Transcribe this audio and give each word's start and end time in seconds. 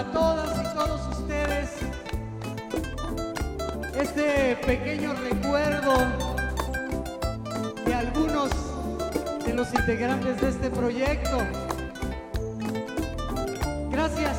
Para 0.00 0.12
todas 0.12 0.58
y 0.58 0.74
todos 0.74 1.18
ustedes. 1.18 1.70
Este 3.94 4.56
pequeño 4.66 5.12
recuerdo 5.14 5.92
de 7.84 7.94
algunos 7.94 8.50
de 9.44 9.54
los 9.54 9.72
integrantes 9.74 10.40
de 10.40 10.48
este 10.48 10.70
proyecto. 10.70 11.38
Gracias 13.90 14.36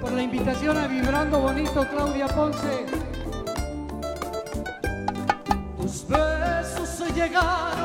por 0.00 0.12
la 0.12 0.22
invitación 0.22 0.76
a 0.76 0.86
Vibrando 0.86 1.40
Bonito, 1.40 1.86
Claudia 1.88 2.28
Ponce. 2.28 2.86
Tus 5.80 6.06
besos 6.06 6.88
se 6.88 7.12
llegaron 7.12 7.75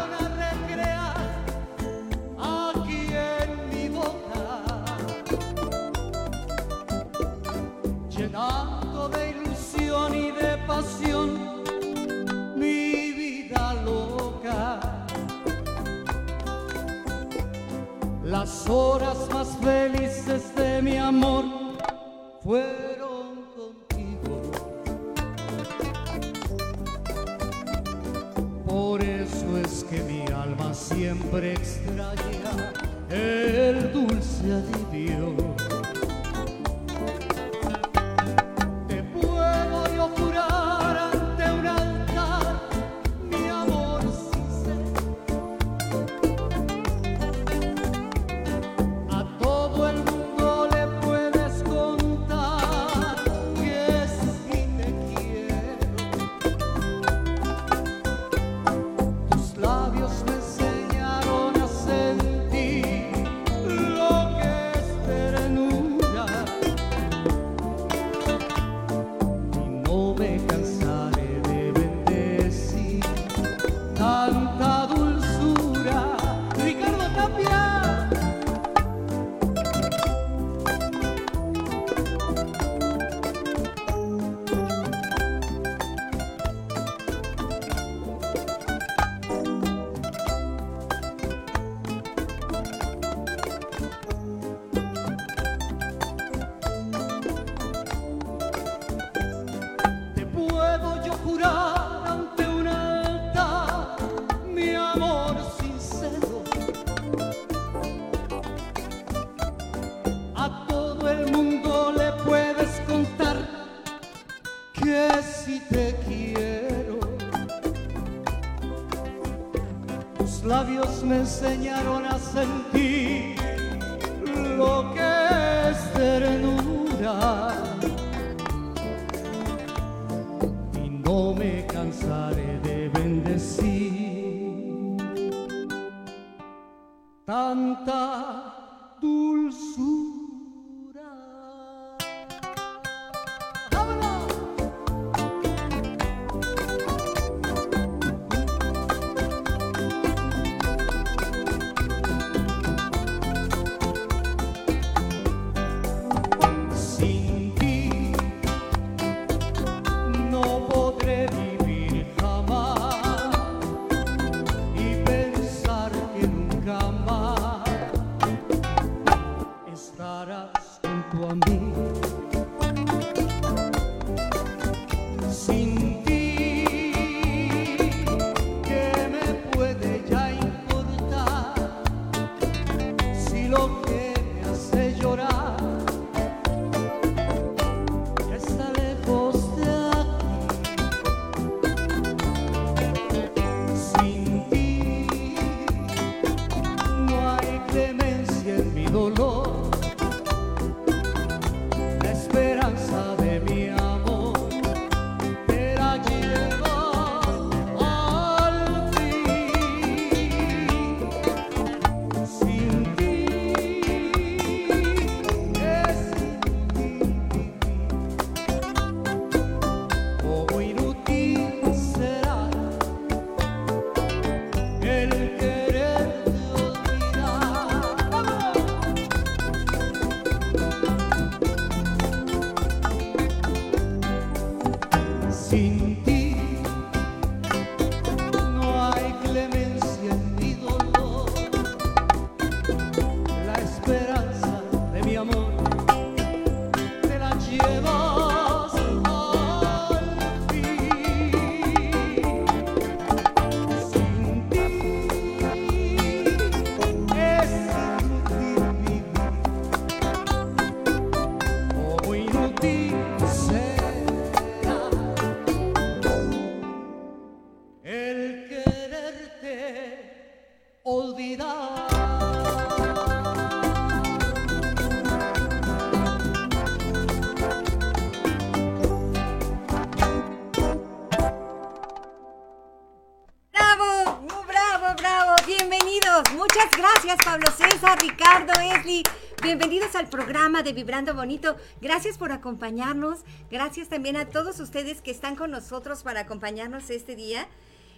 Vibrando 290.73 291.13
Bonito. 291.13 291.55
Gracias 291.81 292.17
por 292.17 292.31
acompañarnos. 292.31 293.19
Gracias 293.49 293.89
también 293.89 294.17
a 294.17 294.29
todos 294.29 294.59
ustedes 294.59 295.01
que 295.01 295.11
están 295.11 295.35
con 295.35 295.51
nosotros 295.51 296.03
para 296.03 296.21
acompañarnos 296.21 296.89
este 296.89 297.15
día. 297.15 297.47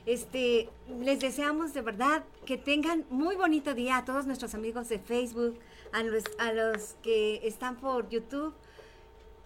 Este, 0.05 0.69
les 0.99 1.19
deseamos 1.21 1.73
de 1.73 1.81
verdad 1.81 2.23
que 2.45 2.57
tengan 2.57 3.05
muy 3.09 3.35
bonito 3.35 3.73
día 3.73 3.97
a 3.97 4.05
todos 4.05 4.25
nuestros 4.25 4.53
amigos 4.53 4.89
de 4.89 4.99
Facebook, 4.99 5.57
a 5.93 6.03
los, 6.03 6.23
a 6.39 6.51
los 6.51 6.95
que 7.01 7.47
están 7.47 7.77
por 7.77 8.09
YouTube, 8.09 8.53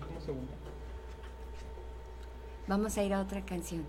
Como 0.00 0.20
segunda. 0.20 0.63
Vamos 2.66 2.96
a 2.96 3.02
ir 3.02 3.12
a 3.12 3.20
otra 3.20 3.44
canción. 3.44 3.84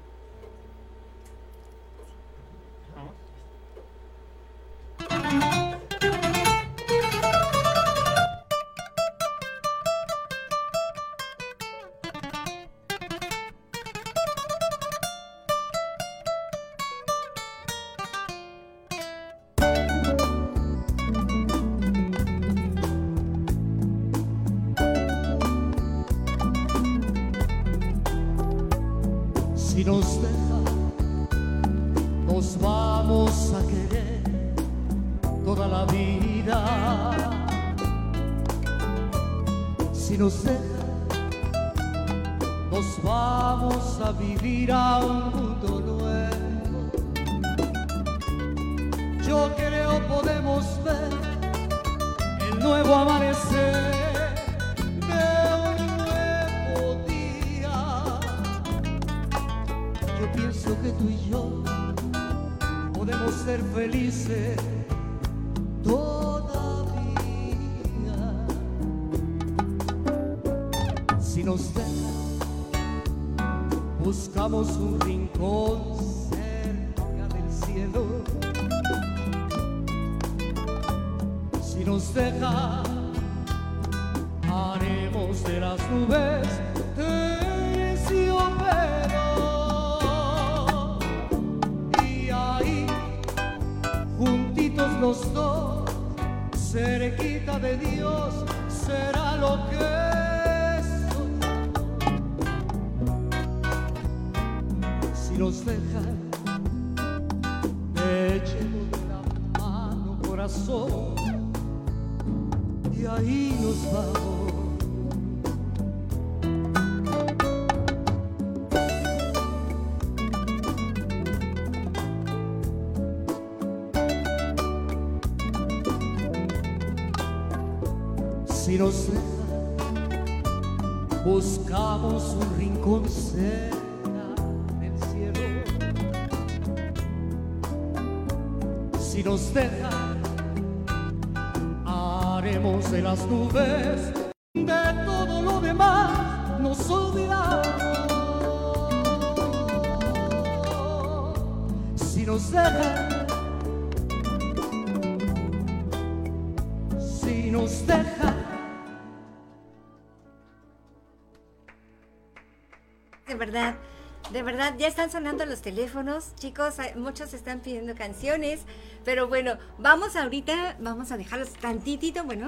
Ya 164.86 164.90
están 164.90 165.10
sonando 165.10 165.48
los 165.48 165.64
teléfonos, 165.64 166.36
chicos, 166.36 166.76
muchos 166.96 167.34
están 167.34 167.60
pidiendo 167.60 167.96
canciones, 167.96 168.60
pero 169.04 169.28
bueno, 169.28 169.58
vamos 169.80 170.16
ahorita, 170.16 170.78
vamos 170.80 171.12
a 171.12 171.18
dejarlos 171.18 171.54
tantitito, 171.54 172.24
bueno, 172.24 172.48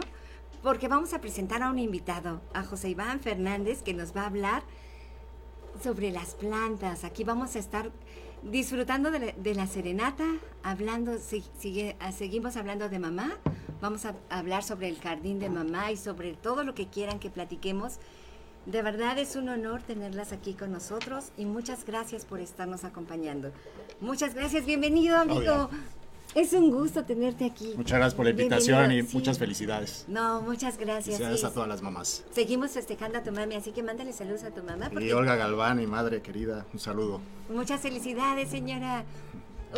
porque 0.62 0.88
vamos 0.88 1.16
a 1.16 1.20
presentar 1.20 1.64
a 1.64 1.72
un 1.72 1.80
invitado, 1.80 2.42
a 2.54 2.62
José 2.64 2.90
Iván 2.90 3.22
Fernández, 3.22 3.82
que 3.82 3.96
nos 3.96 4.16
va 4.16 4.22
a 4.22 4.26
hablar 4.28 4.62
sobre 5.82 6.12
las 6.12 6.36
plantas. 6.36 7.04
Aquí 7.06 7.24
vamos 7.24 7.56
a 7.56 7.60
estar 7.60 7.90
disfrutando 8.44 9.10
de 9.10 9.18
la, 9.20 9.32
de 9.32 9.56
la 9.56 9.66
serenata, 9.66 10.26
hablando, 10.62 11.18
si- 11.18 11.44
sigue- 11.58 11.96
ah, 12.00 12.12
seguimos 12.12 12.56
hablando 12.56 12.88
de 12.88 13.00
mamá, 13.00 13.32
vamos 13.82 14.06
a 14.06 14.14
hablar 14.30 14.64
sobre 14.64 14.90
el 14.90 15.00
jardín 15.00 15.40
de 15.40 15.50
mamá 15.50 15.92
y 15.92 15.98
sobre 15.98 16.34
todo 16.36 16.64
lo 16.64 16.76
que 16.76 16.88
quieran 16.88 17.18
que 17.18 17.32
platiquemos. 17.32 17.98
De 18.68 18.82
verdad 18.82 19.18
es 19.18 19.38
un 19.38 19.48
honor 19.48 19.82
tenerlas 19.82 20.34
aquí 20.34 20.54
con 20.54 20.74
nosotros 20.74 21.32
y 21.38 21.46
muchas 21.46 21.86
gracias 21.86 22.26
por 22.26 22.42
estarnos 22.42 22.84
acompañando. 22.84 23.54
Muchas 24.02 24.36
gracias, 24.36 24.66
bienvenido 24.66 25.16
amigo. 25.16 25.70
Es 26.36 26.52
un 26.52 26.70
gusto 26.70 27.06
tenerte 27.06 27.46
aquí. 27.46 27.74
Muchas 27.78 27.98
gracias 27.98 28.14
por 28.14 28.26
la 28.26 28.32
invitación 28.32 28.92
y 28.92 29.04
sí. 29.04 29.16
muchas 29.16 29.40
felicidades. 29.40 30.04
No, 30.10 30.42
muchas 30.42 30.78
gracias. 30.78 31.16
Felicidades 31.16 31.40
sí. 31.40 31.46
a 31.46 31.52
todas 31.52 31.70
las 31.70 31.82
mamás. 31.82 32.26
Seguimos 32.32 32.72
festejando 32.72 33.20
a 33.20 33.24
tu 33.24 33.32
mami, 33.32 33.56
así 33.56 33.72
que 33.72 33.84
mándale 33.84 34.12
saludos 34.12 34.44
a 34.44 34.52
tu 34.52 34.62
mamá. 34.62 34.88
Y 34.88 34.94
Porque 34.96 35.14
Olga 35.14 35.38
Galván, 35.38 35.78
mi 35.78 35.88
madre 35.88 36.22
querida, 36.22 36.66
un 36.74 36.80
saludo. 36.80 37.22
Muchas 37.50 37.80
felicidades, 37.80 38.50
señora. 38.50 39.06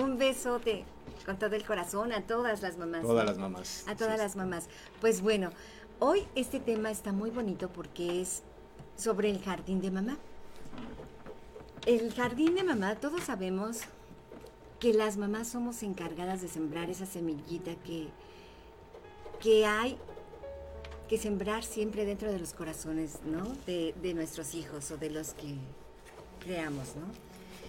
Un 0.02 0.18
besote 0.18 0.84
con 1.28 1.38
todo 1.38 1.56
el 1.56 1.64
corazón 1.64 2.12
a 2.12 2.24
todas 2.24 2.64
las 2.64 2.80
mamás. 2.80 3.04
Todas 3.04 3.26
las 3.28 3.38
mamás. 3.38 3.86
A 3.88 3.96
todas 3.96 4.16
Sí, 4.16 4.24
las 4.24 4.36
mamás. 4.36 4.68
Pues 5.00 5.22
bueno, 5.22 5.52
hoy 6.00 6.26
este 6.34 6.60
tema 6.60 6.90
está 6.90 7.12
muy 7.12 7.30
bonito 7.30 7.70
porque 7.70 8.22
es 8.22 8.42
sobre 9.00 9.30
el 9.30 9.42
jardín 9.42 9.82
de 9.82 9.92
mamá. 9.92 10.18
El 11.86 12.14
jardín 12.14 12.56
de 12.56 12.64
mamá, 12.64 12.96
todos 12.96 13.24
sabemos 13.24 13.80
que 14.80 14.94
las 14.94 15.18
mamás 15.18 15.48
somos 15.48 15.82
encargadas 15.84 16.42
de 16.42 16.48
sembrar 16.48 16.90
esa 16.90 17.06
semillita 17.06 17.76
que, 17.86 18.10
que 19.40 19.66
hay 19.66 19.98
que 21.08 21.18
sembrar 21.18 21.64
siempre 21.64 22.06
dentro 22.06 22.32
de 22.32 22.40
los 22.40 22.54
corazones, 22.54 23.20
¿no? 23.26 23.46
De, 23.66 23.96
de 24.02 24.14
nuestros 24.14 24.54
hijos 24.54 24.92
o 24.92 24.98
de 24.98 25.10
los 25.10 25.34
que 25.34 25.56
creamos, 26.40 26.96
¿no? 26.96 27.08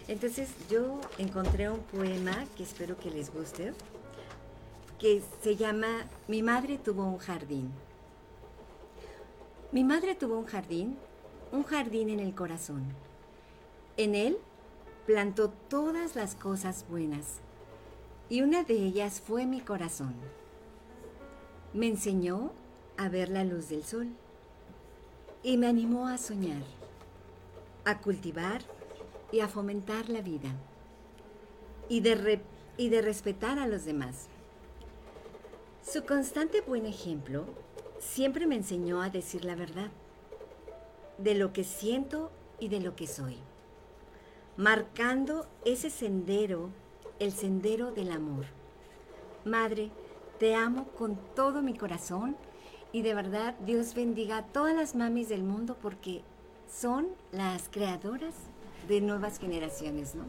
Entonces 0.08 0.50
yo 0.68 1.00
encontré 1.18 1.70
un 1.70 1.80
poema 1.80 2.44
que 2.56 2.64
espero 2.64 2.98
que 2.98 3.10
les 3.10 3.32
guste, 3.32 3.72
que 4.98 5.22
se 5.42 5.56
llama 5.56 6.06
Mi 6.28 6.42
madre 6.42 6.78
tuvo 6.78 7.04
un 7.04 7.18
jardín. 7.18 7.70
Mi 9.72 9.84
madre 9.84 10.16
tuvo 10.16 10.38
un 10.38 10.46
jardín, 10.46 10.98
un 11.52 11.64
jardín 11.64 12.10
en 12.10 12.20
el 12.20 12.34
corazón. 12.34 12.84
En 13.96 14.14
él 14.14 14.38
plantó 15.06 15.50
todas 15.68 16.14
las 16.14 16.34
cosas 16.34 16.84
buenas 16.88 17.40
y 18.28 18.42
una 18.42 18.62
de 18.62 18.74
ellas 18.74 19.20
fue 19.20 19.46
mi 19.46 19.60
corazón. 19.60 20.14
Me 21.72 21.88
enseñó 21.88 22.52
a 22.96 23.08
ver 23.08 23.28
la 23.28 23.44
luz 23.44 23.68
del 23.68 23.84
sol 23.84 24.08
y 25.42 25.56
me 25.56 25.66
animó 25.66 26.06
a 26.06 26.18
soñar, 26.18 26.62
a 27.84 27.98
cultivar 28.00 28.62
y 29.32 29.40
a 29.40 29.48
fomentar 29.48 30.08
la 30.08 30.20
vida 30.20 30.50
y 31.88 32.00
de, 32.00 32.40
y 32.76 32.88
de 32.88 33.02
respetar 33.02 33.58
a 33.58 33.66
los 33.66 33.84
demás. 33.84 34.28
Su 35.82 36.04
constante 36.04 36.60
buen 36.60 36.86
ejemplo 36.86 37.46
siempre 37.98 38.46
me 38.46 38.56
enseñó 38.56 39.02
a 39.02 39.10
decir 39.10 39.44
la 39.44 39.56
verdad, 39.56 39.90
de 41.22 41.34
lo 41.34 41.52
que 41.52 41.64
siento 41.64 42.30
y 42.58 42.68
de 42.68 42.80
lo 42.80 42.96
que 42.96 43.06
soy, 43.06 43.36
marcando 44.56 45.46
ese 45.64 45.90
sendero, 45.90 46.70
el 47.18 47.32
sendero 47.32 47.92
del 47.92 48.12
amor. 48.12 48.46
Madre, 49.44 49.90
te 50.38 50.54
amo 50.54 50.88
con 50.98 51.18
todo 51.34 51.62
mi 51.62 51.76
corazón 51.76 52.36
y 52.92 53.02
de 53.02 53.14
verdad 53.14 53.54
Dios 53.66 53.94
bendiga 53.94 54.38
a 54.38 54.46
todas 54.46 54.74
las 54.74 54.94
mamis 54.94 55.28
del 55.28 55.42
mundo 55.42 55.76
porque 55.80 56.22
son 56.70 57.08
las 57.32 57.68
creadoras 57.70 58.34
de 58.88 59.00
nuevas 59.00 59.38
generaciones, 59.38 60.14
¿no? 60.14 60.24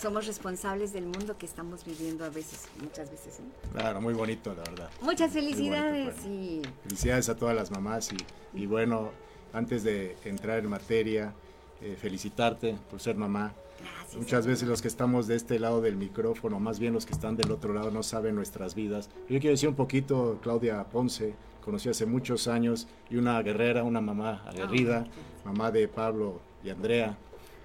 Somos 0.00 0.26
responsables 0.26 0.92
del 0.92 1.04
mundo 1.04 1.36
que 1.36 1.44
estamos 1.44 1.84
viviendo 1.84 2.24
a 2.24 2.30
veces, 2.30 2.66
muchas 2.80 3.10
veces. 3.10 3.40
¿no? 3.40 3.72
Claro, 3.78 4.00
muy 4.00 4.14
bonito, 4.14 4.54
la 4.54 4.62
verdad. 4.62 4.90
Muchas 5.02 5.34
bonito, 5.34 5.54
felicidades 5.54 6.14
Fanny. 6.14 6.34
y 6.34 6.62
Felicidades 6.84 7.28
a 7.28 7.36
todas 7.36 7.54
las 7.54 7.70
mamás 7.70 8.10
y, 8.12 8.16
y 8.58 8.66
bueno, 8.66 9.10
antes 9.52 9.84
de 9.84 10.16
entrar 10.24 10.58
en 10.58 10.68
materia, 10.68 11.32
eh, 11.80 11.96
felicitarte 12.00 12.76
por 12.90 13.00
ser 13.00 13.16
mamá. 13.16 13.52
gracias. 13.80 14.16
Muchas 14.16 14.46
veces 14.46 14.68
los 14.68 14.82
que 14.82 14.88
estamos 14.88 15.26
de 15.26 15.36
este 15.36 15.58
lado 15.58 15.80
del 15.80 15.96
micrófono, 15.96 16.60
más 16.60 16.78
bien 16.78 16.92
los 16.92 17.06
que 17.06 17.12
están 17.12 17.36
del 17.36 17.50
otro 17.50 17.72
lado, 17.74 17.90
no 17.90 18.02
saben 18.02 18.34
nuestras 18.34 18.74
vidas. 18.74 19.08
Yo 19.28 19.40
quiero 19.40 19.50
decir 19.50 19.68
un 19.68 19.74
poquito, 19.74 20.38
Claudia 20.42 20.84
Ponce, 20.84 21.34
conocí 21.64 21.88
hace 21.88 22.06
muchos 22.06 22.48
años, 22.48 22.86
y 23.10 23.16
una 23.16 23.40
guerrera, 23.42 23.82
una 23.82 24.00
mamá 24.00 24.42
aguerrida, 24.46 25.06
mamá 25.44 25.70
de 25.70 25.88
Pablo 25.88 26.40
y 26.62 26.70
Andrea, 26.70 27.16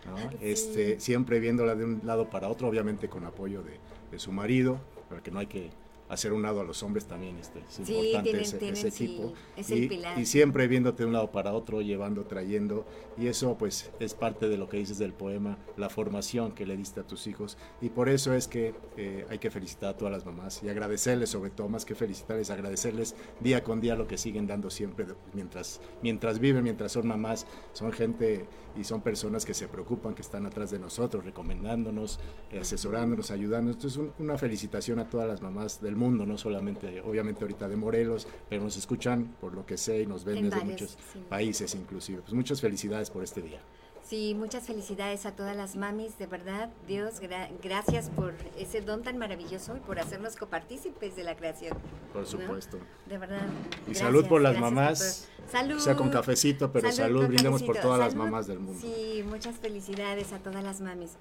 ¿no? 0.05 0.17
Sí. 0.17 0.37
este, 0.41 0.99
siempre 0.99 1.39
viéndola 1.39 1.75
de 1.75 1.85
un 1.85 2.01
lado 2.03 2.29
para 2.29 2.47
otro, 2.47 2.67
obviamente 2.67 3.09
con 3.09 3.25
apoyo 3.25 3.61
de, 3.61 3.79
de 4.11 4.19
su 4.19 4.31
marido, 4.31 4.79
porque 5.09 5.31
no 5.31 5.39
hay 5.39 5.47
que 5.47 5.69
hacer 6.09 6.31
un 6.33 6.41
lado 6.41 6.61
a 6.61 6.63
los 6.63 6.83
hombres 6.83 7.05
también, 7.05 7.37
este, 7.37 7.59
es 7.59 7.65
Sí, 7.85 7.93
importante 7.93 8.23
tienen- 8.29 8.41
ese, 8.41 8.57
tienen, 8.57 8.77
ese 8.77 8.91
sí, 8.91 9.03
equipo. 9.05 9.33
es 9.55 9.69
el 9.71 9.83
y, 9.83 9.87
pilar. 9.89 10.17
y 10.19 10.25
siempre 10.25 10.67
viéndote 10.67 11.03
de 11.03 11.07
un 11.07 11.13
lado 11.13 11.31
para 11.31 11.53
otro, 11.53 11.81
llevando, 11.81 12.25
trayendo, 12.25 12.85
y 13.17 13.27
eso 13.27 13.57
pues 13.57 13.91
es 13.99 14.13
parte 14.13 14.47
de 14.47 14.57
lo 14.57 14.69
que 14.69 14.77
dices 14.77 14.97
del 14.97 15.13
poema, 15.13 15.57
la 15.75 15.89
formación 15.89 16.53
que 16.53 16.65
le 16.65 16.77
diste 16.77 17.01
a 17.01 17.03
tus 17.03 17.27
hijos, 17.27 17.57
y 17.81 17.89
por 17.89 18.07
eso 18.09 18.33
es 18.33 18.47
que 18.47 18.73
eh, 18.95 19.25
hay 19.29 19.39
que 19.39 19.51
felicitar 19.51 19.89
a 19.89 19.97
todas 19.97 20.11
las 20.13 20.25
mamás 20.25 20.61
y 20.63 20.69
agradecerles 20.69 21.29
sobre 21.29 21.49
todo, 21.49 21.67
más 21.67 21.83
que 21.85 21.95
felicitarles, 21.95 22.49
agradecerles 22.49 23.15
día 23.41 23.63
con 23.63 23.81
día 23.81 23.95
lo 23.95 24.07
que 24.07 24.17
siguen 24.17 24.47
dando 24.47 24.69
siempre 24.69 25.05
mientras, 25.33 25.81
mientras 26.01 26.39
viven, 26.39 26.63
mientras 26.63 26.91
son 26.93 27.07
mamás, 27.07 27.45
son 27.73 27.91
gente 27.91 28.45
y 28.77 28.83
son 28.83 29.01
personas 29.01 29.45
que 29.45 29.53
se 29.53 29.67
preocupan, 29.67 30.13
que 30.13 30.21
están 30.21 30.45
atrás 30.45 30.71
de 30.71 30.79
nosotros, 30.79 31.25
recomendándonos, 31.25 32.19
eh, 32.51 32.59
asesorándonos, 32.59 33.31
ayudándonos. 33.31 33.75
Entonces, 33.77 33.97
un- 33.99 34.13
una 34.23 34.37
felicitación 34.37 34.99
a 34.99 35.09
todas 35.09 35.27
las 35.27 35.41
mamás 35.41 35.81
del 35.81 35.95
mundo, 35.95 36.25
no 36.25 36.37
solamente, 36.37 37.01
obviamente 37.01 37.41
ahorita 37.43 37.67
de 37.67 37.75
Morelos, 37.75 38.27
pero 38.49 38.63
nos 38.63 38.77
escuchan 38.77 39.35
por 39.41 39.53
lo 39.53 39.65
que 39.65 39.77
sé 39.77 40.01
y 40.03 40.05
nos 40.05 40.23
ven 40.23 40.37
En 40.37 40.43
desde 40.45 40.57
varios, 40.59 40.81
muchos 40.81 40.97
sí. 41.13 41.19
países 41.27 41.75
inclusive. 41.75 42.21
Pues 42.21 42.33
muchas 42.33 42.61
felicidades 42.61 43.09
por 43.09 43.23
este 43.23 43.41
día. 43.41 43.61
Sí, 44.07 44.33
muchas 44.35 44.65
felicidades 44.65 45.25
a 45.25 45.33
todas 45.33 45.55
las 45.57 45.75
mamis, 45.75 46.17
de 46.17 46.27
verdad, 46.27 46.69
Dios, 46.87 47.19
gra- 47.21 47.49
gracias 47.61 48.09
por 48.09 48.33
ese 48.57 48.79
don 48.79 49.03
tan 49.03 49.17
maravilloso 49.17 49.75
y 49.75 49.81
por 49.81 49.99
hacernos 49.99 50.37
copartícipes 50.37 51.17
de 51.17 51.25
la 51.25 51.35
creación. 51.35 51.77
Por 52.13 52.21
¿no? 52.21 52.27
supuesto. 52.27 52.77
De 53.05 53.17
verdad. 53.17 53.41
Y 53.81 53.85
gracias, 53.87 53.97
salud 53.97 54.25
por 54.27 54.39
las 54.41 54.57
mamás. 54.57 55.27
Salud. 55.51 55.79
sea 55.79 55.95
con 55.97 56.09
cafecito, 56.09 56.71
pero 56.71 56.89
salud, 56.91 57.27
brindemos 57.27 57.63
por 57.63 57.77
todas 57.79 57.99
las 57.99 58.15
mamás 58.15 58.47
del 58.47 58.59
mundo. 58.59 58.79
Sí, 58.81 59.23
muchas 59.27 59.55
felicidades 59.57 60.31
a 60.31 60.39
todas 60.39 60.63
las 60.63 60.79
mamis, 60.79 61.11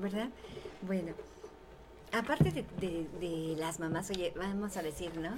¿verdad? 0.00 0.28
Bueno, 0.82 1.12
aparte 2.12 2.52
de, 2.52 2.64
de- 2.80 3.08
de 3.20 3.56
las 3.58 3.80
mamás, 3.80 4.08
oye, 4.10 4.32
vamos 4.36 4.76
a 4.76 4.82
decir, 4.82 5.16
¿no? 5.16 5.30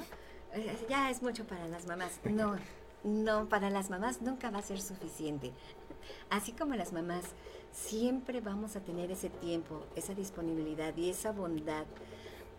Eh, 0.52 0.76
Ya 0.90 1.08
es 1.10 1.22
mucho 1.22 1.44
para 1.44 1.66
las 1.68 1.86
mamás. 1.86 2.20
No, 2.24 2.56
no, 3.04 3.48
para 3.48 3.70
las 3.70 3.88
mamás 3.88 4.20
nunca 4.20 4.50
va 4.50 4.58
a 4.58 4.62
ser 4.62 4.80
suficiente. 4.80 5.52
Así 6.30 6.52
como 6.52 6.74
las 6.74 6.92
mamás, 6.92 7.24
siempre 7.72 8.40
vamos 8.40 8.76
a 8.76 8.80
tener 8.80 9.10
ese 9.10 9.30
tiempo, 9.30 9.84
esa 9.96 10.14
disponibilidad 10.14 10.96
y 10.96 11.10
esa 11.10 11.32
bondad. 11.32 11.84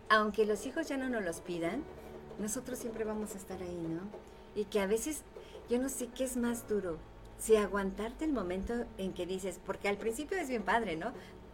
Aunque 0.10 0.46
los 0.46 0.66
hijos 0.66 0.88
ya 0.88 0.98
no 0.98 1.10
nos 1.10 1.24
los 1.24 1.42
pidan, 1.42 1.84
nosotros 2.40 2.80
siempre 2.80 3.04
vamos 3.04 3.36
a 3.36 3.38
estar 3.38 3.62
ahí, 3.62 3.88
¿no? 3.88 4.02
Y 4.56 4.66
que 4.66 4.80
a 4.80 4.88
veces, 4.88 5.24
yo 5.70 5.80
no 5.80 5.90
sé 5.90 6.08
qué 6.08 6.24
es 6.24 6.38
más 6.38 6.68
duro, 6.68 6.98
si 7.38 7.56
aguantarte 7.56 8.26
el 8.26 8.32
momento 8.32 8.86
en 8.98 9.14
que 9.14 9.26
dices, 9.26 9.60
porque 9.66 9.90
al 9.90 9.98
principio 9.98 10.38
es 10.38 10.48
bien 10.48 10.64
padre, 10.64 10.96
¿no? 10.96 11.12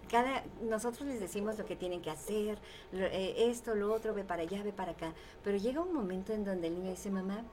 Cada, 0.09 0.43
nosotros 0.61 1.07
les 1.07 1.19
decimos 1.19 1.57
lo 1.57 1.65
que 1.65 1.75
tienen 1.75 2.01
que 2.01 2.09
hacer, 2.09 2.57
eh, 2.93 3.35
esto, 3.37 3.75
lo 3.75 3.93
otro, 3.93 4.13
ve 4.13 4.23
para 4.23 4.41
allá, 4.41 4.63
ve 4.63 4.73
para 4.73 4.93
acá, 4.93 5.13
pero 5.43 5.57
llega 5.57 5.81
un 5.81 5.93
momento 5.93 6.33
en 6.33 6.43
donde 6.43 6.67
el 6.67 6.75
niño 6.75 6.91
dice, 6.91 7.11
mamá, 7.11 7.43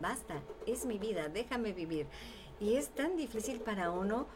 basta, 0.00 0.40
es 0.66 0.86
mi 0.86 0.98
vida, 0.98 1.28
déjame 1.28 1.72
vivir. 1.72 2.06
Y 2.60 2.74
es 2.74 2.88
tan 2.88 3.16
difícil 3.16 3.60
para 3.60 3.90
uno 3.90 4.26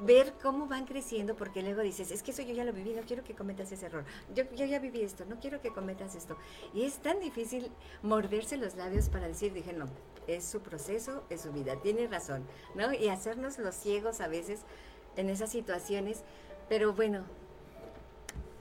ver 0.00 0.34
cómo 0.42 0.66
van 0.66 0.86
creciendo, 0.86 1.34
porque 1.34 1.62
luego 1.62 1.80
dices, 1.82 2.10
es 2.10 2.22
que 2.22 2.30
eso 2.30 2.42
yo 2.42 2.54
ya 2.54 2.64
lo 2.64 2.72
viví, 2.72 2.94
no 2.94 3.02
quiero 3.02 3.24
que 3.24 3.34
cometas 3.34 3.72
ese 3.72 3.86
error. 3.86 4.04
Yo, 4.34 4.44
yo 4.54 4.64
ya 4.66 4.78
viví 4.78 5.02
esto, 5.02 5.24
no 5.24 5.40
quiero 5.40 5.60
que 5.60 5.70
cometas 5.70 6.14
esto. 6.14 6.36
Y 6.72 6.84
es 6.84 6.98
tan 6.98 7.20
difícil 7.20 7.70
morderse 8.02 8.56
los 8.56 8.76
labios 8.76 9.08
para 9.08 9.26
decir, 9.26 9.52
dije, 9.52 9.72
no, 9.72 9.86
es 10.26 10.44
su 10.44 10.60
proceso, 10.60 11.24
es 11.28 11.42
su 11.42 11.52
vida, 11.52 11.80
tiene 11.82 12.06
razón, 12.06 12.46
¿no? 12.74 12.92
Y 12.92 13.08
hacernos 13.08 13.58
los 13.58 13.74
ciegos 13.74 14.20
a 14.20 14.28
veces 14.28 14.60
en 15.16 15.28
esas 15.28 15.50
situaciones, 15.50 16.22
pero 16.68 16.92
bueno, 16.92 17.24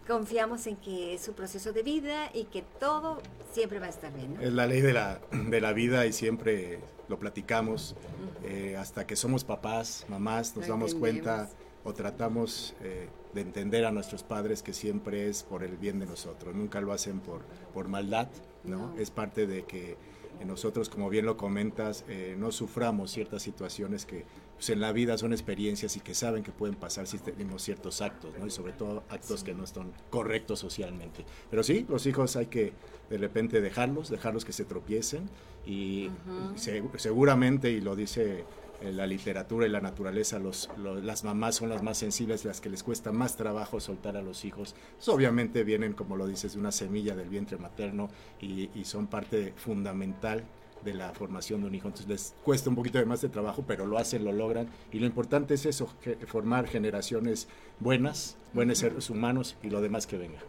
confiamos 0.08 0.68
en 0.68 0.76
que 0.78 1.14
es 1.14 1.22
su 1.22 1.34
proceso 1.34 1.74
de 1.74 1.84
vida 1.84 2.30
y 2.34 2.46
que 2.46 2.64
todo 2.80 3.22
siempre 3.52 3.80
va 3.80 3.88
a 3.88 3.90
estar 3.90 4.14
bien, 4.14 4.36
¿no? 4.36 4.42
Es 4.42 4.54
la 4.54 4.68
ley 4.68 4.82
de 4.82 4.94
la, 4.94 5.20
de 5.32 5.62
la 5.62 5.74
vida 5.74 6.06
y 6.06 6.14
siempre 6.14 6.80
lo 7.08 7.20
platicamos. 7.20 7.96
Eh, 8.44 8.76
hasta 8.78 9.08
que 9.08 9.16
somos 9.16 9.44
papás, 9.44 10.06
mamás, 10.10 10.56
nos 10.56 10.68
Lo 10.68 10.74
damos 10.74 10.96
cuenta 10.96 11.50
o 11.86 11.94
tratamos 11.94 12.76
eh, 12.82 13.08
de 13.34 13.42
entender 13.42 13.86
a 13.86 13.92
nuestros 13.92 14.24
padres 14.24 14.62
que 14.62 14.74
siempre 14.74 15.30
es 15.30 15.44
por 15.44 15.64
el 15.64 15.78
bien 15.78 16.00
de 16.00 16.06
nosotros. 16.06 16.56
Nunca 16.56 16.82
lo 16.82 16.92
hacen 16.92 17.20
por, 17.20 17.42
por 17.74 17.88
maldad, 17.88 18.28
¿no? 18.64 18.90
No. 18.90 19.00
Es 19.00 19.12
parte 19.12 19.48
de 19.48 19.64
que 19.64 19.98
nosotros, 20.46 20.90
como 20.90 21.10
bien 21.10 21.26
lo 21.26 21.38
comentas, 21.38 22.04
eh, 22.08 22.36
no 22.38 22.52
suframos 22.52 23.12
ciertas 23.12 23.44
situaciones 23.44 24.06
que 24.06 24.26
pues, 24.56 24.70
en 24.70 24.80
la 24.80 24.92
vida 24.92 25.18
son 25.18 25.34
experiencias 25.34 25.96
y 25.98 26.00
que 26.00 26.14
saben 26.14 26.44
que 26.44 26.52
pueden 26.52 26.76
pasar 26.76 27.08
si 27.08 27.18
tenemos 27.20 27.62
ciertos 27.62 28.02
actos, 28.02 28.34
¿no? 28.40 28.46
Y 28.48 28.50
sobre 28.52 28.74
todo 28.74 29.04
actos 29.10 29.44
que 29.44 29.54
no 29.54 29.64
están 29.64 29.92
correctos 30.10 30.60
socialmente. 30.60 31.26
Pero 31.50 31.64
sí, 31.64 31.86
los 31.90 32.06
hijos 32.06 32.36
hay 32.36 32.48
que 32.48 32.74
de 33.10 33.18
repente 33.18 33.62
dejarlos, 33.62 34.10
dejarlos 34.10 34.46
que 34.46 34.54
se 34.54 34.66
tropiecen 34.66 35.30
y 35.66 36.08
Ujú. 36.08 36.58
se- 36.58 36.84
seguramente, 36.98 37.72
y 37.72 37.82
lo 37.82 37.96
dice 37.96 38.44
en 38.82 38.98
la 38.98 39.08
literatura 39.08 39.66
y 39.66 39.70
la 39.70 39.80
naturaleza, 39.80 40.40
los, 40.40 40.70
lo- 40.78 41.00
las 41.00 41.24
mamás 41.24 41.56
son 41.56 41.70
las 41.70 41.82
más 41.84 41.98
sensibles, 41.98 42.44
las 42.44 42.60
que 42.60 42.70
les 42.70 42.84
cuesta 42.84 43.12
más 43.14 43.38
trabajo 43.38 43.80
soltar 43.80 44.18
a 44.18 44.22
los 44.22 44.44
hijos. 44.44 44.76
Pues, 44.98 45.08
obviamente 45.10 45.64
vienen, 45.64 45.94
como 45.94 46.18
lo 46.18 46.28
dices, 46.28 46.54
de 46.54 46.60
una 46.60 46.72
semilla 46.72 47.16
del 47.16 47.30
vientre 47.30 47.58
materno 47.58 48.10
y, 48.42 48.70
y 48.78 48.84
son 48.86 49.08
parte 49.08 49.54
fundamental 49.56 50.44
de 50.84 50.94
la 50.94 51.14
formación 51.14 51.62
de 51.62 51.68
un 51.68 51.76
hijo. 51.76 51.88
Entonces 51.88 52.08
les 52.10 52.36
cuesta 52.44 52.70
un 52.70 52.76
poquito 52.76 52.98
de 52.98 53.06
más 53.06 53.22
de 53.22 53.30
trabajo, 53.30 53.64
pero 53.68 53.86
lo 53.86 53.98
hacen, 53.98 54.24
lo 54.24 54.32
logran. 54.32 54.68
Y 54.92 55.00
lo 55.00 55.06
importante 55.06 55.54
es 55.54 55.66
eso, 55.66 55.88
formar 56.28 56.68
generaciones 56.68 57.48
buenas, 57.80 58.38
buenos 58.54 58.78
seres 58.80 59.10
humanos 59.10 59.56
y 59.64 59.70
lo 59.70 59.82
demás 59.82 60.08
que 60.08 60.18
venga. 60.18 60.40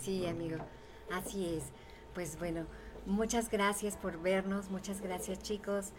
Sí, 0.00 0.26
amigo, 0.26 0.56
así 1.12 1.46
es. 1.56 1.64
Pues 2.14 2.38
bueno, 2.38 2.66
muchas 3.06 3.50
gracias 3.50 3.96
por 3.96 4.20
vernos, 4.20 4.70
muchas 4.70 5.00
gracias 5.00 5.40
chicos. 5.42 5.90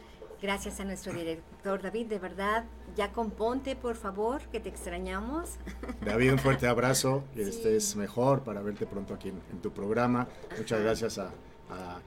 Gracias 0.42 0.82
a 0.82 0.84
nuestro 0.84 1.14
director 1.14 1.82
David, 1.82 2.08
de 2.08 2.20
verdad, 2.20 2.66
ya 2.98 3.14
componte 3.14 3.78
por 3.78 3.96
favor, 3.96 4.42
que 4.52 4.60
te 4.60 4.68
extrañamos. 4.68 5.52
David, 6.06 6.34
un 6.34 6.40
fuerte 6.40 6.68
abrazo, 6.68 7.24
que 7.34 7.46
Sí. 7.46 7.50
estés 7.50 7.96
mejor 7.96 8.42
para 8.44 8.62
verte 8.62 8.86
pronto 8.86 9.14
aquí 9.14 9.30
en, 9.30 9.42
en 9.54 9.62
tu 9.62 9.72
programa. 9.72 10.28
Muchas 10.58 10.82
gracias 10.82 11.18
a, 11.18 11.32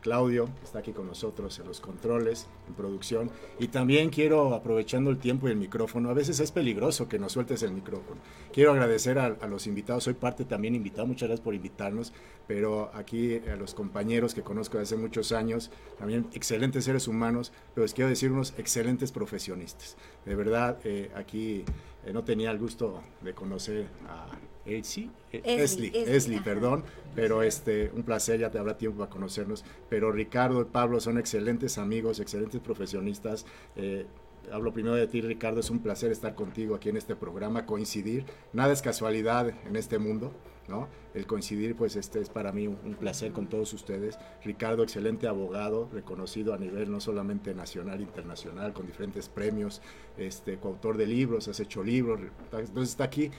Claudio, 0.00 0.48
está 0.62 0.80
aquí 0.80 0.92
con 0.92 1.06
nosotros 1.06 1.58
en 1.58 1.66
los 1.66 1.80
controles, 1.80 2.46
en 2.68 2.74
producción. 2.74 3.30
Y 3.58 3.68
también 3.68 4.10
quiero, 4.10 4.54
aprovechando 4.54 5.10
el 5.10 5.18
tiempo 5.18 5.48
y 5.48 5.52
el 5.52 5.56
micrófono, 5.56 6.10
a 6.10 6.14
veces 6.14 6.40
es 6.40 6.52
peligroso 6.52 7.08
que 7.08 7.18
nos 7.18 7.32
sueltes 7.32 7.62
el 7.62 7.72
micrófono. 7.72 8.20
Quiero 8.52 8.72
agradecer 8.72 9.18
a, 9.18 9.26
a 9.26 9.46
los 9.46 9.66
invitados, 9.66 10.04
soy 10.04 10.14
parte 10.14 10.44
también 10.44 10.74
invitado, 10.74 11.06
muchas 11.06 11.28
gracias 11.28 11.44
por 11.44 11.54
invitarnos, 11.54 12.12
pero 12.46 12.90
aquí 12.94 13.38
a 13.38 13.56
los 13.56 13.74
compañeros 13.74 14.34
que 14.34 14.42
conozco 14.42 14.78
desde 14.78 14.94
hace 14.94 15.02
muchos 15.02 15.32
años, 15.32 15.70
también 15.98 16.28
excelentes 16.32 16.84
seres 16.84 17.08
humanos, 17.08 17.52
pero 17.74 17.84
les 17.84 17.94
quiero 17.94 18.08
decir 18.08 18.32
unos 18.32 18.54
excelentes 18.58 19.12
profesionistas. 19.12 19.96
De 20.24 20.34
verdad, 20.34 20.78
eh, 20.84 21.10
aquí 21.14 21.64
eh, 22.04 22.12
no 22.12 22.24
tenía 22.24 22.50
el 22.50 22.58
gusto 22.58 23.02
de 23.22 23.34
conocer 23.34 23.88
a 24.08 24.28
Elsie, 24.66 25.10
eh, 25.32 25.42
Esli, 25.44 25.88
Esli, 25.88 26.14
Esli, 26.14 26.40
perdón, 26.40 26.84
pero 27.14 27.42
este, 27.42 27.90
un 27.94 28.02
placer, 28.02 28.40
ya 28.40 28.50
te 28.50 28.58
habrá 28.58 28.76
tiempo 28.76 28.98
para 28.98 29.10
conocernos, 29.10 29.64
pero 29.88 30.12
Ricardo 30.12 30.60
y 30.62 30.64
Pablo 30.64 31.00
son 31.00 31.18
excelentes 31.18 31.78
amigos, 31.78 32.20
excelentes 32.20 32.60
profesionistas, 32.60 33.46
eh, 33.76 34.06
Hablo 34.52 34.72
primero 34.72 34.94
de 34.94 35.06
ti, 35.06 35.20
Ricardo. 35.20 35.60
Es 35.60 35.70
un 35.70 35.80
placer 35.80 36.12
estar 36.12 36.34
contigo 36.34 36.74
aquí 36.74 36.88
en 36.88 36.96
este 36.96 37.16
programa, 37.16 37.66
coincidir. 37.66 38.24
Nada 38.52 38.72
es 38.72 38.82
casualidad 38.82 39.52
en 39.66 39.76
este 39.76 39.98
mundo, 39.98 40.32
¿no? 40.68 40.88
El 41.16 41.26
coincidir, 41.26 41.74
pues, 41.74 41.96
este 41.96 42.20
es 42.20 42.28
para 42.28 42.52
mí 42.52 42.66
un, 42.66 42.94
placer 43.00 43.32
con 43.32 43.46
todos 43.46 43.72
ustedes. 43.72 44.18
Ricardo, 44.44 44.82
excelente 44.82 45.26
abogado, 45.26 45.88
reconocido 45.90 46.52
a 46.52 46.58
nivel 46.58 46.90
no 46.90 47.00
solamente 47.00 47.54
nacional, 47.54 48.02
internacional, 48.02 48.74
con 48.74 48.86
diferentes 48.86 49.30
premios, 49.30 49.80
este, 50.18 50.58
coautor 50.58 50.98
de 50.98 51.06
libros, 51.06 51.48
has 51.48 51.58
hecho 51.58 51.82
libros. 51.82 52.20
Entonces 52.52 52.90
está 52.90 53.04
aquí 53.04 53.30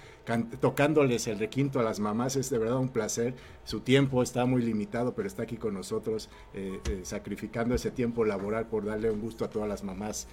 tocándoles 0.60 1.27
el 1.27 1.38
requinto 1.38 1.79
a 1.79 1.84
las 1.84 2.00
mamás. 2.00 2.36
Es 2.36 2.50
de 2.50 2.57
verdad 2.57 2.79
un 2.79 2.90
placer. 2.90 3.35
Su 3.63 3.81
tiempo 3.81 4.24
está 4.24 4.46
muy 4.46 4.63
limitado, 4.63 5.13
pero 5.13 5.27
está 5.27 5.44
aquí 5.44 5.57
con 5.57 5.75
nosotros, 5.75 6.29
eh, 6.55 6.79
eh, 6.90 7.01
sacrificando 7.03 7.75
ese 7.75 7.92
tiempo 7.92 8.25
laboral 8.25 8.66
por 8.66 8.85
darle 8.85 9.11
un 9.11 9.22
gusto 9.22 9.46
a 9.46 9.51
todas 9.51 9.70
las 9.70 9.83
mamás. 9.83 10.27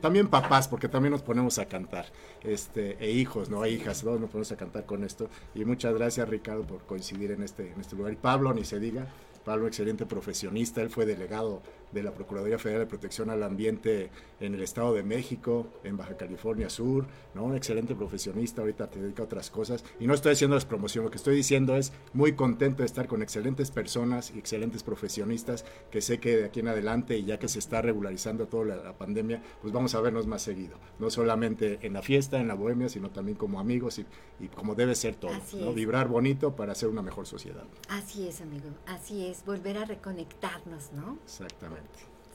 También 0.00 0.28
papás, 0.28 0.68
porque 0.68 0.88
también 0.88 1.12
nos 1.12 1.22
ponemos 1.22 1.58
a 1.58 1.66
cantar, 1.66 2.06
este, 2.42 2.96
e 2.98 3.10
hijos, 3.10 3.50
¿no? 3.50 3.62
E 3.62 3.70
hijas, 3.70 4.04
¿no? 4.04 4.18
Nos 4.18 4.30
ponemos 4.30 4.52
a 4.52 4.56
cantar 4.56 4.86
con 4.86 5.04
esto. 5.04 5.28
Y 5.54 5.66
muchas 5.66 5.94
gracias, 5.94 6.26
Por 6.64 6.82
coincidir 6.82 7.32
en 7.32 7.42
este, 7.42 7.72
en 7.72 7.80
este 7.80 7.96
lugar. 7.96 8.12
Y 8.12 8.16
Pablo, 8.16 8.52
ni 8.52 8.64
se 8.64 8.78
diga, 8.78 9.06
Pablo, 9.44 9.66
excelente 9.66 10.06
profesionista, 10.06 10.82
él 10.82 10.90
fue 10.90 11.06
delegado 11.06 11.62
de 11.92 12.02
la 12.02 12.12
Procuraduría 12.12 12.58
Federal 12.58 12.82
de 12.82 12.86
Protección 12.86 13.30
al 13.30 13.42
Ambiente 13.42 14.10
en 14.40 14.54
el 14.54 14.62
Estado 14.62 14.94
de 14.94 15.02
México, 15.02 15.66
en 15.84 15.96
Baja 15.96 16.16
California 16.16 16.70
Sur, 16.70 17.06
¿no? 17.34 17.44
Un 17.44 17.56
excelente 17.56 17.94
profesionista, 17.94 18.62
ahorita 18.62 18.90
te 18.90 19.00
dedica 19.00 19.22
a 19.22 19.26
otras 19.26 19.50
cosas. 19.50 19.84
Y 20.00 20.06
no 20.06 20.14
estoy 20.14 20.32
haciendo 20.32 20.56
las 20.56 20.64
promociones, 20.64 21.06
lo 21.06 21.10
que 21.10 21.18
estoy 21.18 21.36
diciendo 21.36 21.76
es 21.76 21.92
muy 22.12 22.32
contento 22.32 22.82
de 22.82 22.86
estar 22.86 23.06
con 23.06 23.22
excelentes 23.22 23.70
personas 23.70 24.32
y 24.34 24.38
excelentes 24.38 24.82
profesionistas, 24.82 25.64
que 25.90 26.00
sé 26.00 26.18
que 26.18 26.36
de 26.36 26.44
aquí 26.46 26.60
en 26.60 26.68
adelante, 26.68 27.16
y 27.18 27.24
ya 27.24 27.38
que 27.38 27.48
se 27.48 27.58
está 27.58 27.82
regularizando 27.82 28.46
toda 28.46 28.64
la, 28.64 28.76
la 28.76 28.98
pandemia, 28.98 29.42
pues 29.60 29.72
vamos 29.72 29.94
a 29.94 30.00
vernos 30.00 30.26
más 30.26 30.42
seguido. 30.42 30.76
No 30.98 31.10
solamente 31.10 31.78
en 31.82 31.92
la 31.92 32.02
fiesta, 32.02 32.40
en 32.40 32.48
la 32.48 32.54
bohemia, 32.54 32.88
sino 32.88 33.10
también 33.10 33.36
como 33.36 33.60
amigos 33.60 33.98
y, 33.98 34.06
y 34.40 34.48
como 34.48 34.74
debe 34.74 34.94
ser 34.94 35.14
todo, 35.14 35.32
¿no? 35.60 35.72
Vibrar 35.72 36.08
bonito 36.08 36.56
para 36.56 36.72
hacer 36.72 36.88
una 36.88 37.02
mejor 37.02 37.26
sociedad. 37.26 37.64
Así 37.88 38.26
es, 38.26 38.40
amigo, 38.40 38.68
así 38.86 39.26
es, 39.26 39.44
volver 39.44 39.78
a 39.78 39.84
reconectarnos, 39.84 40.92
¿no? 40.92 41.18
Exactamente. 41.24 41.81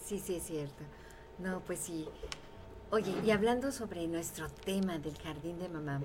Sí, 0.04 0.20
sí, 0.20 0.36
es 0.36 0.44
cierto. 0.44 0.84
No, 1.40 1.62
pues 1.62 1.80
sí. 1.80 2.08
Oye, 2.90 3.14
y 3.26 3.32
hablando 3.32 3.72
sobre 3.72 4.08
nuestro 4.08 4.48
tema 4.50 4.98
del 4.98 5.18
jardín 5.18 5.60
de 5.60 5.68
mamá, 5.68 6.02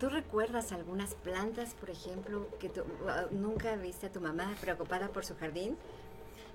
¿tú 0.00 0.08
recuerdas 0.08 0.72
algunas 0.72 1.14
plantas, 1.14 1.74
por 1.74 1.90
ejemplo, 1.90 2.48
que 2.58 2.70
tú, 2.70 2.82
ah, 3.06 3.26
nunca 3.30 3.76
viste 3.76 4.06
a 4.06 4.12
tu 4.12 4.20
mamá 4.20 4.54
preocupada 4.60 5.08
por 5.08 5.24
su 5.26 5.36
jardín? 5.36 5.76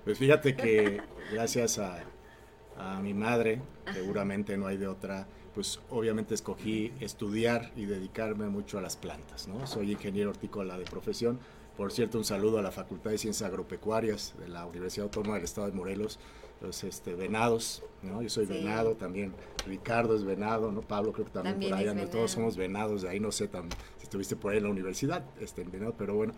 Pues 0.04 0.18
fíjate 0.18 0.56
que 0.56 1.00
gracias 1.32 1.78
a, 1.78 2.02
a 2.76 3.00
mi 3.00 3.14
madre, 3.14 3.62
seguramente 3.92 4.56
no 4.56 4.66
hay 4.66 4.76
de 4.76 4.88
otra, 4.88 5.26
pues 5.54 5.80
obviamente 5.90 6.34
escogí 6.34 6.92
estudiar 7.00 7.70
y 7.76 7.86
dedicarme 7.86 8.48
mucho 8.48 8.78
a 8.78 8.80
las 8.80 8.96
plantas, 8.96 9.46
¿no? 9.46 9.66
Soy 9.66 9.92
ingeniero 9.92 10.30
hortícola 10.30 10.76
de 10.76 10.84
profesión. 10.84 11.38
Por 11.76 11.90
cierto, 11.92 12.18
un 12.18 12.24
saludo 12.24 12.58
a 12.58 12.62
la 12.62 12.70
Facultad 12.70 13.10
de 13.10 13.18
Ciencias 13.18 13.48
Agropecuarias 13.48 14.34
de 14.38 14.48
la 14.48 14.64
Universidad 14.64 15.04
Autónoma 15.04 15.34
del 15.36 15.44
Estado 15.44 15.66
de 15.66 15.72
Morelos, 15.72 16.20
los 16.60 16.84
este, 16.84 17.14
venados, 17.14 17.82
¿no? 18.02 18.22
Yo 18.22 18.28
soy 18.28 18.46
Sí. 18.46 18.52
venado 18.52 18.94
también, 18.94 19.32
Ricardo 19.66 20.14
es 20.14 20.24
venado, 20.24 20.70
¿no? 20.70 20.82
Pablo 20.82 21.12
creo 21.12 21.26
que 21.26 21.32
también, 21.32 21.54
También 21.54 21.70
por 21.72 21.78
ahí 21.80 21.88
anda, 21.88 22.02
venado. 22.02 22.16
todos 22.18 22.30
somos 22.30 22.56
venados, 22.56 23.02
de 23.02 23.08
ahí 23.08 23.18
no 23.18 23.32
sé 23.32 23.50
tam- 23.50 23.68
si 23.98 24.04
estuviste 24.04 24.36
por 24.36 24.52
ahí 24.52 24.58
en 24.58 24.64
la 24.64 24.70
universidad, 24.70 25.24
este, 25.40 25.62
en 25.62 25.72
venado, 25.72 25.94
pero 25.98 26.14
bueno, 26.14 26.32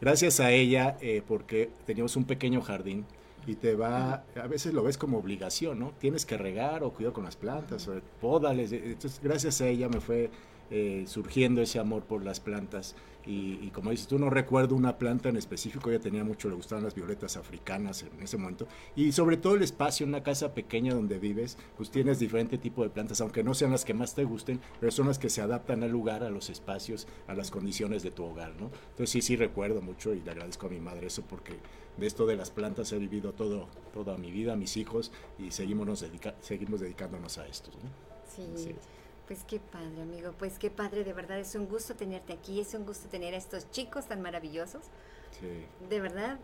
gracias 0.00 0.40
a 0.40 0.50
ella, 0.50 0.96
eh, 1.00 1.22
porque 1.26 1.70
teníamos 1.86 2.16
un 2.16 2.24
pequeño 2.24 2.60
jardín 2.60 3.06
y 3.46 3.54
te 3.54 3.76
va, 3.76 4.24
a 4.34 4.46
veces 4.48 4.74
lo 4.74 4.82
ves 4.82 4.98
como 4.98 5.18
obligación, 5.18 5.78
¿no? 5.78 5.92
Tienes 6.00 6.26
que 6.26 6.36
regar 6.36 6.82
o 6.82 6.90
cuidar 6.92 7.12
con 7.12 7.24
las 7.24 7.36
plantas, 7.36 7.86
o 7.86 7.94
podales. 8.20 8.72
eh, 8.72 8.82
Entonces, 8.86 9.20
gracias 9.22 9.60
a 9.60 9.68
ella 9.68 9.88
me 9.88 10.00
fue 10.00 10.30
eh, 10.72 11.04
surgiendo 11.06 11.62
ese 11.62 11.78
amor 11.78 12.02
por 12.04 12.24
las 12.24 12.38
plantas. 12.40 12.94
Y, 13.30 13.60
y 13.62 13.70
como 13.70 13.90
dices 13.92 14.08
tú, 14.08 14.18
no 14.18 14.28
recuerdo 14.28 14.74
una 14.74 14.98
planta 14.98 15.28
en 15.28 15.36
específico, 15.36 15.88
ella 15.88 16.00
tenía 16.00 16.24
mucho, 16.24 16.48
le 16.48 16.56
gustaban 16.56 16.82
las 16.82 16.96
violetas 16.96 17.36
africanas 17.36 18.02
en 18.02 18.20
ese 18.20 18.36
momento. 18.36 18.66
Y 18.96 19.12
sobre 19.12 19.36
todo 19.36 19.54
el 19.54 19.62
espacio, 19.62 20.04
una 20.04 20.24
casa 20.24 20.52
pequeña 20.52 20.94
donde 20.94 21.20
vives, 21.20 21.56
pues 21.76 21.92
tienes 21.92 22.18
diferente 22.18 22.58
tipo 22.58 22.82
de 22.82 22.90
plantas, 22.90 23.20
aunque 23.20 23.44
no 23.44 23.54
sean 23.54 23.70
las 23.70 23.84
que 23.84 23.94
más 23.94 24.16
te 24.16 24.24
gusten, 24.24 24.60
pero 24.80 24.90
son 24.90 25.06
las 25.06 25.20
que 25.20 25.30
se 25.30 25.42
adaptan 25.42 25.84
al 25.84 25.92
lugar, 25.92 26.24
a 26.24 26.30
los 26.30 26.50
espacios, 26.50 27.06
a 27.28 27.34
las 27.34 27.52
condiciones 27.52 28.02
de 28.02 28.10
tu 28.10 28.24
hogar, 28.24 28.52
¿no? 28.60 28.66
Entonces 28.90 29.10
sí, 29.10 29.22
sí 29.22 29.36
recuerdo 29.36 29.80
mucho 29.80 30.12
y 30.12 30.20
le 30.22 30.30
agradezco 30.32 30.66
a 30.66 30.70
mi 30.70 30.80
madre 30.80 31.06
eso 31.06 31.22
porque 31.22 31.54
de 31.98 32.06
esto 32.08 32.26
de 32.26 32.34
las 32.34 32.50
plantas 32.50 32.90
he 32.92 32.98
vivido 32.98 33.32
todo, 33.32 33.68
toda 33.92 34.18
mi 34.18 34.32
vida, 34.32 34.56
mis 34.56 34.76
hijos, 34.76 35.12
y 35.38 35.52
seguimos, 35.52 35.86
nos 35.86 36.00
dedica- 36.00 36.34
seguimos 36.40 36.80
dedicándonos 36.80 37.38
a 37.38 37.46
esto, 37.46 37.70
¿no? 37.80 37.90
Sí, 38.26 38.42
Sí. 38.56 38.74
Pues 39.30 39.44
qué 39.44 39.60
padre, 39.60 40.02
amigo, 40.02 40.32
pues 40.36 40.58
qué 40.58 40.70
padre, 40.72 41.04
de 41.04 41.12
verdad 41.12 41.38
es 41.38 41.54
un 41.54 41.68
gusto 41.68 41.94
tenerte 41.94 42.32
aquí, 42.32 42.58
es 42.58 42.74
un 42.74 42.84
gusto 42.84 43.08
tener 43.08 43.32
a 43.32 43.36
estos 43.36 43.70
chicos 43.70 44.06
tan 44.08 44.20
maravillosos. 44.20 44.82
Sí. 45.38 45.66
De 45.88 46.00
verdad, 46.00 46.40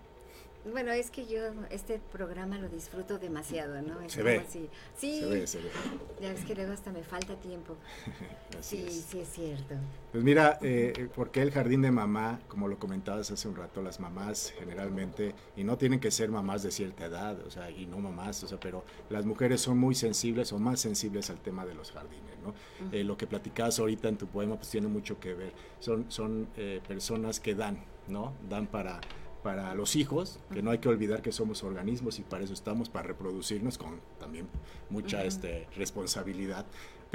bueno, 0.72 0.92
es 0.92 1.10
que 1.10 1.26
yo 1.26 1.40
este 1.70 1.98
programa 2.12 2.58
lo 2.58 2.68
disfruto 2.68 3.18
demasiado, 3.18 3.82
¿no? 3.82 4.00
Es 4.02 4.12
Se 4.12 4.20
como 4.22 4.30
ve. 4.34 4.46
sí, 4.48 4.68
Se 5.20 5.26
ve, 5.26 5.46
se 5.48 5.58
ve. 5.58 5.70
ya 6.20 6.28
ves 6.32 6.44
que 6.44 6.54
luego 6.54 6.72
hasta 6.72 6.92
me 6.92 7.02
falta 7.02 7.34
tiempo. 7.40 7.76
Así 8.58 8.76
Sí, 8.78 8.86
es. 8.88 9.04
sí 9.10 9.20
es 9.20 9.28
cierto. 9.28 9.74
Pues 10.12 10.24
mira, 10.24 10.58
eh, 10.62 11.08
porque 11.14 11.42
el 11.42 11.50
jardín 11.52 11.82
de 11.82 11.90
mamá, 11.90 12.40
como 12.48 12.68
lo 12.68 12.78
comentabas 12.78 13.30
hace 13.30 13.48
un 13.48 13.56
rato, 13.56 13.82
las 13.82 14.00
mamás 14.00 14.52
generalmente, 14.58 15.34
y 15.56 15.62
no 15.64 15.76
tienen 15.76 16.00
que 16.00 16.10
ser 16.10 16.30
mamás 16.30 16.62
de 16.62 16.70
cierta 16.70 17.04
edad, 17.06 17.38
o 17.46 17.50
sea, 17.50 17.70
y 17.70 17.86
no 17.86 17.98
mamás, 17.98 18.42
o 18.42 18.48
sea, 18.48 18.58
pero 18.58 18.84
las 19.10 19.26
mujeres 19.26 19.60
son 19.60 19.78
muy 19.78 19.94
sensibles 19.94 20.52
o 20.52 20.58
más 20.58 20.80
sensibles 20.80 21.30
al 21.30 21.40
tema 21.40 21.66
de 21.66 21.74
los 21.74 21.92
jardines, 21.92 22.35
¿no? 22.46 22.54
Eh, 22.92 23.04
lo 23.04 23.16
que 23.16 23.26
platicabas 23.26 23.78
ahorita 23.78 24.08
en 24.08 24.16
tu 24.16 24.26
poema, 24.26 24.56
pues 24.56 24.70
tiene 24.70 24.88
mucho 24.88 25.18
que 25.18 25.34
ver. 25.34 25.52
Son, 25.80 26.10
son 26.10 26.48
eh, 26.56 26.80
personas 26.86 27.40
que 27.40 27.54
dan, 27.54 27.84
¿no? 28.08 28.32
Dan 28.48 28.66
para 28.66 29.00
para 29.46 29.76
los 29.76 29.94
hijos, 29.94 30.40
que 30.52 30.60
no 30.60 30.72
hay 30.72 30.78
que 30.78 30.88
olvidar 30.88 31.22
que 31.22 31.30
somos 31.30 31.62
organismos 31.62 32.18
y 32.18 32.22
para 32.22 32.42
eso 32.42 32.52
estamos, 32.52 32.88
para 32.88 33.06
reproducirnos 33.06 33.78
con 33.78 34.00
también 34.18 34.48
mucha 34.90 35.22
este, 35.22 35.68
responsabilidad. 35.76 36.66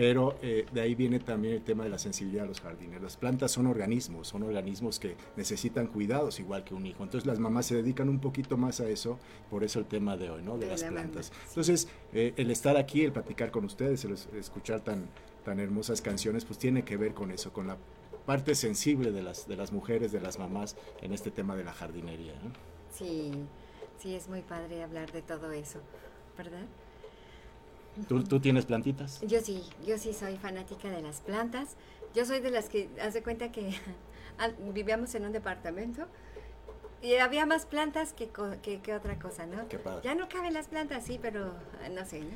Pero 0.02 0.36
eh, 0.42 0.66
de 0.74 0.82
ahí 0.82 0.96
viene 0.96 1.20
también 1.20 1.54
el 1.54 1.62
tema 1.62 1.84
de 1.84 1.92
la 1.92 2.00
sensibilidad 2.00 2.46
a 2.46 2.48
los 2.48 2.60
jardines. 2.60 3.00
Las 3.04 3.18
plantas 3.18 3.52
son 3.52 3.68
organismos, 3.68 4.30
son 4.30 4.42
organismos 4.42 4.98
que 5.00 5.16
necesitan 5.36 5.86
cuidados 5.86 6.40
igual 6.40 6.64
que 6.64 6.74
un 6.74 6.88
hijo. 6.88 7.04
Entonces 7.04 7.28
las 7.28 7.38
mamás 7.38 7.68
se 7.68 7.76
dedican 7.76 8.10
un 8.10 8.18
poquito 8.20 8.58
más 8.58 8.80
a 8.82 8.90
eso, 8.90 9.20
por 9.52 9.64
eso 9.64 9.78
el 9.78 9.86
tema 9.86 10.18
de 10.18 10.32
hoy, 10.32 10.42
¿no? 10.42 10.58
De 10.58 10.66
De 10.66 10.72
las 10.72 10.82
la 10.82 10.90
plantas. 10.90 11.28
sí. 11.28 11.34
Entonces, 11.50 11.88
eh, 12.14 12.34
el 12.36 12.50
estar 12.50 12.78
aquí, 12.78 13.04
el 13.04 13.12
platicar 13.12 13.52
con 13.52 13.64
ustedes, 13.64 14.04
el 14.06 14.14
es- 14.14 14.28
escuchar 14.34 14.80
tan, 14.82 15.06
tan 15.46 15.60
hermosas 15.60 16.02
canciones, 16.02 16.46
pues 16.46 16.58
tiene 16.58 16.84
que 16.84 16.98
ver 16.98 17.14
con 17.14 17.30
eso, 17.30 17.54
con 17.54 17.68
la 17.68 17.78
parte 18.26 18.56
sensible 18.56 19.12
de 19.12 19.22
las, 19.22 19.48
de 19.48 19.56
las 19.56 19.72
mujeres, 19.72 20.12
de 20.12 20.20
las 20.20 20.40
mamás 20.40 20.78
en 21.04 21.14
este 21.14 21.30
tema 21.30 21.56
de 21.56 21.64
la 21.64 21.74
jardinería. 21.74 22.34
¿no? 22.44 22.52
Sí, 22.92 23.34
sí 24.00 24.16
es 24.16 24.28
muy 24.28 24.42
padre 24.42 24.82
hablar 24.82 25.12
de 25.12 25.22
todo 25.22 25.52
eso, 25.52 25.78
¿verdad? 26.40 26.66
¿Tú, 28.08 28.24
tú 28.24 28.40
tienes 28.40 28.66
plantitas? 28.66 29.22
Yo 29.22 29.42
sí, 29.42 29.64
yo 29.86 29.98
sí 29.98 30.14
soy 30.14 30.38
fanática 30.38 30.90
de 30.90 31.02
las 31.02 31.22
plantas. 31.22 31.76
Yo 32.14 32.26
soy 32.26 32.40
de 32.40 32.52
las 32.52 32.70
que, 32.70 32.90
haz 33.02 33.14
de 33.14 33.24
cuenta 33.24 33.52
que 33.52 33.74
vivíamos 34.74 35.14
en 35.16 35.26
un 35.26 35.32
departamento 35.32 36.08
y 37.02 37.16
había 37.16 37.46
más 37.46 37.66
plantas 37.66 38.14
que, 38.14 38.30
que, 38.62 38.80
que 38.80 38.94
otra 38.94 39.18
cosa, 39.18 39.46
¿no? 39.46 39.68
Qué 39.68 39.80
padre. 39.80 40.02
Ya 40.04 40.16
no 40.16 40.30
caben 40.30 40.54
las 40.54 40.68
plantas, 40.68 41.04
sí, 41.06 41.18
pero 41.22 41.48
eh, 41.84 41.90
no 41.94 42.06
sé, 42.06 42.22
¿no? 42.22 42.28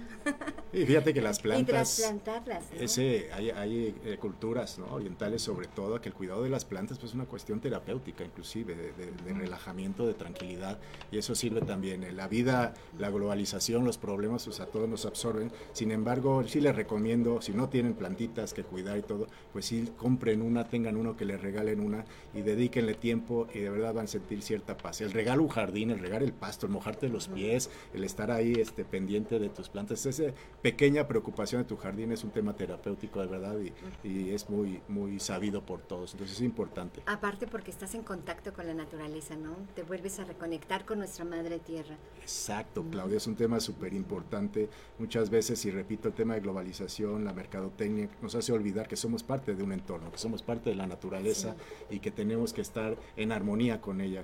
Y 0.73 0.85
fíjate 0.85 1.13
que 1.13 1.21
las 1.21 1.39
y 1.39 1.43
plantas... 1.43 1.95
trasplantarlas, 1.95 2.63
¿no? 2.73 2.81
Ese, 2.81 3.29
hay, 3.33 3.51
hay, 3.51 3.95
eh, 4.05 4.17
culturas 4.19 4.79
¿no? 4.79 4.87
orientales 4.87 5.41
sobre 5.41 5.67
todo 5.67 6.01
que 6.01 6.09
el 6.09 6.15
cuidado 6.15 6.43
de 6.43 6.49
las 6.49 6.65
plantas 6.65 6.97
pues, 6.97 7.11
es 7.11 7.15
una 7.15 7.25
cuestión 7.25 7.59
terapéutica 7.59 8.23
inclusive, 8.23 8.75
de, 8.75 8.91
de- 8.93 9.11
de 9.11 9.33
relajamiento, 9.33 10.05
de 10.07 10.13
tranquilidad 10.13 10.79
y 11.11 11.17
eso 11.17 11.35
sirve 11.35 11.61
también. 11.61 12.03
En 12.03 12.17
la 12.17 12.27
vida, 12.27 12.73
la 12.97 13.09
globalización, 13.09 13.85
los 13.85 13.97
problemas 13.97 14.45
pues, 14.45 14.59
a 14.59 14.65
todos 14.65 14.89
nos 14.89 15.05
absorben. 15.05 15.51
Sin 15.73 15.91
embargo, 15.91 16.43
sí 16.47 16.59
les 16.61 16.75
recomiendo, 16.75 17.41
si 17.41 17.53
no 17.53 17.69
tienen 17.69 17.93
plantitas 17.93 18.53
que 18.53 18.63
cuidar 18.63 18.97
y 18.97 19.01
todo, 19.03 19.27
pues 19.53 19.65
sí 19.65 19.89
compren 19.97 20.41
una, 20.41 20.67
tengan 20.67 20.97
uno 20.97 21.15
que 21.15 21.25
les 21.25 21.39
regalen 21.41 21.79
una 21.79 22.05
y 22.33 22.41
dedíquenle 22.41 22.95
tiempo 22.95 23.47
y 23.53 23.59
de 23.59 23.69
verdad 23.69 23.93
van 23.93 24.05
a 24.05 24.07
sentir 24.07 24.41
cierta 24.55 24.77
paz. 24.77 25.01
El 25.01 25.11
regalo 25.11 25.43
un 25.43 25.49
jardín, 25.49 25.91
el 25.91 25.99
regar 25.99 26.23
el 26.23 26.31
pasto, 26.31 26.65
el 26.65 26.71
mojarte 26.71 27.09
los 27.09 27.27
pies, 27.27 27.69
el 27.93 28.05
estar 28.05 28.31
ahí 28.31 28.53
este, 28.53 28.85
pendiente 28.85 29.37
de 29.37 29.49
tus 29.49 29.67
plantas, 29.67 30.05
esa 30.05 30.23
pequeña 30.61 31.07
preocupación 31.07 31.61
de 31.61 31.67
tu 31.67 31.75
jardín 31.75 32.13
es 32.13 32.23
un 32.23 32.31
tema 32.31 32.55
terapéutico 32.55 33.19
de 33.19 33.27
verdad 33.27 33.55
y, 33.59 34.07
y 34.07 34.31
es 34.31 34.49
muy, 34.49 34.81
muy 34.87 35.19
sabido 35.19 35.65
por 35.65 35.81
todos. 35.81 36.13
Entonces 36.13 36.37
es 36.37 36.43
importante. 36.43 37.01
Aparte 37.05 37.47
porque 37.47 37.69
estás 37.69 37.95
en 37.95 38.03
contacto 38.03 38.53
con 38.53 38.65
la 38.65 38.73
naturaleza, 38.73 39.35
¿no? 39.35 39.55
Te 39.75 39.83
vuelves 39.83 40.19
a 40.19 40.23
reconectar 40.23 40.85
con 40.85 40.99
nuestra 40.99 41.25
madre 41.25 41.59
tierra. 41.59 41.97
Exacto, 42.21 42.85
Claudia, 42.89 43.17
es 43.17 43.27
un 43.27 43.35
tema 43.35 43.59
súper 43.59 43.93
importante. 43.93 44.69
Muchas 44.99 45.29
veces, 45.29 45.65
y 45.65 45.71
repito, 45.71 46.07
el 46.07 46.13
tema 46.13 46.35
de 46.35 46.39
globalización, 46.39 47.25
la 47.25 47.33
mercadotecnia, 47.33 48.09
nos 48.21 48.35
hace 48.35 48.53
olvidar 48.53 48.87
que 48.87 48.95
somos 48.95 49.21
parte 49.23 49.53
de 49.53 49.63
un 49.63 49.73
entorno, 49.73 50.11
que 50.11 50.17
somos 50.17 50.41
parte 50.41 50.69
de 50.69 50.77
la 50.77 50.87
naturaleza 50.87 51.55
y 51.89 51.99
que 51.99 52.11
tenemos 52.11 52.53
que 52.53 52.61
estar 52.61 52.97
en 53.17 53.31
armonía 53.33 53.81
con 53.81 53.99
ella, 54.01 54.23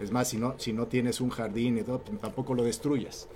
Es 0.00 0.10
más, 0.10 0.28
si 0.28 0.38
no, 0.38 0.54
si 0.58 0.72
no 0.72 0.86
tienes 0.86 1.20
un 1.20 1.30
jardín 1.30 1.78
y 1.78 1.82
todo, 1.82 2.00
tampoco 2.00 2.54
lo 2.54 2.64
destruyas. 2.64 3.28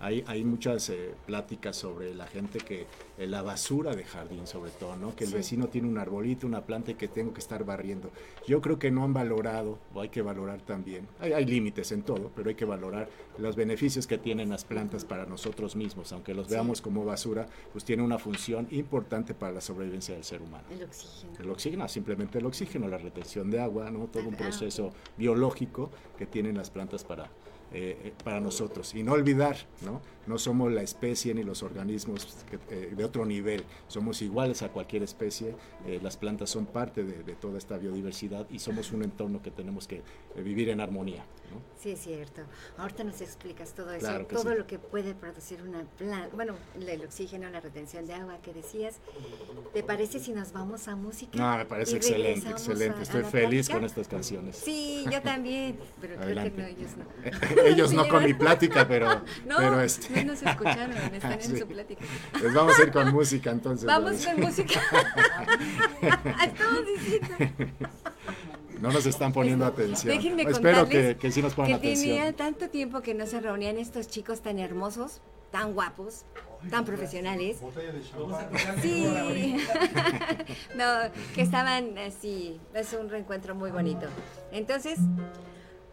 Hay, 0.00 0.24
hay 0.26 0.44
muchas 0.44 0.88
eh, 0.90 1.14
pláticas 1.26 1.76
sobre 1.76 2.14
la 2.14 2.26
gente 2.26 2.58
que 2.58 2.86
la 3.16 3.42
basura 3.42 3.94
de 3.94 4.04
jardín, 4.04 4.46
sobre 4.46 4.70
todo, 4.72 4.96
¿no? 4.96 5.14
Que 5.14 5.24
el 5.24 5.30
Sí. 5.30 5.36
vecino 5.36 5.68
tiene 5.68 5.86
un 5.88 5.98
arbolito, 5.98 6.46
una 6.46 6.62
planta 6.66 6.90
y 6.90 6.94
que 6.94 7.06
tengo 7.08 7.32
que 7.32 7.40
estar 7.40 7.64
barriendo. 7.64 8.10
Yo 8.46 8.60
creo 8.60 8.78
que 8.78 8.90
no 8.90 9.04
han 9.04 9.12
valorado, 9.14 9.78
o 9.94 10.00
hay 10.00 10.08
que 10.08 10.20
valorar 10.22 10.62
también. 10.62 11.06
Hay, 11.20 11.32
hay 11.32 11.44
límites 11.44 11.92
en 11.92 12.02
todo, 12.02 12.32
pero 12.34 12.48
hay 12.48 12.56
que 12.56 12.64
valorar 12.64 13.08
los 13.38 13.54
beneficios 13.56 14.06
que 14.06 14.18
tienen 14.18 14.48
las 14.48 14.64
plantas 14.64 15.04
para 15.04 15.26
nosotros 15.26 15.76
mismos, 15.76 16.12
aunque 16.12 16.34
los 16.34 16.46
Sí. 16.48 16.52
veamos 16.54 16.80
como 16.80 17.04
basura, 17.04 17.46
pues 17.72 17.84
tiene 17.84 18.02
una 18.02 18.18
función 18.18 18.66
importante 18.70 19.32
para 19.34 19.52
la 19.52 19.60
sobrevivencia 19.60 20.14
del 20.14 20.24
ser 20.24 20.42
humano. 20.42 20.64
El 20.70 20.82
oxígeno. 20.82 21.32
El 21.38 21.50
oxígeno, 21.50 21.88
simplemente 21.88 22.38
el 22.38 22.46
oxígeno, 22.46 22.88
la 22.88 22.98
retención 22.98 23.50
de 23.50 23.60
agua, 23.60 23.90
¿no? 23.90 24.06
todo 24.08 24.28
un 24.28 24.34
proceso 24.34 24.92
biológico 25.16 25.90
que 26.18 26.26
tienen 26.26 26.56
las 26.56 26.70
plantas 26.70 27.04
para, 27.04 27.24
eh, 27.72 27.96
eh, 28.04 28.12
para 28.22 28.40
nosotros. 28.40 28.94
Y 28.94 29.02
no 29.02 29.12
olvidar, 29.12 29.56
¿no? 29.84 30.00
No 30.26 30.38
somos 30.38 30.72
la 30.72 30.82
especie 30.82 31.34
ni 31.34 31.42
los 31.42 31.62
organismos 31.62 32.44
que, 32.50 32.58
eh, 32.74 32.92
de 32.96 33.04
otro 33.04 33.24
nivel, 33.26 33.64
somos 33.88 34.22
iguales 34.22 34.62
a 34.62 34.68
cualquier 34.70 35.02
especie, 35.02 35.54
eh, 35.86 36.00
las 36.02 36.16
plantas 36.16 36.50
son 36.50 36.66
parte 36.66 37.04
de, 37.04 37.22
de 37.22 37.34
toda 37.34 37.58
esta 37.58 37.76
biodiversidad 37.78 38.46
y 38.50 38.58
somos 38.58 38.92
un 38.92 39.02
entorno 39.02 39.42
que 39.42 39.50
tenemos 39.50 39.86
que 39.86 39.96
eh, 40.36 40.42
vivir 40.42 40.68
en 40.70 40.80
armonía. 40.80 41.24
¿no? 41.52 41.60
Sí, 41.80 41.90
es 41.92 42.00
cierto. 42.00 42.42
Ahorita 42.78 43.04
nos 43.04 43.20
explicas 43.20 43.74
todo 43.74 43.92
eso, 43.92 44.06
Claro 44.06 44.26
todo 44.26 44.50
sí. 44.52 44.58
lo 44.58 44.66
que 44.66 44.78
puede 44.78 45.14
producir 45.14 45.62
una 45.62 45.82
planta. 45.98 46.34
Bueno, 46.34 46.54
el 46.80 47.02
oxígeno, 47.02 47.48
la 47.50 47.60
retención 47.60 48.06
de 48.06 48.14
agua 48.14 48.38
que 48.42 48.52
decías. 48.52 48.96
¿Te 49.72 49.82
parece 49.82 50.18
si 50.20 50.32
nos 50.32 50.52
vamos 50.52 50.88
a 50.88 50.96
música? 50.96 51.36
No, 51.38 51.56
me 51.58 51.64
parece 51.66 51.96
excelente, 51.96 52.48
excelente. 52.48 52.98
a- 52.98 53.02
Estoy 53.02 53.22
feliz 53.24 53.66
plática? 53.66 53.74
con 53.74 53.84
estas 53.84 54.08
canciones. 54.08 54.56
Sí, 54.56 55.04
yo 55.10 55.20
también, 55.22 55.78
pero 56.00 56.16
creo 56.16 56.34
que 56.44 56.50
no, 56.50 56.66
ellos 56.66 56.90
no. 56.96 57.62
Ellos 57.64 57.92
no 57.92 58.08
con 58.08 58.24
mi 58.24 58.34
plática, 58.34 58.86
pero, 58.88 59.08
No, 59.46 59.56
pero 59.58 59.80
este, 59.80 60.13
no 60.14 60.24
nos 60.24 60.42
escucharon, 60.42 60.92
están 61.14 61.40
Sí. 61.40 61.52
en 61.52 61.58
su 61.58 61.66
plática. 61.66 62.04
les 62.42 62.54
vamos 62.54 62.78
a 62.78 62.82
ir 62.82 62.92
con 62.92 63.12
música 63.12 63.50
entonces. 63.50 63.86
Vamos 63.86 64.24
con 64.24 64.40
música. 64.40 64.80
Estamos 66.44 66.86
diciendo. 66.86 67.34
No 68.80 68.92
nos 68.92 69.06
están 69.06 69.32
poniendo 69.32 69.64
atención. 69.64 70.14
Déjenme 70.16 70.42
Espero 70.42 70.88
que, 70.88 71.16
que 71.16 71.30
sí 71.30 71.40
nos 71.40 71.54
pongan 71.54 71.80
que 71.80 71.94
tenía 71.94 72.22
atención. 72.24 72.34
tanto 72.34 72.68
tiempo 72.68 73.00
que 73.00 73.14
no 73.14 73.26
se 73.26 73.40
reunían 73.40 73.78
estos 73.78 74.08
chicos 74.08 74.42
tan 74.42 74.58
hermosos, 74.58 75.22
tan 75.50 75.72
guapos, 75.72 76.24
tan 76.70 76.84
profesionales. 76.84 77.58
Sí. 78.82 79.56
no, 80.76 80.84
que 81.34 81.42
estaban 81.42 81.96
así. 81.98 82.60
Es 82.74 82.92
un 82.92 83.08
reencuentro 83.08 83.54
muy 83.54 83.70
bonito. 83.70 84.06
Entonces, 84.52 84.98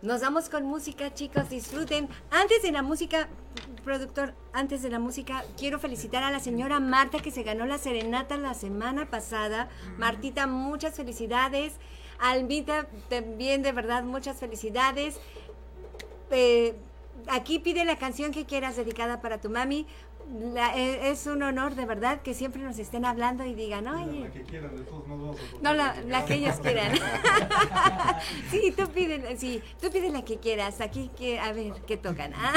nos 0.01 0.21
vamos 0.21 0.49
con 0.49 0.65
música, 0.65 1.13
chicos, 1.13 1.49
disfruten. 1.49 2.09
Antes 2.31 2.63
de 2.63 2.71
la 2.71 2.81
música, 2.81 3.27
productor, 3.83 4.33
antes 4.51 4.81
de 4.81 4.89
la 4.89 4.97
música, 4.97 5.43
quiero 5.57 5.77
felicitar 5.77 6.23
a 6.23 6.31
la 6.31 6.39
señora 6.39 6.79
Marta 6.79 7.19
que 7.19 7.29
se 7.29 7.43
ganó 7.43 7.65
la 7.65 7.77
serenata 7.77 8.35
la 8.37 8.55
semana 8.55 9.09
pasada. 9.09 9.69
Martita, 9.97 10.47
muchas 10.47 10.95
felicidades. 10.95 11.73
Almita, 12.19 12.87
también 13.09 13.61
de 13.61 13.71
verdad, 13.73 14.03
muchas 14.03 14.37
felicidades. 14.39 15.19
Eh, 16.31 16.75
aquí 17.27 17.59
pide 17.59 17.85
la 17.85 17.97
canción 17.97 18.31
que 18.31 18.45
quieras 18.45 18.75
dedicada 18.77 19.21
para 19.21 19.39
tu 19.39 19.49
mami. 19.49 19.85
La- 20.53 20.77
eh, 20.77 21.09
es 21.11 21.25
un 21.27 21.43
honor 21.43 21.75
de 21.75 21.85
verdad 21.85 22.21
que 22.21 22.33
siempre 22.33 22.61
nos 22.61 22.77
estén 22.79 23.05
hablando 23.05 23.45
y 23.45 23.53
digan, 23.53 23.87
oye, 23.87 24.29
que 24.31 24.41
quieran, 24.43 24.75
de 24.75 24.83
todos 24.83 25.07
modos 25.07 25.37
no, 25.61 25.73
la, 25.73 25.93
que 25.93 26.03
la 26.07 26.25
que 26.25 26.33
ellos 26.35 26.55
quieran. 26.61 26.91
sí, 28.49 28.73
tú 28.77 28.87
pide, 28.89 29.35
sí, 29.37 29.61
tú 29.81 29.89
pide 29.89 30.09
la 30.09 30.23
que 30.23 30.37
quieras. 30.37 30.79
Aquí, 30.81 31.09
que, 31.17 31.39
a 31.39 31.51
ver, 31.53 31.73
¿qué 31.87 31.97
tocan? 31.97 32.33
Ah, 32.35 32.53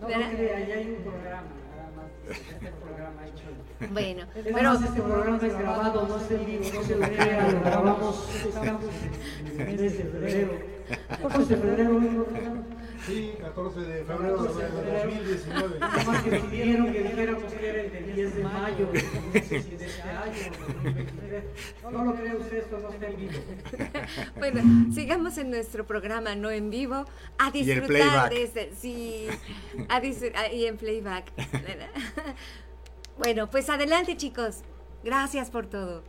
No, 0.00 0.08
no 0.08 0.30
crea, 0.30 0.66
ya 0.66 0.74
hay 0.74 0.90
un 0.96 1.02
programa, 1.02 1.42
nada 1.76 1.90
más. 1.96 2.36
Este 2.36 2.70
programa 2.72 3.26
hecho. 3.26 3.90
Bueno, 3.92 4.22
Es 4.34 4.44
pero 4.54 4.62
más, 4.72 4.82
este 4.82 5.00
programa 5.02 5.36
es 5.46 5.58
grabado, 5.58 6.08
no 6.08 6.16
es 6.16 6.30
en 6.30 6.46
vivo, 6.46 6.64
no 6.74 6.82
se 6.82 6.94
crea, 6.94 7.48
lo 7.52 7.60
grabamos, 7.60 8.28
estamos 8.46 8.84
en 9.44 9.60
el 9.60 9.66
mes 9.66 9.80
de 9.80 9.90
febrero. 9.90 10.52
¿Cuánto 11.20 11.38
de 11.46 11.56
febrero? 11.56 12.26
Sí, 13.06 13.34
14 13.40 13.80
de 13.80 14.04
febrero 14.04 14.42
de 14.42 14.48
2019. 14.48 15.78
Nada 15.78 16.04
más 16.04 16.22
que 16.22 16.30
nos 16.30 16.40
pidieron 16.48 16.92
que 16.92 17.02
dijéramos 17.02 17.52
que 17.52 17.68
era 17.68 17.80
el 17.82 18.14
10 18.14 18.36
de 18.36 18.42
mayo, 18.44 18.86
de 18.92 18.98
este 19.38 20.02
año. 20.02 21.42
No 21.92 22.04
lo 22.04 22.14
cree 22.14 22.34
usted, 22.36 22.56
esto 22.58 22.78
no 22.78 22.88
está 22.90 23.06
en 23.08 23.16
vivo. 23.16 23.32
bueno, 24.38 24.94
sigamos 24.94 25.36
en 25.38 25.50
nuestro 25.50 25.86
programa, 25.86 26.34
no 26.34 26.50
en 26.50 26.70
vivo, 26.70 27.04
a 27.38 27.50
disfrutar 27.50 28.30
de 28.30 28.42
este, 28.42 28.72
sí, 28.74 29.26
a 29.88 30.00
dis- 30.00 30.32
a- 30.34 30.52
y 30.52 30.64
en 30.66 30.76
playback. 30.78 31.30
bueno, 33.18 33.50
pues 33.50 33.68
adelante 33.68 34.16
chicos, 34.16 34.62
gracias 35.02 35.50
por 35.50 35.66
todo. 35.66 36.02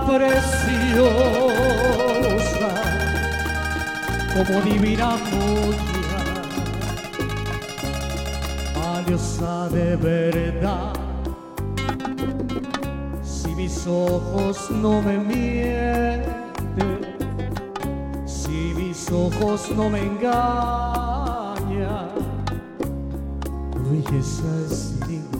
Preciosa, 0.00 1.02
como 4.34 4.60
divina 4.62 5.18
joya, 5.30 6.22
valiosa 8.74 9.68
de 9.68 9.96
verdad. 9.96 10.92
Si 13.22 13.54
mis 13.54 13.86
ojos 13.86 14.70
no 14.70 15.02
me 15.02 15.18
mienten, 15.18 16.32
si 18.24 18.72
mis 18.76 19.10
ojos 19.10 19.70
no 19.76 19.90
me 19.90 20.00
engañan, 20.00 22.08
belleza 23.90 24.48
es 24.66 24.96
sin 25.06 25.31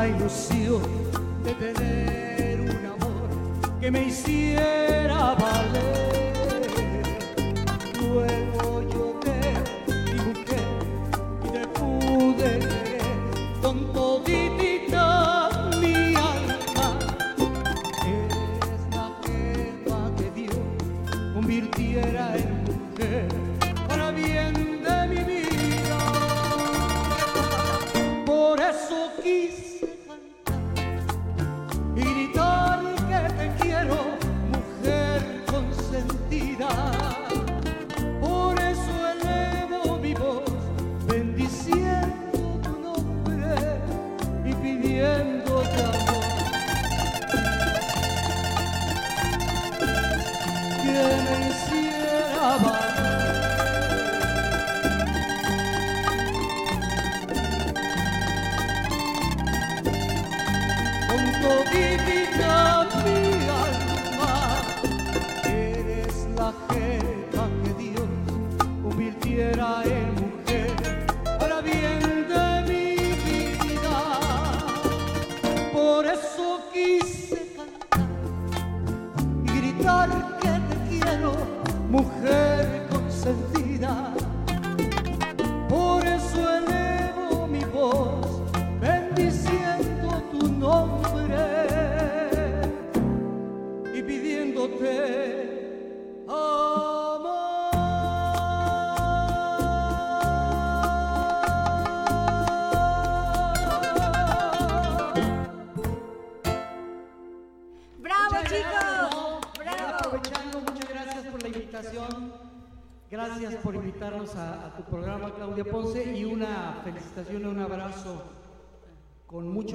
la 0.00 0.08
ilusión 0.08 0.80
de 1.44 1.52
tener 1.52 2.58
un 2.58 2.86
amor 2.86 3.80
que 3.80 3.90
me 3.90 4.04
hiciera 4.04 5.34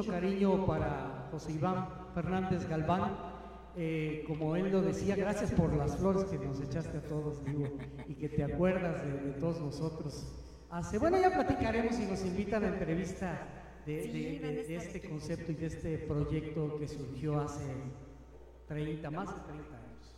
mucho 0.05 0.11
cariño 0.11 0.65
para 0.65 1.27
José 1.31 1.53
Iván 1.53 1.87
Fernández 2.13 2.67
Galván. 2.69 3.35
Eh, 3.77 4.23
como 4.27 4.55
él 4.55 4.71
lo 4.71 4.81
decía, 4.81 5.15
gracias 5.15 5.51
por 5.51 5.73
las 5.73 5.97
flores 5.97 6.25
que 6.25 6.37
nos 6.37 6.61
echaste 6.61 6.97
a 6.97 7.01
todos, 7.01 7.43
digo, 7.43 7.77
y 8.07 8.13
que 8.13 8.29
te 8.29 8.43
acuerdas 8.43 9.03
de, 9.03 9.11
de 9.19 9.31
todos 9.33 9.59
nosotros. 9.59 10.31
Hace, 10.69 10.97
bueno, 10.97 11.19
ya 11.19 11.33
platicaremos 11.33 11.99
y 11.99 12.05
nos 12.05 12.23
invitan 12.23 12.63
a 12.63 12.67
entrevista 12.67 13.47
de, 13.85 14.75
este 14.75 15.01
concepto 15.09 15.51
y 15.51 15.55
de 15.55 15.65
este 15.65 15.97
proyecto 15.97 16.77
que 16.79 16.87
surgió 16.87 17.39
hace 17.39 17.65
30, 18.67 19.11
más 19.11 19.27
de 19.27 19.41
30 19.41 19.75
años. 19.75 20.15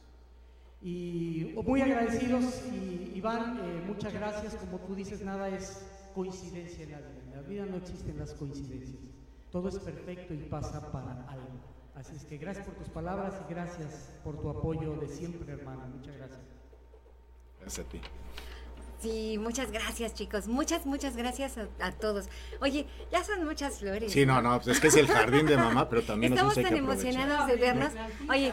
Y 0.81 1.55
muy 1.65 1.81
agradecidos, 1.81 2.63
y 2.71 3.13
Iván, 3.15 3.59
eh, 3.63 3.83
muchas 3.87 4.13
gracias. 4.13 4.55
Como 4.55 4.79
tú 4.79 4.93
dices, 4.93 5.21
nada 5.23 5.49
es 5.49 5.83
coincidencia 6.13 6.83
en 6.83 6.91
la 6.91 6.99
vida. 6.99 7.21
En 7.25 7.31
la 7.31 7.41
vida 7.41 7.65
no 7.65 7.77
existen 7.77 8.19
las 8.19 8.33
coincidencias. 8.35 9.06
Todo 9.51 9.69
es 9.69 9.79
perfecto 9.79 10.33
y 10.33 10.37
pasa 10.37 10.91
para 10.91 11.25
algo. 11.29 11.47
Así 11.95 12.15
es 12.15 12.25
que 12.25 12.37
gracias 12.37 12.65
por 12.65 12.75
tus 12.75 12.89
palabras 12.89 13.33
y 13.47 13.53
gracias 13.53 14.11
por 14.23 14.39
tu 14.39 14.49
apoyo 14.49 14.95
de 14.97 15.07
siempre, 15.07 15.53
hermano. 15.53 15.87
Muchas 15.87 16.15
gracias. 16.15 16.39
Gracias 17.59 17.85
a 17.85 17.89
ti. 17.89 18.01
Sí, 18.99 19.37
muchas 19.39 19.71
gracias, 19.71 20.13
chicos. 20.15 20.47
Muchas, 20.47 20.85
muchas 20.85 21.15
gracias 21.15 21.57
a, 21.57 21.67
a 21.79 21.91
todos. 21.91 22.29
Oye, 22.61 22.87
ya 23.11 23.23
son 23.23 23.45
muchas 23.45 23.79
flores. 23.79 24.11
Sí, 24.11 24.25
no, 24.25 24.41
no, 24.41 24.57
pues 24.57 24.67
es 24.67 24.79
que 24.79 24.87
es 24.87 24.95
el 24.95 25.07
jardín 25.07 25.45
de 25.45 25.55
mamá, 25.55 25.87
pero 25.87 26.01
también 26.03 26.33
Estamos 26.33 26.57
nos 26.57 26.65
tan 26.65 26.75
emocionados 26.75 27.47
de 27.47 27.55
vernos. 27.55 27.93
Oye, 28.29 28.51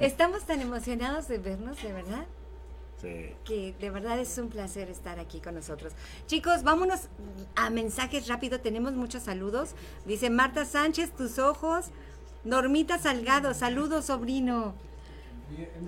estamos 0.00 0.44
tan 0.44 0.60
emocionados 0.60 1.28
de 1.28 1.38
vernos, 1.38 1.80
de 1.80 1.92
verdad, 1.92 2.26
Sí. 3.04 3.34
que 3.44 3.74
de 3.78 3.90
verdad 3.90 4.18
es 4.18 4.36
un 4.38 4.48
placer 4.48 4.88
estar 4.90 5.18
aquí 5.18 5.40
con 5.40 5.54
nosotros. 5.54 5.92
Chicos, 6.26 6.62
vámonos 6.62 7.08
a 7.54 7.70
mensajes 7.70 8.26
rápido. 8.28 8.60
Tenemos 8.60 8.94
muchos 8.94 9.22
saludos. 9.24 9.74
Dice 10.06 10.30
Marta 10.30 10.64
Sánchez, 10.64 11.12
tus 11.14 11.38
ojos. 11.38 11.86
Normita 12.44 12.98
Salgado, 12.98 13.54
saludos, 13.54 14.06
sobrino. 14.06 14.74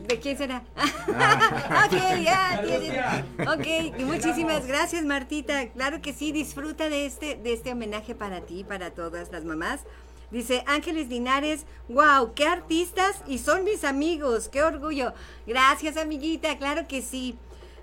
¿De 0.09 0.21
quién 0.21 0.37
será? 0.37 0.63
ok, 0.77 2.23
ya, 2.23 2.63
tiene- 2.65 3.25
Ok, 3.51 4.01
muchísimas 4.01 4.67
gracias, 4.67 5.05
Martita. 5.05 5.69
Claro 5.71 6.01
que 6.03 6.13
sí, 6.13 6.31
disfruta 6.33 6.89
de 6.89 7.07
este, 7.07 7.37
de 7.37 7.53
este 7.55 7.73
homenaje 7.73 8.15
para 8.15 8.43
ti, 8.43 8.65
para 8.65 8.91
todas 8.93 9.33
las 9.33 9.45
mamás. 9.45 9.81
Dice 10.31 10.65
Ángeles 10.67 11.09
Linares, 11.09 11.67
wow, 11.89 12.35
qué 12.35 12.47
artistas 12.47 13.23
y 13.27 13.39
son 13.39 13.65
mis 13.65 13.85
amigos, 13.85 14.49
qué 14.49 14.63
orgullo. 14.63 15.13
Gracias, 15.47 15.97
amiguita, 15.97 16.59
claro 16.59 16.89
que 16.89 17.03
sí. 17.03 17.39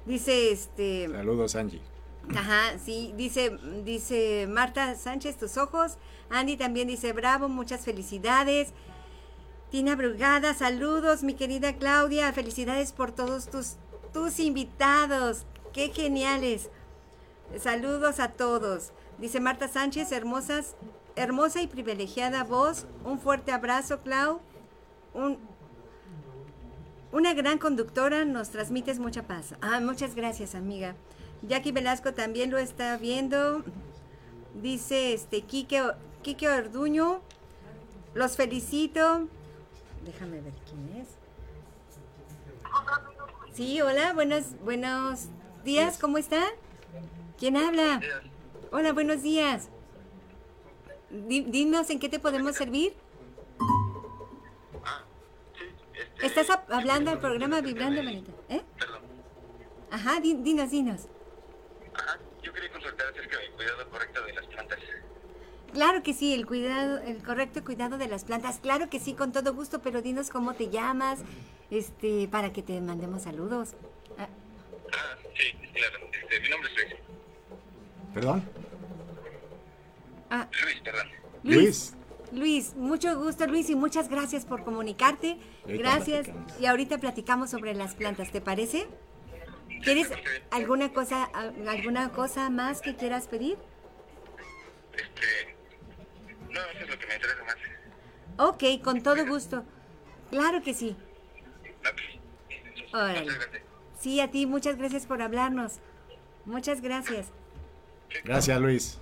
Dice 0.06 0.52
este. 0.52 1.08
Saludos, 1.10 1.56
Angie. 1.56 1.82
Ajá, 2.36 2.78
sí, 2.84 3.14
dice, 3.16 3.58
dice 3.84 4.48
Marta 4.50 4.96
Sánchez, 4.96 5.38
tus 5.38 5.58
ojos. 5.58 5.98
Andy 6.30 6.58
también 6.58 6.88
dice, 6.88 7.14
bravo, 7.14 7.50
muchas 7.50 7.82
felicidades. 7.82 8.74
Tina 9.72 9.96
Brugada, 9.96 10.54
saludos, 10.54 11.24
mi 11.24 11.34
querida 11.34 11.74
Claudia, 11.74 12.32
felicidades 12.32 12.92
por 12.92 13.12
todos 13.12 13.48
tus, 13.48 13.78
tus 14.14 14.40
invitados, 14.40 15.46
qué 15.74 15.90
geniales. 15.90 16.70
Saludos 17.60 18.20
a 18.20 18.30
todos. 18.30 18.92
Dice 19.18 19.40
Marta 19.40 19.68
Sánchez, 19.68 20.12
hermosas, 20.12 20.76
hermosa 21.16 21.62
y 21.62 21.68
privilegiada 21.68 22.44
voz. 22.44 22.86
Un 23.04 23.20
fuerte 23.20 23.52
abrazo, 23.52 24.02
Clau. 24.02 24.42
Un, 25.14 25.38
una 27.12 27.34
gran 27.34 27.58
conductora, 27.58 28.26
nos 28.26 28.50
transmites 28.50 29.00
mucha 29.00 29.24
paz. 29.24 29.56
Ah, 29.62 29.80
muchas 29.80 30.16
gracias, 30.16 30.56
amiga. 30.56 30.96
Jackie 31.44 31.72
Velasco 31.72 32.14
también 32.14 32.52
lo 32.52 32.58
está 32.58 32.98
viendo. 32.98 33.64
Dice 34.62 35.14
este 35.14 35.42
Quique, 35.42 35.82
Quique 36.22 36.50
Orduño. 36.50 37.22
Los 38.14 38.36
felicito. 38.36 39.28
Déjame 40.06 40.42
ver 40.42 40.54
quién 40.70 41.02
es. 41.02 41.08
Sí, 43.54 43.82
hola, 43.82 44.14
buenos, 44.14 44.60
buenos 44.64 45.28
días, 45.64 46.00
¿cómo 46.00 46.18
está? 46.18 46.44
¿Quién 47.38 47.56
habla? 47.58 48.02
Hola, 48.72 48.94
buenos 48.94 49.22
días. 49.22 49.70
Di- 51.14 51.42
Dinos 51.42 51.90
en 51.90 52.00
qué 52.00 52.10
te 52.10 52.20
podemos 52.20 52.56
servir. 52.56 52.94
Este, 55.94 56.26
Estás 56.26 56.50
hab- 56.50 56.64
hablando 56.74 57.12
al 57.12 57.20
programa 57.20 57.62
Vibrando 57.62 58.02
Manita. 58.04 58.32
¿Eh? 58.50 58.62
Perdón. 58.80 59.02
Ajá, 59.92 60.20
di- 60.20 60.34
dinos, 60.42 60.72
dinos. 60.72 61.02
Ajá, 61.94 62.18
yo 62.42 62.52
quería 62.52 62.72
consultar 62.72 63.08
acerca 63.12 63.38
del 63.38 63.52
cuidado 63.52 63.90
correcto 63.90 64.24
de 64.26 64.34
las 64.34 64.46
plantas. 64.48 64.80
Claro 65.72 66.04
que 66.04 66.14
sí, 66.14 66.34
el 66.34 66.46
cuidado, 66.46 66.98
el 67.00 67.24
correcto 67.24 67.64
cuidado 67.64 67.98
de 67.98 68.08
las 68.08 68.24
plantas, 68.26 68.60
claro 68.60 68.90
que 68.90 69.00
sí, 69.00 69.14
con 69.14 69.32
todo 69.32 69.54
gusto, 69.54 69.82
pero 69.82 70.02
dinos 70.02 70.30
cómo 70.30 70.54
te 70.54 70.70
llamas, 70.70 71.20
este, 71.72 72.28
para 72.28 72.52
que 72.54 72.62
te 72.64 72.80
mandemos 72.82 73.24
saludos. 73.24 73.74
Ah, 74.18 74.28
Ah, 74.96 75.16
sí, 75.36 75.54
claro. 75.74 76.08
Este, 76.12 76.40
mi 76.42 76.50
nombre 76.50 76.70
es 76.72 76.76
Luis. 76.78 76.96
¿Perdón? 78.14 78.44
Ah, 80.34 80.50
Luis, 80.64 80.82
perdón. 80.84 81.08
Luis. 81.44 81.94
Luis. 82.32 82.76
Mucho 82.76 83.18
gusto 83.20 83.46
Luis 83.48 83.70
y 83.70 83.76
muchas 83.76 84.10
gracias 84.10 84.46
por 84.46 84.64
comunicarte. 84.64 85.38
Ahorita 85.66 85.82
Gracias. 85.84 86.26
platicamos. 86.28 86.60
Y 86.62 86.66
ahorita 86.66 86.98
platicamos 86.98 87.50
sobre 87.52 87.74
las 87.76 87.94
plantas, 87.96 88.32
¿te 88.32 88.42
parece? 88.42 88.88
¿Quieres 89.84 90.10
alguna 90.52 90.92
cosa, 90.94 91.24
al- 91.26 91.68
alguna 91.68 92.10
cosa 92.12 92.50
más 92.50 92.82
que 92.82 92.96
quieras 92.96 93.28
pedir? 93.28 93.58
Este, 94.94 95.56
no, 96.52 96.60
eso 96.62 96.80
es 96.84 96.90
lo 96.90 97.00
que 97.00 97.06
me 97.08 97.16
interesa 97.16 97.44
más. 97.44 97.56
Ok, 98.38 98.64
con 98.84 99.02
todo 99.04 99.26
gusto. 99.26 99.64
Claro 100.32 100.62
que 100.64 100.74
sí. 100.74 100.96
Ok. 101.82 102.94
Órale. 102.94 103.22
Muchas 103.22 103.38
gracias. 103.40 103.64
Sí, 104.00 104.20
a 104.22 104.32
ti, 104.32 104.46
muchas 104.46 104.78
gracias 104.78 105.06
por 105.06 105.22
hablarnos. 105.22 105.74
Muchas 106.46 106.82
gracias. 106.82 107.28
Gracias, 108.24 108.60
Luis. 108.62 109.00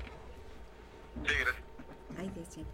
Sí, 1.16 1.34
gracias. 1.40 1.64
Ay, 2.18 2.32
Dios 2.36 2.58
mío. 2.58 2.66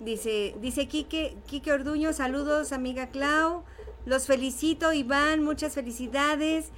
Dice, 0.00 0.54
dice 0.60 0.86
Quique, 0.86 1.36
Quique 1.46 1.72
Orduño, 1.72 2.12
saludos, 2.12 2.72
amiga 2.72 3.08
Clau. 3.08 3.64
Los 4.06 4.26
felicito, 4.26 4.92
Iván, 4.92 5.42
muchas 5.42 5.74
felicidades. 5.74 6.70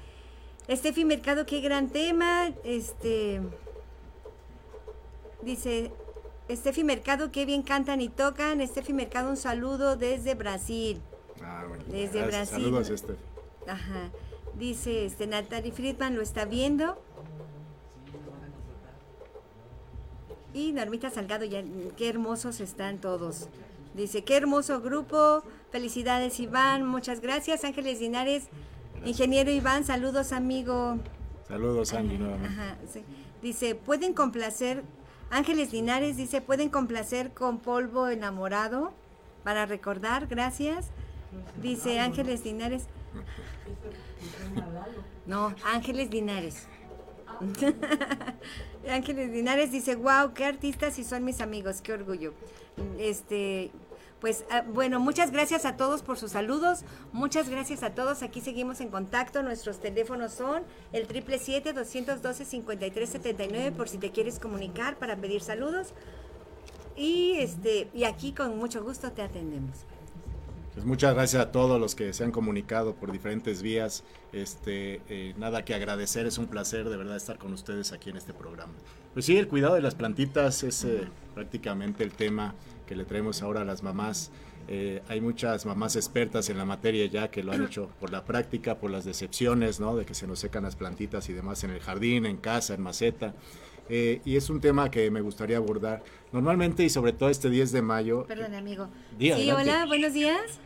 Estefi 0.68 1.04
Mercado, 1.04 1.46
qué 1.46 1.60
gran 1.60 1.90
tema. 1.90 2.50
Este 2.64 3.40
dice 5.42 5.92
Estefi 6.48 6.84
Mercado, 6.84 7.30
qué 7.30 7.44
bien 7.44 7.62
cantan 7.62 8.00
y 8.00 8.08
tocan. 8.08 8.60
Estefi 8.60 8.92
Mercado, 8.92 9.30
un 9.30 9.36
saludo 9.36 9.96
desde 9.96 10.34
Brasil. 10.34 11.00
Ah, 11.42 11.64
bueno. 11.68 11.84
Desde 11.88 12.20
Gracias. 12.20 12.50
Brasil. 12.50 12.64
Saludos, 12.64 12.92
Steph. 12.98 13.18
Ajá. 13.66 14.10
Dice 14.54 15.06
este 15.06 15.26
Natalie 15.26 15.72
Friedman 15.72 16.16
lo 16.16 16.22
está 16.22 16.44
viendo. 16.44 17.00
Y 20.52 20.72
Normita 20.72 21.10
Salgado, 21.10 21.44
ya, 21.44 21.62
qué 21.96 22.08
hermosos 22.08 22.60
están 22.60 22.98
todos. 22.98 23.48
Dice, 23.94 24.24
qué 24.24 24.36
hermoso 24.36 24.80
grupo. 24.80 25.42
Felicidades, 25.70 26.40
Iván. 26.40 26.86
Muchas 26.86 27.20
gracias. 27.20 27.64
Ángeles 27.64 28.00
Linares, 28.00 28.48
ingeniero 29.04 29.50
Iván, 29.50 29.84
saludos, 29.84 30.32
amigo. 30.32 30.98
Saludos, 31.46 31.92
Angie, 31.94 32.18
nuevamente. 32.18 32.48
Ajá, 32.48 32.76
sí. 32.92 33.04
Dice, 33.42 33.74
pueden 33.74 34.12
complacer, 34.12 34.84
Ángeles 35.30 35.72
Linares 35.72 36.16
dice, 36.16 36.40
pueden 36.40 36.68
complacer 36.68 37.32
con 37.32 37.58
polvo 37.58 38.08
enamorado 38.08 38.92
para 39.44 39.66
recordar, 39.66 40.26
gracias. 40.26 40.88
Dice 41.62 42.00
Ángeles 42.00 42.44
Linares. 42.44 42.84
No, 45.26 45.54
Ángeles 45.64 46.10
Linares. 46.10 46.66
Ángeles 48.88 49.30
Linares 49.30 49.72
dice, 49.72 49.96
wow, 49.96 50.32
qué 50.34 50.44
artistas 50.44 50.98
y 50.98 51.04
son 51.04 51.24
mis 51.24 51.40
amigos, 51.40 51.80
qué 51.80 51.92
orgullo. 51.92 52.32
Este, 52.98 53.70
pues 54.20 54.44
ah, 54.50 54.62
bueno, 54.66 55.00
muchas 55.00 55.32
gracias 55.32 55.64
a 55.64 55.76
todos 55.76 56.02
por 56.02 56.18
sus 56.18 56.32
saludos, 56.32 56.80
muchas 57.12 57.48
gracias 57.48 57.82
a 57.82 57.94
todos, 57.94 58.22
aquí 58.22 58.40
seguimos 58.40 58.80
en 58.80 58.88
contacto, 58.88 59.42
nuestros 59.42 59.80
teléfonos 59.80 60.32
son 60.32 60.62
el 60.92 61.08
777-212-5379 61.08 63.72
por 63.72 63.88
si 63.88 63.98
te 63.98 64.10
quieres 64.10 64.38
comunicar 64.38 64.98
para 64.98 65.16
pedir 65.16 65.40
saludos 65.40 65.94
y 66.96 67.36
este 67.38 67.88
y 67.94 68.04
aquí 68.04 68.32
con 68.32 68.58
mucho 68.58 68.84
gusto 68.84 69.10
te 69.12 69.22
atendemos. 69.22 69.86
Pues 70.74 70.86
muchas 70.86 71.14
gracias 71.14 71.42
a 71.42 71.50
todos 71.50 71.80
los 71.80 71.96
que 71.96 72.12
se 72.12 72.22
han 72.22 72.30
comunicado 72.30 72.94
por 72.94 73.10
diferentes 73.10 73.60
vías. 73.60 74.04
Este, 74.32 75.02
eh, 75.08 75.34
nada 75.36 75.64
que 75.64 75.74
agradecer, 75.74 76.26
es 76.26 76.38
un 76.38 76.46
placer 76.46 76.88
de 76.88 76.96
verdad 76.96 77.16
estar 77.16 77.38
con 77.38 77.52
ustedes 77.52 77.92
aquí 77.92 78.10
en 78.10 78.16
este 78.16 78.32
programa. 78.32 78.72
Pues 79.12 79.26
sí, 79.26 79.36
el 79.36 79.48
cuidado 79.48 79.74
de 79.74 79.82
las 79.82 79.96
plantitas 79.96 80.62
es 80.62 80.84
eh, 80.84 81.08
prácticamente 81.34 82.04
el 82.04 82.12
tema 82.12 82.54
que 82.86 82.94
le 82.94 83.04
traemos 83.04 83.42
ahora 83.42 83.62
a 83.62 83.64
las 83.64 83.82
mamás. 83.82 84.30
Eh, 84.72 85.02
hay 85.08 85.20
muchas 85.20 85.66
mamás 85.66 85.96
expertas 85.96 86.48
en 86.48 86.56
la 86.56 86.64
materia 86.64 87.04
ya 87.06 87.28
que 87.28 87.42
lo 87.42 87.50
han 87.50 87.64
hecho 87.64 87.90
por 87.98 88.12
la 88.12 88.24
práctica, 88.24 88.76
por 88.78 88.90
las 88.92 89.04
decepciones, 89.04 89.80
¿no? 89.80 89.96
De 89.96 90.06
que 90.06 90.14
se 90.14 90.28
nos 90.28 90.38
secan 90.38 90.62
las 90.62 90.76
plantitas 90.76 91.28
y 91.28 91.32
demás 91.32 91.64
en 91.64 91.70
el 91.70 91.80
jardín, 91.80 92.24
en 92.24 92.36
casa, 92.36 92.74
en 92.74 92.82
maceta. 92.82 93.34
Eh, 93.88 94.20
y 94.24 94.36
es 94.36 94.48
un 94.48 94.60
tema 94.60 94.88
que 94.88 95.10
me 95.10 95.20
gustaría 95.22 95.56
abordar. 95.56 96.04
Normalmente 96.30 96.84
y 96.84 96.90
sobre 96.90 97.12
todo 97.12 97.28
este 97.30 97.50
10 97.50 97.72
de 97.72 97.82
mayo. 97.82 98.24
Perdón, 98.26 98.54
amigo. 98.54 98.88
Di, 99.18 99.26
sí, 99.26 99.32
adelante. 99.32 99.70
hola, 99.72 99.86
buenos 99.86 100.12
días. 100.12 100.60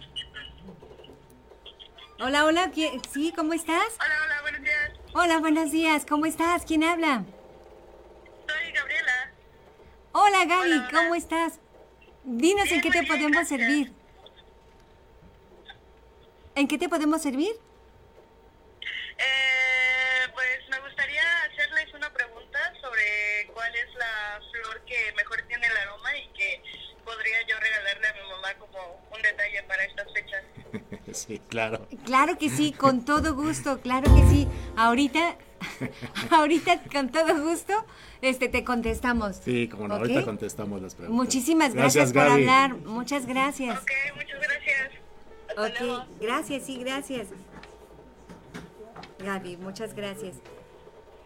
Hola, 2.20 2.44
hola, 2.44 2.70
¿qui- 2.72 3.00
sí, 3.10 3.32
¿cómo 3.34 3.54
estás? 3.54 3.96
Hola, 3.98 4.14
hola, 4.26 4.42
buenos 4.42 4.60
días. 4.62 4.90
Hola, 5.14 5.38
buenos 5.40 5.70
días, 5.72 6.06
¿cómo 6.06 6.26
estás? 6.26 6.64
¿Quién 6.66 6.84
habla? 6.84 7.24
Soy 8.46 8.72
Gabriela. 8.74 9.32
Hola, 10.12 10.44
Gaby, 10.44 10.72
Hola, 10.72 10.88
hola. 10.88 10.98
¿cómo 11.02 11.14
estás? 11.14 11.58
Dinos 12.24 12.72
en 12.72 12.80
qué 12.80 12.90
te 12.90 13.02
podemos 13.04 13.46
servir. 13.46 13.92
¿En 16.54 16.66
qué 16.66 16.78
te 16.78 16.88
podemos 16.88 17.20
servir? 17.20 17.52
Eh, 19.18 20.28
pues 20.32 20.68
me 20.70 20.80
gustaría 20.80 21.22
hacerles 21.42 21.92
una 21.92 22.10
pregunta 22.14 22.58
sobre 22.80 23.46
cuál 23.52 23.74
es 23.76 23.94
la 23.96 24.40
flor 24.50 24.80
que 24.86 25.12
mejor 25.16 25.42
tiene 25.48 25.66
el 25.66 25.76
aroma 25.76 26.16
y 26.16 26.28
que 26.28 26.62
podría 27.04 27.46
yo 27.46 27.60
regalarle 27.60 28.08
a 28.08 28.12
mi 28.14 28.30
mamá 28.30 28.54
como 28.54 29.06
un 29.10 29.20
detalle 29.20 29.62
para 29.64 29.84
estas 29.84 30.10
fechas. 30.14 30.44
sí, 31.26 31.40
claro. 31.48 31.86
Claro 32.04 32.38
que 32.38 32.48
sí, 32.50 32.72
con 32.72 33.04
todo 33.04 33.34
gusto, 33.34 33.80
claro 33.80 34.14
que 34.14 34.22
sí. 34.28 34.48
Ahorita, 34.76 35.36
ahorita 36.30 36.82
con 36.92 37.10
todo 37.10 37.42
gusto, 37.42 37.72
este 38.20 38.48
te 38.48 38.64
contestamos. 38.64 39.36
Sí, 39.36 39.68
como 39.68 39.88
no, 39.88 39.94
ahorita 39.94 40.24
contestamos 40.24 40.82
las 40.82 40.94
preguntas. 40.94 41.24
Muchísimas 41.24 41.74
gracias, 41.74 42.12
por 42.12 42.22
hablar. 42.22 42.76
Muchas 42.76 43.26
gracias. 43.26 43.78
Ok, 43.78 43.90
muchas 44.16 44.40
gracias. 44.40 44.90
Hasta 45.48 45.62
Ok, 45.62 45.80
luego. 45.80 46.04
gracias, 46.20 46.62
sí, 46.64 46.78
gracias. 46.78 47.28
Gaby, 49.24 49.56
muchas 49.56 49.94
gracias. 49.94 50.34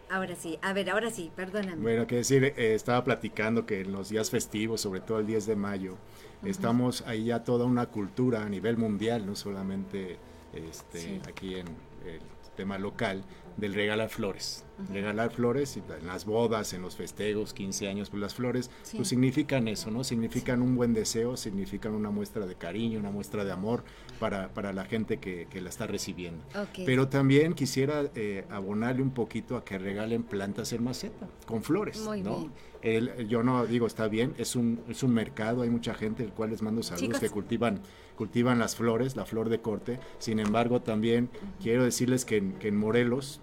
Ahora 0.09 0.35
sí, 0.35 0.57
a 0.61 0.73
ver, 0.73 0.89
ahora 0.89 1.11
sí, 1.11 1.31
perdóname. 1.35 1.81
Bueno, 1.81 2.07
que 2.07 2.15
decir, 2.15 2.43
eh, 2.43 2.73
estaba 2.73 3.03
platicando 3.03 3.65
que 3.65 3.81
en 3.81 3.91
los 3.91 4.09
días 4.09 4.31
festivos, 4.31 4.81
sobre 4.81 5.01
todo 5.01 5.19
el 5.19 5.27
10 5.27 5.45
de 5.45 5.55
mayo, 5.55 5.97
estamos 6.43 7.03
ahí 7.05 7.25
ya 7.25 7.43
toda 7.43 7.65
una 7.65 7.85
cultura 7.87 8.41
a 8.43 8.49
nivel 8.49 8.77
mundial, 8.77 9.25
no 9.25 9.35
solamente 9.35 10.17
este, 10.53 10.99
Sí. 10.99 11.21
aquí 11.27 11.55
en 11.55 11.67
el 11.67 12.21
tema 12.55 12.79
local, 12.79 13.23
del 13.57 13.73
regalar 13.75 14.09
flores. 14.09 14.65
Regalar 14.91 15.31
flores 15.31 15.75
y 15.77 15.83
en 15.99 16.07
las 16.07 16.25
bodas, 16.25 16.73
en 16.73 16.81
los 16.81 16.95
festejos, 16.95 17.53
15 17.53 17.87
años, 17.87 18.09
pues 18.09 18.21
las 18.21 18.33
flores 18.33 18.69
Sí. 18.83 18.97
pues 18.97 19.09
significan 19.09 19.67
eso, 19.67 19.91
¿no? 19.91 20.03
Significan 20.03 20.61
un 20.61 20.75
buen 20.75 20.93
deseo, 20.93 21.35
significan 21.37 21.93
una 21.93 22.09
muestra 22.09 22.45
de 22.45 22.55
cariño, 22.55 22.99
una 22.99 23.11
muestra 23.11 23.43
de 23.45 23.51
amor 23.51 23.83
para, 24.19 24.49
para 24.53 24.73
la 24.73 24.85
gente 24.85 25.17
que, 25.17 25.47
que 25.49 25.61
la 25.61 25.69
está 25.69 25.87
recibiendo. 25.87 26.43
Ok. 26.55 26.79
Pero 26.85 27.07
también 27.09 27.53
quisiera 27.53 28.09
eh, 28.15 28.45
abonarle 28.49 29.01
un 29.01 29.11
poquito 29.11 29.57
a 29.57 29.65
que 29.65 29.77
regalen 29.77 30.23
plantas 30.23 30.71
en 30.73 30.83
maceta, 30.83 31.27
con 31.45 31.63
flores, 31.63 31.99
Muy 32.05 32.21
¿no? 32.21 32.37
bien. 32.39 32.51
El- 32.81 33.27
yo 33.27 33.43
no 33.43 33.65
digo 33.65 33.87
está 33.87 34.07
bien, 34.07 34.33
es 34.37 34.55
un, 34.55 34.79
es 34.87 35.03
un 35.03 35.13
mercado, 35.13 35.63
hay 35.63 35.69
mucha 35.69 35.93
gente, 35.93 36.23
el 36.23 36.31
cual 36.31 36.51
les 36.51 36.61
mando 36.61 36.81
saludos, 36.81 37.07
Chicos. 37.07 37.19
que 37.19 37.29
cultivan, 37.29 37.81
cultivan 38.15 38.57
las 38.59 38.75
flores, 38.77 39.17
la 39.17 39.25
flor 39.25 39.49
de 39.49 39.59
corte. 39.59 39.99
Sin 40.17 40.39
embargo, 40.39 40.81
también 40.81 41.29
quiero 41.61 41.83
decirles 41.83 42.23
que 42.23 42.37
en, 42.37 42.53
que 42.53 42.69
en 42.69 42.77
Morelos 42.77 43.41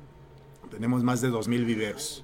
tenemos 0.77 1.03
más 1.03 1.23
de 1.23 1.31
2.000 1.31 1.65
viveros. 1.65 2.23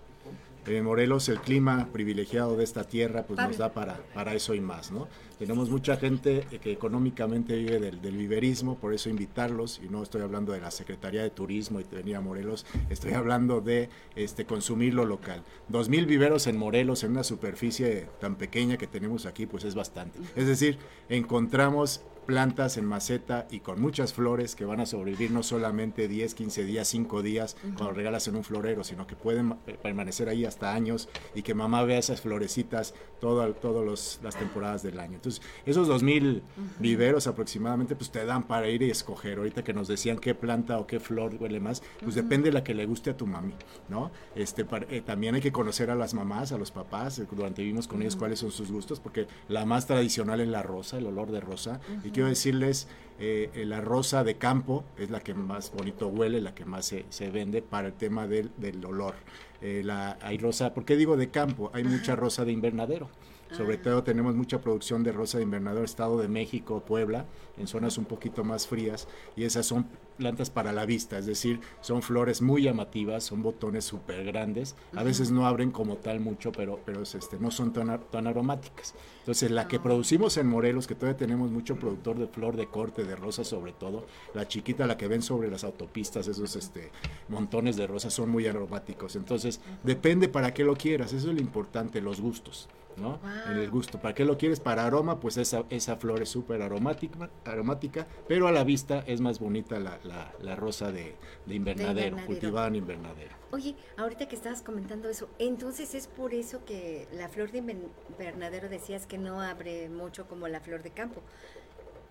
En 0.67 0.85
Morelos 0.85 1.29
el 1.31 1.41
clima 1.41 1.89
privilegiado 1.91 2.55
de 2.55 2.65
esta 2.65 2.85
tierra 2.85 3.25
pues 3.25 3.41
nos 3.41 3.57
da 3.57 3.73
para, 3.73 3.97
para 4.15 4.35
eso 4.35 4.55
y 4.55 4.61
más, 4.61 4.93
¿no? 4.93 5.09
Tenemos 5.39 5.71
mucha 5.71 5.97
gente 5.97 6.47
que 6.63 6.71
económicamente 6.71 7.57
vive 7.57 7.81
del, 7.81 8.03
del 8.03 8.17
viverismo, 8.17 8.77
por 8.77 8.93
eso 8.93 9.09
invitarlos, 9.09 9.81
y 9.83 9.89
no 9.89 10.03
estoy 10.03 10.21
hablando 10.21 10.53
de 10.53 10.61
la 10.61 10.71
Secretaría 10.71 11.23
de 11.23 11.31
Turismo 11.31 11.81
y 11.81 11.85
de 11.85 11.97
venir 11.97 12.17
a 12.17 12.21
Morelos, 12.21 12.67
estoy 12.91 13.15
hablando 13.15 13.63
de 13.63 13.89
este, 14.17 14.45
consumir 14.45 14.93
lo 14.93 15.07
local. 15.07 15.43
2.000 15.71 16.07
viveros 16.07 16.47
en 16.47 16.59
Morelos, 16.59 17.03
en 17.05 17.13
una 17.13 17.25
superficie 17.25 18.07
tan 18.21 18.37
pequeña 18.37 18.77
que 18.77 18.87
tenemos 18.87 19.25
aquí, 19.25 19.47
pues 19.47 19.65
es 19.65 19.75
bastante. 19.75 20.21
Es 20.37 20.47
decir, 20.47 20.79
encontramos 21.09 22.03
plantas 22.27 22.77
en 22.77 22.85
maceta 22.87 23.47
y 23.51 23.61
con 23.61 23.81
muchas 23.81 24.13
flores 24.13 24.55
que 24.55 24.65
van 24.65 24.81
a 24.81 24.87
sobrevivir 24.87 25.31
no 25.33 25.43
solamente 25.43 26.09
10, 26.09 26.35
15 26.35 26.65
días, 26.65 26.89
5 26.89 27.23
días 27.23 27.57
cuando 27.77 27.93
regalas 27.93 28.29
en 28.29 28.37
un 28.37 28.45
florero, 28.45 28.85
sino 28.85 29.07
que 29.07 29.17
pueden 29.17 29.47
ma- 29.47 29.59
permanecer 29.83 30.29
ahí 30.29 30.45
hasta 30.45 30.73
años 30.75 31.09
y 31.35 31.43
que 31.43 31.55
mamá 31.55 31.83
vea 31.85 31.99
esas 31.99 32.21
florecitas 32.21 32.95
todas 33.23 33.55
todas 33.61 34.19
las 34.21 34.37
temporadas 34.37 34.83
del 34.83 34.99
año. 34.99 35.15
Entonces, 35.15 35.41
esos 35.65 35.87
2000 35.87 36.43
viveros 36.81 37.29
aproximadamente 37.29 37.95
pues 37.95 38.11
te 38.11 38.25
dan 38.27 38.43
para 38.43 38.69
ir 38.69 38.83
y 38.83 38.91
escoger. 38.91 39.39
Ahorita 39.39 39.63
que 39.63 39.73
nos 39.73 39.87
decían 39.87 40.19
qué 40.19 40.35
planta 40.35 40.79
o 40.81 40.89
qué 40.89 40.99
flor 40.99 41.37
huele 41.39 41.61
más, 41.61 41.83
pues 42.03 42.17
depende 42.17 42.49
de 42.51 42.55
la 42.55 42.65
que 42.65 42.75
le 42.75 42.85
guste 42.85 43.11
a 43.11 43.17
tu 43.17 43.27
mami, 43.29 43.55
¿no? 43.89 44.11
Este 44.35 44.65
par- 44.65 44.89
eh, 44.91 45.03
también 45.03 45.37
hay 45.37 45.41
que 45.41 45.53
conocer 45.53 45.89
a 45.91 45.95
las 45.95 46.15
mamás, 46.15 46.51
a 46.51 46.59
los 46.59 46.73
papás, 46.73 47.21
eh, 47.21 47.27
durante 47.31 47.63
vivimos 47.63 47.87
con 47.87 48.03
ellos 48.03 48.17
cuáles 48.17 48.41
son 48.41 48.51
sus 48.51 48.73
gustos, 48.73 48.99
porque 48.99 49.29
la 49.49 49.65
más 49.65 49.87
tradicional 49.87 50.41
es 50.41 50.49
la 50.49 50.65
rosa, 50.65 50.99
el 50.99 51.07
olor 51.07 51.31
de 51.31 51.41
rosa. 51.41 51.81
Y 52.05 52.11
quiero 52.11 52.29
decirles, 52.29 52.89
eh, 53.21 53.51
eh, 53.55 53.65
la 53.65 53.81
rosa 53.81 54.25
de 54.25 54.35
campo 54.37 54.83
es 54.99 55.11
la 55.11 55.21
que 55.21 55.33
más 55.33 55.71
bonito 55.73 56.09
huele, 56.09 56.41
la 56.41 56.57
que 56.57 56.65
más 56.65 56.87
se, 56.87 57.07
se 57.11 57.31
vende 57.31 57.63
para 57.63 57.87
el 57.89 57.93
tema 57.95 58.27
del, 58.27 58.51
del 58.57 58.85
olor. 58.85 59.15
Eh, 59.63 59.83
la, 59.85 60.19
hay 60.21 60.39
rosa, 60.39 60.75
¿por 60.75 60.85
qué 60.85 60.97
digo 60.97 61.17
de 61.17 61.31
campo? 61.31 61.71
Hay 61.73 61.85
mucha 61.85 62.17
rosa 62.17 62.45
de 62.45 62.53
invernadero. 62.53 63.09
Sobre 63.53 63.77
todo 63.77 64.03
tenemos 64.03 64.35
mucha 64.35 64.63
producción 64.63 65.05
de 65.05 65.13
rosa 65.13 65.37
de 65.37 65.45
invernadero, 65.45 65.85
Estado 65.85 66.19
de 66.19 66.27
México, 66.27 66.83
Puebla, 66.87 67.27
en 67.57 67.67
zonas 67.67 67.99
un 67.99 68.05
poquito 68.05 68.45
más 68.45 68.67
frías, 68.67 69.09
y 69.37 69.45
esas 69.45 69.67
son 69.67 69.87
plantas 70.17 70.51
para 70.51 70.73
la 70.73 70.87
vista, 70.87 71.19
es 71.19 71.27
decir, 71.27 71.61
son 71.81 72.03
flores 72.03 72.43
muy 72.43 72.63
llamativas, 72.63 73.25
son 73.25 73.43
botones 73.43 73.85
súper 73.85 74.25
grandes, 74.25 74.77
a 74.95 75.03
veces 75.03 75.31
no 75.31 75.47
abren 75.47 75.71
como 75.71 75.97
tal 75.97 76.21
mucho, 76.21 76.53
pero, 76.53 76.81
pero 76.85 77.03
es, 77.03 77.15
este, 77.15 77.39
no 77.39 77.51
son 77.51 77.73
tan, 77.73 78.01
tan 78.11 78.27
aromáticas. 78.27 78.95
Entonces, 79.21 79.51
la 79.51 79.69
que 79.69 79.81
producimos 79.81 80.37
en 80.37 80.49
Morelos, 80.49 80.87
que 80.87 80.95
todavía 80.95 81.17
tenemos 81.17 81.51
mucho 81.51 81.77
productor 81.77 82.19
de 82.19 82.27
flor 82.27 82.57
de 82.57 82.67
corte, 82.67 83.05
de 83.05 83.17
rosa 83.17 83.45
sobre 83.45 83.73
todo, 83.73 84.07
la 84.35 84.49
chiquita, 84.49 84.87
la 84.87 84.97
que 84.97 85.09
ven 85.09 85.23
sobre 85.23 85.51
las 85.51 85.65
autopistas, 85.65 86.29
esos 86.29 86.57
este, 86.57 86.91
montones 87.29 87.77
de 87.77 87.87
rosas 87.87 88.13
son 88.13 88.31
muy 88.31 88.47
aromáticos. 88.47 89.17
Entonces, 89.17 89.61
depende 89.83 90.29
para 90.29 90.53
qué 90.55 90.65
lo 90.65 90.77
quieras, 90.77 91.13
eso 91.13 91.31
es 91.31 91.35
lo 91.35 91.41
importante, 91.41 92.01
los 92.01 92.21
gustos. 92.21 92.69
¿no? 92.97 93.19
En 93.51 93.59
el 93.59 93.71
gusto. 93.71 93.99
¿Para 93.99 94.15
qué 94.15 94.25
lo 94.25 94.37
quieres? 94.37 94.61
Para 94.61 94.85
aroma, 94.85 95.21
pues 95.21 95.37
esa, 95.37 95.65
esa 95.71 95.97
flor 95.97 96.23
es 96.23 96.29
súper 96.29 96.63
aromática, 96.63 97.31
aromática, 97.51 98.07
pero 98.29 98.47
a 98.47 98.53
la 98.53 98.65
vista 98.65 99.03
es 99.07 99.21
más 99.21 99.39
bonita 99.41 99.79
la, 99.81 99.99
la, 100.05 100.33
la 100.41 100.57
rosa 100.57 100.93
de, 100.93 101.17
de 101.47 101.55
invernadero, 101.55 101.91
invernadero. 101.99 102.27
cultivada 102.27 102.67
en 102.69 102.77
invernadero. 102.77 103.37
Oye, 103.51 103.75
ahorita 103.97 104.29
que 104.29 104.37
estabas 104.37 104.63
comentando 104.63 105.09
eso, 105.09 105.29
entonces 105.39 105.95
es 105.95 106.07
por 106.07 106.33
eso 106.33 106.65
que 106.65 107.07
la 107.13 107.29
flor 107.29 107.51
de 107.51 107.59
invernadero 107.59 108.69
decías 108.69 109.07
que 109.07 109.19
no 109.19 109.41
abre 109.43 109.89
mucho 109.89 110.27
como 110.27 110.49
la 110.49 110.61
flor 110.61 110.83
de 110.83 110.91
campo. 110.91 111.21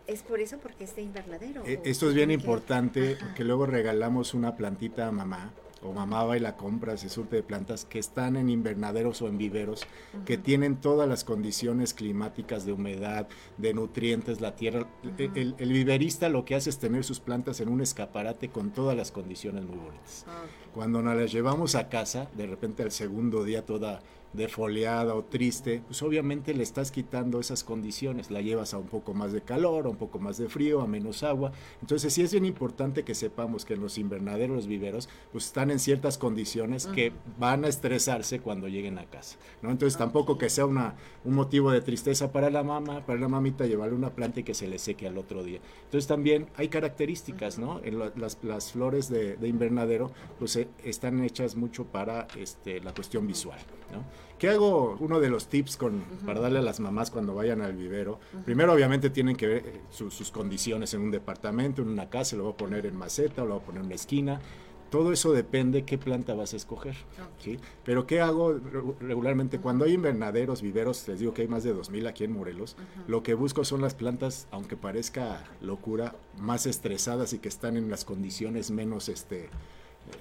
¿Es 0.07 0.23
por 0.23 0.39
eso 0.39 0.57
porque 0.57 0.83
es 0.83 0.95
de 0.95 1.03
invernadero? 1.03 1.63
Eh, 1.65 1.79
o 1.79 1.81
Esto 1.83 2.09
es 2.09 2.15
bien 2.15 2.31
importante 2.31 3.15
porque 3.19 3.43
luego 3.43 3.65
regalamos 3.65 4.33
una 4.33 4.55
plantita 4.57 5.07
a 5.07 5.11
mamá 5.11 5.53
o 5.83 5.93
mamá 5.93 6.23
va 6.23 6.37
y 6.37 6.39
la 6.39 6.55
compra, 6.57 6.95
se 6.97 7.09
surte 7.09 7.37
de 7.37 7.43
plantas 7.43 7.85
que 7.85 7.99
están 7.99 8.35
en 8.35 8.49
invernaderos 8.49 9.21
o 9.21 9.27
en 9.27 9.37
viveros, 9.37 9.81
que 10.25 10.37
tienen 10.37 10.75
todas 10.77 11.07
las 11.09 11.23
condiciones 11.23 11.93
climáticas 11.93 12.65
de 12.65 12.73
humedad, 12.73 13.27
de 13.57 13.73
nutrientes, 13.73 14.41
la 14.41 14.55
tierra. 14.55 14.87
El- 15.17 15.31
el, 15.35 15.55
el 15.57 15.73
viverista 15.73 16.29
lo 16.29 16.45
que 16.45 16.55
hace 16.55 16.69
es 16.69 16.77
tener 16.77 17.03
sus 17.03 17.19
plantas 17.19 17.59
en 17.61 17.69
un 17.69 17.81
escaparate 17.81 18.49
con 18.49 18.71
todas 18.71 18.95
las 18.95 19.11
condiciones 19.11 19.63
muy 19.65 19.77
bonitas. 19.77 20.25
Cuando 20.73 21.01
nos 21.01 21.15
las 21.17 21.31
llevamos 21.31 21.75
a 21.75 21.89
casa, 21.89 22.29
de 22.37 22.47
repente 22.47 22.83
al 22.83 22.91
segundo 22.91 23.43
día 23.43 23.65
toda 23.65 24.01
defoliada 24.33 25.13
o 25.15 25.23
triste, 25.23 25.81
pues 25.87 26.01
obviamente 26.03 26.53
le 26.53 26.63
estás 26.63 26.91
quitando 26.91 27.39
esas 27.39 27.63
condiciones, 27.63 28.31
la 28.31 28.41
llevas 28.41 28.73
a 28.73 28.77
un 28.77 28.87
poco 28.87 29.13
más 29.13 29.33
de 29.33 29.41
calor, 29.41 29.85
a 29.85 29.89
un 29.89 29.97
poco 29.97 30.19
más 30.19 30.37
de 30.37 30.47
frío, 30.49 30.81
a 30.81 30.87
menos 30.87 31.23
agua. 31.23 31.51
Entonces 31.81 32.13
sí 32.13 32.21
es 32.21 32.31
bien 32.31 32.45
importante 32.45 33.03
que 33.03 33.13
sepamos 33.15 33.65
que 33.65 33.73
en 33.73 33.81
los 33.81 33.97
invernaderos, 33.97 34.55
los 34.55 34.67
viveros, 34.67 35.09
pues 35.31 35.45
están 35.45 35.71
en 35.71 35.79
ciertas 35.79 36.17
condiciones 36.17 36.87
que 36.87 37.11
van 37.39 37.65
a 37.65 37.67
estresarse 37.67 38.39
cuando 38.39 38.67
lleguen 38.67 38.97
a 38.97 39.05
casa, 39.05 39.37
¿no? 39.61 39.69
Entonces 39.71 39.97
tampoco 39.97 40.37
que 40.37 40.49
sea 40.49 40.65
una, 40.65 40.95
un 41.25 41.33
motivo 41.35 41.71
de 41.71 41.81
tristeza 41.81 42.31
para 42.31 42.49
la 42.49 42.63
mamá, 42.63 43.05
para 43.05 43.19
la 43.19 43.27
mamita 43.27 43.65
llevarle 43.65 43.95
una 43.95 44.11
planta 44.11 44.39
y 44.39 44.43
que 44.43 44.53
se 44.53 44.67
le 44.67 44.79
seque 44.79 45.07
al 45.07 45.17
otro 45.17 45.43
día. 45.43 45.59
Entonces 45.85 46.07
también 46.07 46.47
hay 46.55 46.69
características, 46.69 47.59
¿no? 47.59 47.79
En 47.83 47.99
la- 47.99 48.11
las, 48.15 48.37
las 48.43 48.71
flores 48.71 49.09
de, 49.09 49.35
de 49.37 49.47
invernadero, 49.47 50.11
pues 50.39 50.55
eh, 50.55 50.67
están 50.83 51.23
hechas 51.23 51.55
mucho 51.55 51.85
para 51.85 52.27
este, 52.37 52.79
la 52.79 52.93
cuestión 52.93 53.27
visual. 53.27 53.59
¿No? 53.91 54.03
¿Qué 54.39 54.49
hago? 54.49 54.97
Uno 54.99 55.19
de 55.19 55.29
los 55.29 55.47
tips 55.47 55.77
con, 55.77 56.01
para 56.25 56.39
darle 56.39 56.59
a 56.59 56.61
las 56.63 56.79
mamás 56.79 57.11
cuando 57.11 57.35
vayan 57.35 57.61
al 57.61 57.73
vivero. 57.75 58.19
Primero, 58.43 58.73
obviamente, 58.73 59.09
tienen 59.11 59.35
que 59.35 59.47
ver 59.47 59.63
eh, 59.67 59.81
su- 59.91 60.09
sus 60.09 60.31
condiciones 60.31 60.93
en 60.95 61.01
un 61.01 61.11
departamento, 61.11 61.81
en 61.83 61.89
una 61.89 62.09
casa, 62.09 62.35
lo 62.35 62.43
voy 62.45 62.53
a 62.53 62.57
poner 62.57 62.85
en 62.87 62.95
maceta 62.95 63.43
o 63.43 63.45
lo 63.45 63.53
voy 63.55 63.61
a 63.61 63.65
poner 63.65 63.81
en 63.81 63.85
una 63.87 63.95
esquina. 63.95 64.41
Todo 64.89 65.13
eso 65.13 65.31
depende 65.31 65.85
qué 65.85 65.97
planta 65.97 66.33
vas 66.33 66.53
a 66.53 66.57
escoger. 66.57 66.95
¿sí? 67.39 67.59
Pero 67.85 68.05
¿qué 68.07 68.19
hago 68.19 68.53
re- 68.53 68.81
regularmente? 68.99 69.59
Cuando 69.59 69.85
hay 69.85 69.93
invernaderos, 69.93 70.61
viveros, 70.61 71.07
les 71.07 71.19
digo 71.19 71.33
que 71.33 71.43
hay 71.43 71.47
más 71.47 71.63
de 71.63 71.73
2.000 71.73 72.07
aquí 72.09 72.23
en 72.25 72.31
Morelos, 72.33 72.75
lo 73.07 73.23
que 73.23 73.33
busco 73.35 73.63
son 73.63 73.79
las 73.81 73.93
plantas, 73.93 74.47
aunque 74.51 74.75
parezca 74.75 75.45
locura, 75.61 76.15
más 76.39 76.65
estresadas 76.65 77.31
y 77.31 77.39
que 77.39 77.47
están 77.47 77.77
en 77.77 77.89
las 77.91 78.03
condiciones 78.05 78.69
menos... 78.71 79.07
Este, 79.07 79.49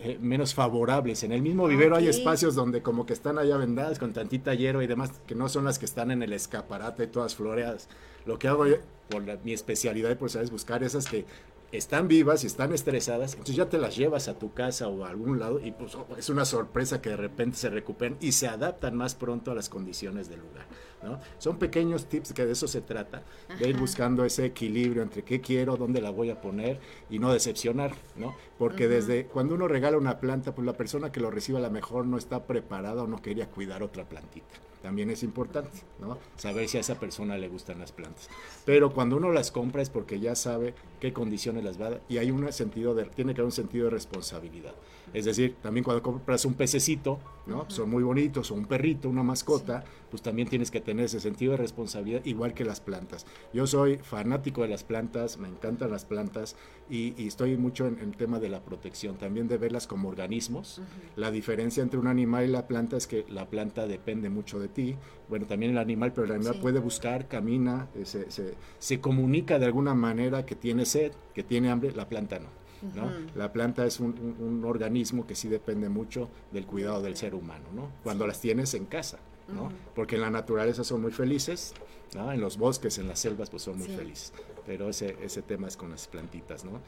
eh, 0.03 0.19
menos 0.21 0.55
favorables. 0.55 1.23
En 1.25 1.33
el 1.33 1.43
mismo 1.43 1.67
vivero 1.67 1.97
hay 1.97 2.09
espacios 2.09 2.55
donde 2.55 2.83
como 2.83 3.07
que 3.07 3.13
están 3.13 3.39
allá 3.39 3.57
vendadas 3.57 3.99
con 3.99 4.13
tantita 4.13 4.55
hierba 4.55 4.83
y 4.85 4.87
demás, 4.87 5.11
que 5.27 5.35
no 5.35 5.49
son 5.49 5.65
las 5.65 5.79
que 5.79 5.85
están 5.87 6.11
en 6.11 6.23
el 6.23 6.33
escaparate 6.33 7.07
todas 7.07 7.35
floreadas. 7.35 7.89
Lo 8.27 8.39
que 8.39 8.49
hago 8.49 8.67
yo, 8.67 8.77
por 9.09 9.27
la- 9.27 9.39
mi 9.45 9.53
especialidad, 9.53 10.17
pues, 10.17 10.35
es 10.37 10.51
buscar 10.51 10.83
esas 10.85 11.07
que 11.07 11.25
están 11.73 12.09
vivas 12.09 12.43
y 12.43 12.49
están 12.49 12.73
estresadas, 12.73 13.33
entonces 13.35 13.55
ya 13.55 13.69
te 13.69 13.79
las 13.79 13.97
llevas 13.97 14.27
a 14.27 14.37
tu 14.39 14.53
casa 14.53 14.89
o 14.89 15.05
a 15.05 15.09
algún 15.11 15.39
lado 15.39 15.61
y 15.65 15.71
pues 15.71 15.95
oh, 15.95 16.05
es 16.19 16.29
una 16.29 16.45
sorpresa 16.45 17.01
que 17.01 17.11
de 17.11 17.17
repente 17.17 17.57
se 17.59 17.71
recuperen 17.71 18.17
y 18.21 18.33
se 18.33 18.49
adaptan 18.49 18.97
más 18.97 19.15
pronto 19.15 19.53
a 19.53 19.55
las 19.55 19.69
condiciones 19.69 20.29
del 20.29 20.41
lugar. 20.41 20.67
¿No? 21.03 21.21
Son 21.39 21.59
pequeños 21.59 22.07
tips 22.07 22.33
que 22.33 22.47
de 22.47 22.53
eso 22.53 22.69
se 22.69 22.81
trata, 22.81 23.23
de 23.59 23.69
ir 23.69 23.77
buscando 23.77 24.25
ese 24.25 24.47
equilibrio 24.47 25.03
entre 25.03 25.23
qué 25.23 25.41
quiero, 25.41 25.77
dónde 25.77 26.01
la 26.01 26.11
voy 26.11 26.31
a 26.31 26.41
poner 26.41 26.81
y 27.09 27.19
no 27.19 27.33
decepcionar, 27.33 27.93
¿no? 28.17 28.35
Porque 28.59 28.89
desde 28.89 29.27
cuando 29.27 29.55
uno 29.55 29.69
regala 29.69 29.97
una 29.97 30.21
planta, 30.21 30.55
pues 30.55 30.67
la 30.67 30.75
persona 30.75 31.13
que 31.13 31.21
lo 31.21 31.31
recibe 31.31 31.59
a 31.59 31.63
lo 31.63 31.71
mejor 31.71 32.07
no 32.07 32.19
está 32.19 32.45
preparada 32.45 33.03
o 33.03 33.07
no 33.07 33.23
quería 33.23 33.49
cuidar 33.51 33.83
otra 33.83 34.05
plantita. 34.05 34.47
También 34.83 35.11
es 35.11 35.23
importante, 35.23 35.79
¿no? 35.99 36.19
Saber 36.37 36.67
si 36.69 36.79
a 36.79 36.81
esa 36.81 36.99
persona 36.99 37.37
le 37.37 37.49
gustan 37.49 37.79
las 37.79 37.93
plantas. 37.93 38.31
Pero 38.65 38.95
cuando 38.95 39.17
uno 39.17 39.31
las 39.31 39.51
compra 39.51 39.83
es 39.83 39.91
porque 39.91 40.21
ya 40.21 40.35
sabe 40.35 40.75
qué 41.01 41.13
condiciones 41.13 41.65
las 41.65 41.81
va 41.81 41.87
a 41.87 41.91
dar 41.91 42.01
y 42.09 42.17
hay 42.17 42.31
un 42.31 42.51
sentido 42.53 42.95
de, 42.95 43.05
tiene 43.05 43.35
que 43.35 43.43
haber 43.43 43.49
un 43.49 43.53
sentido 43.53 43.85
de 43.85 43.91
responsabilidad. 43.91 44.75
Es 45.13 45.25
decir, 45.25 45.57
también 45.63 45.83
cuando 45.85 46.03
compras 46.03 46.45
un 46.45 46.55
pececito, 46.55 47.19
¿no? 47.47 47.65
Son 47.69 47.91
muy 47.91 48.03
bonitos, 48.03 48.51
o 48.51 48.55
un 48.55 48.67
perrito, 48.67 49.09
una 49.09 49.23
mascota, 49.25 49.83
pues 50.09 50.23
también 50.23 50.49
tienes 50.49 50.71
que 50.71 50.81
tener 50.81 51.07
ese 51.07 51.19
sentido 51.21 51.53
de 51.53 51.57
responsabilidad, 51.57 52.25
igual 52.25 52.55
que 52.55 52.65
las 52.65 52.81
plantas. 52.81 53.27
Yo 53.53 53.67
soy 53.67 53.97
fanático 53.99 54.63
de 54.63 54.69
las 54.69 54.85
plantas, 54.85 55.39
me 55.39 55.49
encantan 55.49 55.91
las 55.91 56.05
plantas 56.05 56.55
y, 56.89 57.15
y 57.21 57.27
estoy 57.27 57.57
mucho 57.57 57.87
en 57.87 57.99
el 57.99 58.17
tema 58.17 58.39
de 58.39 58.49
la 58.51 58.61
protección, 58.63 59.17
también 59.17 59.49
de 59.49 59.59
verlas 59.59 59.87
como 59.87 60.09
organismos. 60.09 60.81
La 61.17 61.31
diferencia 61.31 61.83
entre 61.83 61.99
un 61.99 62.07
animal 62.07 62.45
y 62.45 62.49
la 62.49 62.69
planta 62.69 62.97
es 62.97 63.07
que 63.07 63.25
la 63.29 63.49
planta 63.49 63.87
depende 63.87 64.31
mucho 64.31 64.61
de 64.61 64.69
ti, 64.69 64.97
bueno, 65.29 65.47
también 65.47 65.73
el 65.73 65.79
animal, 65.79 66.13
pero 66.13 66.27
el 66.27 66.33
animal 66.33 66.55
Sí. 66.55 66.61
puede 66.61 66.79
buscar, 66.81 67.27
camina, 67.29 67.89
eh, 67.95 68.05
se, 68.05 68.31
se- 68.31 68.55
se 68.79 69.01
comunica 69.01 69.59
de 69.59 69.67
alguna 69.67 69.95
manera 69.95 70.47
que 70.47 70.55
tiene 70.55 70.85
sed, 70.85 71.13
que 71.35 71.43
tiene 71.43 71.71
hambre, 71.71 71.93
la 71.93 72.09
planta 72.09 72.39
no. 72.39 72.60
¿No? 72.83 73.13
La 73.35 73.53
planta 73.53 73.87
es 73.87 74.01
un, 74.01 74.15
un- 74.19 74.37
un 74.47 74.65
organismo 74.65 75.27
que 75.27 75.35
sí 75.35 75.49
depende 75.49 75.89
mucho 75.89 76.29
del 76.53 76.67
cuidado 76.67 77.03
del 77.03 77.17
ser 77.17 77.35
humano, 77.35 77.65
¿no? 77.75 77.91
Cuando 78.03 78.27
las 78.27 78.41
tienes 78.41 78.75
en 78.75 78.87
casa, 78.87 79.19
¿no? 79.49 79.71
Porque 79.95 80.17
en 80.17 80.23
la 80.23 80.31
naturaleza 80.31 80.85
son 80.85 81.03
muy 81.03 81.13
felices, 81.13 81.75
¿no? 82.15 82.33
En 82.33 82.41
los 82.41 82.57
bosques, 82.57 82.99
en 82.99 83.09
las 83.09 83.19
selvas, 83.19 83.51
pues 83.51 83.63
son 83.63 83.79
muy 83.79 83.89
Sí. 83.89 83.95
felices. 83.97 84.33
Pero 84.67 84.89
ese, 84.89 85.17
ese 85.23 85.43
tema 85.43 85.69
es 85.69 85.77
con 85.77 85.91
las 85.91 86.07
plantitas, 86.09 86.65
¿no? 86.65 86.81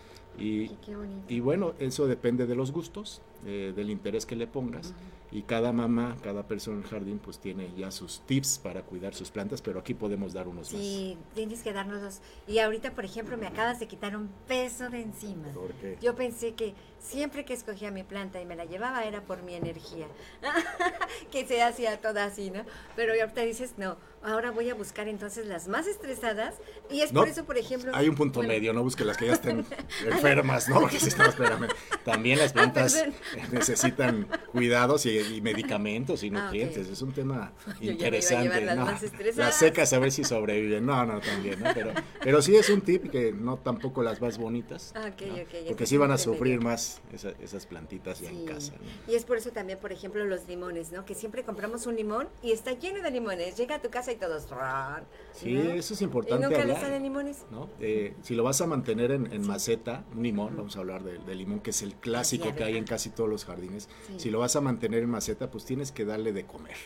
Y 1.29 1.41
bueno, 1.41 1.75
eso 1.79 2.07
depende 2.07 2.47
de 2.47 2.55
los 2.55 2.73
gustos, 2.73 3.21
eh, 3.45 3.73
del 3.75 3.91
interés 3.91 4.27
que 4.27 4.37
le 4.37 4.47
pongas. 4.47 4.95
Y 5.33 5.43
cada 5.43 5.73
mamá, 5.73 6.17
cada 6.23 6.47
persona 6.47 6.77
en 6.77 6.83
el 6.85 6.91
jardín, 6.91 7.19
pues 7.19 7.39
tiene 7.39 7.71
ya 7.75 7.91
sus 7.91 8.21
tips 8.27 8.59
para 8.59 8.83
cuidar 8.83 9.15
sus 9.15 9.31
plantas, 9.31 9.63
pero 9.63 9.81
aquí 9.81 9.95
podemos 9.95 10.35
dar 10.35 10.47
unos 10.47 10.69
Sí, 10.69 11.17
tienes 11.35 11.63
que 11.63 11.73
darnos 11.73 12.21
Y 12.47 12.59
ahorita, 12.59 12.93
por 12.93 13.07
ejemplo, 13.07 13.39
me 13.39 13.47
acabas 13.47 13.81
de 13.81 13.89
quitar 13.89 14.15
un 14.15 14.29
peso 14.47 14.91
de 14.91 15.01
encima. 15.01 15.47
más. 15.47 15.55
Porque 15.55 15.97
Yo 16.03 16.15
pensé 16.15 16.53
que 16.53 16.75
siempre 17.03 17.45
que 17.45 17.55
escogía 17.55 17.91
mi 17.91 18.05
planta 18.05 18.41
y 18.41 18.47
me 18.47 18.57
la 18.57 18.65
llevaba 18.65 19.05
era 19.05 19.23
por 19.23 19.43
mi 19.43 19.55
energía, 19.55 20.07
que 21.33 21.47
se 21.47 21.63
hacía 21.63 22.01
toda 22.01 22.27
así, 22.27 22.51
¿no? 22.51 22.65
Pero 22.95 23.13
ahorita 23.13 23.41
dices, 23.43 23.75
no, 23.77 23.97
ahora 24.23 24.51
voy 24.51 24.71
a 24.71 24.75
buscar 24.75 25.09
entonces 25.09 25.47
las 25.47 25.67
más 25.67 25.87
estresadas 25.87 26.57
y 26.91 27.01
es 27.01 27.13
No, 27.13 27.21
por 27.21 27.29
eso, 27.29 27.45
por 27.45 27.59
ejemplo... 27.59 27.91
hay 27.95 28.09
un 28.09 28.15
punto 28.15 28.41
bueno, 28.41 28.53
medio, 28.53 28.73
no 28.73 28.83
busque 28.83 29.05
las 29.05 29.17
que 29.17 29.27
ya 29.27 29.33
estén 29.33 29.67
enfermas, 30.07 30.69
¿no? 30.69 30.81
Porque 30.81 31.01
sí, 31.01 31.11
no, 31.19 31.25
espérame. 31.25 31.69
También 32.05 32.39
las 32.39 32.53
plantas 32.53 32.95
perdón. 32.95 33.15
necesitan 33.53 34.27
cuidados 34.53 35.07
y, 35.07 35.19
y 35.19 35.41
medicamentos 35.41 36.23
y 36.23 36.29
Ah, 36.29 36.31
ok. 36.39 36.43
nutrientes. 36.45 36.89
Es 36.89 37.03
un 37.03 37.13
tema 37.13 37.53
Yo 37.81 37.91
interesante. 37.93 38.61
las 38.61 38.77
¿no? 38.77 38.87
Las 39.37 39.57
secas 39.59 39.93
a 39.93 39.99
ver 39.99 40.13
si 40.13 40.25
sobreviven. 40.25 40.85
No, 40.87 41.05
no, 41.07 41.21
también, 41.21 41.61
¿no? 41.61 41.71
Pero, 41.75 41.93
pero 42.23 42.43
sí 42.43 42.57
es 42.57 42.69
un 42.71 42.81
tip 42.81 43.11
que 43.11 43.33
no 43.33 43.57
tampoco 43.59 44.03
las 44.03 44.21
más 44.21 44.39
bonitas. 44.39 44.93
Ah, 44.95 45.11
ok, 45.13 45.23
¿no? 45.27 45.35
ok, 45.35 45.49
ya 45.65 45.69
Porque 45.69 45.87
sí 45.87 45.97
van 45.97 46.11
a 46.11 46.15
medio. 46.15 46.25
sufrir 46.25 46.61
más 46.61 47.01
esa- 47.13 47.33
esas 47.43 47.67
plantitas 47.67 48.21
ya 48.21 48.31
en 48.31 48.41
Sí. 48.41 48.45
casa. 48.47 48.73
¿no? 48.81 49.13
Y 49.13 49.17
es 49.17 49.25
por 49.25 49.37
eso 49.37 49.51
también, 49.51 49.79
por 49.79 49.93
ejemplo, 49.93 50.25
los 50.25 50.47
limones, 50.49 50.93
¿no? 50.93 51.05
Que 51.05 51.15
siempre 51.15 51.43
compramos 51.45 51.87
un 51.87 51.97
limón 51.97 52.29
y 52.43 52.53
está 52.53 52.73
lleno 52.73 53.03
de 53.03 53.11
limones. 53.11 53.57
Llega 53.57 53.77
a 53.77 53.83
tu 53.83 53.91
casa 53.91 54.13
y 54.13 54.17
todos... 54.17 54.47
Sí, 55.33 55.57
eso 55.57 55.95
es 55.95 56.01
¿Y 56.01 56.05
importante. 56.05 56.45
nunca 56.45 56.59
les 56.59 56.77
hablar. 56.77 56.81
salen 56.81 57.03
limones? 57.03 57.45
Eh, 57.81 58.15
si 58.23 58.35
lo 58.35 58.43
vas 58.43 58.61
a 58.61 58.67
mantener 58.67 59.13
en, 59.13 59.33
en 59.33 59.47
maceta, 59.47 60.05
un 60.15 60.23
limón, 60.23 60.57
vamos 60.57 60.77
a 60.77 60.81
hablar 60.81 61.03
del 61.03 61.25
del 61.25 61.39
limón, 61.39 61.61
que 61.61 61.71
es 61.71 61.83
el 61.83 61.95
clásico 61.95 62.55
que 62.55 62.65
hay 62.65 62.77
en 62.77 62.85
casi 62.85 63.11
todos 63.23 63.31
los 63.31 63.45
jardines. 63.45 63.89
Sí. 64.09 64.15
Si 64.19 64.31
lo 64.31 64.41
vas 64.41 64.57
a 64.57 64.61
mantener 64.61 65.05
en 65.05 65.11
maceta, 65.11 65.49
pues 65.49 65.65
tienes 65.65 65.93
que 65.93 66.05
darle 66.05 66.33
de 66.33 66.45
comer. 66.45 66.77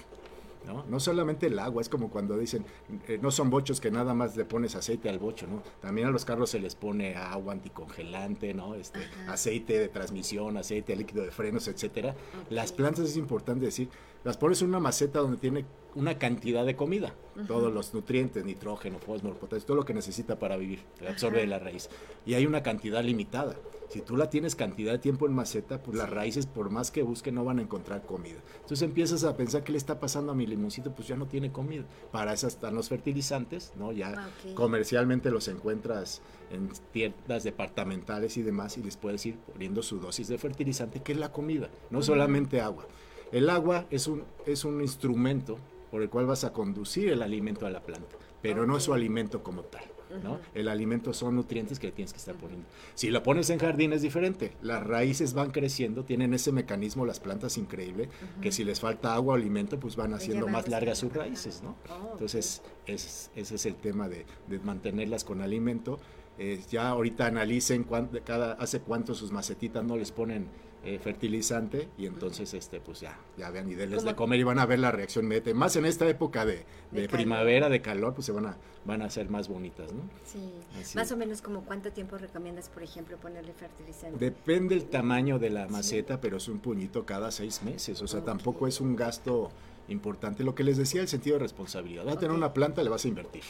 ¿no? 0.67 0.85
No 0.89 1.01
solamente 1.01 1.47
el 1.47 1.59
agua, 1.59 1.81
es 1.81 1.89
como 1.89 2.11
cuando 2.11 2.37
dicen, 2.37 2.65
eh, 3.09 3.19
no 3.23 3.31
son 3.31 3.49
bochos 3.49 3.81
que 3.81 3.91
nada 3.91 4.13
más 4.15 4.37
le 4.37 4.45
pones 4.45 4.75
aceite 4.75 5.09
al 5.09 5.19
bocho, 5.19 5.47
¿no? 5.47 5.63
También 5.81 6.09
a 6.09 6.11
los 6.11 6.25
carros 6.25 6.51
se 6.51 6.59
les 6.59 6.75
pone 6.75 7.15
agua 7.15 7.53
anticongelante, 7.53 8.53
¿no? 8.53 8.75
Este, 8.75 8.99
Ajá. 8.99 9.33
aceite 9.35 9.79
de 9.79 9.89
transmisión, 9.89 10.57
aceite 10.57 10.97
líquido 10.97 11.23
de 11.23 11.31
frenos, 11.31 11.69
etcétera. 11.69 12.17
Las 12.51 12.73
plantas 12.73 13.09
es 13.09 13.17
importante 13.17 13.65
decir, 13.65 13.89
las 14.25 14.37
pones 14.37 14.61
en 14.61 14.69
una 14.69 14.81
maceta 14.81 15.21
donde 15.21 15.37
tiene 15.37 15.65
una 15.95 16.19
cantidad 16.19 16.67
de 16.67 16.75
comida, 16.75 17.15
todos 17.47 17.73
los 17.73 17.95
nutrientes, 17.95 18.45
nitrógeno, 18.45 18.99
fósforo, 18.99 19.35
potasio, 19.35 19.67
todo 19.67 19.77
lo 19.77 19.85
que 19.85 19.95
necesita 19.95 20.39
para 20.39 20.57
vivir, 20.57 20.81
absorbe 21.09 21.41
de 21.41 21.47
la 21.47 21.61
raíz. 21.61 21.89
Y 22.27 22.35
hay 22.35 22.45
una 22.45 22.63
cantidad 22.63 23.03
limitada. 23.05 23.55
Si 23.89 24.01
tú 24.01 24.17
la 24.17 24.31
tienes 24.31 24.57
cantidad 24.57 24.93
de 24.93 24.99
tiempo 24.99 25.27
en 25.27 25.35
maceta, 25.35 25.83
pues 25.83 25.97
las 25.97 26.11
raíces, 26.11 26.47
por 26.47 26.71
más 26.71 26.91
que 26.91 27.03
busquen, 27.03 27.37
no 27.37 27.45
van 27.45 27.59
a 27.61 27.63
encontrar 27.63 28.05
comida. 28.05 28.39
Entonces 28.57 28.83
empiezas 28.83 29.23
a 29.25 29.37
pensar 29.37 29.63
qué 29.63 29.73
le 29.73 29.79
está 29.79 30.01
pasando 30.01 30.33
a 30.33 30.35
mi 30.35 30.47
limoncito, 30.47 30.93
pues 30.95 31.07
ya 31.07 31.17
no 31.17 31.27
tiene 31.27 31.53
comida. 31.53 31.85
Para 32.11 32.33
eso 32.33 32.49
están 32.49 32.75
los 32.75 32.89
fertilizantes, 32.89 33.73
¿no? 33.77 33.93
Ya 33.93 34.15
Ah, 34.17 34.29
comercialmente 34.55 35.31
los 35.31 35.49
encuentras 35.49 36.21
en 36.51 36.69
tiendas 36.93 37.45
departamentales 37.45 38.37
y 38.37 38.43
demás 38.43 38.77
y 38.79 38.83
les 38.83 38.97
puedes 38.97 39.25
ir 39.27 39.37
poniendo 39.39 39.83
su 39.83 39.99
dosis 40.01 40.29
de 40.29 40.39
fertilizante, 40.39 41.01
que 41.03 41.13
es 41.13 41.19
la 41.19 41.33
comida, 41.33 41.69
no 41.91 42.03
solamente 42.03 42.61
agua. 42.61 42.87
El 43.33 43.51
agua 43.51 43.87
es 43.91 44.07
un, 44.07 44.25
es 44.47 44.65
un 44.65 44.81
instrumento 44.81 45.59
por 45.91 46.03
el 46.03 46.09
cual 46.11 46.27
vas 46.27 46.45
a 46.45 46.53
conducir 46.53 47.09
el 47.09 47.23
alimento 47.23 47.67
a 47.67 47.71
la 47.71 47.81
planta, 47.81 48.17
pero 48.43 48.67
no 48.67 48.77
es 48.77 48.83
su 48.85 48.95
alimento 48.95 49.43
como 49.43 49.63
tal. 49.63 49.83
¿No? 50.23 50.39
El 50.55 50.69
alimento 50.69 51.13
son 51.13 51.37
nutrientes 51.37 51.79
que 51.79 51.91
tienes 51.93 52.13
que 52.13 52.19
estar 52.19 52.35
poniendo. 52.37 52.67
Si 52.95 53.11
lo 53.11 53.23
pones 53.23 53.51
en 53.51 53.59
jardín 53.59 53.93
es 53.93 54.03
diferente. 54.03 54.53
Las 54.63 54.83
raíces 54.87 55.35
van 55.35 55.51
creciendo, 55.51 56.05
tienen 56.05 56.33
ese 56.35 56.53
mecanismo 56.53 57.05
las 57.07 57.21
plantas 57.21 57.59
increíble, 57.59 58.09
que 58.41 58.53
si 58.53 58.65
les 58.65 58.81
falta 58.81 59.15
agua 59.15 59.35
o 59.35 59.37
alimento, 59.37 59.79
pues 59.81 59.97
van 59.97 60.15
haciendo 60.15 60.47
más 60.49 60.69
largas 60.69 60.99
sus 60.99 61.13
raíces, 61.13 61.63
¿no? 61.63 61.77
Oh. 61.91 62.11
Entonces, 62.13 62.63
es- 62.87 63.31
ese 63.35 63.55
es 63.55 63.67
el 63.67 63.77
tema 63.77 64.09
de, 64.09 64.25
de 64.49 64.59
mantenerlas 64.61 65.25
con 65.25 65.41
alimento. 65.41 65.99
Eh, 66.39 66.61
ya 66.71 66.89
ahorita 66.89 67.27
analicen 67.27 67.83
cuán- 67.85 68.11
de 68.13 68.21
cada, 68.21 68.53
hace 68.55 68.81
cuánto 68.81 69.15
sus 69.15 69.33
macetitas 69.33 69.83
no 69.85 69.97
les 69.97 70.13
ponen 70.13 70.49
eh, 70.87 71.01
fertilizante 71.01 71.89
y 71.99 72.07
entonces 72.07 72.55
este 72.55 72.79
pues 72.81 73.01
ya 73.01 73.19
ya 73.37 73.51
vean 73.51 73.69
y 73.69 73.75
denles 73.75 74.05
de 74.05 74.15
comer 74.15 74.39
y 74.39 74.45
van 74.45 74.61
a 74.61 74.67
ver 74.67 74.79
la 74.79 74.93
reacción 74.93 75.25
inmediata. 75.25 75.53
Más 75.53 75.75
en 75.75 75.85
esta 75.85 76.09
época 76.09 76.45
de, 76.47 76.53
De 76.93 77.01
de 77.03 77.07
calor. 77.09 77.11
primavera, 77.11 77.69
de 77.69 77.83
calor, 77.83 78.15
pues 78.15 78.27
se 78.27 78.33
van 78.33 78.47
a 78.47 78.57
van 78.85 79.03
a 79.03 79.11
ser 79.11 79.29
más 79.29 79.49
bonitas, 79.49 79.93
¿no? 79.93 80.03
Sí. 80.25 80.39
Así 80.81 80.97
Más 80.97 81.11
o 81.11 81.17
menos 81.17 81.43
como 81.43 81.63
cuánto 81.63 81.91
tiempo 81.91 82.17
recomiendas, 82.19 82.69
por 82.69 82.85
ejemplo, 82.85 83.17
ponerle 83.17 83.53
fertilizante. 83.53 84.17
Depende 84.25 84.77
el 84.77 84.85
tamaño 84.85 85.41
de 85.41 85.51
la 85.51 85.67
maceta, 85.67 86.21
pero 86.21 86.37
es 86.37 86.47
un 86.47 86.61
puñito 86.61 87.05
cada 87.05 87.33
seis 87.33 87.63
meses. 87.65 88.01
O 88.01 88.07
sea, 88.07 88.23
tampoco 88.25 88.69
es 88.69 88.81
un 88.81 88.95
gasto 88.95 89.51
importante. 89.89 90.43
Lo 90.45 90.55
que 90.55 90.65
les 90.65 90.77
decía, 90.77 91.01
el 91.01 91.09
sentido 91.09 91.37
de 91.37 91.41
responsabilidad. 91.43 92.05
Vas 92.05 92.17
a 92.17 92.19
tener 92.19 92.35
una 92.35 92.53
planta, 92.53 92.83
le 92.83 92.89
vas 92.91 93.05
a 93.05 93.09
invertir, 93.09 93.43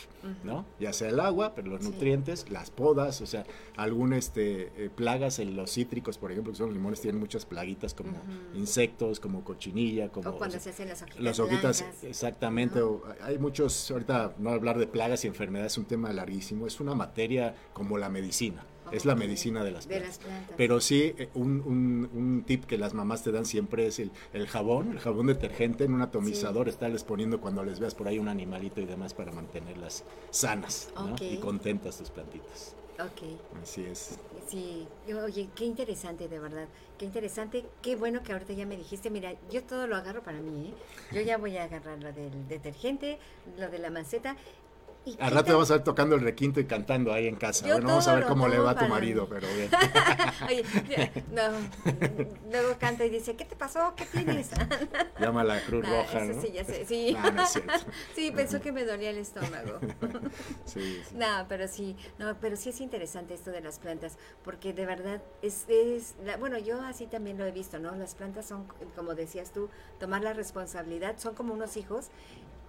¿no? 0.45 0.65
Ya 0.81 0.93
sea 0.93 1.09
el 1.09 1.21
agua, 1.21 1.55
pero 1.55 1.69
los 1.69 1.83
Sí. 1.85 1.91
nutrientes, 1.91 2.51
las 2.51 2.71
podas, 2.71 3.21
o 3.21 3.27
sea, 3.27 3.45
algún 3.77 4.13
este, 4.13 4.73
eh, 4.77 4.91
plagas 4.95 5.39
en 5.39 5.57
los 5.57 5.71
cítricos, 5.73 6.19
por 6.19 6.33
ejemplo, 6.33 6.53
que 6.53 6.59
son 6.59 6.67
los 6.69 6.77
limones, 6.77 7.01
tienen 7.01 7.21
muchas 7.21 7.47
plaguitas 7.47 7.95
como 7.95 8.13
insectos, 8.55 9.21
como 9.21 9.45
cochinilla, 9.45 10.09
como... 10.11 10.31
o 10.31 10.37
cuando 10.39 10.57
o 10.57 10.61
se 10.61 10.71
hacen 10.71 10.89
las 10.89 11.03
hojitas 11.03 11.21
las 11.23 11.39
hojitas, 11.41 11.81
blancas. 11.83 12.05
exactamente. 12.05 12.79
¿no? 12.81 12.87
o- 12.87 13.03
hay 13.23 13.39
muchos, 13.39 13.91
ahorita 13.91 14.35
no 14.39 14.51
hablar 14.51 14.79
de 14.79 14.87
plagas 14.87 15.25
y 15.25 15.29
enfermedades 15.29 15.73
es 15.73 15.79
un 15.79 15.85
tema 15.87 16.13
larguísimo. 16.13 16.67
Es 16.67 16.81
una 16.81 16.95
materia 16.95 17.55
como 17.73 17.99
la 17.99 18.09
medicina. 18.09 18.65
Es 18.93 19.05
la 19.05 19.15
medicina 19.15 19.65
de 19.65 19.71
las 19.73 19.87
De 19.87 19.97
plantas. 19.97 20.19
las 20.19 20.27
plantas. 20.27 20.55
Pero 20.57 20.81
sí, 20.81 21.15
eh, 21.19 21.29
un, 21.35 21.61
un- 21.65 22.11
un 22.15 22.45
tip 22.47 22.65
que 22.65 22.79
las 22.79 22.95
mamás 22.95 23.23
te 23.23 23.33
dan 23.33 23.45
siempre 23.47 23.87
es 23.87 23.99
el, 23.99 24.11
el 24.33 24.47
jabón, 24.47 24.93
el 24.93 24.99
jabón 25.01 25.27
detergente 25.27 25.85
en 25.85 25.95
un 25.95 26.03
atomizador, 26.03 26.69
estarles 26.69 27.05
poniendo 27.05 27.41
cuando 27.41 27.65
les 27.65 27.81
veas 27.81 27.95
por 27.95 28.09
ahí 28.09 28.19
un 28.19 28.29
animalito 28.29 28.81
y 28.81 28.87
demás 28.87 29.15
para 29.15 29.33
mantenerlas 29.33 30.05
sanas 30.31 30.91
y 31.21 31.37
contentas 31.39 31.99
tus 31.99 32.11
plantitas. 32.11 32.75
Ok. 32.99 33.61
Así 33.63 33.85
es. 33.85 34.19
Sí, 34.49 34.87
oye, 35.23 35.49
qué 35.55 35.65
interesante, 35.65 36.29
de 36.29 36.39
verdad. 36.39 36.67
Qué 36.97 37.05
interesante. 37.05 37.65
Qué 37.83 37.95
bueno 37.95 38.23
que 38.23 38.33
ahorita 38.33 38.55
ya 38.55 38.65
me 38.65 38.77
dijiste. 38.77 39.11
Mira, 39.11 39.35
yo 39.51 39.63
todo 39.65 39.87
lo 39.87 39.97
agarro 39.97 40.23
para 40.23 40.41
mí, 40.41 40.69
¿eh? 40.71 40.75
Yo 41.15 41.21
ya 41.21 41.37
voy 41.37 41.57
a 41.59 41.65
agarrar 41.65 41.99
lo 42.03 42.13
del 42.13 42.49
detergente, 42.49 43.19
lo 43.59 43.69
de 43.69 43.79
la 43.81 43.91
maceta. 43.91 44.37
Y 45.07 45.17
Al 45.21 45.31
rato 45.31 45.53
vamos 45.53 45.71
a 45.71 45.75
ver 45.75 45.85
tocando 45.85 46.17
el 46.17 46.21
requinto 46.23 46.59
y 46.59 46.65
cantando 46.65 47.13
ahí 47.13 47.29
en 47.29 47.37
casa. 47.37 47.65
Bueno, 47.69 47.87
vamos 47.87 48.09
a 48.09 48.15
ver 48.17 48.25
cómo 48.27 48.49
le 48.49 48.59
va 48.59 48.73
a 48.73 48.75
tu 48.77 48.87
marido, 48.87 49.29
pero 49.29 49.47
bien. 49.55 49.71
Oye, 50.49 50.65
no. 51.31 51.43
Luego 52.51 52.77
canta 52.79 53.05
y 53.05 53.11
dice, 53.11 53.37
¿qué 53.37 53.45
te 53.45 53.55
pasó? 53.55 53.95
¿Qué 53.97 54.05
tienes? 54.07 54.51
Llama 55.21 55.43
a 55.43 55.45
la 55.45 55.61
Cruz 55.63 55.85
Ah, 55.87 55.91
Roja, 56.03 56.25
eso 56.25 56.33
¿no? 56.35 56.43
sí, 56.43 56.51
ya 56.53 56.65
sé, 56.65 56.85
sí. 56.87 57.13
No, 57.13 57.31
no 57.31 57.43
es 57.43 57.51
cierto. 57.51 57.73
Sí, 58.17 58.33
pensó 58.33 58.61
que 58.61 58.73
me 58.73 58.85
dolía 58.85 59.11
el 59.11 59.19
estómago. 59.19 59.79
Sí, 60.65 61.01
sí. 61.09 61.15
No, 61.15 61.47
pero 61.49 61.69
sí, 61.69 61.97
no, 62.19 62.37
pero 62.41 62.57
sí 62.57 62.71
es 62.71 62.81
interesante 62.81 63.35
esto 63.35 63.53
de 63.53 63.61
las 63.61 63.79
plantas, 63.79 64.19
porque 64.45 64.73
de 64.73 64.87
verdad 64.87 65.23
es, 65.41 65.67
es 65.69 66.17
la- 66.25 66.37
bueno, 66.37 66.59
yo 66.59 66.81
así 66.83 67.07
también 67.07 67.39
lo 67.39 67.45
he 67.47 67.53
visto, 67.53 67.79
¿no? 67.79 67.95
Las 67.95 68.17
plantas 68.17 68.47
son, 68.47 68.67
como 68.97 69.15
decías 69.15 69.53
tú, 69.53 69.69
tomar 70.01 70.23
la 70.23 70.33
responsabilidad, 70.33 71.15
son 71.19 71.35
como 71.35 71.55
unos 71.55 71.77
hijos, 71.77 72.09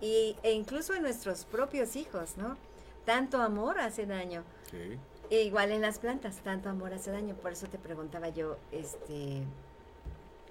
y, 0.02 0.36
e 0.44 0.52
incluso 0.54 0.94
en 0.94 1.02
nuestros 1.04 1.46
propios 1.46 1.96
hijos, 1.96 2.38
¿no? 2.38 2.58
Tanto 3.06 3.42
amor 3.42 3.80
hace 3.80 4.06
daño. 4.06 4.44
Sí. 4.72 4.98
E 5.30 5.44
igual 5.44 5.72
en 5.72 5.82
las 5.82 6.00
plantas, 6.00 6.38
tanto 6.44 6.70
amor 6.70 6.94
hace 6.94 7.12
daño. 7.12 7.36
Por 7.36 7.52
eso 7.52 7.68
te 7.68 7.78
preguntaba 7.78 8.30
yo, 8.30 8.58
este, 8.72 9.42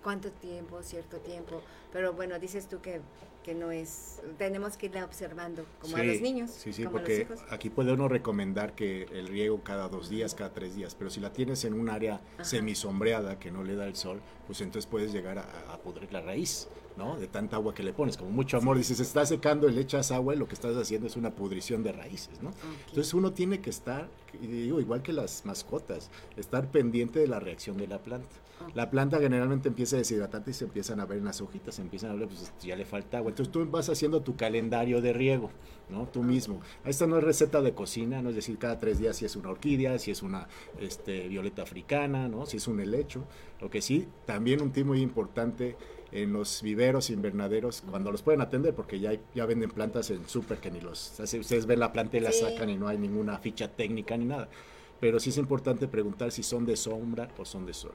cuánto 0.03 0.31
tiempo, 0.31 0.83
cierto 0.83 1.19
tiempo. 1.19 1.63
Pero 1.93 2.13
bueno, 2.13 2.39
dices 2.39 2.67
tú 2.69 2.81
que, 2.81 3.01
que 3.43 3.55
no 3.55 3.71
es, 3.71 4.21
tenemos 4.39 4.77
que 4.77 4.87
irla 4.87 5.05
observando, 5.05 5.65
como 5.81 5.97
a 5.97 6.03
los 6.03 6.21
niños, 6.21 6.51
Sí, 6.51 6.73
sí, 6.73 6.85
como 6.85 6.99
a 6.99 7.01
los 7.01 7.09
porque 7.09 7.23
hijos. 7.23 7.41
aquí 7.51 7.71
puede 7.71 7.93
uno 7.93 8.09
recomendar 8.09 8.75
que 8.75 9.05
el 9.13 9.29
riego 9.29 9.61
cada 9.63 9.89
dos 9.89 10.09
días, 10.11 10.35
cada 10.35 10.53
tres 10.53 10.75
días, 10.77 10.95
pero 10.95 11.11
si 11.11 11.21
la 11.21 11.33
tienes 11.33 11.65
en 11.65 11.73
un 11.75 11.89
área 11.89 12.21
Ajá. 12.35 12.45
semisombreada 12.45 13.39
que 13.39 13.51
no 13.51 13.63
le 13.65 13.77
da 13.77 13.87
el 13.87 13.97
sol, 13.97 14.21
pues 14.47 14.61
entonces 14.61 14.87
puedes 14.87 15.13
llegar 15.13 15.39
a, 15.39 15.45
a 15.73 15.79
pudrir 15.79 16.13
la 16.13 16.21
raíz, 16.21 16.69
¿no? 16.97 17.17
De 17.17 17.27
tanta 17.27 17.57
agua 17.57 17.75
que 17.75 17.83
le 17.83 17.93
pones, 17.93 18.17
como 18.17 18.31
mucho 18.31 18.57
amor, 18.57 18.77
dices, 18.77 19.01
está 19.01 19.27
secando 19.27 19.69
y 19.69 19.73
le 19.73 19.81
echas 19.83 20.11
agua 20.11 20.35
y 20.35 20.39
lo 20.39 20.49
que 20.49 20.55
estás 20.55 20.77
haciendo 20.77 21.07
es 21.07 21.17
una 21.17 21.31
pudrición 21.31 21.83
de 21.83 21.93
raíces, 21.93 22.43
¿no? 22.43 22.51
Entonces 22.89 23.13
uno 23.15 23.33
tiene 23.33 23.61
que 23.61 23.71
estar, 23.71 24.09
digo, 24.41 24.81
igual 24.81 25.03
que 25.03 25.13
las 25.13 25.45
mascotas, 25.45 26.11
estar 26.37 26.71
pendiente 26.71 27.21
de 27.21 27.29
la 27.29 27.41
reacción 27.41 27.77
de 27.77 27.87
la 27.87 27.99
planta. 27.99 28.37
La 28.75 28.91
planta 28.91 29.19
generalmente 29.19 29.69
empieza 29.69 29.97
a 29.97 29.99
deshidratarse 29.99 30.51
y 30.51 30.55
se 30.55 30.65
empiezan 30.65 31.01
a 31.01 31.07
ver 31.07 31.19
en 31.19 31.25
las 31.25 31.41
hojitas, 31.41 31.75
se 31.75 31.83
empiezan 31.83 32.11
a 32.11 32.15
ver, 32.15 32.27
pues 32.27 32.53
ya 32.63 32.75
le 32.75 32.85
falta 32.85 33.19
agua. 33.19 33.31
Entonces 33.31 33.53
tú 33.53 33.67
vas 33.71 33.89
haciendo 33.89 34.23
tu 34.23 34.37
calendario 34.37 35.01
de 35.01 35.13
riego, 35.13 35.51
¿no? 35.89 36.07
Tú 36.07 36.23
mismo. 36.23 36.61
Esta 36.85 37.07
no 37.07 37.19
es 37.19 37.25
receta 37.25 37.61
de 37.61 37.75
cocina, 37.75 38.23
no 38.23 38.31
es 38.31 38.37
decir 38.37 38.59
cada 38.59 38.79
tres 38.79 38.99
días 38.99 39.17
si 39.17 39.25
es 39.25 39.37
una 39.37 39.51
orquídea, 39.51 39.99
si 39.99 40.11
es 40.11 40.23
una 40.23 40.49
este, 40.81 41.29
violeta 41.29 41.63
africana, 41.63 42.29
¿no? 42.29 42.47
Si 42.47 42.57
es 42.57 42.67
un 42.67 42.81
helecho. 42.81 43.25
Lo 43.61 43.71
que 43.71 43.83
sí, 43.83 44.09
también 44.25 44.63
un 44.63 44.73
tip 44.73 44.87
muy 44.87 45.01
importante 45.01 45.77
en 46.17 46.33
los 46.33 46.63
viveros 46.63 47.11
invernaderos, 47.11 47.83
cuando 47.91 48.11
los 48.11 48.23
pueden 48.23 48.41
atender, 48.41 48.75
porque 48.75 48.99
ya, 48.99 49.11
hay- 49.11 49.21
ya 49.35 49.45
venden 49.45 49.71
plantas 49.71 50.11
en 50.11 50.27
súper 50.27 50.59
que 50.59 50.71
ni 50.71 50.81
los... 50.81 51.21
así 51.21 51.39
Ustedes 51.39 51.67
ven 51.67 51.79
la 51.81 51.93
planta 51.93 52.17
y 52.17 52.21
la 52.21 52.33
Sí. 52.33 52.41
sacan 52.41 52.71
y 52.71 52.77
no 52.77 52.89
hay 52.89 52.97
ninguna 52.99 53.39
ficha 53.39 53.69
técnica 53.69 54.17
ni 54.17 54.25
nada. 54.25 54.49
Pero 54.99 55.21
sí 55.21 55.29
es 55.29 55.37
importante 55.37 55.89
preguntar 55.89 56.33
si 56.33 56.43
son 56.43 56.65
de 56.65 56.75
sombra 56.77 57.29
o 57.37 57.45
son 57.45 57.67
de 57.67 57.75
sol. 57.75 57.93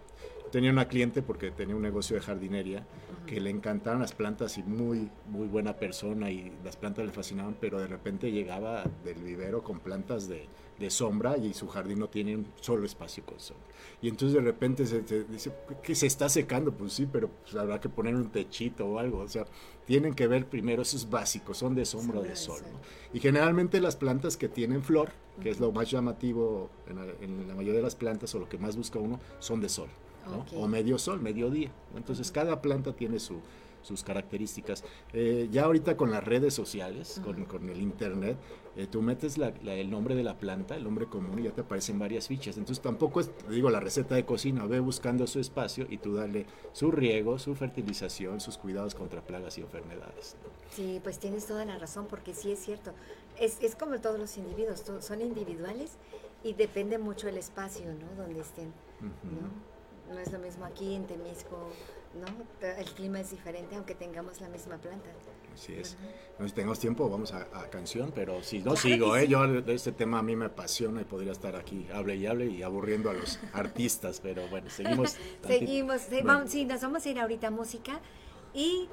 Tenía 0.51 0.69
una 0.69 0.87
cliente 0.87 1.21
porque 1.23 1.49
tenía 1.49 1.75
un 1.75 1.81
negocio 1.81 2.15
de 2.15 2.21
jardinería 2.21 2.85
que 3.25 3.39
le 3.41 3.49
encantaban 3.49 4.01
las 4.01 4.11
plantas 4.13 4.57
y 4.59 4.63
muy 4.63 5.09
muy 5.27 5.47
buena 5.47 5.77
persona 5.77 6.29
y 6.29 6.51
las 6.63 6.75
plantas 6.75 7.05
le 7.05 7.11
fascinaban, 7.11 7.55
pero 7.59 7.79
de 7.79 7.87
repente 7.87 8.31
llegaba 8.31 8.83
del 9.03 9.15
vivero 9.23 9.63
con 9.63 9.79
plantas 9.79 10.27
de, 10.27 10.45
de 10.81 10.89
sombra 10.89 11.37
y 11.37 11.53
su 11.53 11.67
jardín 11.67 11.99
no 11.99 12.09
tiene 12.09 12.35
un 12.35 12.47
solo 12.59 12.85
espacio 12.85 13.25
con 13.25 13.39
sombra. 13.39 13.65
Y 14.01 14.09
entonces 14.09 14.35
de 14.35 14.41
repente 14.41 14.85
se, 14.85 15.07
se 15.07 15.23
dice 15.23 15.53
que 15.81 15.95
se 15.95 16.07
está 16.07 16.27
secando, 16.27 16.73
pues 16.73 16.93
sí, 16.93 17.07
pero 17.09 17.29
pues 17.29 17.55
habrá 17.55 17.79
que 17.79 17.87
poner 17.87 18.15
un 18.15 18.29
techito 18.29 18.85
o 18.85 18.99
algo, 18.99 19.19
o 19.19 19.27
sea, 19.27 19.45
tienen 19.85 20.13
que 20.13 20.27
ver 20.27 20.47
primero 20.47 20.81
esos 20.81 21.09
básicos, 21.09 21.57
son 21.57 21.75
de 21.75 21.85
sombra 21.85 22.19
o 22.19 22.23
de 22.23 22.35
sol. 22.35 22.61
¿no? 22.71 22.79
Y 23.13 23.19
generalmente 23.19 23.79
las 23.79 23.95
plantas 23.95 24.37
que 24.37 24.49
tienen 24.49 24.83
flor, 24.83 25.11
que 25.41 25.49
es 25.49 25.59
lo 25.59 25.71
más 25.71 25.89
llamativo 25.89 26.69
en 26.87 26.95
la, 26.97 27.05
en 27.21 27.47
la 27.47 27.55
mayoría 27.55 27.79
de 27.79 27.83
las 27.83 27.95
plantas 27.95 28.33
o 28.35 28.39
lo 28.39 28.49
que 28.49 28.57
más 28.57 28.75
busca 28.75 28.99
uno, 28.99 29.19
son 29.39 29.61
de 29.61 29.69
sol. 29.69 29.89
¿no? 30.27 30.39
Ok. 30.39 30.47
O 30.55 30.67
medio 30.67 30.97
sol, 30.97 31.21
mediodía. 31.21 31.71
Entonces 31.95 32.31
cada 32.31 32.61
planta 32.61 32.93
tiene 32.93 33.19
su, 33.19 33.39
sus 33.81 34.03
características. 34.03 34.83
Eh, 35.13 35.49
ya 35.51 35.63
ahorita 35.63 35.97
con 35.97 36.11
las 36.11 36.23
redes 36.23 36.53
sociales, 36.53 37.21
con, 37.23 37.45
con 37.45 37.69
el 37.69 37.81
internet, 37.81 38.37
eh, 38.75 38.87
tú 38.87 39.01
metes 39.01 39.37
la- 39.37 39.53
la- 39.63 39.73
el 39.75 39.89
nombre 39.89 40.15
de 40.15 40.23
la 40.23 40.37
planta, 40.37 40.75
el 40.75 40.83
nombre 40.83 41.05
común, 41.07 41.39
y 41.39 41.43
ya 41.43 41.51
te 41.51 41.61
aparecen 41.61 41.99
varias 41.99 42.27
fichas. 42.27 42.57
Entonces 42.57 42.81
tampoco 42.81 43.19
es, 43.19 43.29
digo, 43.49 43.69
la 43.69 43.79
receta 43.79 44.15
de 44.15 44.25
cocina, 44.25 44.65
ve 44.65 44.79
buscando 44.79 45.27
su 45.27 45.39
espacio 45.39 45.85
y 45.89 45.97
tú 45.97 46.13
dale 46.15 46.45
su 46.73 46.91
riego, 46.91 47.37
su 47.39 47.55
fertilización, 47.55 48.39
sus 48.39 48.57
cuidados 48.57 48.95
contra 48.95 49.21
plagas 49.21 49.57
y 49.57 49.61
enfermedades. 49.61 50.35
¿no? 50.43 50.49
Sí, 50.75 50.99
pues 51.03 51.19
tienes 51.19 51.45
toda 51.45 51.65
la 51.65 51.77
razón, 51.77 52.07
porque 52.07 52.33
sí 52.33 52.51
es 52.51 52.59
cierto. 52.59 52.93
Es, 53.39 53.57
es 53.61 53.75
como 53.75 53.99
todos 53.99 54.19
los 54.19 54.37
individuos, 54.37 54.83
son 54.99 55.21
individuales 55.21 55.91
y 56.43 56.53
depende 56.53 56.97
mucho 56.97 57.27
el 57.27 57.37
espacio, 57.37 57.85
¿no? 57.93 58.21
Donde 58.23 58.39
estén, 58.41 58.71
¿no? 59.01 59.71
No 60.13 60.19
es 60.19 60.31
lo 60.31 60.39
mismo 60.39 60.65
aquí 60.65 60.95
en 60.95 61.05
Temisco, 61.07 61.57
¿no? 62.19 62.67
El 62.67 62.85
clima 62.91 63.19
es 63.21 63.31
diferente, 63.31 63.75
aunque 63.75 63.95
tengamos 63.95 64.41
la 64.41 64.49
misma 64.49 64.77
planta. 64.77 65.09
Así 65.53 65.73
es. 65.73 65.97
No 66.39 66.45
sé 66.45 66.49
si 66.49 66.55
tenemos 66.55 66.79
tiempo, 66.79 67.07
vamos 67.09 67.33
a, 67.33 67.47
a 67.53 67.69
canción, 67.69 68.11
pero 68.15 68.41
si 68.41 68.59
no 68.59 68.63
Claro 68.73 68.77
sigo, 68.77 69.15
¿eh? 69.17 69.21
sí. 69.21 69.27
Yo 69.27 69.47
de 69.47 69.73
este 69.75 69.91
tema 69.91 70.19
a 70.19 70.23
mí 70.23 70.35
me 70.35 70.45
apasiona 70.45 71.01
y 71.01 71.03
podría 71.03 71.31
estar 71.33 71.55
aquí, 71.55 71.87
hable 71.93 72.15
y 72.15 72.25
hable 72.25 72.47
y 72.47 72.63
aburriendo 72.63 73.09
a 73.09 73.13
los 73.13 73.37
artistas, 73.53 74.19
pero 74.21 74.47
bueno, 74.47 74.69
seguimos. 74.69 75.17
Seguimos, 75.47 76.01
se- 76.01 76.09
Bueno. 76.21 76.27
vamos, 76.27 76.51
sí, 76.51 76.65
nos 76.65 76.81
vamos 76.81 77.05
a 77.05 77.09
ir 77.09 77.19
ahorita 77.19 77.47
a 77.47 77.51
música 77.51 77.99
y 78.53 78.87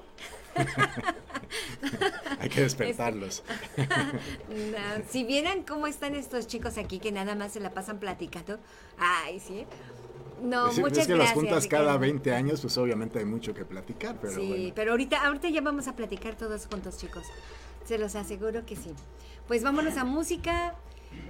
Hay 2.40 2.48
que 2.48 2.60
despertarlos. 2.62 3.42
No, 3.76 5.04
si 5.08 5.24
vieran 5.24 5.62
cómo 5.62 5.86
están 5.86 6.14
estos 6.14 6.46
chicos 6.46 6.78
aquí 6.78 6.98
que 6.98 7.12
nada 7.12 7.34
más 7.34 7.52
se 7.52 7.60
la 7.60 7.70
pasan 7.72 7.98
platicando. 7.98 8.58
Ay, 8.98 9.40
sí. 9.40 9.64
No, 10.42 10.72
sí, 10.72 10.80
muchas 10.80 10.98
es 10.98 11.06
que 11.06 11.14
gracias. 11.14 11.36
las 11.36 11.44
juntas 11.44 11.66
cada 11.66 11.82
Ricardo. 11.82 12.00
20 12.00 12.34
años, 12.34 12.60
pues 12.60 12.76
obviamente 12.78 13.18
hay 13.18 13.24
mucho 13.24 13.54
que 13.54 13.64
platicar, 13.64 14.16
pero 14.20 14.34
sí, 14.34 14.48
bueno. 14.48 14.72
pero 14.74 14.92
ahorita, 14.92 15.26
ahorita 15.26 15.48
ya 15.48 15.60
vamos 15.60 15.88
a 15.88 15.96
platicar 15.96 16.36
todos 16.36 16.66
juntos, 16.66 16.98
chicos. 16.98 17.24
Se 17.84 17.98
los 17.98 18.14
aseguro 18.14 18.64
que 18.66 18.76
sí. 18.76 18.94
Pues 19.46 19.62
vámonos 19.62 19.96
a 19.96 20.04
música. 20.04 20.74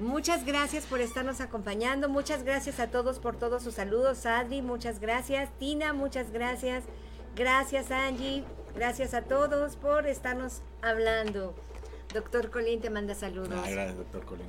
Muchas 0.01 0.45
gracias 0.45 0.87
por 0.87 1.01
estarnos 1.01 1.41
acompañando. 1.41 2.09
Muchas 2.09 2.43
gracias 2.43 2.81
a 2.81 2.89
todos 2.89 3.21
por 3.21 3.37
todos 3.37 3.63
sus 3.63 3.75
saludos. 3.75 4.27
Adri, 4.27 4.61
muchas 4.61 4.99
gracias. 4.99 5.51
Tina, 5.59 5.93
muchas 5.93 6.33
gracias. 6.33 6.85
Gracias, 7.37 7.91
Angie. 7.93 8.43
Gracias 8.75 9.15
a 9.15 9.23
todos 9.23 9.77
por 9.77 10.07
estarnos 10.07 10.63
hablando. 10.83 11.55
Doctor 12.13 12.51
Colín 12.51 12.81
te 12.81 12.91
manda 12.91 13.15
saludos. 13.15 13.55
Ah, 13.55 13.71
gracias, 13.71 13.97
doctor 13.97 14.25
Colín. 14.25 14.47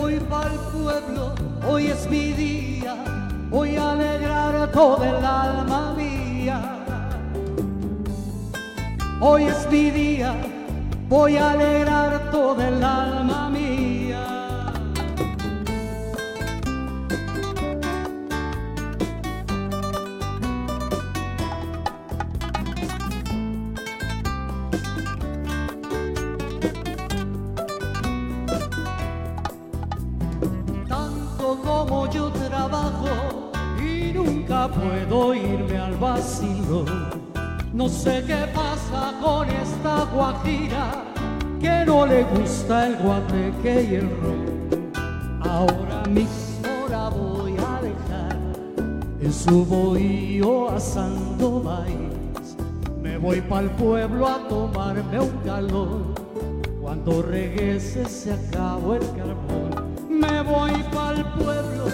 Voy 0.00 0.18
pa'l 0.30 0.56
pueblo, 0.72 1.34
hoy 1.68 1.88
es 1.88 2.08
mi 2.08 2.32
día, 2.32 2.94
voy 3.50 3.76
a 3.76 3.92
alegrar 3.92 4.72
todo 4.72 5.04
el 5.04 5.24
alma 5.24 5.94
mía. 5.94 6.58
Hoy 9.20 9.44
es 9.44 9.68
mi 9.70 9.90
día, 9.90 10.34
voy 11.08 11.36
a 11.36 11.50
alegrar 11.50 12.30
todo 12.30 12.62
el 12.62 12.82
alma 12.82 13.50
mía. 13.50 13.69
Puedo 34.68 35.34
irme 35.34 35.78
al 35.78 35.96
vacío. 35.96 36.84
No 37.72 37.88
sé 37.88 38.24
qué 38.26 38.46
pasa 38.54 39.14
con 39.22 39.48
esta 39.48 40.04
guajira 40.12 41.04
que 41.60 41.84
no 41.86 42.06
le 42.06 42.24
gusta 42.24 42.88
el 42.88 42.96
guateque 42.96 43.88
y 43.90 43.94
el 43.94 44.10
ron. 44.20 44.90
Ahora 45.42 46.02
mismo 46.08 46.88
la 46.90 47.08
voy 47.08 47.52
a 47.52 47.80
dejar 47.80 48.36
en 49.20 49.32
su 49.32 49.64
bohío 49.64 50.70
asando 50.70 51.60
maíz. 51.60 52.56
Me 53.00 53.16
voy 53.18 53.40
pa'l 53.40 53.70
pueblo 53.70 54.26
a 54.26 54.48
tomarme 54.48 55.20
un 55.20 55.38
calor. 55.44 56.14
Cuando 56.80 57.22
regrese 57.22 58.04
se 58.06 58.32
acabó 58.32 58.94
el 58.94 59.06
carbón. 59.12 59.94
Me 60.08 60.42
voy 60.42 60.72
pa'l 60.92 61.24
pueblo, 61.34 61.84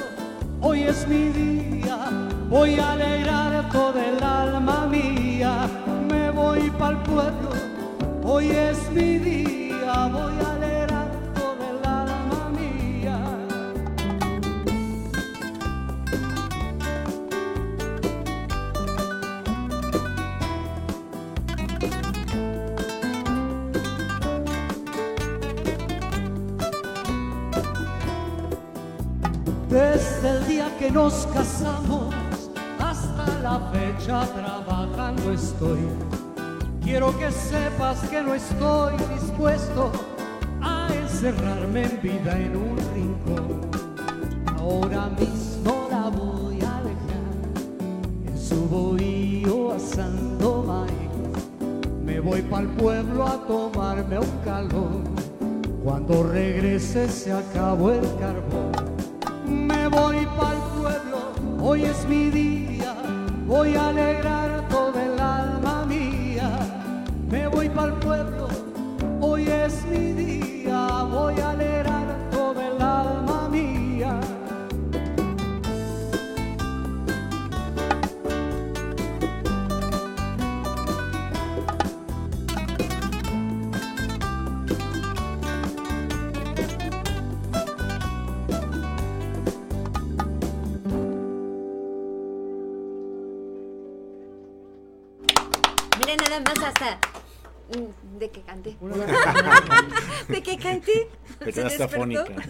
hoy 0.60 0.82
es 0.82 1.06
mi 1.06 1.28
día. 1.28 2.25
Voy 2.48 2.78
a 2.78 2.92
alegrar 2.92 3.68
todo 3.70 3.98
el 3.98 4.22
alma 4.22 4.86
mía. 4.86 5.68
Me 6.08 6.30
voy 6.30 6.70
pa'l 6.78 6.96
pueblo, 7.02 7.50
hoy 8.22 8.50
es 8.50 8.90
mi 8.92 9.18
día. 9.18 10.08
Voy 10.12 10.34
a 10.44 10.52
alegrar 10.52 11.10
todo 11.34 11.62
el 11.70 11.84
alma 11.84 12.50
mía. 12.50 13.18
Desde 29.68 30.30
el 30.30 30.46
día 30.46 30.68
que 30.78 30.90
nos 30.92 31.26
casamos 31.34 32.05
fecha 33.72 34.26
trabajando 34.26 35.32
estoy. 35.32 35.78
Quiero 36.82 37.16
que 37.18 37.30
sepas 37.30 38.00
que 38.08 38.22
no 38.22 38.34
estoy 38.34 38.94
dispuesto 39.14 39.90
a 40.62 40.88
encerrarme 40.94 41.84
en 41.84 42.00
vida 42.02 42.38
en 42.38 42.56
un 42.56 42.76
rincón. 42.94 43.60
Ahora 44.58 45.08
mismo 45.18 45.88
la 45.90 46.08
voy 46.10 46.56
a 46.56 46.80
dejar 46.82 47.26
en 48.26 48.38
su 48.38 48.68
bohío 48.68 49.72
asando 49.72 50.62
maíz. 50.62 50.94
Me 52.04 52.20
voy 52.20 52.42
pa'l 52.42 52.68
pueblo 52.68 53.26
a 53.26 53.36
tomarme 53.46 54.18
un 54.18 54.38
calor. 54.44 55.02
Cuando 55.82 56.22
regrese 56.24 57.08
se 57.08 57.32
acabó 57.32 57.90
el 57.92 58.06
carbón. 58.18 58.72
Me 59.48 59.86
voy 59.88 60.26
pa'l 60.36 60.58
pueblo, 60.76 61.18
hoy 61.60 61.84
es 61.84 62.08
mi 62.08 62.30
día, 62.30 62.55
voy 63.46 63.76
a 63.76 63.88
alegrar 63.88 64.35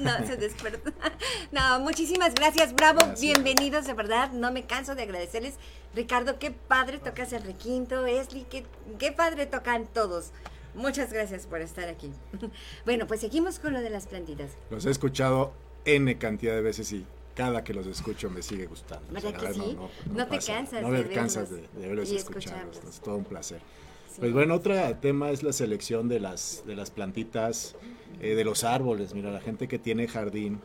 No, 0.06 0.26
se 0.26 0.36
despertó. 0.36 0.90
No, 1.52 1.80
muchísimas 1.80 2.34
gracias, 2.34 2.74
bravo, 2.74 2.98
Gracias. 2.98 3.20
bienvenidos, 3.20 3.86
de 3.86 3.94
verdad, 3.94 4.32
no 4.32 4.50
me 4.52 4.64
canso 4.64 4.94
de 4.94 5.02
agradecerles. 5.02 5.54
Ricardo, 5.94 6.38
qué 6.38 6.50
padre 6.50 6.98
tocas 6.98 7.32
el 7.32 7.42
requinto, 7.42 8.04
Esli, 8.06 8.44
qué, 8.50 8.64
qué 8.98 9.12
padre 9.12 9.46
tocan 9.46 9.86
todos. 9.86 10.30
Muchas 10.74 11.12
gracias 11.12 11.46
por 11.46 11.60
estar 11.60 11.88
aquí. 11.88 12.12
Bueno, 12.84 13.06
pues 13.06 13.20
seguimos 13.20 13.58
con 13.58 13.72
lo 13.72 13.80
de 13.80 13.90
las 13.90 14.06
plantitas. 14.06 14.50
Los 14.70 14.84
he 14.86 14.90
escuchado 14.90 15.52
N 15.84 16.18
cantidad 16.18 16.54
de 16.54 16.62
veces 16.62 16.92
y 16.92 17.06
cada 17.34 17.64
que 17.64 17.72
los 17.74 17.86
escucho 17.86 18.28
me 18.30 18.42
sigue 18.42 18.66
gustando. 18.66 19.06
¿Verdad 19.12 19.34
O 19.34 19.38
que 19.38 19.54
sea, 19.54 19.54
sí? 19.54 19.78
No 20.12 20.26
te 20.26 20.38
cansas 20.38 20.82
No 20.82 20.90
cansas 21.14 21.50
de, 21.50 21.56
verlos 21.56 21.74
de 21.80 21.86
verlos 21.88 22.08
y 22.10 22.12
y 22.12 22.16
escucharlos. 22.16 22.62
escucharlos. 22.76 22.94
Es 22.94 23.00
todo 23.00 23.16
un 23.16 23.24
placer. 23.24 23.60
Sí. 24.10 24.16
Pues 24.20 24.32
bueno, 24.32 24.54
otro 24.54 24.74
tema 24.96 25.30
es 25.30 25.42
la 25.42 25.52
selección 25.52 26.08
de 26.08 26.20
las, 26.20 26.62
de 26.66 26.74
las 26.76 26.90
plantitas, 26.90 27.74
eh, 28.20 28.34
de 28.34 28.44
los 28.44 28.64
árboles. 28.64 29.14
Mira, 29.14 29.30
la 29.30 29.40
gente 29.40 29.68
que 29.68 29.78
tiene 29.78 30.08
jardín 30.08 30.60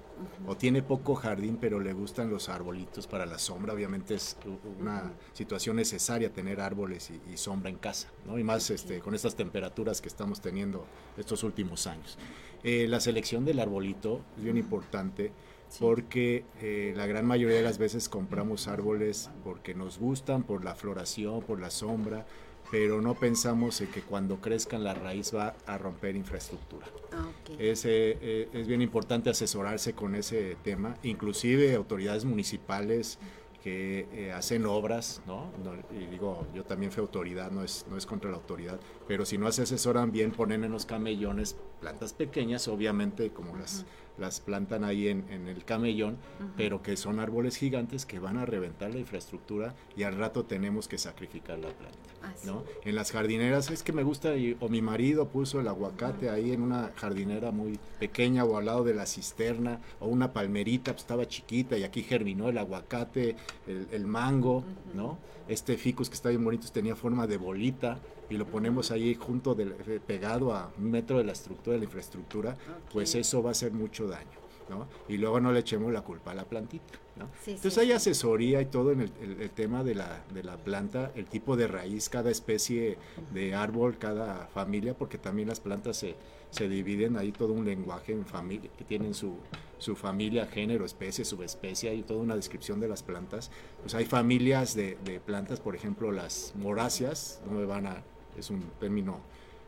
o 0.48 0.56
tiene 0.56 0.82
poco 0.82 1.16
jardín, 1.16 1.58
pero 1.60 1.80
le 1.80 1.94
gustan 1.94 2.30
los 2.30 2.50
arbolitos 2.50 3.08
para 3.08 3.26
la 3.26 3.40
sombra, 3.40 3.74
obviamente 3.74 4.16
es 4.16 4.38
una 4.80 5.12
situación 5.34 5.76
necesaria 5.76 6.32
tener 6.32 6.62
árboles 6.62 7.12
y, 7.12 7.34
y 7.34 7.38
sombra 7.38 7.70
en 7.70 7.78
casa, 7.78 8.10
¿no? 8.26 8.38
Y 8.38 8.44
más 8.44 8.70
este, 8.70 9.00
con 9.00 9.16
estas 9.16 9.36
temperaturas 9.36 10.02
que 10.02 10.08
estamos 10.08 10.42
teniendo 10.42 10.86
estos 11.18 11.44
últimos 11.44 11.88
años. 11.88 12.18
Eh, 12.64 12.88
la 12.88 13.00
selección 13.00 13.44
del 13.44 13.60
arbolito 13.60 14.22
es 14.38 14.44
bien 14.44 14.58
importante 14.58 15.32
porque 15.80 16.46
eh, 16.62 16.94
la 16.96 17.08
gran 17.08 17.26
mayoría 17.26 17.58
de 17.58 17.64
las 17.64 17.78
veces 17.78 18.10
compramos 18.10 18.68
árboles 18.68 19.32
porque 19.44 19.74
nos 19.74 19.98
gustan, 19.98 20.44
por 20.44 20.64
la 20.64 20.76
floración, 20.76 21.42
por 21.42 21.60
la 21.60 21.72
sombra, 21.72 22.26
pero 22.72 23.02
no 23.02 23.14
pensamos 23.14 23.82
en 23.82 23.88
que 23.88 24.02
cuando 24.02 24.40
crezcan 24.40 24.84
la 24.84 24.94
raíz 24.94 25.36
va 25.36 25.56
a 25.66 25.78
romper 25.78 26.16
infraestructura. 26.16 26.88
Ah, 27.12 27.28
ok. 27.28 27.60
Es, 27.60 27.84
eh, 27.86 28.50
es 28.54 28.68
bien 28.68 28.82
importante 28.82 29.30
asesorarse 29.30 29.94
con 29.94 30.16
ese 30.16 30.56
tema, 30.64 30.96
inclusive 31.04 31.76
autoridades 31.76 32.24
municipales 32.24 33.20
que 33.62 34.08
eh, 34.12 34.32
hacen 34.32 34.66
obras, 34.66 35.22
¿no? 35.28 35.52
No, 35.64 35.74
Y 35.96 36.06
digo, 36.08 36.48
yo 36.54 36.64
también 36.64 36.92
fui 36.92 37.02
autoridad, 37.02 37.52
no 37.52 37.64
es, 37.64 37.86
no 37.90 37.98
es 37.98 38.06
contra 38.06 38.32
la 38.32 38.38
autoridad, 38.38 38.80
pero 39.08 39.24
si 39.24 39.38
no 39.38 39.52
se 39.52 39.64
asesoran 39.64 40.12
bien, 40.12 40.32
ponen 40.32 40.64
en 40.64 40.72
los 40.72 40.86
camellones 40.86 41.56
plantas 41.80 42.14
pequeñas, 42.14 42.68
obviamente 42.68 43.32
como 43.32 43.56
las, 43.56 43.86
las 44.22 44.40
plantan 44.40 44.84
ahí 44.86 45.08
en, 45.10 45.26
en 45.30 45.48
el 45.48 45.66
camellón, 45.66 46.18
pero 46.56 46.82
que 46.82 46.96
son 46.96 47.20
árboles 47.20 47.58
gigantes 47.58 48.06
que 48.06 48.20
van 48.20 48.38
a 48.38 48.46
reventar 48.46 48.92
la 48.94 49.00
infraestructura 49.00 49.74
y 49.98 50.04
al 50.04 50.16
rato 50.16 50.46
tenemos 50.46 50.88
que 50.88 50.98
sacrificar 50.98 51.60
la 51.60 51.70
planta. 51.70 51.98
¿no? 52.46 52.64
En 52.86 52.96
las 52.96 53.12
jardineras 53.12 53.70
es 53.72 53.82
que 53.84 53.92
me 53.92 54.04
gusta, 54.04 54.36
y- 54.38 54.56
o 54.60 54.70
mi 54.70 54.82
marido 54.82 55.28
puso 55.28 55.60
el 55.60 55.68
aguacate 55.68 56.30
ahí 56.30 56.52
en 56.52 56.62
una 56.62 56.92
jardinera 56.96 57.52
muy 57.52 57.80
pequeña 58.00 58.46
o 58.46 58.58
al 58.58 58.66
lado 58.66 58.84
de 58.84 58.94
la 58.94 59.06
cisterna, 59.08 59.80
o 60.00 60.08
una 60.08 60.32
palmerita, 60.32 60.92
pues 60.92 61.02
estaba 61.04 61.28
chiquita 61.28 61.78
y 61.78 61.84
aquí 61.84 62.04
germinó 62.04 62.48
el 62.50 62.58
aguacate, 62.60 63.36
el, 63.68 63.88
el 63.92 64.06
mango, 64.06 64.64
¿no? 64.94 65.18
Este 65.48 65.76
ficus 65.78 66.10
que 66.10 66.16
está 66.16 66.30
bien 66.30 66.44
bonito 66.44 66.68
tenía 66.72 66.96
forma 66.96 67.26
de 67.28 67.38
bolita 67.38 67.98
y 68.32 68.38
lo 68.38 68.46
ponemos 68.48 68.90
ahí 68.92 69.14
junto, 69.14 69.54
del, 69.54 69.76
eh, 69.88 70.00
pegado 70.06 70.54
a 70.54 70.72
un 70.78 70.90
metro 70.90 71.18
de 71.18 71.26
la 71.26 71.34
estructura, 71.34 71.74
de 71.74 71.80
la 71.80 71.86
infraestructura, 71.86 72.58
pues 72.92 73.14
eso 73.16 73.44
va 73.44 73.50
a 73.50 73.52
hacer 73.52 73.72
mucho 73.74 74.08
daño. 74.08 74.40
¿no? 74.70 74.88
Y 75.10 75.18
luego 75.18 75.42
no 75.42 75.52
le 75.52 75.60
echemos 75.60 75.92
la 75.92 76.02
culpa 76.02 76.32
a 76.32 76.34
la 76.34 76.46
plantita. 76.46 76.94
¿no? 77.18 77.28
Sí, 77.44 77.52
Entonces 77.52 77.74
sí, 77.74 77.80
hay 77.82 77.88
sí. 77.88 77.92
asesoría 77.94 78.62
y 78.62 78.68
todo 78.68 78.94
en 78.94 79.02
el, 79.02 79.12
el- 79.22 79.42
el 79.42 79.50
tema 79.50 79.84
de 79.84 79.96
la, 79.96 80.24
de 80.34 80.44
la 80.44 80.56
planta, 80.56 81.12
el 81.16 81.26
tipo 81.26 81.58
de 81.58 81.68
raíz, 81.68 82.08
cada 82.08 82.32
especie 82.32 82.98
de 83.34 83.54
árbol, 83.54 83.98
cada 83.98 84.48
familia, 84.48 84.94
porque 84.94 85.18
también 85.18 85.50
las 85.50 85.60
plantas 85.60 85.98
se, 85.98 86.16
se 86.52 86.70
dividen, 86.70 87.18
hay 87.18 87.34
todo 87.34 87.52
un 87.52 87.66
lenguaje 87.66 88.14
en 88.14 88.26
familia, 88.26 88.72
que 88.78 88.86
tienen 88.86 89.14
su, 89.14 89.36
su 89.78 89.98
familia, 89.98 90.46
género, 90.46 90.86
especie, 90.86 91.26
subespecie, 91.26 91.90
hay 91.90 92.04
toda 92.04 92.22
una 92.22 92.38
descripción 92.38 92.80
de 92.80 92.88
las 92.88 93.04
plantas. 93.04 93.52
Pues 93.82 93.94
hay 93.94 94.06
familias 94.06 94.74
de, 94.74 94.98
de 95.04 95.20
plantas, 95.20 95.60
por 95.60 95.76
ejemplo, 95.76 96.14
las 96.14 96.54
moráceas, 96.56 97.42
no 97.46 97.60
me 97.60 97.66
van 97.66 97.88
a, 97.88 98.04
es 98.38 98.50
un 98.50 98.62
término 98.80 99.20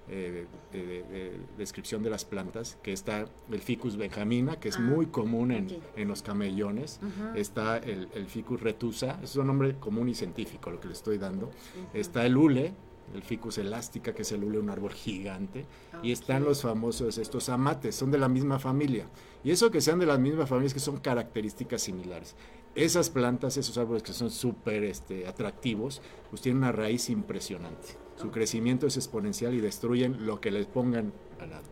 eh, 0.10 0.46
de, 0.74 0.86
de- 0.86 1.04
de 1.04 1.40
descripción 1.58 2.04
de 2.04 2.10
las 2.10 2.26
plantas, 2.26 2.78
que 2.84 2.92
está 2.92 3.26
el 3.50 3.62
ficus 3.62 3.96
benjamina, 3.96 4.60
que 4.60 4.68
es 4.68 4.78
Ah, 4.78 4.82
muy 4.82 5.06
común 5.06 5.52
en, 5.54 5.68
ok. 5.68 5.72
en 5.96 6.08
los 6.10 6.22
camellones, 6.22 7.00
Ujú. 7.02 7.38
está 7.38 7.78
el, 7.78 8.10
el 8.14 8.26
ficus 8.28 8.60
retusa, 8.62 9.18
es 9.24 9.36
un 9.38 9.48
nombre 9.48 9.76
común 9.80 10.10
y 10.10 10.14
científico 10.14 10.70
lo 10.72 10.82
que 10.82 10.88
le 10.90 10.94
estoy 10.94 11.18
dando, 11.18 11.52
está 11.94 12.26
el 12.26 12.36
hule, 12.36 12.74
el 13.14 13.22
ficus 13.24 13.58
elástica, 13.60 14.14
que 14.14 14.24
es 14.24 14.32
el 14.34 14.44
hule, 14.44 14.60
un 14.60 14.70
árbol 14.70 14.92
gigante, 14.92 15.66
y 16.02 16.12
están 16.12 16.44
los 16.44 16.62
famosos, 16.64 17.18
estos 17.18 17.48
amates, 17.48 17.96
son 17.96 18.12
de 18.12 18.18
la 18.18 18.28
misma 18.28 18.60
familia, 18.60 19.08
y 19.42 19.52
eso 19.52 19.72
que 19.72 19.80
sean 19.80 20.00
de 20.00 20.06
la 20.06 20.18
misma 20.18 20.46
familia 20.46 20.68
es 20.68 20.74
que 20.74 20.80
son 20.82 20.98
características 20.98 21.82
similares. 21.82 22.36
Esas 22.76 23.10
plantas, 23.10 23.56
esos 23.56 23.78
árboles 23.78 24.04
que 24.04 24.12
son 24.14 24.32
súper 24.32 24.84
este, 24.84 25.28
atractivos, 25.28 26.02
pues 26.30 26.42
tienen 26.42 26.58
una 26.58 26.72
raíz 26.74 27.10
impresionante. 27.10 28.03
Su 28.16 28.32
crecimiento 28.32 28.88
es 28.88 28.98
exponencial 28.98 29.54
y 29.54 29.62
destruyen 29.62 30.26
lo 30.26 30.40
que 30.40 30.52
les 30.52 30.66
pongan 30.66 31.14
al 31.40 31.50
lado. 31.50 31.64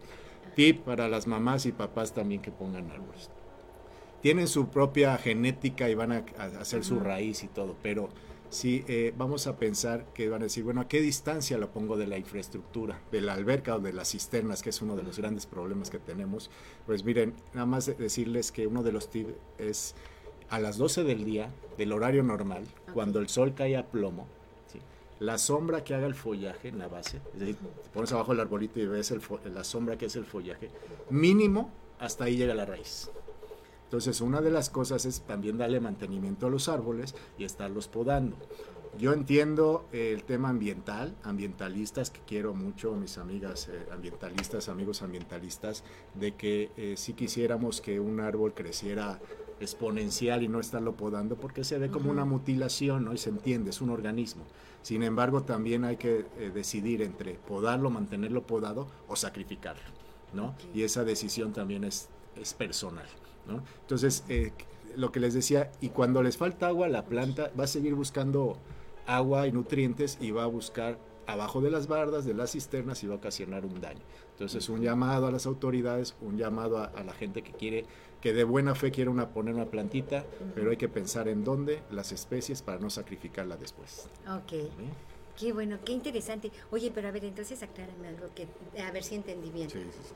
Tip 0.55 0.81
para 0.81 1.07
las 1.07 1.27
mamás 1.27 1.65
y 1.65 1.71
papás 1.71 2.13
también 2.13 2.41
que 2.41 2.51
pongan 2.51 2.89
árboles. 2.91 3.29
Tienen 4.21 4.47
su 4.47 4.67
propia 4.67 5.17
genética 5.17 5.89
y 5.89 5.95
van 5.95 6.11
a, 6.11 6.25
hacer 6.59 6.83
su 6.83 6.99
raíz 6.99 7.43
y 7.43 7.47
todo, 7.47 7.75
pero 7.81 8.09
si 8.49 8.83
eh, 8.87 9.13
vamos 9.17 9.47
a 9.47 9.55
pensar 9.57 10.05
que 10.13 10.27
van 10.29 10.41
a 10.41 10.45
decir, 10.45 10.63
bueno, 10.63 10.81
¿a 10.81 10.87
qué 10.87 10.99
distancia 10.99 11.57
lo 11.57 11.71
pongo 11.71 11.95
de 11.97 12.05
la 12.05 12.17
infraestructura, 12.17 12.99
de 13.11 13.21
la 13.21 13.33
alberca 13.33 13.75
o 13.75 13.79
de 13.79 13.93
las 13.93 14.11
cisternas, 14.11 14.61
que 14.61 14.69
es 14.71 14.81
uno 14.81 14.95
de 14.95 15.03
los 15.03 15.17
grandes 15.17 15.45
problemas 15.45 15.89
que 15.89 15.99
tenemos? 15.99 16.51
Pues 16.85 17.03
miren, 17.05 17.33
nada 17.53 17.65
más 17.65 17.85
de- 17.85 17.93
decirles 17.93 18.51
que 18.51 18.67
uno 18.67 18.83
de 18.83 18.91
los 18.91 19.09
tips 19.09 19.33
es 19.57 19.95
a 20.49 20.59
las 20.59 20.77
12 20.77 21.03
del 21.05 21.23
día, 21.23 21.49
del 21.77 21.93
horario 21.93 22.23
normal, 22.23 22.65
cuando 22.93 23.19
el 23.19 23.29
sol 23.29 23.53
cae 23.55 23.77
a 23.77 23.89
plomo. 23.89 24.27
La 25.21 25.37
sombra 25.37 25.83
que 25.83 25.93
haga 25.93 26.07
el 26.07 26.15
follaje 26.15 26.69
en 26.69 26.79
la 26.79 26.87
base, 26.87 27.21
es 27.35 27.39
decir, 27.39 27.55
te 27.55 27.89
pones 27.89 28.11
abajo 28.11 28.31
del 28.31 28.41
arbolito 28.41 28.79
y 28.79 28.87
ves 28.87 29.11
el 29.11 29.21
la 29.53 29.63
sombra 29.63 29.95
que 29.95 30.07
es 30.07 30.15
el 30.15 30.25
follaje, 30.25 30.71
mínimo 31.11 31.69
hasta 31.99 32.23
ahí 32.23 32.37
llega 32.37 32.55
la 32.55 32.65
raíz. 32.65 33.11
Entonces, 33.83 34.19
una 34.21 34.41
de 34.41 34.49
las 34.49 34.71
cosas 34.71 35.05
es 35.05 35.21
también 35.21 35.59
darle 35.59 35.79
mantenimiento 35.79 36.47
a 36.47 36.49
los 36.49 36.67
árboles 36.69 37.13
y 37.37 37.43
estarlos 37.43 37.87
podando. 37.87 38.35
Yo 38.97 39.13
entiendo 39.13 39.85
el 39.91 40.23
tema 40.23 40.49
ambiental, 40.49 41.15
ambientalistas, 41.23 42.09
que 42.09 42.21
quiero 42.25 42.55
mucho, 42.55 42.93
mis 42.95 43.19
amigas 43.19 43.67
eh, 43.67 43.85
ambientalistas, 43.91 44.69
amigos 44.69 45.03
ambientalistas, 45.03 45.83
de 46.15 46.35
que 46.35 46.71
eh, 46.77 46.95
sí 46.97 47.13
quisiéramos 47.13 47.79
que 47.79 47.99
un 47.99 48.21
árbol 48.21 48.53
creciera 48.55 49.19
exponencial 49.59 50.41
y 50.41 50.47
no 50.47 50.59
estarlo 50.59 50.95
podando, 50.95 51.35
porque 51.35 51.63
se 51.63 51.77
ve 51.77 51.89
como 51.89 52.09
una 52.09 52.25
mutilación, 52.25 53.05
¿no? 53.05 53.13
Y 53.13 53.17
se 53.17 53.29
entiende, 53.29 53.69
es 53.69 53.81
un 53.81 53.91
organismo. 53.91 54.45
Sin 54.81 55.03
embargo, 55.03 55.43
también 55.43 55.83
hay 55.85 55.97
que 55.97 56.25
eh, 56.37 56.51
decidir 56.53 57.01
entre 57.01 57.35
podarlo, 57.35 57.89
mantenerlo 57.89 58.45
podado 58.47 58.87
o 59.07 59.15
sacrificarlo, 59.15 59.83
¿no? 60.33 60.55
Y 60.73 60.83
esa 60.83 61.03
decisión 61.03 61.53
también 61.53 61.83
es, 61.83 62.09
es 62.35 62.53
personal, 62.53 63.05
¿no? 63.47 63.63
Entonces, 63.81 64.23
eh, 64.27 64.51
lo 64.95 65.11
que 65.11 65.19
les 65.19 65.33
decía, 65.33 65.71
y 65.81 65.89
cuando 65.89 66.23
les 66.23 66.37
falta 66.37 66.67
agua, 66.67 66.87
la 66.87 67.05
planta 67.05 67.51
va 67.59 67.65
a 67.65 67.67
seguir 67.67 67.93
buscando 67.93 68.57
agua 69.05 69.47
y 69.47 69.51
nutrientes 69.51 70.17
y 70.19 70.31
va 70.31 70.43
a 70.43 70.47
buscar 70.47 70.97
abajo 71.27 71.61
de 71.61 71.69
las 71.69 71.87
bardas, 71.87 72.25
de 72.25 72.33
las 72.33 72.51
cisternas 72.51 73.03
y 73.03 73.07
va 73.07 73.13
a 73.13 73.17
ocasionar 73.17 73.65
un 73.65 73.79
daño. 73.79 74.01
Entonces, 74.31 74.67
un 74.69 74.81
llamado 74.81 75.27
a 75.27 75.31
las 75.31 75.45
autoridades, 75.45 76.15
un 76.21 76.37
llamado 76.37 76.79
a, 76.79 76.85
a 76.85 77.03
la 77.03 77.13
gente 77.13 77.43
que 77.43 77.51
quiere, 77.51 77.85
que 78.21 78.33
de 78.33 78.43
buena 78.43 78.75
fe 78.75 78.91
quiere 78.91 79.09
una, 79.09 79.29
poner 79.29 79.55
una 79.55 79.65
plantita, 79.65 80.25
pero 80.55 80.69
hay 80.71 80.77
que 80.77 80.87
pensar 80.87 81.27
en 81.27 81.43
dónde, 81.43 81.81
las 81.91 82.11
especies, 82.11 82.61
para 82.61 82.79
no 82.79 82.89
sacrificarla 82.89 83.57
después. 83.57 84.07
Ok. 84.27 84.51
¿sí? 84.51 84.69
Qué 85.37 85.53
bueno, 85.53 85.79
qué 85.83 85.91
interesante. 85.93 86.51
Oye, 86.69 86.91
pero 86.93 87.07
a 87.07 87.11
ver, 87.11 87.25
entonces 87.25 87.63
aclárame 87.63 88.09
algo 88.09 88.27
que 88.35 88.47
a 88.81 88.91
ver 88.91 89.03
si 89.03 89.15
entendí 89.15 89.49
bien. 89.49 89.69
Sí, 89.69 89.79
sí, 89.79 89.99
sí. 90.07 90.13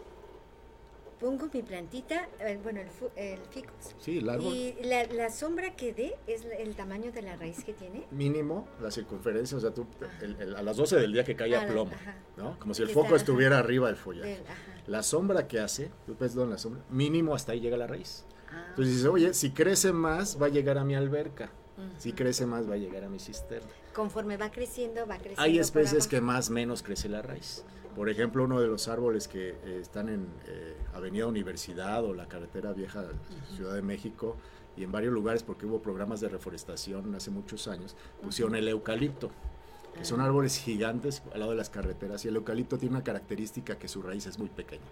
Pongo 1.19 1.47
mi 1.53 1.61
plantita, 1.61 2.27
eh, 2.41 2.59
bueno, 2.61 2.81
el, 2.81 2.87
el 3.15 3.39
ficus. 3.49 3.95
Sí, 3.99 4.17
el 4.17 4.29
árbol 4.29 4.53
Y 4.53 4.75
la, 4.83 5.05
la 5.05 5.29
sombra 5.29 5.73
que 5.75 5.93
dé 5.93 6.15
es 6.27 6.43
el 6.59 6.75
tamaño 6.75 7.11
de 7.13 7.21
la 7.21 7.37
raíz 7.37 7.63
que 7.63 7.73
tiene. 7.73 8.05
mínimo, 8.11 8.67
la 8.81 8.91
circunferencia, 8.91 9.57
o 9.57 9.61
sea, 9.61 9.73
tú, 9.73 9.87
el- 10.21 10.35
el- 10.41 10.55
a 10.57 10.61
las 10.61 10.75
12 10.75 10.97
del 10.97 11.13
día 11.13 11.23
que 11.23 11.35
cae 11.35 11.55
Ah, 11.55 11.61
a 11.61 11.65
la- 11.65 11.71
plomo, 11.71 11.93
ajá. 11.95 12.15
¿no? 12.35 12.59
Como 12.59 12.73
si 12.73 12.81
el 12.81 12.89
foco 12.89 13.05
está, 13.05 13.15
ajá. 13.15 13.23
estuviera 13.23 13.59
arriba 13.59 13.87
del 13.87 13.95
follaje. 13.95 14.41
Ajá. 14.43 14.55
La 14.87 15.03
sombra 15.03 15.47
que 15.47 15.59
hace, 15.59 15.89
tú 16.05 16.17
ves 16.19 16.35
dónde 16.35 16.53
la 16.55 16.57
sombra, 16.57 16.83
mínimo 16.89 17.33
hasta 17.33 17.53
ahí 17.53 17.61
llega 17.61 17.77
la 17.77 17.87
raíz. 17.87 18.25
Ah, 18.51 18.65
Entonces 18.71 18.95
dices, 18.95 19.09
oye, 19.09 19.33
si 19.33 19.51
crece 19.51 19.93
más, 19.93 20.39
va 20.41 20.47
a 20.47 20.49
llegar 20.49 20.77
a 20.77 20.83
mi 20.83 20.95
alberca. 20.95 21.49
Si 21.97 22.13
crece 22.13 22.45
más, 22.45 22.69
va 22.69 22.75
a 22.75 22.77
llegar 22.77 23.03
a 23.03 23.09
mi 23.09 23.19
cisterna. 23.19 23.67
Conforme 23.93 24.37
va 24.37 24.49
creciendo, 24.49 25.05
va 25.07 25.15
creciendo. 25.17 25.41
Hay 25.41 25.59
especies 25.59 26.07
que 26.07 26.21
más 26.21 26.49
menos 26.49 26.81
crece 26.83 27.09
la 27.09 27.21
raíz. 27.21 27.65
Por 27.95 28.09
ejemplo, 28.09 28.43
uno 28.43 28.59
de 28.59 28.67
los 28.67 28.87
árboles 28.87 29.27
que 29.27 29.49
eh, 29.49 29.79
están 29.81 30.09
en 30.09 30.27
eh, 30.47 30.75
Avenida 30.93 31.27
Universidad 31.27 32.03
o 32.03 32.13
la 32.13 32.27
carretera 32.27 32.73
vieja 32.73 33.05
Ciudad 33.55 33.73
de 33.73 33.81
México 33.81 34.35
y 34.75 34.83
en 34.83 34.91
varios 34.91 35.13
lugares, 35.13 35.43
porque 35.43 35.65
hubo 35.65 35.81
programas 35.81 36.19
de 36.19 36.27
reforestación 36.27 37.15
hace 37.15 37.31
muchos 37.31 37.67
años, 37.69 37.95
pusieron 38.21 38.55
el 38.55 38.67
eucalipto, 38.67 39.31
que 39.97 40.03
son 40.03 40.19
Ah. 40.19 40.25
árboles 40.25 40.57
gigantes 40.59 41.23
al 41.33 41.39
lado 41.39 41.51
de 41.51 41.57
las 41.57 41.69
carreteras 41.69 42.25
y 42.25 42.27
el 42.27 42.35
eucalipto 42.35 42.77
tiene 42.77 42.95
una 42.95 43.03
característica 43.03 43.77
que 43.77 43.87
su 43.87 44.01
raíz 44.01 44.25
es 44.25 44.37
muy 44.37 44.49
pequeña. 44.49 44.83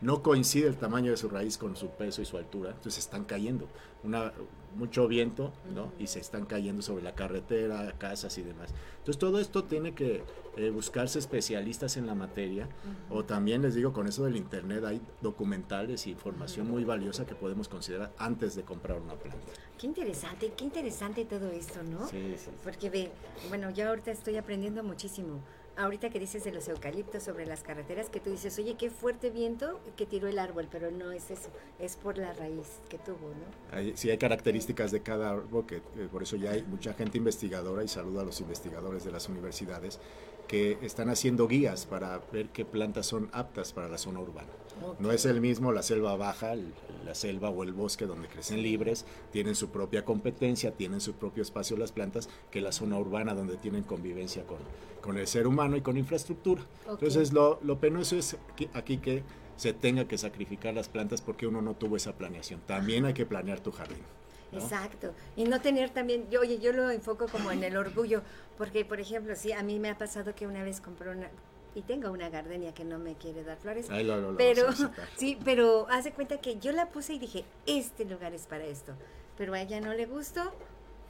No 0.00 0.22
coincide 0.22 0.68
el 0.68 0.76
tamaño 0.76 1.10
de 1.10 1.16
su 1.16 1.28
raíz 1.28 1.58
con 1.58 1.74
su 1.76 1.88
peso 1.88 2.22
y 2.22 2.24
su 2.24 2.36
altura, 2.36 2.70
entonces 2.70 2.98
están 2.98 3.24
cayendo. 3.24 3.66
Una, 4.04 4.32
mucho 4.76 5.08
viento, 5.08 5.52
¿no? 5.74 5.92
Y 5.98 6.06
se 6.06 6.20
están 6.20 6.46
cayendo 6.46 6.82
sobre 6.82 7.02
la 7.02 7.14
carretera, 7.14 7.92
casas 7.98 8.36
y 8.38 8.42
demás. 8.42 8.74
Entonces 8.98 9.18
todo 9.18 9.38
esto 9.40 9.64
tiene 9.64 9.94
que 9.94 10.22
eh, 10.56 10.70
buscarse 10.70 11.18
especialistas 11.18 11.96
en 11.96 12.06
la 12.06 12.14
materia 12.14 12.68
o 13.10 13.24
también 13.24 13.62
les 13.62 13.74
digo 13.74 13.92
con 13.92 14.06
eso 14.06 14.24
del 14.24 14.36
internet 14.36 14.84
hay 14.84 15.00
documentales 15.20 16.06
y 16.06 16.10
información 16.10 16.68
muy 16.68 16.84
valiosa 16.84 17.26
que 17.26 17.34
podemos 17.34 17.68
considerar 17.68 18.12
antes 18.18 18.54
de 18.54 18.62
comprar 18.62 19.00
una 19.00 19.14
planta. 19.14 19.46
Qué 19.78 19.86
interesante, 19.86 20.52
qué 20.56 20.64
interesante 20.64 21.24
todo 21.24 21.50
esto, 21.50 21.82
¿no? 21.82 22.06
Sí, 22.06 22.34
sí. 22.36 22.50
Porque 22.62 22.90
ve, 22.90 23.10
bueno, 23.48 23.70
yo 23.70 23.88
ahorita 23.88 24.10
estoy 24.10 24.36
aprendiendo 24.36 24.82
muchísimo. 24.82 25.40
Ahorita 25.76 26.10
que 26.10 26.20
dices 26.20 26.44
de 26.44 26.52
los 26.52 26.68
eucaliptos 26.68 27.22
sobre 27.22 27.46
las 27.46 27.62
carreteras, 27.62 28.10
que 28.10 28.20
tú 28.20 28.30
dices, 28.30 28.58
oye, 28.58 28.74
qué 28.74 28.90
fuerte 28.90 29.30
viento 29.30 29.80
que 29.96 30.04
tiró 30.04 30.28
el 30.28 30.38
árbol, 30.38 30.68
pero 30.70 30.90
no 30.90 31.12
es 31.12 31.30
eso, 31.30 31.48
es 31.78 31.96
por 31.96 32.18
la 32.18 32.32
raíz 32.34 32.80
que 32.90 32.98
tuvo, 32.98 33.30
¿no? 33.30 33.76
Hay, 33.76 33.96
sí 33.96 34.10
hay 34.10 34.18
características 34.18 34.90
de 34.90 35.00
cada 35.00 35.30
árbol, 35.30 35.64
que 35.66 35.76
eh, 35.76 36.08
por 36.10 36.22
eso 36.22 36.36
ya 36.36 36.50
hay 36.50 36.62
mucha 36.62 36.92
gente 36.92 37.16
investigadora 37.16 37.82
y 37.82 37.88
saludo 37.88 38.20
a 38.20 38.24
los 38.24 38.40
investigadores 38.40 39.04
de 39.04 39.12
las 39.12 39.28
universidades 39.28 39.98
que 40.46 40.78
están 40.82 41.08
haciendo 41.08 41.48
guías 41.48 41.86
para 41.86 42.20
ver 42.30 42.50
qué 42.50 42.64
plantas 42.66 43.06
son 43.06 43.30
aptas 43.32 43.72
para 43.72 43.88
la 43.88 43.96
zona 43.96 44.20
urbana. 44.20 44.50
No 44.98 45.12
es 45.12 45.24
el 45.24 45.40
mismo 45.40 45.72
la 45.72 45.82
selva 45.82 46.16
baja, 46.16 46.54
la 47.04 47.14
selva 47.14 47.50
o 47.50 47.62
el 47.62 47.72
bosque 47.72 48.06
donde 48.06 48.28
crecen 48.28 48.62
libres, 48.62 49.04
tienen 49.30 49.54
su 49.54 49.70
propia 49.70 50.04
competencia, 50.04 50.72
tienen 50.72 51.00
su 51.00 51.14
propio 51.14 51.42
espacio 51.42 51.76
las 51.76 51.92
plantas, 51.92 52.28
que 52.50 52.60
la 52.60 52.72
zona 52.72 52.98
urbana 52.98 53.34
donde 53.34 53.56
tienen 53.56 53.82
convivencia 53.82 54.44
con, 54.44 54.58
con 55.00 55.18
el 55.18 55.26
ser 55.26 55.46
humano 55.46 55.76
y 55.76 55.80
con 55.80 55.96
infraestructura. 55.96 56.62
Entonces 56.88 57.32
lo, 57.32 57.58
lo 57.62 57.78
penoso 57.78 58.16
es 58.16 58.36
aquí, 58.52 58.68
aquí 58.72 58.98
que 58.98 59.22
se 59.56 59.72
tenga 59.72 60.06
que 60.06 60.18
sacrificar 60.18 60.74
las 60.74 60.88
plantas 60.88 61.20
porque 61.20 61.46
uno 61.46 61.62
no 61.62 61.74
tuvo 61.74 61.96
esa 61.96 62.14
planeación. 62.14 62.60
También 62.66 63.04
hay 63.04 63.14
que 63.14 63.26
planear 63.26 63.60
tu 63.60 63.70
jardín. 63.70 64.02
¿no? 64.50 64.58
Exacto. 64.58 65.12
Y 65.36 65.44
no 65.44 65.60
tener 65.60 65.90
también, 65.90 66.28
yo, 66.30 66.40
oye, 66.40 66.58
yo 66.58 66.72
lo 66.72 66.90
enfoco 66.90 67.26
como 67.26 67.52
en 67.52 67.64
el 67.64 67.76
orgullo, 67.76 68.22
porque 68.58 68.84
por 68.84 69.00
ejemplo, 69.00 69.34
sí, 69.36 69.52
a 69.52 69.62
mí 69.62 69.78
me 69.78 69.90
ha 69.90 69.98
pasado 69.98 70.34
que 70.34 70.46
una 70.46 70.62
vez 70.62 70.80
compré 70.80 71.10
una, 71.10 71.30
y 71.74 71.82
tengo 71.82 72.10
una 72.10 72.28
gardenia 72.28 72.72
que 72.74 72.84
no 72.84 72.98
me 72.98 73.14
quiere 73.14 73.44
dar 73.44 73.56
flores, 73.58 73.88
Ahí 73.90 74.04
lo- 74.04 74.20
lo- 74.20 74.32
lo 74.32 74.38
pero 74.38 74.66
sí, 75.16 75.38
pero 75.44 75.86
hace 75.90 76.12
cuenta 76.12 76.40
que 76.40 76.58
yo 76.58 76.72
la 76.72 76.88
puse 76.90 77.14
y 77.14 77.18
dije, 77.18 77.44
este 77.66 78.04
lugar 78.04 78.34
es 78.34 78.46
para 78.46 78.64
esto, 78.64 78.92
pero 79.38 79.54
a 79.54 79.60
ella 79.60 79.80
no 79.80 79.94
le 79.94 80.06
gustó. 80.06 80.52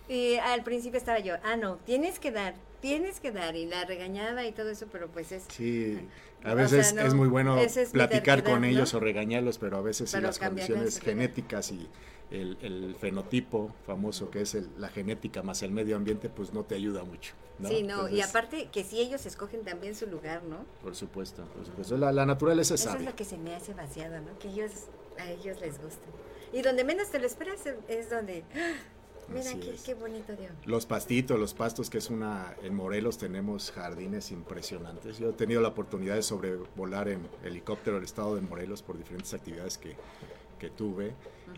Y 0.08 0.34
al 0.36 0.62
principio 0.64 0.98
estaba 0.98 1.20
yo, 1.20 1.36
ah, 1.44 1.56
no, 1.56 1.76
tienes 1.76 2.18
que 2.18 2.32
dar, 2.32 2.54
tienes 2.80 3.20
que 3.20 3.30
dar, 3.30 3.54
y 3.56 3.66
la 3.66 3.84
regañaba 3.84 4.44
y 4.44 4.52
todo 4.52 4.70
eso, 4.70 4.86
pero 4.90 5.08
pues 5.08 5.30
es... 5.32 5.44
Sí, 5.48 5.96
a 6.44 6.54
veces 6.54 6.88
sea, 6.88 7.02
no, 7.02 7.08
es 7.08 7.14
muy 7.14 7.28
bueno 7.28 7.56
es 7.56 7.78
platicar 7.90 8.42
con 8.42 8.64
ellos 8.64 8.92
¿no? 8.92 8.98
o 8.98 9.00
regañarlos, 9.00 9.58
pero 9.58 9.76
a 9.76 9.80
veces 9.80 10.10
sí 10.10 10.16
Pero 10.16 10.26
las 10.26 10.38
condiciones 10.40 10.84
las 10.86 10.94
terquedad. 10.94 11.12
genéticas 11.14 11.70
y 11.70 11.88
el, 12.32 12.56
el 12.62 12.94
fenotipo 12.98 13.74
famoso 13.86 14.30
que 14.30 14.42
es 14.42 14.54
el- 14.54 14.68
la 14.78 14.88
genética 14.88 15.42
más 15.42 15.62
el 15.62 15.70
medio 15.70 15.96
ambiente, 15.96 16.28
pues 16.28 16.52
no 16.52 16.64
te 16.64 16.74
ayuda 16.74 17.04
mucho. 17.04 17.34
¿no? 17.58 17.68
Sí, 17.68 17.82
no, 17.82 18.08
y 18.08 18.20
aparte 18.22 18.68
que 18.72 18.82
si 18.82 18.98
ellos 19.00 19.24
escogen 19.26 19.62
también 19.62 19.94
su 19.94 20.06
lugar, 20.06 20.42
¿no? 20.44 20.64
Por 20.82 20.96
supuesto, 20.96 21.44
por 21.54 21.64
supuesto. 21.66 21.96
La, 21.96 22.10
la 22.10 22.26
naturaleza 22.26 22.74
es 22.74 22.80
Eso 22.86 22.96
es 22.96 23.04
lo 23.04 23.14
que 23.14 23.24
se 23.24 23.36
me 23.38 23.54
hace 23.54 23.74
vaciado, 23.74 24.20
¿no? 24.20 24.36
Que 24.38 24.48
ellos, 24.48 24.70
a 25.18 25.30
ellos 25.30 25.60
les 25.60 25.80
gusta. 25.80 26.06
Y 26.52 26.62
donde 26.62 26.82
menos 26.84 27.10
te 27.10 27.18
lo 27.20 27.26
esperas 27.26 27.60
es- 27.88 28.10
donde, 28.10 28.42
¡ah! 28.56 28.72
mira 29.32 29.52
qué, 29.60 29.76
qué 29.84 29.94
bonito 29.94 30.34
dio. 30.34 30.48
Los 30.66 30.86
pastitos, 30.86 31.38
los 31.38 31.54
pastos, 31.54 31.88
que 31.88 31.98
es 31.98 32.10
una... 32.10 32.54
En 32.62 32.74
Morelos 32.74 33.16
tenemos 33.18 33.70
jardines 33.70 34.30
impresionantes. 34.32 35.18
Yo 35.18 35.30
he 35.30 35.32
tenido 35.34 35.60
la 35.60 35.68
oportunidad 35.68 36.16
de 36.16 36.22
sobrevolar 36.22 37.08
en 37.08 37.20
helicóptero 37.44 37.98
el 37.98 38.04
estado 38.04 38.34
de 38.34 38.40
Morelos 38.40 38.82
por 38.82 38.98
diferentes 38.98 39.32
actividades 39.34 39.78
que, 39.78 39.94
que 40.62 40.70
tuve. 40.70 41.12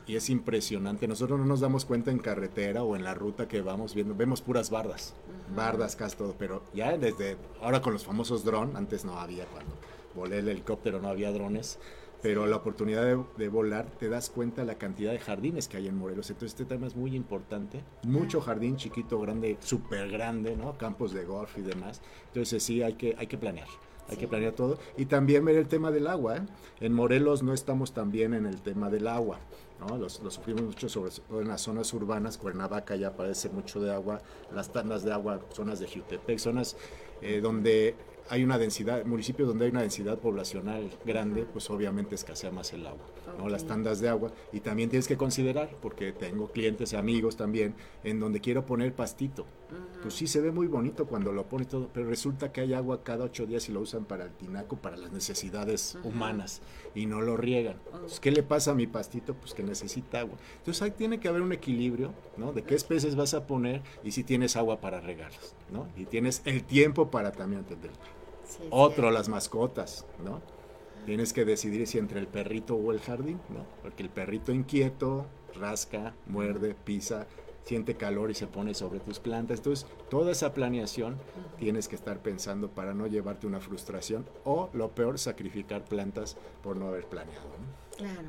Y 0.06 0.16
es 0.16 0.30
impresionante. 0.30 1.06
Nosotros 1.06 1.38
no 1.38 1.44
nos 1.44 1.60
damos 1.60 1.84
cuenta 1.84 2.10
en 2.10 2.18
carretera 2.18 2.82
o 2.82 2.96
en 2.96 3.04
la 3.04 3.12
ruta 3.12 3.46
que 3.46 3.60
vamos 3.60 3.94
viendo. 3.94 4.14
Vemos 4.14 4.40
puras 4.40 4.70
bardas. 4.70 5.14
Bardas, 5.54 5.94
casi 5.94 6.16
todo. 6.16 6.34
Pero 6.38 6.62
ya 6.72 6.96
desde 6.96 7.36
ahora 7.60 7.82
con 7.82 7.92
los 7.92 8.04
famosos 8.04 8.44
drones, 8.44 8.74
antes 8.76 9.04
no 9.04 9.18
había 9.20 9.44
cuando 9.44 9.74
volé 10.14 10.38
el 10.38 10.48
helicóptero, 10.48 11.02
no 11.02 11.08
había 11.08 11.30
drones. 11.32 11.78
Pero 12.22 12.46
la 12.46 12.56
oportunidad 12.56 13.04
de, 13.04 13.22
de 13.36 13.48
volar, 13.48 13.84
te 13.98 14.08
das 14.08 14.30
cuenta 14.30 14.64
la 14.64 14.76
cantidad 14.76 15.12
de 15.12 15.18
jardines 15.18 15.68
que 15.68 15.76
hay 15.76 15.86
en 15.88 15.98
Morelos. 15.98 16.30
Entonces 16.30 16.58
este 16.58 16.64
tema 16.64 16.86
es 16.86 16.96
muy 16.96 17.14
importante. 17.14 17.84
Mucho 18.04 18.40
jardín 18.40 18.76
chiquito, 18.76 19.20
grande, 19.20 19.58
súper 19.60 20.10
grande, 20.10 20.56
¿no? 20.56 20.78
Campos 20.78 21.12
de 21.12 21.26
golf 21.26 21.58
y 21.58 21.60
demás. 21.60 22.00
Entonces 22.28 22.62
sí, 22.62 22.82
hay 22.82 22.94
que, 22.94 23.14
hay 23.18 23.26
que 23.26 23.36
planear. 23.36 23.68
Hay 24.08 24.16
que 24.16 24.28
planear 24.28 24.52
todo. 24.52 24.78
Y 24.96 25.06
también 25.06 25.44
ver 25.44 25.56
el 25.56 25.66
tema 25.66 25.90
del 25.90 26.06
agua. 26.06 26.36
¿eh? 26.36 26.42
En 26.80 26.92
Morelos 26.92 27.42
no 27.42 27.52
estamos 27.52 27.92
tan 27.92 28.10
bien 28.10 28.34
en 28.34 28.46
el 28.46 28.60
tema 28.60 28.90
del 28.90 29.06
agua. 29.06 29.38
¿no? 29.80 29.96
Los, 29.96 30.20
lo 30.20 30.30
sufrimos 30.30 30.62
mucho, 30.62 30.88
sobre 30.88 31.10
todo 31.10 31.40
en 31.40 31.48
las 31.48 31.62
zonas 31.62 31.92
urbanas. 31.94 32.38
Cuernavaca 32.38 32.96
ya 32.96 33.16
padece 33.16 33.48
mucho 33.48 33.80
de 33.80 33.92
agua. 33.92 34.20
Las 34.54 34.72
tandas 34.72 35.04
de 35.04 35.12
agua, 35.12 35.40
zonas 35.52 35.80
de 35.80 35.88
Jutepec, 35.88 36.38
zonas 36.38 36.76
eh, 37.22 37.40
donde 37.40 37.94
hay 38.30 38.42
una 38.42 38.58
densidad, 38.58 39.04
municipios 39.04 39.48
donde 39.48 39.66
hay 39.66 39.70
una 39.70 39.82
densidad 39.82 40.18
poblacional 40.18 40.90
grande, 41.04 41.44
pues 41.50 41.68
obviamente 41.70 42.14
escasea 42.14 42.50
más 42.50 42.72
el 42.72 42.86
agua, 42.86 43.04
¿no? 43.38 43.48
las 43.48 43.66
tandas 43.66 44.00
de 44.00 44.08
agua. 44.08 44.32
Y 44.52 44.60
también 44.60 44.88
tienes 44.88 45.06
que 45.06 45.16
considerar, 45.16 45.70
porque 45.82 46.12
tengo 46.12 46.50
clientes 46.50 46.92
y 46.92 46.96
amigos 46.96 47.36
también, 47.36 47.74
en 48.02 48.20
donde 48.20 48.40
quiero 48.40 48.64
poner 48.64 48.94
pastito, 48.94 49.44
Pues 50.02 50.14
sí 50.14 50.26
se 50.26 50.40
ve 50.40 50.52
muy 50.52 50.66
bonito 50.66 51.06
cuando 51.06 51.32
lo 51.32 51.48
pones 51.48 51.68
todo, 51.68 51.88
pero 51.92 52.06
resulta 52.06 52.52
que 52.52 52.60
hay 52.60 52.74
agua 52.74 53.02
cada 53.02 53.24
ocho 53.24 53.46
días 53.46 53.68
y 53.68 53.72
lo 53.72 53.80
usan 53.80 54.04
para 54.04 54.24
el 54.24 54.32
tinaco, 54.32 54.76
para 54.76 54.96
las 54.96 55.12
necesidades 55.12 55.96
humanas 56.04 56.60
y 56.94 57.06
no 57.06 57.22
lo 57.22 57.36
riegan. 57.38 57.78
Entonces, 57.86 58.20
¿Qué 58.20 58.30
le 58.30 58.42
pasa 58.42 58.72
a 58.72 58.74
mi 58.74 58.86
pastito? 58.86 59.34
Pues 59.34 59.54
que 59.54 59.62
necesita 59.62 60.20
agua. 60.20 60.36
Entonces 60.58 60.82
ahí 60.82 60.90
tiene 60.90 61.20
que 61.20 61.28
haber 61.28 61.40
un 61.40 61.52
equilibrio, 61.52 62.12
¿no? 62.36 62.52
De 62.52 62.62
qué 62.62 62.74
especies 62.74 63.16
vas 63.16 63.32
a 63.32 63.46
poner 63.46 63.82
y 64.02 64.10
si 64.10 64.24
tienes 64.24 64.56
agua 64.56 64.80
para 64.80 65.00
regarlas, 65.00 65.54
¿no? 65.72 65.88
Y 65.96 66.04
tienes 66.04 66.42
el 66.44 66.64
tiempo 66.64 67.10
para 67.10 67.32
también 67.32 67.62
atenderlo. 67.62 67.96
Sí, 68.46 68.64
Otro, 68.70 69.10
las 69.10 69.30
mascotas, 69.30 70.04
¿no? 70.22 70.42
Tienes 71.06 71.32
que 71.32 71.44
decidir 71.44 71.86
si 71.86 71.98
entre 71.98 72.20
el 72.20 72.26
perrito 72.26 72.76
o 72.76 72.92
el 72.92 73.00
jardín, 73.00 73.40
¿no? 73.48 73.64
Porque 73.82 74.02
el 74.02 74.10
perrito 74.10 74.52
inquieto 74.52 75.26
rasca, 75.54 76.14
muerde, 76.26 76.74
pisa, 76.74 77.26
siente 77.64 77.96
calor 77.96 78.30
y 78.30 78.34
se 78.34 78.46
pone 78.46 78.74
sobre 78.74 79.00
tus 79.00 79.18
plantas. 79.18 79.58
Entonces, 79.58 79.86
toda 80.10 80.32
esa 80.32 80.54
planeación 80.54 81.16
tienes 81.58 81.88
que 81.88 81.96
estar 81.96 82.18
pensando 82.20 82.68
para 82.68 82.94
no 82.94 83.06
llevarte 83.06 83.46
una 83.46 83.60
frustración 83.60 84.26
o, 84.44 84.70
lo 84.72 84.90
peor, 84.90 85.18
sacrificar 85.18 85.84
plantas 85.84 86.36
por 86.62 86.76
no 86.76 86.88
haber 86.88 87.06
planeado. 87.06 87.46
¿no? 87.46 87.96
Claro. 87.96 88.28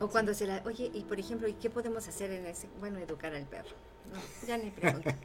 O 0.00 0.08
cuando 0.08 0.32
se 0.32 0.46
la... 0.46 0.62
Oye, 0.64 0.90
y 0.94 1.02
por 1.02 1.20
ejemplo, 1.20 1.46
¿y 1.46 1.52
qué 1.54 1.68
podemos 1.68 2.08
hacer 2.08 2.30
en 2.30 2.46
ese... 2.46 2.68
Bueno, 2.80 2.98
educar 2.98 3.34
al 3.34 3.44
perro. 3.44 3.76
No, 4.10 4.46
ya 4.46 4.56
ni 4.56 4.70
pregunto. 4.70 5.10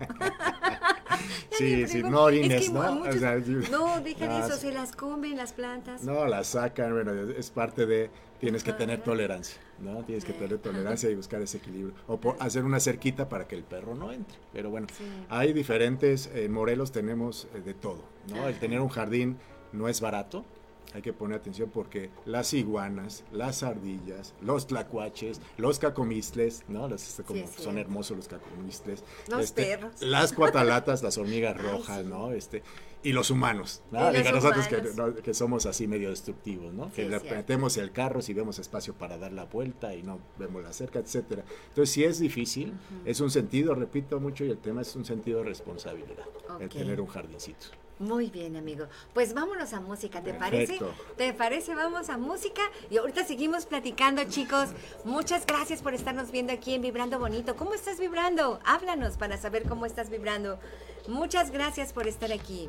Sí, 1.57 1.87
sí, 1.87 2.03
no 2.03 2.23
orines, 2.23 2.63
Es 2.63 2.67
que 2.67 2.73
¿no? 2.73 3.01
O 3.01 3.13
sea, 3.13 3.35
no, 3.71 4.01
deja 4.01 4.27
de 4.27 4.33
Ah, 4.33 4.45
eso, 4.45 4.57
se 4.57 4.71
las 4.71 4.91
comen 4.91 5.37
las 5.37 5.53
plantas. 5.53 6.03
No, 6.03 6.25
la 6.25 6.43
sacan, 6.43 6.93
bueno, 6.93 7.13
es 7.31 7.49
parte 7.49 7.85
de, 7.85 8.09
tienes 8.39 8.63
que 8.63 8.73
tener 8.73 9.01
tolerancia, 9.01 9.59
¿no? 9.79 10.03
Tienes 10.03 10.25
que 10.25 10.33
tener 10.33 10.57
tolerancia 10.59 11.09
y 11.09 11.15
buscar 11.15 11.41
ese 11.41 11.57
equilibrio. 11.57 11.93
O 12.07 12.17
por- 12.19 12.35
hacer 12.39 12.63
una 12.63 12.79
cerquita 12.79 13.29
para 13.29 13.47
que 13.47 13.55
el 13.55 13.63
perro 13.63 13.95
no 13.95 14.11
entre. 14.11 14.37
Pero 14.53 14.69
bueno, 14.69 14.87
Sí. 14.97 15.03
hay 15.29 15.53
diferentes, 15.53 16.29
en 16.33 16.51
Morelos 16.51 16.91
tenemos 16.91 17.47
eh, 17.55 17.61
de 17.61 17.73
todo, 17.73 18.03
¿no? 18.33 18.47
El 18.47 18.57
tener 18.59 18.79
un 18.81 18.89
jardín 18.89 19.37
no 19.73 19.87
es 19.89 19.99
barato, 20.01 20.45
hay 20.93 21.01
que 21.01 21.11
poner 21.11 21.37
atención 21.39 21.69
porque 21.73 22.09
las 22.25 22.53
iguanas, 22.53 23.25
las 23.33 23.63
ardillas, 23.63 24.33
los 24.41 24.65
tlacuaches, 24.67 25.41
los 25.57 25.77
cacomistles, 25.77 26.63
¿no? 26.69 26.87
Los, 26.87 27.05
este, 27.05 27.23
como 27.23 27.45
son 27.47 27.77
hermosos 27.77 28.15
los 28.15 28.27
cacomistles. 28.29 29.03
Los 29.27 29.41
este, 29.43 29.63
perros. 29.65 30.01
Las 30.01 30.31
cuatalatas, 30.31 31.03
las 31.03 31.17
hormigas 31.17 31.57
Ay, 31.59 31.65
rojas, 31.69 32.01
sí. 32.03 32.07
¿no? 32.09 32.31
Este, 32.31 32.63
y 33.05 33.13
los 33.13 33.29
humanos, 33.31 33.81
Y 33.91 33.95
¿no? 33.95 34.03
los 34.05 34.13
Diga, 34.13 34.31
nosotros 34.31 34.67
que, 34.67 34.75
humanos. 34.77 34.95
no- 34.95 35.15
que 35.15 35.33
somos 35.33 35.65
así 35.65 35.87
medio 35.87 36.09
destructivos, 36.09 36.73
¿no? 36.73 36.85
Sí, 36.85 37.03
que 37.03 37.09
le 37.09 37.19
metemos 37.19 37.77
el 37.77 37.91
carro 37.91 38.21
si 38.21 38.33
vemos 38.33 38.59
espacio 38.59 38.93
para 38.95 39.17
dar 39.17 39.31
la 39.31 39.45
vuelta 39.45 39.93
y 39.95 40.03
no 40.03 40.19
vemos 40.37 40.63
la 40.63 40.73
cerca, 40.73 40.99
etcétera. 40.99 41.43
Entonces, 41.69 41.91
sí 41.93 42.03
es 42.03 42.19
difícil, 42.19 42.73
es 43.05 43.19
un 43.21 43.29
sentido, 43.31 43.75
repito 43.75 44.19
mucho, 44.19 44.43
y 44.43 44.49
el 44.49 44.57
tema 44.57 44.81
es 44.81 44.95
un 44.95 45.05
sentido 45.05 45.39
de 45.39 45.45
responsabilidad, 45.45 46.25
el 46.59 46.67
tener 46.69 46.99
un 46.99 47.07
jardincito. 47.07 47.67
Muy 47.97 48.29
bien, 48.29 48.57
amigo. 48.57 48.87
Pues 49.13 49.33
vámonos 49.33 49.71
a 49.71 49.79
música, 49.79 50.21
¿te 50.21 50.33
parece? 50.33 50.79
¿Te 51.15 51.31
parece? 51.33 51.75
Vamos 51.75 52.09
a 52.09 52.17
música 52.17 52.61
y 52.89 52.97
ahorita 52.97 53.23
seguimos 53.23 53.65
platicando, 53.65 54.21
chicos. 54.25 54.69
Muchas 55.05 55.45
gracias 55.45 55.81
por 55.81 55.93
estarnos 55.93 56.29
viendo 56.29 56.51
aquí 56.51 56.73
en 56.73 56.81
Vibrando 56.81 57.19
Bonito. 57.19 57.55
¿Cómo 57.55 57.73
estás 57.73 57.97
vibrando? 57.97 58.59
Háblanos 58.65 59.15
para 59.15 59.37
saber 59.37 59.63
cómo 59.63 59.85
estás 59.85 60.09
vibrando. 60.09 60.59
Muchas 61.07 61.51
gracias 61.51 61.93
por 61.93 62.05
estar 62.07 62.33
aquí. 62.33 62.67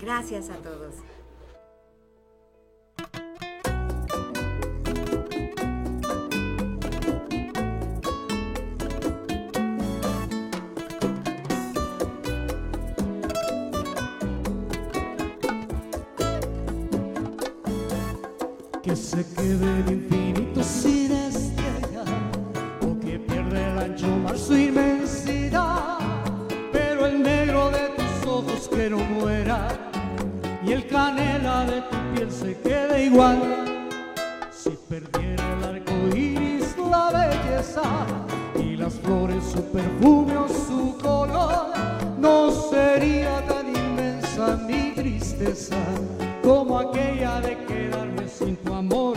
Gracias 0.00 0.50
a 0.50 0.54
todos. 0.56 0.94
Que 18.82 18.96
se 18.96 19.24
quede 19.34 19.80
el 19.80 19.92
infinito 19.92 20.62
sin 20.64 21.12
estrella 21.12 22.04
o 22.80 22.98
que 22.98 23.18
pierde 23.20 23.70
el 23.70 23.78
ancho 23.78 24.08
mar 24.18 24.36
su 24.36 24.56
inmensidad. 24.56 25.98
Pero 26.72 27.06
el 27.06 27.22
negro 27.22 27.70
de 27.70 27.90
tus 27.96 28.26
ojos 28.26 28.68
que 28.68 28.90
no 28.90 28.98
muera 28.98 29.31
el 30.72 30.86
canela 30.86 31.66
de 31.66 31.82
tu 31.82 31.96
piel 32.14 32.30
se 32.30 32.56
quede 32.60 33.04
igual. 33.04 33.38
Si 34.50 34.70
perdiera 34.88 35.44
el 35.58 35.64
arco 35.64 36.16
iris 36.16 36.74
la 36.90 37.10
belleza 37.10 37.82
y 38.58 38.76
las 38.76 38.94
flores 38.94 39.44
su 39.44 39.62
perfume 39.70 40.36
o 40.36 40.48
su 40.48 40.96
color, 40.98 41.66
no 42.18 42.50
sería 42.50 43.44
tan 43.46 43.68
inmensa 43.68 44.56
mi 44.66 44.92
tristeza 44.94 45.76
como 46.42 46.78
aquella 46.78 47.40
de 47.40 47.56
quedarme 47.66 48.26
sin 48.28 48.56
tu 48.56 48.72
amor. 48.72 49.16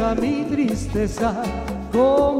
Mi 0.00 0.44
tristeza 0.48 1.42
como 1.92 2.39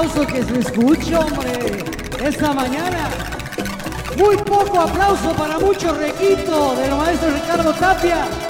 aplauso 0.00 0.26
que 0.26 0.42
se 0.42 0.58
escucha, 0.60 1.20
hombre, 1.20 1.84
esta 2.24 2.54
mañana. 2.54 3.10
Muy 4.16 4.36
poco 4.38 4.80
aplauso 4.80 5.30
para 5.36 5.58
mucho 5.58 5.92
requito 5.92 6.74
del 6.76 6.94
maestro 6.94 7.30
Ricardo 7.30 7.72
Tapia. 7.74 8.49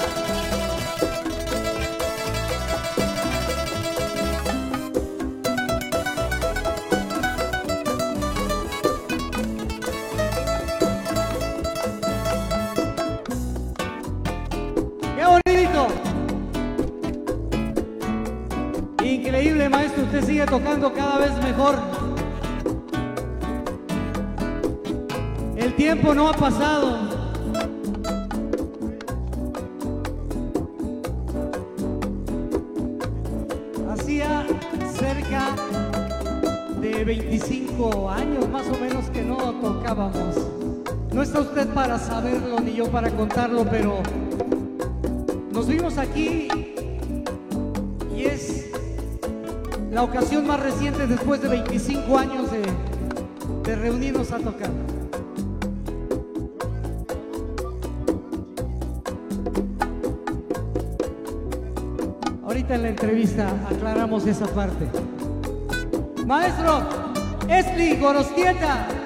Gorostieta. 68.00 68.99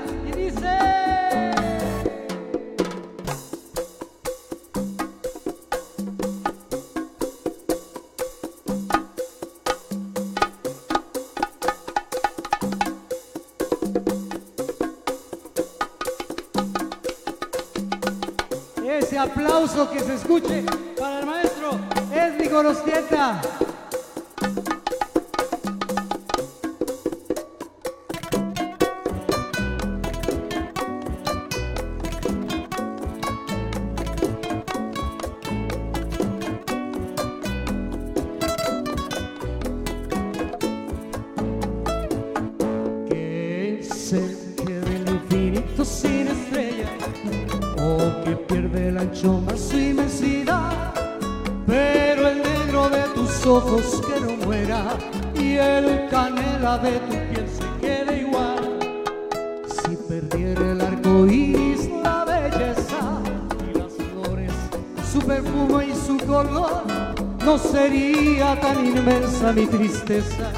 Mi 69.54 69.66
tristeza 69.66 70.50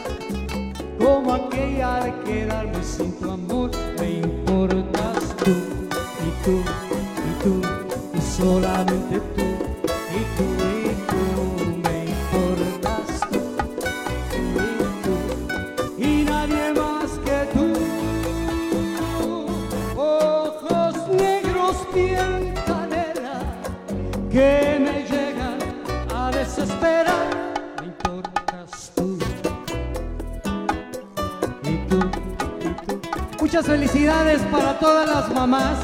Muchas 33.40 33.66
felicidades 33.66 34.42
para 34.50 34.78
todas 34.78 35.08
las 35.08 35.32
mamás, 35.32 35.78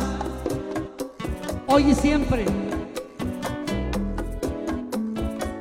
hoy 1.66 1.90
y 1.90 1.94
siempre. 1.94 2.44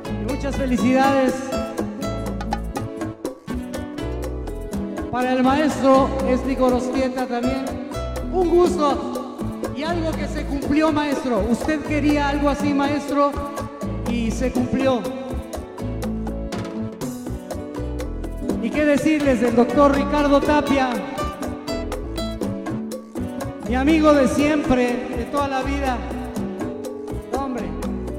Y 0.06 0.34
muchas 0.34 0.56
felicidades 0.56 1.34
para 5.12 5.34
el 5.34 5.44
maestro 5.44 6.10
Esti 6.28 6.56
Gorostieta 6.56 7.28
también. 7.28 7.66
Un 8.34 8.50
gusto 8.50 9.38
y 9.76 9.84
algo 9.84 10.12
que 10.12 10.28
se 10.28 10.46
cumplió, 10.46 10.92
maestro. 10.92 11.46
Usted 11.50 11.80
quería 11.82 12.30
algo 12.30 12.50
así, 12.50 12.74
maestro, 12.74 13.32
y 14.10 14.32
se 14.32 14.52
cumplió. 14.52 15.21
Qué 18.72 18.86
decirles 18.86 19.42
del 19.42 19.56
doctor 19.56 19.96
Ricardo 19.96 20.40
Tapia? 20.40 20.90
Mi 23.68 23.76
amigo 23.76 24.14
de 24.14 24.28
siempre, 24.28 25.08
de 25.16 25.26
toda 25.32 25.48
la 25.48 25.62
vida. 25.62 25.98
Hombre, 27.38 27.66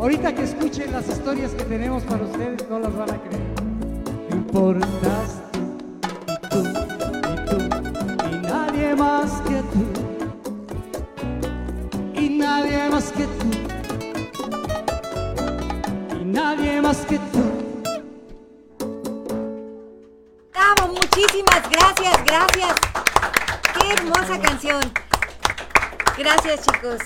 ahorita 0.00 0.34
que 0.34 0.44
escuchen 0.44 0.92
las 0.92 1.08
historias 1.08 1.52
que 1.52 1.64
tenemos 1.64 2.02
para 2.04 2.24
ustedes, 2.24 2.68
no 2.68 2.78
las 2.78 2.94
van 2.94 3.10
a 3.10 3.20
creer. 3.20 3.42
Importas 4.32 5.41
chicos. 26.82 27.00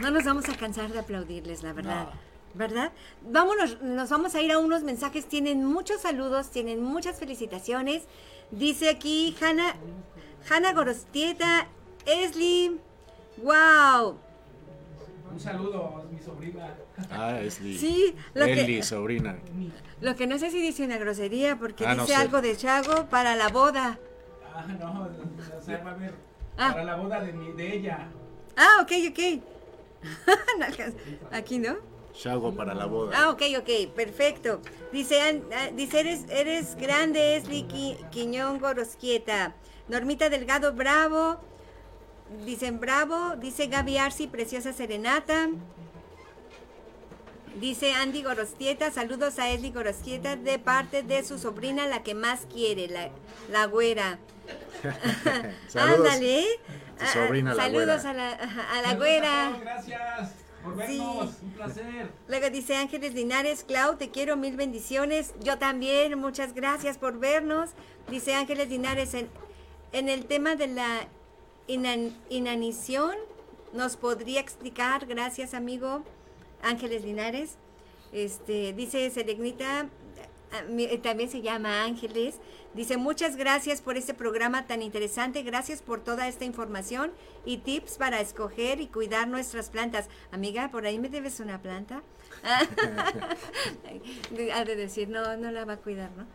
No 0.00 0.10
nos 0.10 0.24
vamos 0.24 0.48
a 0.48 0.56
cansar 0.56 0.90
de 0.92 0.98
aplaudirles, 1.00 1.62
la 1.62 1.72
verdad. 1.72 2.08
¿Verdad? 2.54 2.92
Vámonos, 3.22 3.80
nos 3.82 4.08
vamos 4.10 4.34
a 4.34 4.40
ir 4.40 4.50
a 4.52 4.58
unos 4.58 4.82
mensajes. 4.82 5.26
Tienen 5.26 5.64
muchos 5.64 6.00
saludos, 6.02 6.50
tienen 6.50 6.82
muchas 6.82 7.18
felicitaciones. 7.18 8.04
Dice 8.50 8.88
aquí 8.88 9.36
Hanna, 9.40 9.74
Hanna 10.48 10.72
Gorostieta, 10.72 11.66
Esli. 12.06 12.80
¡Wow! 13.42 14.18
Un 15.30 15.38
saludo, 15.38 16.04
mi 16.10 16.18
sobrina. 16.18 16.74
Ah, 17.10 17.38
es 17.40 17.60
Lee. 17.60 17.78
Sí, 17.78 18.14
lo 18.34 18.46
que- 18.46 18.62
Eli, 18.62 18.82
sobrina. 18.82 19.36
Lo 20.00 20.16
que 20.16 20.26
no 20.26 20.38
sé 20.38 20.50
si 20.50 20.60
dice 20.60 20.84
una 20.84 20.96
grosería 20.96 21.56
porque 21.58 21.86
Ah, 21.86 21.94
no 21.94 22.02
dice 22.02 22.14
sé. 22.16 22.20
algo 22.22 22.40
de 22.40 22.56
Chago 22.56 23.06
para 23.06 23.36
la 23.36 23.48
boda. 23.48 23.98
Ah, 24.54 24.64
no, 24.80 25.08
o 25.58 25.62
sea, 25.62 25.82
va 25.84 25.90
a 25.90 25.94
ver. 25.94 26.14
Ah. 26.56 26.70
Para 26.72 26.84
la 26.84 26.96
boda 26.96 27.20
de, 27.20 27.32
mi, 27.32 27.52
de 27.52 27.76
ella. 27.76 28.08
Ah, 28.58 28.80
ok, 28.82 28.92
ok. 29.10 29.20
Aquí, 31.32 31.58
¿no? 31.58 31.76
Chago 32.12 32.52
para 32.54 32.74
la 32.74 32.86
boda. 32.86 33.12
Ah, 33.16 33.30
ok, 33.30 33.42
ok, 33.58 33.92
perfecto. 33.94 34.60
Dice, 34.92 35.20
An- 35.20 35.44
ah, 35.54 35.68
dice 35.72 36.00
eres, 36.00 36.24
eres 36.28 36.74
grande, 36.76 37.36
Esli 37.36 37.62
Qui- 37.68 37.96
Quiñón 38.10 38.58
Gorosquieta. 38.58 39.54
Normita 39.88 40.28
Delgado, 40.28 40.72
bravo. 40.72 41.38
Dicen 42.44 42.80
bravo. 42.80 43.36
Dice 43.36 43.68
Gaby 43.68 43.98
Arci, 43.98 44.26
preciosa 44.26 44.72
serenata. 44.72 45.48
Dice 47.60 47.92
Andy 47.92 48.22
Gorostieta, 48.22 48.90
saludos 48.92 49.38
a 49.38 49.50
Esli 49.50 49.70
Gorostieta 49.72 50.36
de 50.36 50.58
parte 50.58 51.02
de 51.02 51.24
su 51.24 51.38
sobrina, 51.38 51.86
la 51.86 52.02
que 52.04 52.14
más 52.14 52.46
quiere, 52.52 52.86
la, 52.88 53.10
la 53.50 53.66
güera. 53.66 54.18
Saludos. 55.68 56.06
Ándale. 56.12 56.44
Tu 56.98 57.04
Ah, 57.04 57.12
sobrina, 57.12 57.54
la 57.54 57.62
saludos 57.62 58.02
güera. 58.02 58.10
a 58.10 58.12
la, 58.14 58.30
a 58.32 58.36
la 58.36 58.88
Saludos 58.88 58.96
güera. 58.98 59.48
todos, 59.50 59.60
Gracias 59.62 60.30
por 60.64 60.76
vernos. 60.76 61.30
Un 61.42 61.50
placer. 61.52 62.10
Luego 62.28 62.50
dice 62.50 62.76
Ángeles 62.76 63.14
Linares, 63.14 63.64
Clau, 63.64 63.96
te 63.96 64.10
quiero, 64.10 64.36
mil 64.36 64.56
bendiciones. 64.56 65.32
Yo 65.40 65.58
también, 65.58 66.18
muchas 66.18 66.54
gracias 66.54 66.98
por 66.98 67.18
vernos. 67.18 67.70
Dice 68.10 68.34
Ángeles 68.34 68.68
Linares, 68.68 69.14
en, 69.14 69.28
en 69.92 70.08
el 70.08 70.26
tema 70.26 70.56
de 70.56 70.66
la 70.66 71.06
inan- 71.68 72.12
inanición, 72.30 73.14
¿nos 73.72 73.96
podría 73.96 74.40
explicar? 74.40 75.06
Gracias, 75.06 75.54
amigo. 75.54 76.02
Ángeles 76.62 77.04
Linares. 77.04 77.56
Este, 78.12 78.72
dice 78.72 79.04
eh, 79.06 79.10
también 81.02 81.30
se 81.30 81.42
llama 81.42 81.84
Ángeles. 81.84 82.36
Dice, 82.74 82.96
muchas 82.96 83.36
gracias 83.36 83.80
por 83.80 83.96
este 83.96 84.14
programa 84.14 84.66
tan 84.66 84.82
interesante. 84.82 85.42
Gracias 85.42 85.82
por 85.82 86.04
toda 86.04 86.28
esta 86.28 86.44
información 86.44 87.12
y 87.44 87.58
tips 87.58 87.96
para 87.96 88.20
escoger 88.20 88.80
y 88.80 88.88
cuidar 88.88 89.26
nuestras 89.26 89.70
plantas. 89.70 90.08
Amiga, 90.32 90.70
por 90.70 90.86
ahí 90.86 90.98
me 90.98 91.08
debes 91.08 91.40
una 91.40 91.62
planta. 91.62 92.02
ha 94.54 94.64
de 94.64 94.76
decir, 94.76 95.08
no, 95.08 95.36
no 95.36 95.50
la 95.50 95.64
va 95.64 95.72
a 95.74 95.76
cuidar, 95.78 96.10
¿no? 96.16 96.26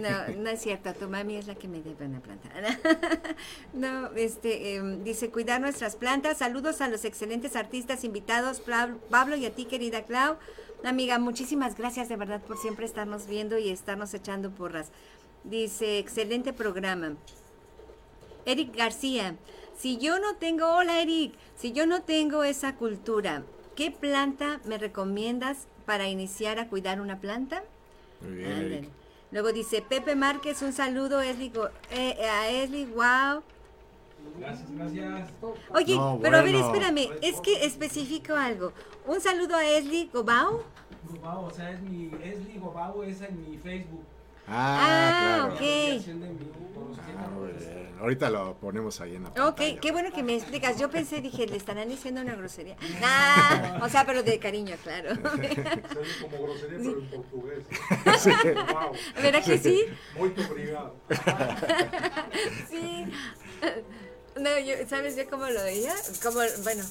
No, 0.00 0.34
no 0.36 0.50
es 0.50 0.60
cierto, 0.60 0.92
tu 0.94 1.08
mami 1.08 1.36
es 1.36 1.46
la 1.46 1.54
que 1.54 1.68
me 1.68 1.80
debe 1.82 2.06
una 2.06 2.20
planta. 2.20 2.50
no, 3.72 4.10
este, 4.16 4.74
em, 4.74 5.04
dice, 5.04 5.30
cuidar 5.30 5.60
nuestras 5.60 5.94
plantas. 5.96 6.38
Saludos 6.38 6.80
a 6.80 6.88
los 6.88 7.04
excelentes 7.04 7.54
artistas 7.54 8.02
invitados, 8.02 8.60
Pablo 9.10 9.36
y 9.36 9.46
a 9.46 9.54
ti, 9.54 9.66
querida 9.66 10.04
Clau. 10.04 10.36
Amiga, 10.84 11.18
muchísimas 11.18 11.76
gracias 11.76 12.08
de 12.08 12.16
verdad 12.16 12.40
por 12.42 12.58
siempre 12.58 12.84
estarnos 12.86 13.26
viendo 13.26 13.56
y 13.56 13.68
estarnos 13.70 14.12
echando 14.14 14.50
porras. 14.50 14.90
Dice, 15.44 15.98
excelente 15.98 16.52
programa. 16.52 17.14
Eric 18.46 18.74
García, 18.76 19.36
si 19.76 19.98
yo 19.98 20.18
no 20.18 20.36
tengo, 20.36 20.66
hola 20.74 21.00
Eric, 21.00 21.34
si 21.56 21.72
yo 21.72 21.86
no 21.86 22.02
tengo 22.02 22.42
esa 22.42 22.74
cultura, 22.74 23.44
¿qué 23.76 23.92
planta 23.92 24.60
me 24.64 24.78
recomiendas 24.78 25.68
para 25.86 26.08
iniciar 26.08 26.58
a 26.58 26.68
cuidar 26.68 27.00
una 27.00 27.20
planta? 27.20 27.62
Muy 28.20 28.34
bien, 28.36 28.52
Ándale. 28.52 28.78
Eric. 28.78 28.90
Luego 29.30 29.52
dice 29.52 29.82
Pepe 29.82 30.16
Márquez, 30.16 30.60
un 30.62 30.72
saludo 30.72 31.20
Esli, 31.22 31.52
eh, 31.90 32.16
eh, 32.18 32.28
a 32.28 32.50
Esli, 32.50 32.84
wow. 32.86 33.42
Gracias, 34.38 34.70
gracias. 34.70 35.30
Oye, 35.70 35.96
No, 35.96 36.18
pero 36.22 36.36
a 36.38 36.42
ver, 36.42 36.52
bueno. 36.52 36.66
espérame, 36.66 37.10
es 37.22 37.40
que 37.40 37.64
especifico 37.64 38.34
algo. 38.34 38.72
Un 39.06 39.20
saludo 39.20 39.56
a 39.56 39.64
Esli 39.64 40.10
Gobao. 40.12 40.62
Gobao, 41.08 41.44
o 41.46 41.50
sea, 41.50 41.70
es 41.70 41.80
mi, 41.80 42.10
Esli 42.22 42.58
Gobao, 42.58 43.02
esa 43.04 43.26
en 43.26 43.50
mi 43.50 43.56
Facebook. 43.58 44.04
Ah, 44.48 45.48
Ah, 45.48 45.48
claro. 45.50 45.54
ok. 45.54 46.02
Ah. 47.18 48.00
Ahorita 48.00 48.30
lo 48.30 48.56
ponemos 48.56 49.00
ahí 49.00 49.14
en 49.14 49.22
la 49.22 49.28
Ok, 49.28 49.36
pantalla. 49.36 49.80
qué 49.80 49.92
bueno 49.92 50.10
que 50.12 50.24
me 50.24 50.34
explicas. 50.34 50.76
Yo 50.78 50.90
pensé, 50.90 51.20
dije, 51.20 51.46
le 51.46 51.56
estarán 51.56 51.88
diciendo 51.88 52.20
una 52.20 52.34
grosería. 52.34 52.76
Nah, 53.00 53.84
o 53.84 53.88
sea, 53.88 54.04
pero 54.04 54.24
de 54.24 54.38
cariño, 54.40 54.74
claro. 54.82 55.10
Como 55.22 56.42
grosería, 56.42 56.78
pero 56.78 56.98
en 56.98 57.06
portugués. 57.10 57.64
Sí. 58.18 58.30
Wow. 58.72 58.92
¿Verdad 59.22 59.44
que 59.44 59.58
sí? 59.58 59.84
Muy 60.18 60.34
obrigado. 60.50 60.96
Sí. 62.68 63.04
No, 64.40 64.58
yo, 64.58 64.74
¿sabes 64.88 65.14
yo 65.16 65.28
cómo 65.30 65.46
lo 65.46 65.62
veía? 65.62 65.92
Como, 66.22 66.40
bueno, 66.64 66.82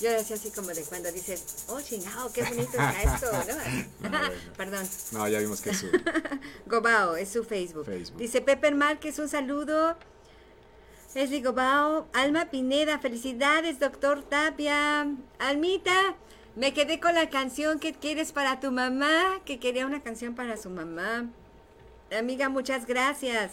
yo 0.00 0.10
decía 0.10 0.36
así 0.36 0.50
como 0.50 0.68
de 0.68 0.82
cuando 0.82 1.10
dices, 1.12 1.64
oh, 1.68 1.80
chingado, 1.80 2.32
qué 2.32 2.42
bonito 2.42 2.70
está 2.72 3.02
esto, 3.02 3.32
¿no? 3.32 4.08
No, 4.08 4.18
bueno. 4.18 4.34
Perdón. 4.56 4.88
No, 5.12 5.28
ya 5.28 5.38
vimos 5.38 5.60
que 5.60 5.70
es 5.70 5.78
su. 5.78 5.86
Gobao, 6.66 7.16
es 7.16 7.28
su 7.28 7.44
Facebook. 7.44 7.86
Facebook. 7.86 8.18
Dice 8.18 8.40
Pepe 8.40 8.70
Márquez, 8.72 9.18
un 9.18 9.28
saludo. 9.28 9.96
Leslie 11.14 11.42
Gobao, 11.42 12.08
Alma 12.12 12.46
Pineda, 12.50 12.98
felicidades, 12.98 13.78
doctor 13.78 14.22
Tapia. 14.22 15.06
Almita, 15.38 16.16
me 16.56 16.74
quedé 16.74 16.98
con 16.98 17.14
la 17.14 17.30
canción 17.30 17.78
que 17.78 17.94
quieres 17.94 18.32
para 18.32 18.58
tu 18.58 18.72
mamá, 18.72 19.40
que 19.44 19.60
quería 19.60 19.86
una 19.86 20.02
canción 20.02 20.34
para 20.34 20.56
su 20.56 20.70
mamá. 20.70 21.30
Amiga, 22.16 22.48
muchas 22.48 22.86
gracias. 22.86 23.52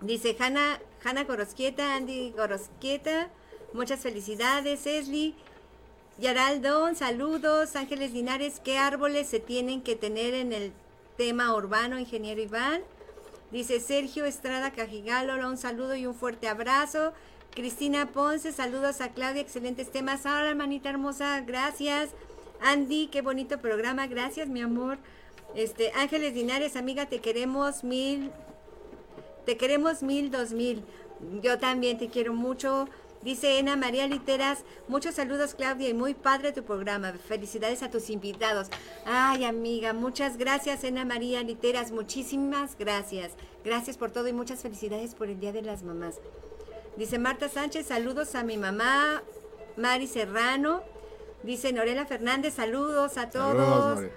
Dice 0.00 0.36
Hanna, 0.38 0.80
Hanna 1.04 1.24
Gorosquieta, 1.24 1.94
Andy 1.94 2.32
Gorosquieta, 2.32 3.30
muchas 3.72 4.00
felicidades, 4.00 4.86
Esli. 4.86 5.34
Yaraldón, 6.18 6.96
saludos. 6.96 7.76
Ángeles 7.76 8.12
Linares, 8.12 8.60
¿qué 8.64 8.76
árboles 8.76 9.28
se 9.28 9.40
tienen 9.40 9.82
que 9.82 9.94
tener 9.94 10.34
en 10.34 10.52
el 10.52 10.72
tema 11.16 11.54
urbano, 11.54 11.98
ingeniero 11.98 12.40
Iván? 12.40 12.82
Dice 13.50 13.80
Sergio 13.80 14.24
Estrada 14.24 14.72
Cajigalo, 14.72 15.48
un 15.48 15.56
saludo 15.56 15.94
y 15.94 16.06
un 16.06 16.14
fuerte 16.14 16.48
abrazo. 16.48 17.12
Cristina 17.54 18.06
Ponce, 18.12 18.52
saludos 18.52 19.00
a 19.00 19.12
Claudia, 19.12 19.40
excelentes 19.40 19.90
temas. 19.90 20.26
Ahora, 20.26 20.50
hermanita 20.50 20.90
hermosa, 20.90 21.40
gracias. 21.40 22.10
Andy, 22.60 23.06
qué 23.06 23.22
bonito 23.22 23.58
programa, 23.58 24.06
gracias, 24.06 24.48
mi 24.48 24.60
amor. 24.60 24.98
Este, 25.54 25.92
Ángeles 25.92 26.34
Linares, 26.34 26.76
amiga, 26.76 27.06
te 27.06 27.20
queremos 27.20 27.84
mil, 27.84 28.30
te 29.46 29.56
queremos 29.56 30.02
mil, 30.02 30.30
dos 30.30 30.52
mil. 30.52 30.82
Yo 31.42 31.58
también 31.58 31.96
te 31.98 32.08
quiero 32.08 32.34
mucho. 32.34 32.88
Dice 33.22 33.58
Ena 33.58 33.74
María 33.74 34.06
Literas, 34.06 34.64
muchos 34.86 35.16
saludos 35.16 35.54
Claudia 35.54 35.88
y 35.88 35.94
muy 35.94 36.14
padre 36.14 36.52
tu 36.52 36.62
programa. 36.62 37.12
Felicidades 37.12 37.82
a 37.82 37.90
tus 37.90 38.10
invitados. 38.10 38.68
Ay 39.04 39.44
amiga, 39.44 39.92
muchas 39.92 40.36
gracias 40.36 40.84
Ena 40.84 41.04
María 41.04 41.42
Literas, 41.42 41.90
muchísimas 41.90 42.78
gracias. 42.78 43.32
Gracias 43.64 43.96
por 43.96 44.12
todo 44.12 44.28
y 44.28 44.32
muchas 44.32 44.60
felicidades 44.60 45.14
por 45.14 45.28
el 45.28 45.40
Día 45.40 45.52
de 45.52 45.62
las 45.62 45.82
Mamás. 45.82 46.20
Dice 46.96 47.18
Marta 47.18 47.48
Sánchez, 47.48 47.86
saludos 47.86 48.34
a 48.34 48.44
mi 48.44 48.56
mamá, 48.56 49.22
Mari 49.76 50.06
Serrano. 50.06 50.82
Dice 51.42 51.72
Norela 51.72 52.06
Fernández, 52.06 52.54
saludos 52.54 53.16
a 53.18 53.30
todos. 53.30 53.98
Saludos. 53.98 54.12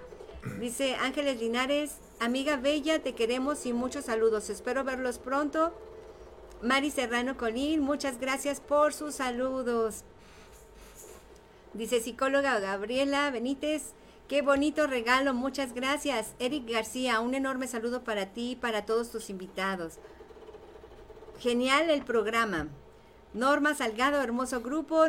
Dice 0.58 0.96
Ángeles 0.96 1.40
Linares, 1.40 1.96
amiga 2.18 2.56
bella, 2.56 3.00
te 3.00 3.14
queremos 3.14 3.64
y 3.66 3.72
muchos 3.72 4.06
saludos. 4.06 4.50
Espero 4.50 4.84
verlos 4.84 5.18
pronto. 5.18 5.72
Mari 6.62 6.92
Serrano 6.92 7.36
Colín, 7.36 7.80
muchas 7.80 8.20
gracias 8.20 8.60
por 8.60 8.92
sus 8.94 9.16
saludos. 9.16 10.04
Dice 11.74 12.00
psicóloga 12.00 12.60
Gabriela 12.60 13.28
Benítez, 13.32 13.94
qué 14.28 14.42
bonito 14.42 14.86
regalo, 14.86 15.34
muchas 15.34 15.72
gracias. 15.74 16.34
Eric 16.38 16.70
García, 16.70 17.18
un 17.18 17.34
enorme 17.34 17.66
saludo 17.66 18.04
para 18.04 18.26
ti 18.26 18.52
y 18.52 18.56
para 18.56 18.86
todos 18.86 19.10
tus 19.10 19.28
invitados. 19.28 19.94
Genial 21.40 21.90
el 21.90 22.04
programa. 22.04 22.68
Norma 23.34 23.74
Salgado, 23.74 24.22
hermoso 24.22 24.60
grupo. 24.60 25.06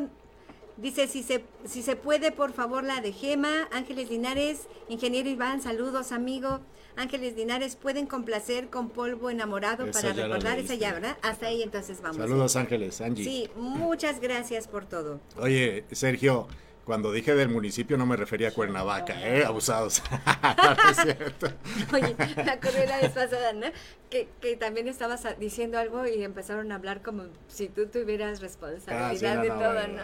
Dice, 0.78 1.08
si 1.08 1.22
se, 1.22 1.46
si 1.66 1.84
se 1.84 1.96
puede, 1.96 2.32
por 2.32 2.54
favor, 2.54 2.84
la 2.84 3.00
de 3.00 3.14
Gema. 3.14 3.68
Ángeles 3.72 4.10
Linares, 4.10 4.68
ingeniero 4.90 5.30
Iván, 5.30 5.62
saludos, 5.62 6.14
amigo. 6.14 6.62
Ángeles 6.96 7.36
Linares, 7.36 7.76
pueden 7.76 8.06
complacer 8.06 8.70
con 8.70 8.90
polvo 8.90 9.30
enamorado 9.30 9.86
Esa 9.86 10.02
para 10.02 10.14
recordar 10.14 10.60
esa 10.60 10.76
ya, 10.76 10.94
¿verdad? 10.94 11.18
Hasta 11.22 11.48
ahí 11.48 11.64
entonces 11.64 12.02
vamos. 12.02 12.18
Saludos, 12.18 12.56
Ángeles, 12.56 13.02
Angie. 13.02 13.24
Sí, 13.24 13.50
muchas 13.56 14.20
gracias 14.20 14.68
por 14.68 14.86
todo. 14.86 15.20
Oye, 15.38 15.86
Sergio, 15.92 16.48
cuando 16.86 17.12
dije 17.12 17.34
del 17.36 17.50
municipio 17.50 17.98
no 17.98 18.06
me 18.06 18.16
refería 18.18 18.50
a 18.50 18.52
Cuernavaca, 18.52 19.16
¿eh? 19.26 19.46
Abusados. 19.46 20.02
No, 20.44 20.90
es 20.90 20.98
cierto. 20.98 21.48
Oye, 21.94 22.16
me 22.36 22.52
acordé 22.52 22.86
la 22.88 22.98
vez 22.98 23.12
pasada, 23.12 23.54
¿no? 23.54 23.68
Que, 24.10 24.28
que 24.42 24.56
también 24.56 24.88
estabas 24.88 25.26
diciendo 25.40 25.78
algo 25.78 26.06
y 26.08 26.24
empezaron 26.24 26.72
a 26.72 26.76
hablar 26.76 27.02
como 27.02 27.24
si 27.48 27.68
tú 27.70 27.88
tuvieras 27.88 28.40
Ah, 28.40 28.42
responsabilidad 28.42 29.16
sí, 29.16 29.26
no, 29.26 29.42
de 29.42 29.50
no, 29.50 29.56
todo, 29.56 29.74
bueno, 29.74 30.04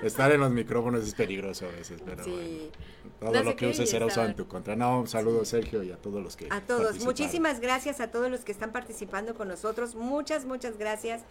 ¿no? 0.00 0.06
Estar 0.06 0.32
en 0.32 0.40
los 0.40 0.50
micrófonos 0.50 1.06
es 1.06 1.14
peligroso 1.14 1.66
a 1.66 1.70
veces, 1.70 2.00
pero 2.04 2.22
Sí. 2.24 2.30
bueno. 2.30 3.32
Todo 3.32 3.42
lo 3.44 3.56
que 3.56 3.66
uses 3.68 3.88
será 3.88 4.06
usado 4.06 4.26
en 4.26 4.34
tu 4.34 4.46
contra. 4.48 4.74
No, 4.76 5.00
un 5.00 5.08
saludo, 5.08 5.44
Sergio, 5.44 5.82
y 5.82 5.92
a 5.92 5.96
todos 5.96 6.22
los 6.22 6.36
que 6.36 6.46
A 6.50 6.60
todos, 6.60 7.04
muchísimas 7.04 7.60
gracias 7.60 8.00
a 8.00 8.10
todos 8.10 8.30
los 8.30 8.40
que 8.40 8.52
están 8.52 8.72
participando 8.72 9.34
con 9.34 9.48
nosotros. 9.48 9.94
Muchas, 9.94 10.44
muchas 10.44 10.76
gracias. 10.76 11.22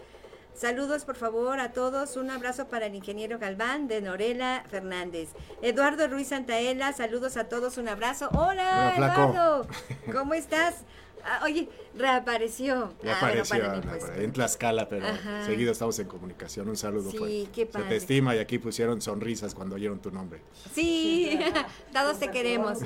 Saludos, 0.54 1.06
por 1.06 1.16
favor, 1.16 1.60
a 1.60 1.72
todos. 1.72 2.18
Un 2.18 2.30
abrazo 2.30 2.68
para 2.68 2.86
el 2.86 2.94
ingeniero 2.96 3.40
Galván 3.40 3.88
de 3.88 4.02
Norela 4.02 4.64
Fernández. 4.70 5.30
Eduardo 5.62 6.08
Ruiz 6.08 6.28
Santaella, 6.28 6.94
saludos 6.94 7.36
a 7.38 7.46
todos. 7.46 7.78
Un 7.78 7.88
abrazo. 7.88 8.30
Hola, 8.34 8.94
Hola. 8.96 9.08
Eduardo. 9.16 9.68
¿Cómo 10.12 10.34
estás? 10.34 10.76
Ah, 11.24 11.42
oye, 11.46 11.70
reapareció. 11.96 12.94
Ya 13.04 13.16
Ah, 13.16 13.18
bueno, 13.22 13.44
para 13.48 13.76
mí, 13.76 13.82
pues. 13.88 14.04
en 14.18 14.34
Tlaxcala, 14.34 14.90
pero 14.90 15.06
Ajá. 15.08 15.46
seguido 15.46 15.72
estamos 15.72 15.98
en 16.00 16.08
comunicación. 16.08 16.68
Un 16.68 16.78
saludo 16.78 17.12
Sí, 17.12 17.18
fuerte. 17.18 17.50
qué 17.54 17.62
Se 17.62 17.66
padre. 17.68 17.90
te 17.90 17.96
estima 17.98 18.36
y 18.36 18.40
aquí 18.40 18.58
pusieron 18.60 19.02
sonrisas 19.02 19.54
cuando 19.54 19.76
oyeron 19.76 20.00
tu 20.00 20.12
nombre. 20.12 20.42
Sí, 20.74 21.40
todos 21.94 22.20
te 22.20 22.30
queremos. 22.32 22.80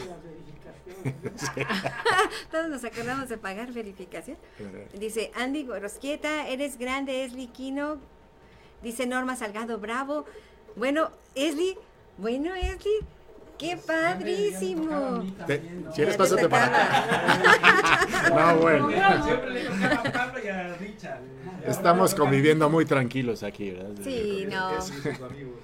Todos 2.51 2.69
nos 2.69 2.83
acordamos 2.83 3.29
de 3.29 3.37
pagar 3.37 3.71
verificación. 3.71 4.37
Dice 4.93 5.31
Andy 5.35 5.65
Gorosquieta, 5.65 6.47
eres 6.47 6.77
grande, 6.77 7.23
Esli 7.23 7.47
Quino. 7.47 7.97
Dice 8.81 9.07
Norma 9.07 9.35
Salgado, 9.35 9.79
bravo. 9.79 10.25
Bueno, 10.75 11.09
Esli, 11.33 11.77
bueno, 12.17 12.53
Esli, 12.53 12.91
qué 13.57 13.77
padrísimo. 13.77 14.91
¿no? 14.91 15.35
¿Quieres 15.45 15.95
Ya 15.95 16.05
te 16.11 16.17
pásate 16.17 16.49
para 16.49 16.65
acá? 16.65 18.29
No, 18.29 18.57
bueno. 18.59 18.89
Siempre 19.23 19.49
le 19.51 19.63
tocaba 19.65 19.93
a 19.95 20.11
Pablo 20.11 20.39
y 20.43 20.47
a 20.47 20.73
Richard. 20.75 21.19
Estamos 21.65 22.13
conviviendo 22.13 22.69
muy 22.69 22.85
tranquilos 22.85 23.41
aquí, 23.41 23.71
¿verdad? 23.71 23.95
Sí, 24.03 24.45
no. 24.49 24.77
Es 24.77 24.85
sus 24.85 25.05
amigos. 25.05 25.61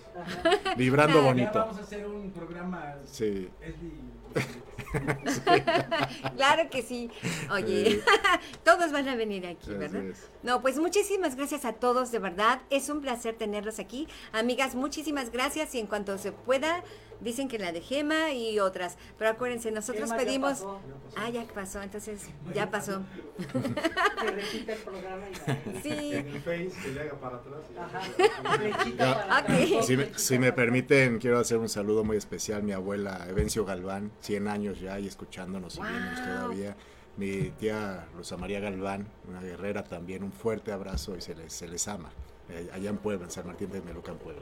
Vibrando 0.77 1.21
bonito. 1.21 1.59
vamos 1.59 1.77
a 1.77 1.81
hacer 1.81 2.07
un 2.07 2.31
programa. 2.31 2.95
Sí. 3.05 3.49
Esli. 3.61 3.91
claro 6.35 6.69
que 6.69 6.81
sí. 6.81 7.09
Oye, 7.51 8.01
todos 8.63 8.91
van 8.91 9.07
a 9.07 9.15
venir 9.15 9.45
aquí, 9.47 9.73
¿verdad? 9.73 10.03
No, 10.43 10.61
pues 10.61 10.79
muchísimas 10.79 11.35
gracias 11.35 11.65
a 11.65 11.73
todos, 11.73 12.11
de 12.11 12.19
verdad. 12.19 12.61
Es 12.69 12.89
un 12.89 13.01
placer 13.01 13.35
tenerlos 13.35 13.79
aquí. 13.79 14.07
Amigas, 14.31 14.75
muchísimas 14.75 15.31
gracias 15.31 15.73
y 15.75 15.79
en 15.79 15.87
cuanto 15.87 16.17
se 16.17 16.31
pueda, 16.31 16.83
dicen 17.21 17.47
que 17.47 17.57
la 17.59 17.71
de 17.71 17.81
Gema 17.81 18.31
y 18.31 18.59
otras. 18.59 18.97
Pero 19.17 19.29
acuérdense, 19.31 19.71
nosotros 19.71 20.09
Gema 20.09 20.17
ya 20.17 20.25
pedimos... 20.25 20.51
pasó. 20.59 20.79
Ah, 21.15 21.29
ya 21.29 21.43
pasó, 21.45 21.81
entonces 21.81 22.21
ya 22.53 22.69
pasó. 22.69 23.01
Que 24.21 24.31
repita 24.31 24.73
el 24.73 24.79
programa 24.79 25.23
y 25.29 25.33
la- 25.73 25.81
Sí. 25.81 26.13
En 26.15 26.27
el 26.27 26.41
Face, 26.41 26.71
que 26.83 26.91
le 26.93 27.01
haga 27.01 27.13
para 27.19 27.37
atrás. 27.37 27.61
y 27.69 27.73
ya. 28.97 29.11
Ajá. 29.11 29.27
Para 29.27 29.37
atrás. 29.37 29.85
Si 29.85 29.97
me, 29.97 30.17
si 30.17 30.39
me 30.39 30.53
permiten, 30.53 31.17
quiero 31.19 31.39
hacer 31.39 31.57
un 31.57 31.69
saludo 31.69 32.03
muy 32.03 32.17
especial. 32.17 32.61
Mi 32.63 32.71
abuela 32.73 33.25
Evencio 33.29 33.65
Galván, 33.65 34.11
100 34.21 34.47
años 34.47 34.79
ya 34.79 34.99
y 34.99 35.07
escuchándonos 35.07 35.77
y 35.77 35.81
viéndonos 35.81 36.19
todavía. 36.21 36.75
Mi 37.17 37.49
tía 37.59 38.05
Rosa 38.15 38.37
María 38.37 38.59
Galván, 38.59 39.07
una 39.27 39.41
guerrera 39.41 39.83
también, 39.83 40.23
un 40.23 40.31
fuerte 40.31 40.71
abrazo 40.71 41.15
y 41.17 41.21
se 41.21 41.35
les, 41.35 41.51
se 41.51 41.67
les 41.67 41.87
ama. 41.87 42.09
Eh, 42.49 42.69
allá 42.73 42.89
en 42.89 42.97
Puebla, 42.97 43.25
en 43.25 43.31
San 43.31 43.45
Martín 43.47 43.69
de 43.71 43.81
Melucan, 43.81 44.17
Puebla. 44.17 44.41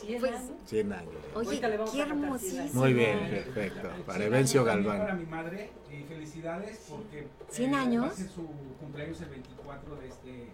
Cien 0.00 0.20
Pues, 0.20 0.32
años. 0.34 0.50
100. 0.66 0.94
Oye, 1.34 1.60
qué 1.92 2.00
hermosísimo. 2.00 2.68
Muy 2.74 2.92
bien, 2.94 3.18
perfecto. 3.30 3.88
Para 4.06 4.24
Evencio 4.24 4.64
Galván. 4.64 4.98
Para 4.98 5.14
mi 5.14 5.26
madre, 5.26 5.70
y 5.90 6.02
felicidades 6.04 6.86
porque. 6.88 7.26
¿Cien 7.50 7.74
eh, 7.74 7.76
años? 7.76 8.14
Su 8.34 8.46
cumpleaños 8.80 9.20
el 9.22 9.28
24 9.28 9.96
de 9.96 10.08
este 10.08 10.48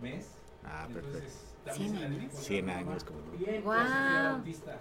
mes. 0.00 0.26
Ah, 0.64 0.86
perfecto. 0.92 1.18
Entonces, 1.18 1.38
también 1.64 1.88
Cien 1.90 1.96
se 1.96 2.02
la 2.02 2.08
dedico 2.08 2.36
a 2.36 2.38
mi 2.38 2.44
100 2.44 2.66
mamá, 2.66 2.78
años. 2.78 3.04
como. 3.04 3.20
Bien. 3.38 3.64
Bautista. 3.64 4.78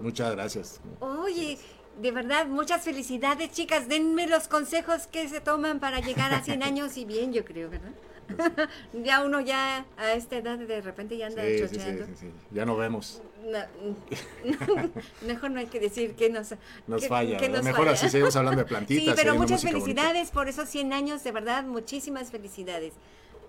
Muchas 0.00 0.32
gracias. 0.32 0.80
Oye, 1.00 1.58
de 2.00 2.12
verdad, 2.12 2.46
muchas 2.46 2.82
felicidades, 2.82 3.50
chicas. 3.52 3.88
Denme 3.88 4.26
los 4.26 4.48
consejos 4.48 5.06
que 5.06 5.28
se 5.28 5.40
toman 5.40 5.80
para 5.80 6.00
llegar 6.00 6.32
a 6.32 6.42
100 6.42 6.62
años 6.62 6.96
y 6.96 7.04
bien, 7.04 7.32
yo 7.32 7.44
creo, 7.44 7.70
¿verdad? 7.70 7.92
ya 9.04 9.24
uno 9.24 9.40
ya 9.40 9.84
a 9.96 10.12
esta 10.12 10.36
edad 10.36 10.58
de 10.58 10.80
repente 10.80 11.16
ya 11.16 11.26
anda 11.28 11.42
Sí, 11.44 11.56
chocheando. 11.60 12.06
sí, 12.06 12.12
sí. 12.20 12.30
Ya 12.50 12.64
no 12.64 12.76
vemos. 12.76 13.22
No, 13.44 13.58
mejor 15.26 15.50
no 15.50 15.60
hay 15.60 15.66
que 15.66 15.80
decir 15.80 16.14
que 16.14 16.28
nos, 16.30 16.54
Nos 16.86 17.02
que- 17.02 17.08
falla. 17.08 17.38
que 17.38 17.48
nos 17.48 17.62
Mejor 17.62 17.86
falla. 17.86 17.92
así 17.92 18.08
seguimos 18.10 18.36
hablando 18.36 18.60
de 18.60 18.66
plantitas. 18.68 19.04
Sí, 19.04 19.12
pero 19.16 19.34
muchas 19.34 19.62
bonita. 19.62 19.80
felicidades 19.80 20.30
por 20.30 20.48
esos 20.48 20.68
100 20.68 20.92
años, 20.92 21.24
de 21.24 21.32
verdad, 21.32 21.64
muchísimas 21.64 22.30
felicidades. 22.30 22.92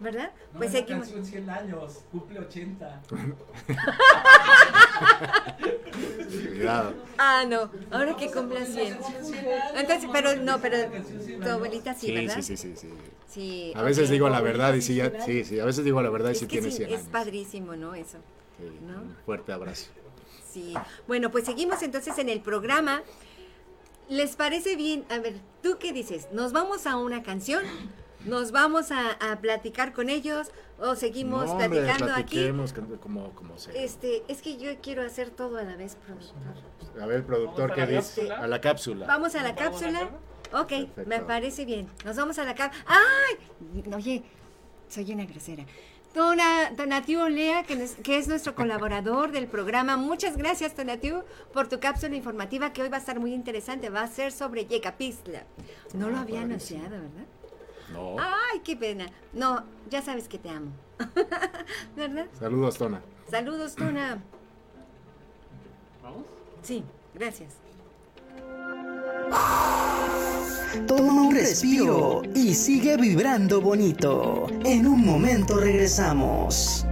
¿Verdad? 0.02 0.32
No, 0.54 0.58
pues 0.60 0.72
seguimos. 0.72 1.04
canción 1.08 1.26
100 1.26 1.50
años, 1.50 2.00
cumple 2.12 2.40
80. 2.40 3.02
Cuidado. 6.50 6.94
Ah, 7.18 7.46
no, 7.48 7.70
ahora 7.92 8.16
que 8.18 8.32
cumpla 8.32 8.66
100. 8.66 8.98
Entonces, 9.76 10.10
pero 10.12 10.36
no, 10.38 10.60
pero 10.60 10.78
tu 11.44 11.50
abuelita 11.50 11.94
sí, 11.94 12.08
Sí, 12.08 12.14
¿verdad? 12.16 12.36
sí, 12.42 12.42
sí, 12.42 12.58
sí, 12.58 12.74
sí. 12.76 12.90
Sí, 13.30 13.74
A 13.76 13.84
veces 13.84 14.06
ok. 14.06 14.12
digo 14.12 14.28
la 14.30 14.42
verdad 14.42 14.74
y 14.74 14.82
sí, 14.82 14.96
ya, 14.96 15.12
sí, 15.24 15.46
sí, 15.46 15.60
a 15.60 15.66
veces 15.66 15.86
digo 15.86 16.02
la 16.02 16.10
verdad 16.10 16.30
y 16.30 16.34
Es 16.34 16.40
sí 16.40 16.48
tiene 16.48 16.70
sí, 16.72 16.78
100 16.78 16.90
es 16.90 16.96
años. 16.98 17.10
padrísimo, 17.12 17.76
¿no? 17.76 17.96
Eso. 17.96 18.18
Sí, 18.58 18.66
¿no? 18.86 19.02
Un 19.04 19.16
fuerte 19.26 19.54
abrazo. 19.54 19.88
Sí. 20.52 20.74
Bueno, 21.08 21.32
pues 21.32 21.46
seguimos 21.46 21.82
entonces 21.84 22.18
en 22.18 22.28
el 22.30 22.42
programa. 22.42 23.04
¿Les 24.10 24.36
parece 24.36 24.76
bien? 24.76 25.06
A 25.10 25.20
ver, 25.20 25.36
¿tú 25.64 25.78
qué 25.80 25.94
dices? 25.94 26.28
¿Nos 26.34 26.52
vamos 26.52 26.86
a 26.86 26.98
una 26.98 27.24
canción? 27.24 27.64
¿Nos 28.26 28.52
vamos 28.52 28.92
a, 28.92 29.12
a 29.14 29.40
platicar 29.40 29.94
con 29.94 30.10
ellos? 30.10 30.50
¿O 30.80 30.96
seguimos 30.96 31.46
No, 31.46 31.52
hombre, 31.54 31.70
platicando 31.70 32.14
aquí? 32.16 32.52
como, 33.02 33.32
como 33.36 33.58
sea. 33.58 33.74
Este, 33.74 34.24
es 34.28 34.42
que 34.42 34.58
yo 34.58 34.72
quiero 34.82 35.04
hacer 35.04 35.30
todo 35.30 35.58
a 35.58 35.64
la 35.64 35.76
vez, 35.76 35.96
productor. 35.96 37.02
A 37.02 37.06
ver, 37.06 37.24
productor, 37.26 37.70
¿Vamos 37.70 37.72
a 37.72 37.76
¿qué 37.76 37.82
la 37.82 37.98
dice? 38.00 38.22
cápsula? 38.28 38.38
A 38.44 38.48
la 38.48 38.62
cápsula. 38.62 39.06
Vamos 39.08 39.36
a 39.36 39.44
la 39.44 39.50
¿Estamos 39.50 39.80
de 39.80 39.88
cápsula. 39.92 40.10
Ok, 40.54 40.68
Perfecto. 40.70 41.04
me 41.08 41.20
parece 41.20 41.66
bien. 41.66 41.88
Nos 42.04 42.16
vamos 42.18 42.38
a 42.40 42.44
la 42.44 42.56
cápsula. 42.56 42.84
¡Ay! 42.88 43.84
Oye, 43.96 44.24
soy 44.90 45.14
una 45.14 45.26
grosera. 45.26 45.64
Dona, 46.14 46.72
Donatiu 46.76 47.22
Olea, 47.22 47.64
que, 47.64 47.78
nos- 47.78 47.92
que 47.96 48.18
es 48.18 48.28
nuestro 48.28 48.54
colaborador 48.54 49.32
del 49.32 49.48
programa. 49.48 49.96
Muchas 49.96 50.36
gracias, 50.36 50.76
Donatiu, 50.76 51.24
por 51.54 51.70
tu 51.70 51.80
cápsula 51.80 52.16
informativa 52.18 52.74
que 52.74 52.82
hoy 52.82 52.90
va 52.90 52.98
a 52.98 53.00
estar 53.00 53.18
muy 53.20 53.34
interesante. 53.34 53.90
Va 53.90 54.02
a 54.02 54.08
ser 54.08 54.34
sobre 54.34 54.66
Yecapistla. 54.66 55.44
No 55.94 56.10
lo 56.10 56.18
Ah, 56.18 56.22
había 56.22 56.42
padrísimo. 56.42 56.80
anunciado, 56.82 56.90
¿verdad? 57.02 57.26
No. 57.94 58.16
Ay, 58.20 58.60
qué 58.64 58.76
pena. 58.76 59.08
No, 59.34 59.64
ya 59.90 60.02
sabes 60.02 60.28
que 60.28 60.38
te 60.38 60.50
amo. 60.50 60.72
¿Verdad? 61.96 62.28
Saludos, 62.40 62.78
Tona. 62.78 63.02
Saludos, 63.30 63.76
Tona. 63.76 64.22
¿Vamos? 66.04 66.24
Sí, 66.62 66.84
gracias. 67.14 67.54
Toma 70.88 71.22
un 71.24 71.36
respiro 71.36 72.22
y 72.34 72.54
sigue 72.54 72.98
vibrando 72.98 73.62
bonito. 73.62 74.48
En 74.64 74.88
un 74.88 75.06
momento 75.06 75.58
regresamos. 75.58 76.86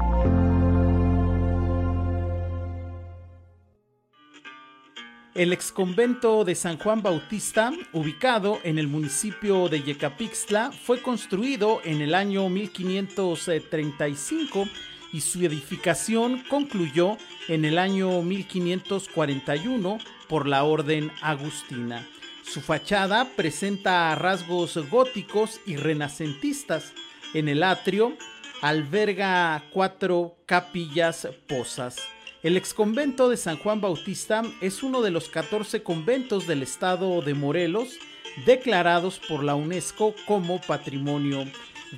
El 5.35 5.53
exconvento 5.53 6.43
de 6.43 6.55
San 6.55 6.79
Juan 6.79 7.03
Bautista, 7.03 7.71
ubicado 7.93 8.59
en 8.63 8.79
el 8.79 8.87
municipio 8.87 9.69
de 9.69 9.83
Yecapixtla, 9.83 10.71
fue 10.71 11.03
construido 11.03 11.81
en 11.83 12.01
el 12.01 12.15
año 12.15 12.49
1535 12.49 14.67
y 15.13 15.21
su 15.21 15.45
edificación 15.45 16.43
concluyó 16.49 17.15
en 17.47 17.63
el 17.63 17.77
año 17.77 18.23
1541 18.23 19.99
por 20.27 20.47
la 20.47 20.63
Orden 20.63 21.11
Agustina. 21.21 22.07
Su 22.43 22.61
fachada 22.61 23.25
presenta 23.35 24.15
rasgos 24.15 24.79
góticos 24.89 25.61
y 25.67 25.75
renacentistas. 25.75 26.93
En 27.35 27.49
el 27.49 27.61
atrio 27.61 28.17
alberga 28.61 29.63
cuatro 29.71 30.37
capillas 30.47 31.27
posas. 31.47 31.97
El 32.41 32.55
exconvento 32.55 33.27
de 33.27 33.35
San 33.35 33.57
Juan 33.57 33.81
Bautista 33.81 34.43
es 34.61 34.81
uno 34.81 35.01
de 35.01 35.11
los 35.11 35.27
14 35.27 35.83
conventos 35.83 36.47
del 36.47 36.63
estado 36.63 37.21
de 37.21 37.33
Morelos 37.33 37.99
declarados 38.45 39.19
por 39.19 39.43
la 39.43 39.55
UNESCO 39.55 40.15
como 40.25 40.61
Patrimonio 40.61 41.43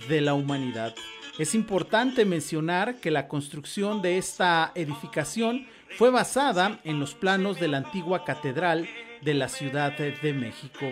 de 0.10 0.20
la 0.20 0.34
Humanidad. 0.34 0.96
Es 1.38 1.54
importante 1.54 2.26
mencionar 2.26 2.96
que 2.96 3.12
la 3.12 3.28
construcción 3.28 4.02
de 4.02 4.18
esta 4.18 4.72
edificación 4.74 5.68
fue 6.00 6.10
basada 6.10 6.80
en 6.86 7.00
los 7.00 7.14
planos 7.14 7.60
de 7.60 7.68
la 7.68 7.78
antigua 7.78 8.26
catedral 8.26 8.90
de 9.22 9.36
la 9.36 9.48
Ciudad 9.48 9.96
de 9.96 10.34
México. 10.34 10.88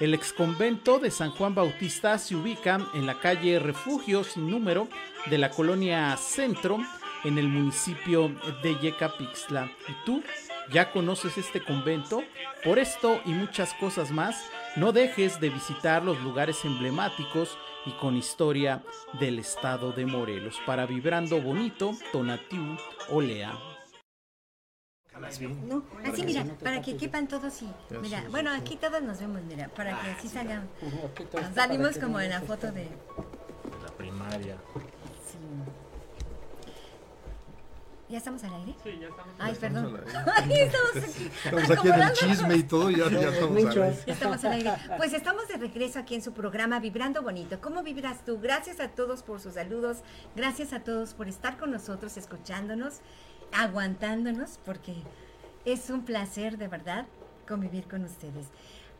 El 0.00 0.14
exconvento 0.14 0.98
de 0.98 1.10
San 1.10 1.30
Juan 1.30 1.54
Bautista 1.54 2.16
se 2.16 2.36
ubica 2.36 2.78
en 2.94 3.04
la 3.04 3.20
calle 3.20 3.58
Refugio 3.58 4.24
sin 4.24 4.48
número 4.48 4.88
de 5.26 5.36
la 5.36 5.50
colonia 5.50 6.16
Centro 6.16 6.78
en 7.24 7.38
el 7.38 7.48
municipio 7.48 8.30
de 8.62 8.78
Yecapixtla. 8.78 9.70
¿Y 9.88 10.04
tú 10.04 10.22
ya 10.70 10.92
conoces 10.92 11.36
este 11.38 11.62
convento? 11.62 12.22
Por 12.62 12.78
esto 12.78 13.20
y 13.24 13.30
muchas 13.30 13.74
cosas 13.74 14.10
más, 14.10 14.50
no 14.76 14.92
dejes 14.92 15.40
de 15.40 15.50
visitar 15.50 16.02
los 16.02 16.20
lugares 16.20 16.64
emblemáticos 16.64 17.58
y 17.86 17.92
con 17.92 18.16
historia 18.16 18.82
del 19.20 19.38
estado 19.38 19.92
de 19.92 20.06
Morelos. 20.06 20.58
Para 20.64 20.86
Vibrando 20.86 21.40
Bonito, 21.40 21.92
Tonatiu 22.12 22.76
Olea. 23.10 23.58
No, 25.68 25.84
así 26.04 26.24
mira, 26.24 26.44
para 26.62 26.82
que 26.82 26.96
quepan 26.96 27.28
todos 27.28 27.62
y 27.62 27.68
mira, 28.00 28.24
bueno, 28.30 28.50
aquí 28.50 28.74
todos 28.76 29.00
nos 29.00 29.20
vemos, 29.20 29.42
mira, 29.42 29.68
para 29.68 30.00
que 30.00 30.10
así 30.10 30.28
salgan. 30.28 30.68
Nos 31.32 31.54
salimos 31.54 31.98
como 31.98 32.18
en 32.20 32.30
la 32.30 32.40
foto 32.40 32.72
de 32.72 32.88
La 33.84 33.92
primaria. 33.96 34.56
sí. 35.24 35.38
¿Ya 38.14 38.18
estamos 38.18 38.44
al 38.44 38.54
aire? 38.54 38.76
Sí, 38.84 38.96
ya 39.00 39.08
estamos. 39.08 39.34
Ay, 39.40 39.54
perdón. 39.60 40.00
estamos 40.06 40.28
al 40.28 40.44
Ay, 40.52 40.58
estamos 40.60 40.96
aquí. 40.96 41.30
Estamos 41.44 41.70
aquí 41.70 41.88
en 41.88 42.00
el 42.00 42.12
chisme 42.12 42.54
y 42.54 42.62
todo, 42.62 42.90
y 42.92 42.94
ya, 42.94 43.10
ya 43.10 43.28
estamos 43.28 43.56
al 43.58 43.82
aire. 43.82 43.98
Ya 44.06 44.12
estamos 44.12 44.44
al 44.44 44.52
aire. 44.52 44.72
Pues 44.98 45.12
estamos 45.14 45.48
de 45.48 45.56
regreso 45.56 45.98
aquí 45.98 46.14
en 46.14 46.22
su 46.22 46.32
programa 46.32 46.78
Vibrando 46.78 47.22
Bonito. 47.22 47.60
¿Cómo 47.60 47.82
vibras 47.82 48.24
tú? 48.24 48.38
Gracias 48.40 48.78
a 48.78 48.90
todos 48.90 49.24
por 49.24 49.40
sus 49.40 49.54
saludos. 49.54 50.04
Gracias 50.36 50.72
a 50.72 50.84
todos 50.84 51.12
por 51.12 51.26
estar 51.26 51.56
con 51.56 51.72
nosotros, 51.72 52.16
escuchándonos, 52.16 53.00
aguantándonos, 53.50 54.60
porque 54.64 54.94
es 55.64 55.90
un 55.90 56.04
placer 56.04 56.56
de 56.56 56.68
verdad 56.68 57.06
convivir 57.48 57.88
con 57.88 58.04
ustedes. 58.04 58.46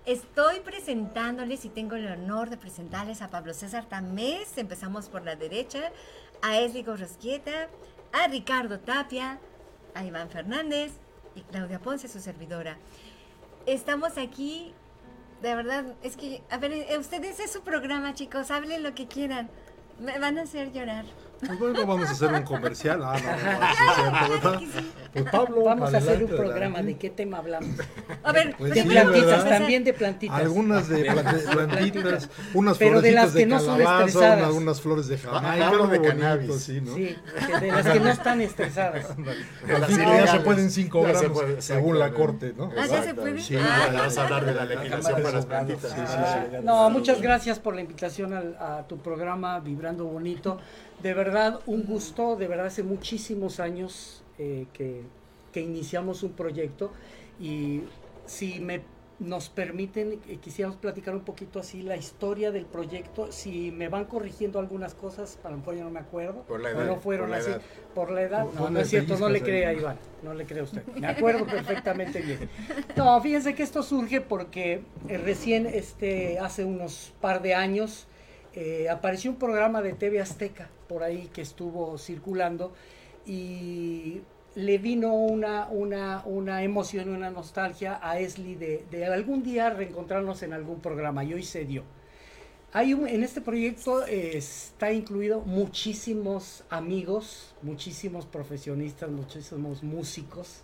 Estoy 0.07 0.59
presentándoles 0.59 1.65
y 1.65 1.69
tengo 1.69 1.95
el 1.95 2.09
honor 2.09 2.51
de 2.51 2.57
presentarles 2.57 3.23
a 3.23 3.31
Pablo 3.31 3.55
César 3.55 3.85
Tamés. 3.89 4.59
Empezamos 4.59 5.09
por 5.09 5.25
la 5.25 5.37
derecha, 5.37 5.93
a 6.43 6.59
Esligo 6.59 6.97
Rosquieta, 6.97 7.69
a 8.15 8.29
Ricardo 8.29 8.79
Tapia, 8.79 9.41
a 9.93 10.05
Iván 10.05 10.31
Fernández 10.31 10.93
y 11.35 11.41
Claudia 11.41 11.81
Ponce, 11.81 12.07
su 12.09 12.21
servidora. 12.21 12.79
Estamos 13.67 14.17
aquí, 14.19 14.73
de 15.43 15.55
verdad, 15.55 15.85
es 16.03 16.17
que, 16.17 16.41
a 16.49 16.59
ver, 16.59 16.73
eh, 16.73 16.97
ustedes 16.97 17.41
es 17.41 17.51
su 17.51 17.63
programa, 17.63 18.15
chicos, 18.15 18.53
hablen 18.53 18.85
lo 18.85 18.95
que 18.95 19.09
quieran. 19.09 19.51
Me 19.99 20.19
van 20.21 20.39
a 20.39 20.43
hacer 20.43 20.73
llorar. 20.73 21.05
Pues 21.47 21.59
bueno, 21.59 21.87
vamos 21.87 22.09
a 22.09 22.13
hacer 22.13 22.33
un 22.33 22.43
comercial. 22.43 23.01
Ah, 23.03 23.17
no, 23.19 23.31
no, 23.31 23.61
no, 23.61 23.67
sí 23.75 23.85
es 23.89 23.95
cierto, 23.95 24.31
¿verdad? 24.31 24.61
Pues 25.13 25.25
Pablo, 25.31 25.63
Vamos 25.65 25.95
a 25.95 25.99
hacer 25.99 26.09
un 26.09 26.15
adelante, 26.25 26.37
programa. 26.37 26.79
adelante. 26.79 26.93
¿De 26.93 26.99
qué 26.99 27.11
tema 27.11 27.39
hablamos? 27.39 27.71
A 28.23 28.33
ver, 28.33 28.55
Pues 28.59 28.75
de 28.75 28.83
sí, 28.83 28.89
plantitas, 28.89 29.45
¿verdad? 29.45 29.59
también 29.59 29.85
de 29.85 29.93
plantitas. 29.93 30.37
Algunas 30.41 30.89
de 30.89 31.09
Ah, 31.09 31.15
plant- 31.15 31.51
plantitas, 31.53 32.29
unas 32.55 32.79
Pero 32.79 33.01
de 33.01 33.13
las 33.13 33.33
que 33.33 33.39
de, 33.41 33.47
no 33.47 33.61
son 33.61 33.79
calabaza, 33.79 34.07
estresadas. 34.07 34.51
unas, 34.53 34.81
flores 34.81 35.07
de 35.07 35.19
Jamaica, 35.19 35.69
Hablo 35.69 35.87
de 35.87 35.97
algo 35.97 36.09
bonito, 36.09 36.09
cannabis. 36.09 36.63
sí, 36.63 36.81
¿no? 36.81 36.95
Sí, 36.95 37.17
de 37.61 37.73
las 37.73 37.87
que 37.87 38.01
no 38.01 38.09
están 38.11 38.41
estresadas. 38.41 39.07
Al 39.75 39.85
fin 39.85 39.99
ya 39.99 40.27
se 40.27 40.41
pueden 40.41 40.71
5 40.71 41.03
Ya 41.07 41.15
se 41.15 41.21
gramos, 41.21 41.43
puede, 41.43 41.63
según 41.63 41.99
la 41.99 42.13
corte, 42.13 42.53
¿no? 42.57 42.71
Ah, 42.77 42.87
ya 42.87 43.03
se 43.03 43.15
puede. 43.15 43.41
Sí, 43.41 43.57
Ah. 43.57 43.89
Ya 43.93 44.01
vas 44.01 44.19
a 44.19 44.25
hablar 44.25 44.45
de 44.47 44.55
la 44.55 44.65
legislación 44.65 45.23
para 45.23 45.33
las 45.37 45.47
plantitas. 45.47 45.91
Sí, 45.93 45.97
sí, 46.07 46.15
Ah, 46.17 46.45
sí. 46.51 46.57
No, 46.65 46.91
muchas 46.91 47.21
gracias 47.23 47.59
por 47.61 47.75
la 47.75 47.81
invitación 47.83 48.33
al- 48.33 48.57
a, 48.59 48.85
tu 48.89 48.99
programa 48.99 49.61
Vibrando 49.61 50.05
Bonito. 50.05 50.59
De 51.05 51.13
verdad, 51.13 51.61
un 51.67 51.85
gusto, 51.85 52.35
de 52.35 52.49
verdad, 52.49 52.65
hace 52.65 52.83
muchísimos 52.83 53.61
años 53.61 54.25
eh, 54.39 54.65
que, 54.73 55.03
que 55.53 55.61
iniciamos 55.61 56.23
un 56.23 56.33
proyecto 56.33 56.93
y 57.39 57.83
si 58.25 58.59
me 58.61 58.81
nos 59.19 59.51
permiten, 59.51 60.19
eh, 60.27 60.39
quisiéramos 60.41 60.79
platicar 60.79 61.15
un 61.15 61.21
poquito 61.21 61.61
así 61.61 61.83
la 61.83 61.99
historia 61.99 62.53
del 62.53 62.65
proyecto. 62.65 63.31
Si 63.33 63.71
me 63.71 63.91
van 63.91 64.07
corrigiendo 64.07 64.59
algunas 64.59 64.95
cosas, 64.95 65.39
para 65.43 65.53
lo 65.53 65.59
mejor 65.59 65.75
yo 65.77 65.85
no 65.85 65.91
me 65.91 66.01
acuerdo. 66.01 66.41
Por 66.45 66.63
la 66.63 66.71
o 66.71 66.73
edad, 66.73 66.87
no 66.87 66.97
fueron 66.97 67.27
por 67.27 67.37
la 67.37 67.37
así. 67.37 67.51
edad. 67.51 67.61
Por 67.95 68.11
la 68.11 68.23
edad. 68.23 68.47
No, 68.55 68.71
no 68.71 68.81
es 68.81 68.89
cierto, 68.89 69.19
no 69.19 69.29
le 69.29 69.43
crea 69.43 69.69
ahí. 69.69 69.77
Iván. 69.77 69.99
No 70.23 70.33
le 70.33 70.47
cree 70.47 70.63
usted. 70.63 70.87
Me 70.87 71.07
acuerdo 71.07 71.45
perfectamente 71.45 72.23
bien. 72.23 72.49
No, 72.97 73.21
fíjense 73.21 73.55
que 73.55 73.63
esto 73.63 73.83
surge 73.83 74.23
porque 74.23 74.81
eh, 75.09 75.19
recién 75.19 75.67
este, 75.67 76.39
hace 76.39 76.65
unos 76.65 77.13
par 77.21 77.43
de 77.43 77.55
años 77.55 78.07
eh, 78.55 78.89
apareció 78.89 79.31
un 79.31 79.37
programa 79.37 79.83
de 79.83 79.93
TV 79.93 80.19
Azteca 80.23 80.71
por 80.89 81.03
ahí 81.03 81.29
que 81.33 81.43
estuvo 81.43 81.99
circulando 81.99 82.73
y 83.27 84.21
le 84.55 84.79
vino 84.79 85.13
una, 85.15 85.67
una, 85.69 86.23
una 86.27 86.63
emoción, 86.63 87.09
una 87.09 87.31
nostalgia 87.31 87.99
a 88.03 88.19
Esli 88.19 88.55
de, 88.55 88.85
de 88.91 89.07
algún 89.07 89.43
día 89.43 89.71
reencontrarnos 89.71 90.43
en 90.43 90.53
algún 90.53 90.81
programa 90.81 91.25
y 91.25 91.35
hoy 91.35 91.43
se 91.43 91.65
dio. 91.65 91.83
Hay 92.73 92.93
un- 92.95 93.07
en 93.09 93.23
este 93.23 93.41
proyecto 93.41 94.05
eh, 94.07 94.37
está 94.37 94.93
incluido 94.93 95.41
muchísimos 95.41 96.65
amigos, 96.71 97.55
muchísimos 97.63 98.27
profesionistas, 98.27 99.11
muchísimos 99.11 99.83
músicos 99.83 100.63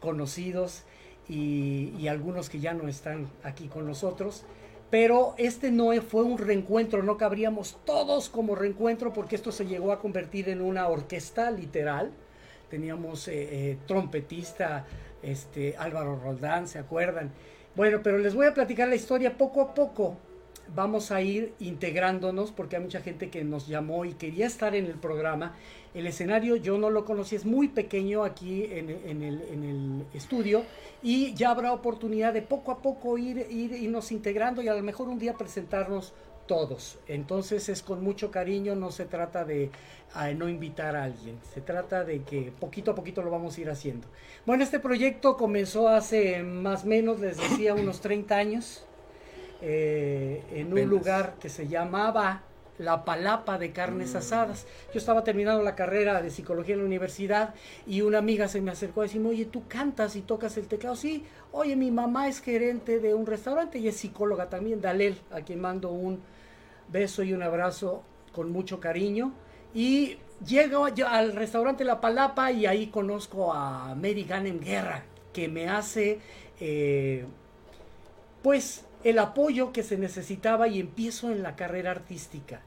conocidos 0.00 0.82
y, 1.28 1.92
y 1.98 2.08
algunos 2.08 2.50
que 2.50 2.58
ya 2.60 2.74
no 2.74 2.88
están 2.88 3.28
aquí 3.44 3.68
con 3.68 3.86
nosotros. 3.86 4.44
Pero 4.92 5.34
este 5.38 5.70
no 5.70 5.90
fue 6.02 6.22
un 6.22 6.36
reencuentro, 6.36 7.02
no 7.02 7.16
cabríamos 7.16 7.78
todos 7.86 8.28
como 8.28 8.54
reencuentro 8.54 9.14
porque 9.14 9.36
esto 9.36 9.50
se 9.50 9.64
llegó 9.64 9.90
a 9.90 9.98
convertir 9.98 10.50
en 10.50 10.60
una 10.60 10.86
orquesta 10.86 11.50
literal. 11.50 12.10
Teníamos 12.68 13.26
eh, 13.26 13.32
eh, 13.70 13.78
trompetista, 13.86 14.84
este, 15.22 15.76
Álvaro 15.78 16.20
Roldán, 16.22 16.68
¿se 16.68 16.78
acuerdan? 16.78 17.30
Bueno, 17.74 18.00
pero 18.02 18.18
les 18.18 18.34
voy 18.34 18.44
a 18.44 18.52
platicar 18.52 18.86
la 18.86 18.96
historia 18.96 19.38
poco 19.38 19.62
a 19.62 19.72
poco. 19.72 20.18
Vamos 20.74 21.10
a 21.10 21.20
ir 21.20 21.52
integrándonos 21.58 22.50
porque 22.52 22.76
hay 22.76 22.82
mucha 22.82 23.00
gente 23.00 23.30
que 23.30 23.44
nos 23.44 23.66
llamó 23.66 24.04
y 24.04 24.14
quería 24.14 24.46
estar 24.46 24.74
en 24.74 24.86
el 24.86 24.94
programa. 24.94 25.54
El 25.94 26.06
escenario 26.06 26.56
yo 26.56 26.78
no 26.78 26.88
lo 26.88 27.04
conocí, 27.04 27.36
es 27.36 27.44
muy 27.44 27.68
pequeño 27.68 28.24
aquí 28.24 28.64
en, 28.70 28.88
el 29.22 30.04
estudio 30.14 30.64
y 31.02 31.34
ya 31.34 31.50
habrá 31.50 31.72
oportunidad 31.72 32.32
de 32.32 32.40
poco 32.40 32.72
a 32.72 32.80
poco 32.80 33.18
ir, 33.18 33.46
ir 33.50 33.72
irnos 33.72 34.12
integrando 34.12 34.62
y 34.62 34.68
a 34.68 34.74
lo 34.74 34.82
mejor 34.82 35.08
un 35.08 35.18
día 35.18 35.34
presentarnos 35.34 36.14
todos. 36.46 36.98
Entonces 37.06 37.68
es 37.68 37.82
con 37.82 38.02
mucho 38.02 38.30
cariño, 38.30 38.74
no 38.74 38.90
se 38.90 39.04
trata 39.04 39.44
de 39.44 39.70
ah, 40.14 40.30
no 40.32 40.48
invitar 40.48 40.96
a 40.96 41.04
alguien, 41.04 41.38
se 41.54 41.60
trata 41.60 42.04
de 42.04 42.22
que 42.22 42.52
poquito 42.58 42.90
a 42.90 42.94
poquito 42.94 43.22
lo 43.22 43.30
vamos 43.30 43.56
a 43.56 43.60
ir 43.60 43.70
haciendo. 43.70 44.08
Bueno, 44.46 44.64
este 44.64 44.78
proyecto 44.78 45.36
comenzó 45.36 45.88
hace 45.88 46.42
más 46.42 46.84
o 46.84 46.86
menos, 46.86 47.20
les 47.20 47.36
decía, 47.38 47.74
unos 47.74 48.00
30 48.00 48.36
años, 48.36 48.84
eh, 49.64 50.42
en 50.50 50.72
un 50.72 50.88
lugar 50.88 51.36
que 51.40 51.48
se 51.48 51.68
llamaba 51.68 52.42
La 52.78 53.04
Palapa 53.04 53.58
de 53.58 53.70
Carnes 53.70 54.16
Asadas. 54.16 54.66
Yo 54.92 54.98
estaba 54.98 55.22
terminando 55.22 55.62
la 55.62 55.76
carrera 55.76 56.20
de 56.20 56.30
psicología 56.30 56.74
en 56.74 56.80
la 56.80 56.86
universidad 56.86 57.54
y 57.86 58.02
una 58.02 58.18
amiga 58.18 58.48
se 58.48 58.60
me 58.60 58.72
acercó 58.72 59.00
a 59.00 59.04
decirme, 59.04 59.28
oye, 59.28 59.44
¿tú 59.44 59.68
cantas 59.68 60.16
y 60.16 60.22
tocas 60.22 60.56
el 60.56 60.66
teclado? 60.66 60.96
Sí, 60.96 61.24
oye, 61.52 61.76
mi 61.76 61.92
mamá 61.92 62.26
es 62.26 62.40
gerente 62.40 62.98
de 62.98 63.14
un 63.14 63.24
restaurante 63.24 63.78
y 63.78 63.86
es 63.86 63.96
psicóloga 63.96 64.50
también, 64.50 64.80
Dalel, 64.80 65.16
a 65.30 65.42
quien 65.42 65.60
mando 65.60 65.90
un 65.92 66.20
beso 66.88 67.22
y 67.22 67.32
un 67.32 67.42
abrazo 67.42 68.02
con 68.32 68.50
mucho 68.50 68.80
cariño. 68.80 69.32
Y 69.74 70.18
llego 70.44 70.88
yo 70.88 71.06
al 71.06 71.34
restaurante 71.34 71.84
La 71.84 72.00
Palapa 72.00 72.50
y 72.50 72.66
ahí 72.66 72.88
conozco 72.88 73.52
a 73.52 73.94
Mary 73.94 74.24
Ganem 74.24 74.58
Guerra, 74.58 75.04
que 75.32 75.46
me 75.46 75.68
hace, 75.68 76.18
eh, 76.58 77.26
pues, 78.42 78.84
el 79.04 79.18
apoyo 79.18 79.72
que 79.72 79.82
se 79.82 79.98
necesitaba 79.98 80.68
y 80.68 80.80
empiezo 80.80 81.30
en 81.30 81.42
la 81.42 81.56
carrera 81.56 81.90
artística. 81.90 82.62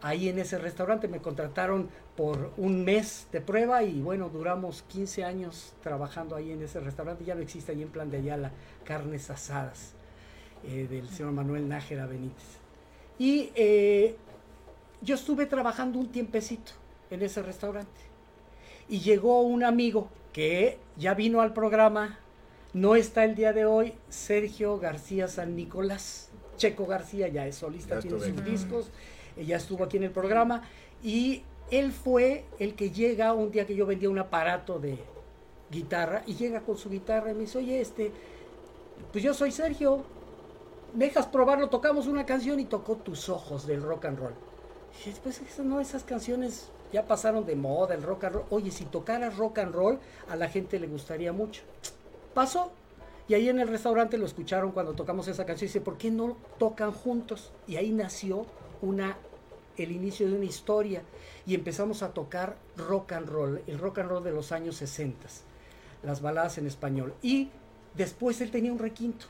Ahí 0.00 0.28
en 0.28 0.38
ese 0.38 0.58
restaurante 0.58 1.08
me 1.08 1.20
contrataron 1.20 1.88
por 2.16 2.52
un 2.56 2.84
mes 2.84 3.26
de 3.32 3.40
prueba 3.40 3.82
y 3.82 4.00
bueno, 4.00 4.28
duramos 4.28 4.82
15 4.82 5.24
años 5.24 5.74
trabajando 5.82 6.36
ahí 6.36 6.52
en 6.52 6.62
ese 6.62 6.78
restaurante. 6.78 7.24
Ya 7.24 7.34
no 7.34 7.40
existe 7.40 7.72
ahí 7.72 7.82
en 7.82 7.88
Plan 7.88 8.10
de 8.10 8.18
Ayala, 8.18 8.52
carnes 8.84 9.28
asadas, 9.30 9.94
eh, 10.64 10.86
del 10.88 11.08
señor 11.08 11.32
Manuel 11.32 11.68
Nájera 11.68 12.06
Benítez. 12.06 12.58
Y 13.18 13.50
eh, 13.56 14.16
yo 15.02 15.16
estuve 15.16 15.46
trabajando 15.46 15.98
un 15.98 16.12
tiempecito 16.12 16.72
en 17.10 17.22
ese 17.22 17.42
restaurante. 17.42 18.00
Y 18.88 19.00
llegó 19.00 19.40
un 19.42 19.64
amigo 19.64 20.08
que 20.32 20.78
ya 20.96 21.14
vino 21.14 21.40
al 21.40 21.52
programa, 21.52 22.20
no 22.74 22.96
está 22.96 23.24
el 23.24 23.34
día 23.34 23.52
de 23.52 23.64
hoy, 23.64 23.94
Sergio 24.08 24.78
García 24.78 25.28
San 25.28 25.56
Nicolás. 25.56 26.30
Checo 26.56 26.86
García 26.86 27.28
ya 27.28 27.46
es 27.46 27.56
solista, 27.56 27.96
Ya 27.96 28.00
tiene 28.02 28.20
sus 28.20 28.44
discos, 28.44 28.90
eh, 29.36 29.44
ya 29.44 29.56
estuvo 29.56 29.84
aquí 29.84 29.96
en 29.96 30.04
el 30.04 30.10
programa. 30.10 30.62
Y 31.02 31.44
él 31.70 31.92
fue 31.92 32.44
el 32.58 32.74
que 32.74 32.90
llega 32.90 33.32
un 33.32 33.50
día 33.50 33.66
que 33.66 33.74
yo 33.74 33.86
vendía 33.86 34.10
un 34.10 34.18
aparato 34.18 34.78
de 34.78 34.98
guitarra 35.70 36.22
y 36.26 36.34
llega 36.34 36.60
con 36.60 36.76
su 36.76 36.90
guitarra 36.90 37.30
y 37.30 37.34
me 37.34 37.40
dice, 37.40 37.58
oye, 37.58 37.80
este, 37.80 38.10
pues 39.12 39.22
yo 39.22 39.34
soy 39.34 39.52
Sergio, 39.52 40.04
¿me 40.94 41.06
dejas 41.06 41.26
probarlo? 41.26 41.68
Tocamos 41.68 42.06
una 42.06 42.26
canción 42.26 42.58
y 42.60 42.64
tocó 42.64 42.96
Tus 42.96 43.28
Ojos 43.28 43.66
del 43.66 43.82
rock 43.82 44.06
and 44.06 44.18
roll. 44.18 44.34
Y 44.92 45.08
dije, 45.08 45.20
pues 45.22 45.40
eso 45.40 45.62
no, 45.62 45.80
esas 45.80 46.04
canciones 46.04 46.70
ya 46.92 47.06
pasaron 47.06 47.46
de 47.46 47.54
moda, 47.54 47.94
el 47.94 48.02
rock 48.02 48.24
and 48.24 48.34
roll. 48.36 48.46
Oye, 48.50 48.70
si 48.70 48.84
tocaras 48.84 49.36
rock 49.36 49.58
and 49.58 49.74
roll, 49.74 49.98
a 50.28 50.36
la 50.36 50.48
gente 50.48 50.80
le 50.80 50.86
gustaría 50.86 51.32
mucho. 51.32 51.62
Pasó. 52.38 52.70
Y 53.26 53.34
ahí 53.34 53.48
en 53.48 53.58
el 53.58 53.66
restaurante 53.66 54.16
lo 54.16 54.24
escucharon 54.24 54.70
cuando 54.70 54.92
tocamos 54.92 55.26
esa 55.26 55.44
canción 55.44 55.64
y 55.64 55.70
dice, 55.70 55.80
¿por 55.80 55.98
qué 55.98 56.12
no 56.12 56.36
tocan 56.60 56.92
juntos? 56.92 57.50
Y 57.66 57.74
ahí 57.74 57.90
nació 57.90 58.46
una, 58.80 59.16
el 59.76 59.90
inicio 59.90 60.28
de 60.28 60.34
una 60.34 60.44
historia 60.44 61.02
y 61.46 61.56
empezamos 61.56 62.04
a 62.04 62.14
tocar 62.14 62.54
rock 62.76 63.10
and 63.10 63.28
roll, 63.28 63.60
el 63.66 63.76
rock 63.80 63.98
and 63.98 64.10
roll 64.10 64.22
de 64.22 64.30
los 64.30 64.52
años 64.52 64.76
60, 64.76 65.26
las 66.04 66.22
baladas 66.22 66.58
en 66.58 66.68
español. 66.68 67.12
Y 67.22 67.50
después 67.96 68.40
él 68.40 68.52
tenía 68.52 68.70
un 68.70 68.78
requinto, 68.78 69.26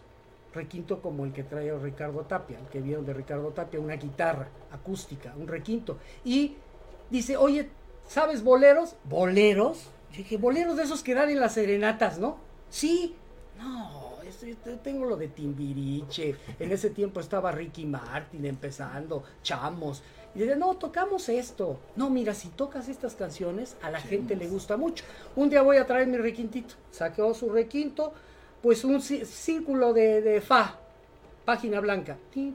requinto 0.52 1.00
como 1.00 1.24
el 1.24 1.32
que 1.32 1.44
trae 1.44 1.74
Ricardo 1.78 2.20
Tapia, 2.26 2.58
el 2.58 2.66
que 2.66 2.82
vieron 2.82 3.06
de 3.06 3.14
Ricardo 3.14 3.48
Tapia, 3.52 3.80
una 3.80 3.96
guitarra 3.96 4.48
acústica, 4.70 5.32
un 5.34 5.48
requinto. 5.48 5.96
Y 6.26 6.56
dice, 7.08 7.38
oye, 7.38 7.70
¿sabes 8.06 8.44
boleros? 8.44 8.96
¿Boleros? 9.04 9.84
Yo 10.10 10.18
dije, 10.18 10.36
boleros 10.36 10.76
de 10.76 10.82
esos 10.82 11.02
que 11.02 11.14
dan 11.14 11.30
en 11.30 11.40
las 11.40 11.54
serenatas, 11.54 12.18
¿no? 12.18 12.47
Sí. 12.70 13.14
No, 13.58 14.18
tengo 14.84 15.04
lo 15.06 15.16
de 15.16 15.28
Timbiriche. 15.28 16.36
En 16.58 16.70
ese 16.70 16.90
tiempo 16.90 17.20
estaba 17.20 17.50
Ricky 17.50 17.86
Martin 17.86 18.44
empezando, 18.46 19.24
Chamos. 19.42 20.02
Y 20.34 20.40
dice, 20.40 20.56
no, 20.56 20.76
tocamos 20.76 21.28
esto. 21.28 21.80
No, 21.96 22.10
mira, 22.10 22.34
si 22.34 22.48
tocas 22.50 22.88
estas 22.88 23.14
canciones, 23.14 23.76
a 23.82 23.90
la 23.90 24.00
gente 24.00 24.36
le 24.36 24.46
gusta 24.46 24.76
mucho. 24.76 25.04
Un 25.34 25.48
día 25.50 25.62
voy 25.62 25.78
a 25.78 25.86
traer 25.86 26.06
mi 26.06 26.18
requintito. 26.18 26.74
Saqueó 26.92 27.34
su 27.34 27.50
requinto, 27.50 28.12
pues 28.62 28.84
un 28.84 28.96
cí- 29.00 29.24
círculo 29.24 29.92
de, 29.92 30.20
de 30.22 30.40
fa, 30.40 30.78
página 31.44 31.80
blanca. 31.80 32.16
Tin, 32.32 32.54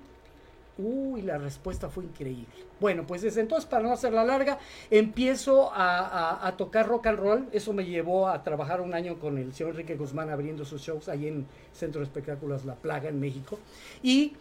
Uy, 0.78 1.22
la 1.22 1.38
respuesta 1.38 1.88
fue 1.88 2.04
increíble. 2.04 2.48
Bueno, 2.80 3.06
pues 3.06 3.22
desde 3.22 3.42
entonces, 3.42 3.70
para 3.70 3.84
no 3.84 3.94
hacerla 3.94 4.24
larga, 4.26 4.58
empiezo 4.90 5.72
a, 5.72 6.00
a- 6.00 6.48
a 6.48 6.58
tocar 6.58 6.88
rock 6.88 7.08
and 7.08 7.20
roll. 7.20 7.48
Eso 7.52 7.74
me 7.74 7.86
llevó 7.86 8.28
a 8.28 8.42
trabajar 8.44 8.82
un 8.82 8.96
año 8.96 9.20
con 9.20 9.38
el 9.38 9.54
señor 9.54 9.72
Enrique 9.74 9.96
Guzmán 9.96 10.32
abriendo 10.32 10.66
sus 10.66 10.82
shows 10.82 11.10
ahí 11.10 11.28
en 11.28 11.46
Centro 11.74 12.00
de 12.02 12.06
Espectáculos 12.06 12.66
La 12.66 12.74
Plaga, 12.74 13.10
en 13.10 13.20
México. 13.20 13.60
Y 14.02 14.34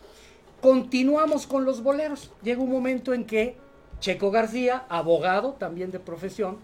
continuamos 0.62 1.46
con 1.46 1.66
los 1.66 1.82
boleros. 1.82 2.30
Llega 2.42 2.62
un 2.62 2.70
momento 2.72 3.12
en 3.12 3.26
que 3.26 3.56
Checo 4.00 4.30
García, 4.30 4.86
abogado 4.88 5.52
también 5.52 5.90
de 5.90 6.00
profesión, 6.00 6.56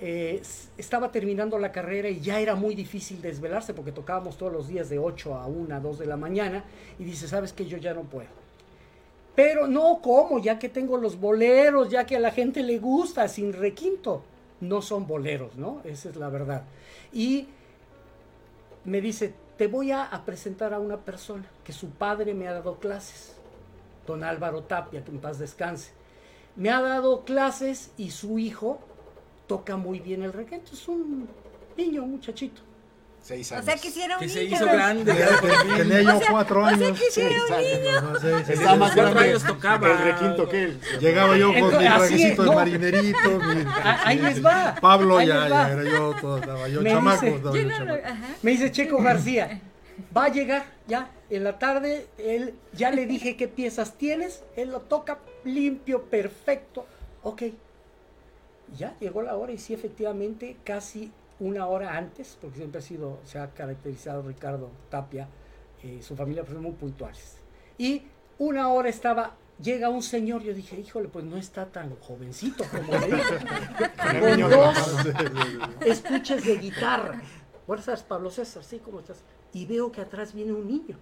eh, 0.00 0.42
estaba 0.76 1.12
terminando 1.12 1.58
la 1.58 1.70
carrera 1.70 2.08
y 2.08 2.20
ya 2.20 2.40
era 2.40 2.56
muy 2.56 2.74
difícil 2.74 3.22
desvelarse 3.22 3.72
porque 3.72 3.92
tocábamos 3.92 4.36
todos 4.36 4.52
los 4.52 4.66
días 4.66 4.88
de 4.88 4.98
8 4.98 5.36
a 5.36 5.46
1, 5.46 5.80
2 5.80 5.98
de 6.00 6.06
la 6.06 6.16
mañana 6.16 6.64
y 6.98 7.04
dice, 7.04 7.28
¿sabes 7.28 7.52
que 7.52 7.66
Yo 7.66 7.78
ya 7.78 7.94
no 7.94 8.02
puedo 8.02 8.41
Pero 9.34 9.66
no, 9.66 10.00
¿cómo? 10.02 10.38
Ya 10.38 10.58
que 10.58 10.68
tengo 10.68 10.98
los 10.98 11.18
boleros, 11.18 11.88
ya 11.88 12.04
que 12.04 12.16
a 12.16 12.20
la 12.20 12.30
gente 12.30 12.62
le 12.62 12.78
gusta, 12.78 13.28
sin 13.28 13.52
requinto. 13.52 14.22
No 14.60 14.82
son 14.82 15.06
boleros, 15.06 15.56
¿no? 15.56 15.80
Esa 15.84 16.10
es 16.10 16.16
la 16.16 16.28
verdad. 16.28 16.64
Y 17.12 17.48
me 18.84 19.00
dice, 19.00 19.34
te 19.56 19.66
voy 19.66 19.90
a, 19.92 20.10
presentar 20.24 20.74
a 20.74 20.78
una 20.78 20.98
persona 20.98 21.44
que 21.64 21.72
su 21.72 21.90
padre 21.90 22.34
me 22.34 22.48
ha 22.48 22.52
dado 22.52 22.76
clases, 22.78 23.36
don 24.06 24.22
Álvaro 24.24 24.62
Tapia, 24.64 25.04
que 25.04 25.10
en 25.10 25.18
paz 25.18 25.38
descanse. 25.38 25.92
Me 26.54 26.70
ha 26.70 26.82
dado 26.82 27.24
clases 27.24 27.92
y 27.96 28.10
su 28.10 28.38
hijo 28.38 28.80
toca 29.46 29.76
muy 29.76 30.00
bien 30.00 30.22
el 30.22 30.32
requinto. 30.32 30.72
Es 30.72 30.86
un 30.88 31.28
niño, 31.76 32.04
un 32.04 32.12
muchachito. 32.12 32.60
Seis 33.22 33.52
O 33.52 33.54
años. 33.54 33.64
sea, 33.66 33.76
que 33.76 33.90
si 33.90 34.02
era 34.02 34.16
un 34.16 34.20
Que 34.22 34.28
se 34.28 34.42
niño. 34.44 34.56
hizo 34.56 34.64
grande. 34.66 35.14
Tenía 35.76 36.00
yo 36.02 36.16
O 36.16 36.18
sea, 36.18 36.30
cuatro 36.32 36.62
o 36.64 36.68
sea, 36.68 36.76
años. 36.76 36.98
que 36.98 37.10
si 37.10 37.20
era 37.20 37.40
un 37.44 37.62
niño. 37.62 38.00
No 38.02 38.18
sé, 38.20 38.44
sí, 38.44 38.52
Estaba 38.54 38.76
más. 38.76 38.92
Cuatro 38.94 39.10
grande 39.12 39.30
años 39.30 39.44
tocaba. 39.44 39.90
el 39.92 39.98
requinto 39.98 40.48
que 40.48 40.62
él. 40.64 40.80
Llegaba 41.00 41.36
yo 41.36 41.52
con 41.54 41.62
mi 41.62 41.70
trajecito 41.78 42.28
es, 42.32 42.38
de 42.38 42.44
no. 42.44 42.52
marinerito. 42.52 43.30
mi- 43.54 43.64
Ah, 43.68 44.00
ahí 44.04 44.18
les 44.18 44.44
va. 44.44 44.74
Pablo 44.80 45.18
ahí 45.18 45.28
ya, 45.28 45.48
ya 45.48 45.70
era 45.72 45.84
yo, 45.84 46.14
todo 46.20 46.38
estaba 46.38 46.68
yo 46.68 46.80
Me 46.82 46.90
chamaco. 46.90 47.20
dice- 47.24 47.36
estaba 47.36 47.56
yo 47.56 47.64
no 47.64 47.76
chamaco. 47.76 48.02
Me 48.42 48.50
dice 48.50 48.72
Checo 48.72 49.02
García, 49.02 49.60
va 50.16 50.24
a 50.24 50.28
llegar 50.28 50.64
ya 50.88 51.08
en 51.30 51.44
la 51.44 51.58
tarde, 51.60 52.08
él 52.18 52.54
ya 52.72 52.90
le 52.90 53.06
dije 53.06 53.36
qué 53.36 53.46
piezas 53.46 53.94
tienes, 53.98 54.42
él 54.56 54.70
lo 54.70 54.80
toca 54.80 55.18
limpio, 55.44 56.02
perfecto, 56.06 56.86
ok. 57.22 57.42
Ya 58.76 58.94
llegó 59.00 59.22
la 59.22 59.36
hora 59.36 59.52
y 59.52 59.58
sí, 59.58 59.74
efectivamente, 59.74 60.56
casi 60.64 61.12
una 61.42 61.66
hora 61.66 61.96
antes, 61.96 62.38
porque 62.40 62.58
siempre 62.58 62.78
ha 62.78 62.82
sido, 62.82 63.18
se 63.24 63.38
ha 63.38 63.50
caracterizado 63.50 64.22
Ricardo 64.22 64.70
Tapia, 64.88 65.28
eh, 65.82 66.00
su 66.00 66.14
familia 66.14 66.44
fueron 66.44 66.62
muy 66.62 66.72
puntuales. 66.72 67.38
Y 67.76 68.04
una 68.38 68.68
hora 68.68 68.88
estaba, 68.88 69.34
llega 69.60 69.88
un 69.88 70.02
señor, 70.02 70.42
yo 70.42 70.54
dije, 70.54 70.78
híjole, 70.78 71.08
pues 71.08 71.24
no 71.24 71.36
está 71.36 71.66
tan 71.66 71.96
jovencito 71.96 72.64
como 72.70 72.92
le 72.92 73.06
dije. 73.06 73.38
Con 74.20 74.50
dos 74.50 75.06
estuches 75.84 76.44
de 76.44 76.58
guitarra. 76.58 77.20
Buenas 77.66 77.86
tardes, 77.86 78.04
Pablo 78.04 78.30
César, 78.30 78.62
sí, 78.62 78.78
¿cómo 78.78 79.00
estás? 79.00 79.24
Y 79.52 79.66
veo 79.66 79.90
que 79.90 80.00
atrás 80.00 80.32
viene 80.32 80.52
un 80.52 80.68
niño, 80.68 80.96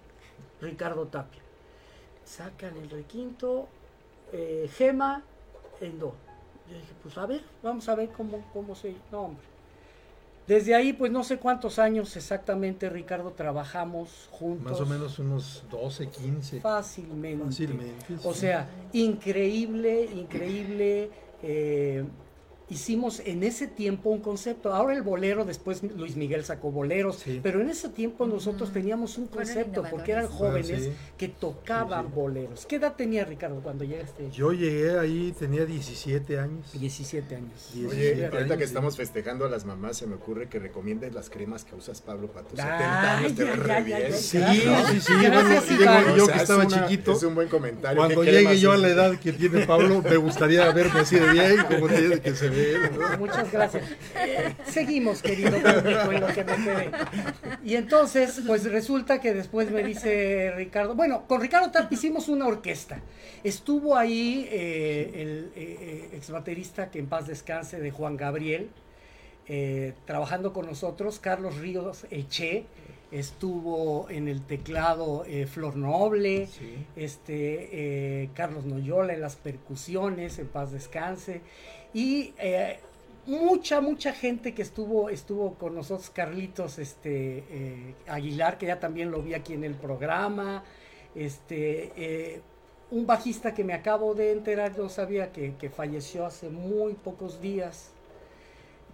Ricardo 0.59 1.05
Tapia. 1.05 1.41
Sacan 2.25 2.77
el 2.77 2.89
requinto, 2.89 3.67
eh, 4.31 4.67
gema, 4.73 5.23
en 5.79 5.99
do. 5.99 6.15
Yo 6.67 6.77
dije, 6.77 6.93
pues 7.03 7.15
a 7.19 7.27
ver, 7.27 7.43
vamos 7.61 7.87
a 7.89 7.95
ver 7.95 8.09
cómo, 8.09 8.43
cómo 8.53 8.73
se... 8.73 8.95
No, 9.11 9.25
hombre. 9.25 9.51
Desde 10.51 10.75
ahí, 10.75 10.91
pues 10.91 11.09
no 11.13 11.23
sé 11.23 11.37
cuántos 11.37 11.79
años 11.79 12.13
exactamente, 12.17 12.89
Ricardo, 12.89 13.31
trabajamos 13.31 14.27
juntos. 14.31 14.69
Más 14.69 14.81
o 14.81 14.85
menos 14.85 15.17
unos 15.17 15.63
12, 15.71 16.09
15. 16.09 16.59
Fácilmente. 16.59 17.45
Fácilmente. 17.45 18.17
O 18.25 18.33
sea, 18.33 18.67
increíble, 18.91 20.09
increíble. 20.13 21.09
eh, 21.41 22.03
hicimos 22.71 23.21
en 23.25 23.43
ese 23.43 23.67
tiempo 23.67 24.09
un 24.09 24.21
concepto. 24.21 24.73
Ahora 24.73 24.93
el 24.95 25.03
bolero, 25.03 25.45
después 25.45 25.83
Luis 25.83 26.15
Miguel 26.15 26.43
sacó 26.45 26.71
boleros, 26.71 27.17
Sí. 27.17 27.39
pero 27.43 27.61
en 27.61 27.69
ese 27.69 27.89
tiempo 27.89 28.25
nosotros 28.25 28.71
teníamos 28.73 29.17
un 29.17 29.27
concepto 29.27 29.83
porque 29.91 30.13
eran 30.13 30.27
jóvenes 30.27 30.71
Ah, 30.73 30.83
sí. 30.85 30.91
que 31.17 31.27
tocaban 31.27 32.05
Sí, 32.05 32.09
sí. 32.09 32.15
boleros. 32.15 32.65
¿Qué 32.65 32.77
edad 32.77 32.95
tenía 32.95 33.25
Ricardo 33.25 33.61
cuando 33.61 33.83
llegaste? 33.83 34.31
Yo 34.31 34.53
llegué 34.53 34.97
ahí, 34.97 35.33
tenía 35.37 35.65
17 35.65 36.39
años. 36.39 36.71
17 36.73 37.35
años. 37.35 37.71
Oye, 37.75 37.85
17 38.15 38.35
ahorita 38.37 38.57
que 38.57 38.63
estamos 38.63 38.95
festejando 38.97 39.45
a 39.45 39.49
las 39.49 39.65
mamás, 39.65 39.97
se 39.97 40.07
me 40.07 40.15
ocurre 40.15 40.47
que 40.47 40.57
recomiendes 40.59 41.13
las 41.13 41.29
cremas 41.29 41.65
que 41.65 41.75
usas, 41.75 42.01
Pablo, 42.01 42.27
para 42.31 42.47
tus 42.47 42.57
70 42.57 43.17
Ay, 43.17 43.25
años. 43.25 43.35
Te. 43.35 44.11
Sí, 44.13 44.39
sí, 44.39 45.01
sí. 45.01 45.13
Gracias, 45.21 45.67
bueno, 45.77 46.15
yo 46.15 46.23
O 46.23 46.25
sea, 46.27 46.33
que 46.35 46.37
es 46.37 46.41
estaba 46.49 46.65
una- 46.65 46.87
chiquito. 46.87 47.11
Es 47.11 47.23
un 47.23 47.35
buen 47.35 47.47
comentario. 47.49 47.97
Cuando 47.97 48.21
¿Qué 48.21 48.31
llegue 48.31 48.57
yo 48.59 48.71
a 48.71 48.77
la 48.77 48.87
edad 48.89 49.19
que 49.19 49.33
tiene 49.33 49.65
Pablo, 49.65 50.01
me 50.01 50.17
gustaría 50.17 50.71
verme 50.71 51.01
así 51.01 51.17
de 51.17 51.31
bien, 51.31 51.57
como 51.69 51.87
tiene 51.87 52.19
que 52.21 52.33
se 52.35 52.49
ve. 52.49 52.60
¿No? 52.97 53.17
Muchas 53.17 53.51
gracias. 53.51 53.83
Seguimos, 54.65 55.21
querido 55.21 55.51
público, 55.51 56.11
en 56.11 56.21
lo 56.21 56.27
que 56.27 56.43
me 56.43 56.55
quedé. 56.55 56.91
Y 57.63 57.75
entonces, 57.75 58.41
pues 58.45 58.63
resulta 58.65 59.19
que 59.21 59.33
después 59.33 59.71
me 59.71 59.83
dice 59.83 60.51
Ricardo, 60.55 60.95
bueno, 60.95 61.27
con 61.27 61.41
Ricardo 61.41 61.71
Tapia 61.71 61.95
hicimos 61.95 62.27
una 62.29 62.47
orquesta. 62.47 62.99
Estuvo 63.43 63.97
ahí 63.97 64.47
eh, 64.51 65.11
el 65.15 65.51
eh, 65.55 66.09
ex 66.13 66.29
baterista 66.29 66.89
que 66.91 66.99
en 66.99 67.07
paz 67.07 67.27
descanse 67.27 67.79
de 67.79 67.91
Juan 67.91 68.17
Gabriel, 68.17 68.69
eh, 69.47 69.93
trabajando 70.05 70.53
con 70.53 70.65
nosotros, 70.65 71.19
Carlos 71.19 71.57
Ríos 71.57 72.05
Eche, 72.11 72.65
estuvo 73.11 74.09
en 74.09 74.27
el 74.29 74.41
teclado 74.41 75.25
eh, 75.27 75.45
Flor 75.45 75.75
Noble, 75.75 76.47
Sí. 76.47 76.85
este 76.95 78.23
eh, 78.23 78.29
Carlos 78.33 78.63
Noyola 78.65 79.13
en 79.13 79.19
las 79.21 79.35
percusiones, 79.35 80.39
en 80.39 80.47
paz 80.47 80.71
descanse, 80.71 81.41
y 81.93 82.33
eh, 82.37 82.79
mucha, 83.25 83.81
mucha 83.81 84.13
gente 84.13 84.53
que 84.53 84.61
estuvo, 84.61 85.09
estuvo 85.09 85.55
con 85.55 85.75
nosotros, 85.75 86.09
Carlitos 86.09 86.79
este, 86.79 87.43
eh, 87.49 87.95
Aguilar, 88.07 88.57
que 88.57 88.67
ya 88.67 88.79
también 88.79 89.11
lo 89.11 89.21
vi 89.21 89.33
aquí 89.33 89.53
en 89.53 89.63
el 89.63 89.75
programa, 89.75 90.63
este, 91.15 91.91
eh, 91.95 92.41
un 92.91 93.05
bajista 93.05 93.53
que 93.53 93.63
me 93.63 93.73
acabo 93.73 94.13
de 94.15 94.31
enterar, 94.31 94.75
yo 94.75 94.89
sabía 94.89 95.31
que, 95.31 95.55
que 95.55 95.69
falleció 95.69 96.25
hace 96.25 96.49
muy 96.49 96.93
pocos 96.93 97.41
días, 97.41 97.91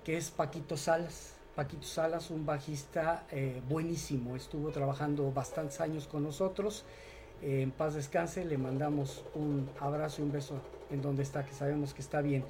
que 0.03 0.17
es 0.17 0.29
Paquito 0.31 0.77
Salas. 0.77 1.33
Paquito 1.55 1.87
Salas, 1.87 2.29
un 2.29 2.45
bajista 2.45 3.25
eh, 3.31 3.63
buenísimo, 3.67 4.35
estuvo 4.35 4.69
trabajando 4.69 5.31
bastantes 5.31 5.81
años 5.81 6.07
con 6.07 6.21
nosotros. 6.23 6.85
Eh, 7.41 7.63
en 7.63 7.71
paz 7.71 7.95
descanse, 7.95 8.45
le 8.45 8.59
mandamos 8.59 9.25
un 9.33 9.67
abrazo 9.79 10.21
y 10.21 10.25
un 10.25 10.31
beso 10.31 10.61
en 10.91 11.01
donde 11.01 11.23
está, 11.23 11.43
que 11.43 11.53
sabemos 11.53 11.95
que 11.95 12.01
está 12.01 12.21
bien. 12.21 12.45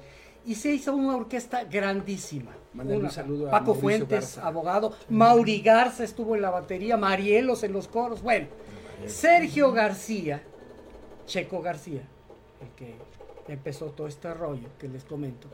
Y 0.48 0.54
se 0.54 0.70
hizo 0.70 0.96
una 0.96 1.14
orquesta 1.14 1.64
grandísima. 1.64 2.56
Un 2.72 3.10
saludo 3.10 3.48
a 3.48 3.50
Paco 3.50 3.74
Mauricio 3.74 3.82
Fuentes, 3.82 4.08
Garza. 4.36 4.46
abogado. 4.46 4.94
Mauri 5.10 5.60
Garza 5.60 6.04
estuvo 6.04 6.34
en 6.36 6.40
la 6.40 6.48
batería, 6.48 6.96
Marielos 6.96 7.64
en 7.64 7.74
los 7.74 7.86
coros. 7.86 8.22
Bueno, 8.22 8.46
Sergio 9.06 9.72
García, 9.72 10.42
Checo 11.26 11.60
García, 11.60 12.00
el 12.62 12.68
que 12.70 12.94
empezó 13.46 13.90
todo 13.90 14.06
este 14.06 14.32
rollo 14.32 14.68
que 14.78 14.88
les 14.88 15.04
comento, 15.04 15.48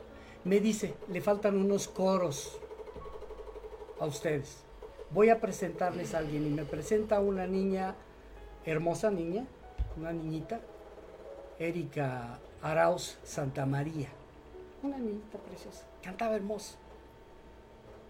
me 0.45 0.61
dice, 0.61 0.93
le 1.11 1.19
faltan 1.19 1.57
unos 1.57 1.89
coros 1.89 2.57
a 3.99 4.05
ustedes. 4.05 4.63
Voy 5.11 5.27
a 5.27 5.41
presentarles 5.41 6.13
a 6.13 6.19
alguien 6.19 6.47
y 6.47 6.51
me 6.51 6.63
presenta 6.63 7.19
una 7.19 7.45
niña, 7.45 7.95
hermosa 8.63 9.11
niña, 9.11 9.45
una 9.97 10.13
niñita, 10.13 10.61
Erika 11.59 12.39
Arauz 12.61 13.17
Santa 13.25 13.65
María. 13.65 14.07
Una 14.83 14.97
niñita 14.97 15.37
preciosa, 15.39 15.83
cantaba 16.03 16.35
hermoso. 16.35 16.75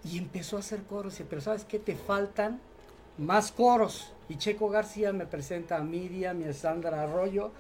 Y 0.04 0.18
empezó 0.18 0.58
a 0.58 0.60
hacer 0.60 0.84
coros, 0.84 1.22
pero 1.30 1.42
¿sabes 1.42 1.66
qué? 1.66 1.80
Te 1.80 1.96
faltan 1.96 2.60
más 3.18 3.52
coros. 3.52 4.12
Y 4.30 4.38
Checo 4.38 4.70
García 4.70 5.14
me 5.14 5.26
presenta 5.26 5.78
a 5.78 5.82
Miriam 5.82 6.42
y 6.42 6.46
a 6.46 6.54
Sandra 6.54 7.04
Arroyo. 7.04 7.52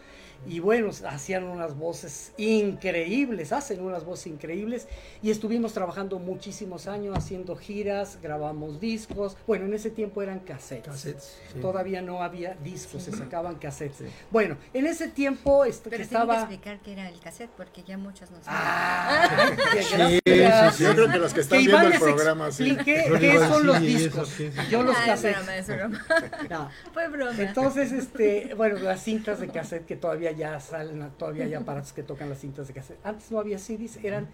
Y 0.48 0.60
bueno, 0.60 0.90
hacían 1.08 1.44
unas 1.46 1.76
voces 1.78 2.32
increíbles, 2.38 3.52
hacen 3.52 3.82
unas 3.82 4.04
voces 4.06 4.28
increíbles. 4.28 4.88
Y 5.22 5.32
estuvimos 5.32 5.74
trabajando 5.74 6.20
muchísimos 6.20 6.88
años 6.88 7.18
haciendo 7.18 7.56
giras, 7.56 8.20
grabamos 8.22 8.80
discos. 8.80 9.38
Bueno, 9.48 9.66
en 9.66 9.74
ese 9.74 9.90
tiempo 9.90 10.22
eran 10.22 10.40
cassettes. 10.40 10.86
Cassettes, 10.88 11.38
sí. 11.54 11.60
Todavía 11.60 12.02
no 12.02 12.22
había 12.22 12.56
discos, 12.64 13.04
se 13.04 13.12
sacaban 13.12 13.56
cassettes. 13.56 14.08
Bueno, 14.32 14.58
en 14.74 14.88
ese 14.88 15.08
tiempo 15.08 15.66
este, 15.66 15.84
que 15.86 15.90
Pero 15.90 15.98
que 15.98 16.04
estaba... 16.04 16.36
explicar 16.40 16.80
qué 16.84 16.94
era 16.94 17.10
el 17.10 17.20
cassette 17.20 17.50
porque 17.58 17.84
ya 17.84 17.98
muchos 17.98 18.30
no 18.32 18.38
saben. 18.44 18.60
Ah, 18.62 19.52
Sí, 19.72 20.20
gracias. 20.26 20.76
sí, 20.76 20.78
sí. 20.78 20.84
Yo 20.84 20.94
creo 20.96 21.12
que 21.12 21.18
los 21.18 21.34
que 21.34 21.42
están 21.42 21.60
Que 21.60 21.68
viendo 21.68 21.88
el 21.88 22.00
programa, 22.00 22.52
sí. 22.52 22.70
explique 22.70 23.06
Yo 23.08 23.14
le 23.16 23.20
qué 23.20 23.38
son 23.40 23.66
los 23.66 23.82
decir, 23.82 23.90
¿y 24.00 24.04
discos. 24.04 24.38
Yo 24.70 24.84
los 24.84 24.96
Ah, 24.96 25.00
es 25.02 25.08
cassettes. 25.08 25.38
broma, 25.38 25.58
es 25.58 25.68
broma. 25.68 26.06
No. 26.50 26.70
Fue 26.94 27.08
broma. 27.08 27.32
Entonces, 27.42 27.92
este, 27.92 28.54
bueno, 28.56 28.80
las 28.80 29.02
cintas 29.04 29.40
de 29.40 29.48
cassette 29.50 29.86
que 29.86 29.96
todavía 29.96 30.25
ya 30.32 30.60
salen, 30.60 31.12
todavía 31.18 31.46
hay 31.46 31.54
aparatos 31.54 31.94
que 31.94 32.04
tocan 32.04 32.30
las 32.30 32.40
cintas 32.40 32.68
de 32.68 32.74
cassette. 32.74 33.00
Antes 33.04 33.32
no 33.32 33.40
había 33.40 33.60
CDs, 33.60 33.98
eran, 34.04 34.30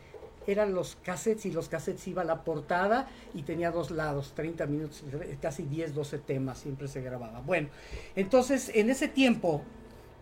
eran 0.47 0.73
los 0.73 0.95
cassettes 0.95 1.45
y 1.45 1.51
los 1.51 1.69
cassettes 1.69 2.07
iba 2.07 2.22
a 2.22 2.26
la 2.26 2.43
portada 2.43 3.07
y 3.34 3.43
tenía 3.43 3.72
dos 3.72 3.91
lados, 3.91 4.34
30 4.35 4.65
minutos, 4.68 5.03
casi 5.41 5.63
10, 5.63 5.93
12 5.93 6.19
temas, 6.19 6.59
siempre 6.59 6.88
se 6.88 7.01
grababa. 7.01 7.41
Bueno, 7.41 7.69
entonces 8.15 8.72
en 8.73 8.89
ese 8.89 9.07
tiempo, 9.07 9.63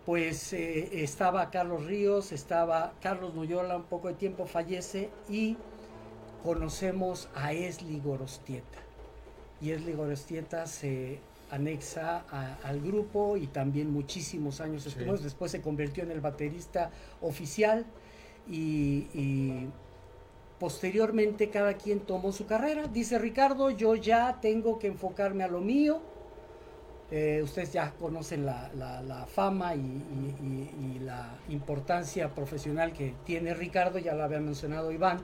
pues 0.06 0.52
eh, 0.52 1.02
estaba 1.02 1.50
Carlos 1.50 1.86
Ríos, 1.86 2.32
estaba 2.32 2.94
Carlos 3.02 3.34
Noyola, 3.34 3.76
un 3.76 3.84
poco 3.84 4.08
de 4.08 4.14
tiempo 4.14 4.46
fallece 4.46 5.10
y 5.28 5.56
conocemos 6.42 7.28
a 7.34 7.52
Esli 7.52 8.00
Gorostieta. 8.00 8.78
Y 9.60 9.72
Esli 9.72 9.92
Gorostieta 9.92 10.66
se 10.66 11.20
anexa 11.50 12.24
a- 12.30 12.56
al 12.64 12.80
grupo 12.80 13.36
y 13.36 13.46
también 13.46 13.90
muchísimos 13.92 14.60
años 14.60 14.84
después, 14.84 15.22
después 15.22 15.50
se 15.50 15.60
convirtió 15.60 16.02
en 16.04 16.10
el 16.10 16.20
baterista 16.20 16.90
oficial 17.20 17.84
y, 18.48 19.06
y 19.14 19.68
posteriormente 20.58 21.50
cada 21.50 21.74
quien 21.74 22.00
tomó 22.00 22.32
su 22.32 22.46
carrera. 22.46 22.86
Dice 22.86 23.18
Ricardo, 23.18 23.70
yo 23.70 23.94
ya 23.96 24.38
tengo 24.40 24.78
que 24.78 24.88
enfocarme 24.88 25.44
a 25.44 25.48
lo 25.48 25.60
mío. 25.60 26.00
Eh, 27.12 27.40
ustedes 27.42 27.72
ya 27.72 27.92
conocen 27.98 28.46
la, 28.46 28.70
la- 28.74 29.00
la 29.02 29.26
fama 29.26 29.74
y- 29.74 29.80
y 29.80 30.98
la 31.00 31.38
importancia 31.48 32.32
profesional 32.34 32.92
que 32.92 33.14
tiene 33.24 33.52
Ricardo, 33.54 33.98
ya 33.98 34.14
lo 34.14 34.22
había 34.22 34.38
mencionado 34.40 34.92
Iván. 34.92 35.18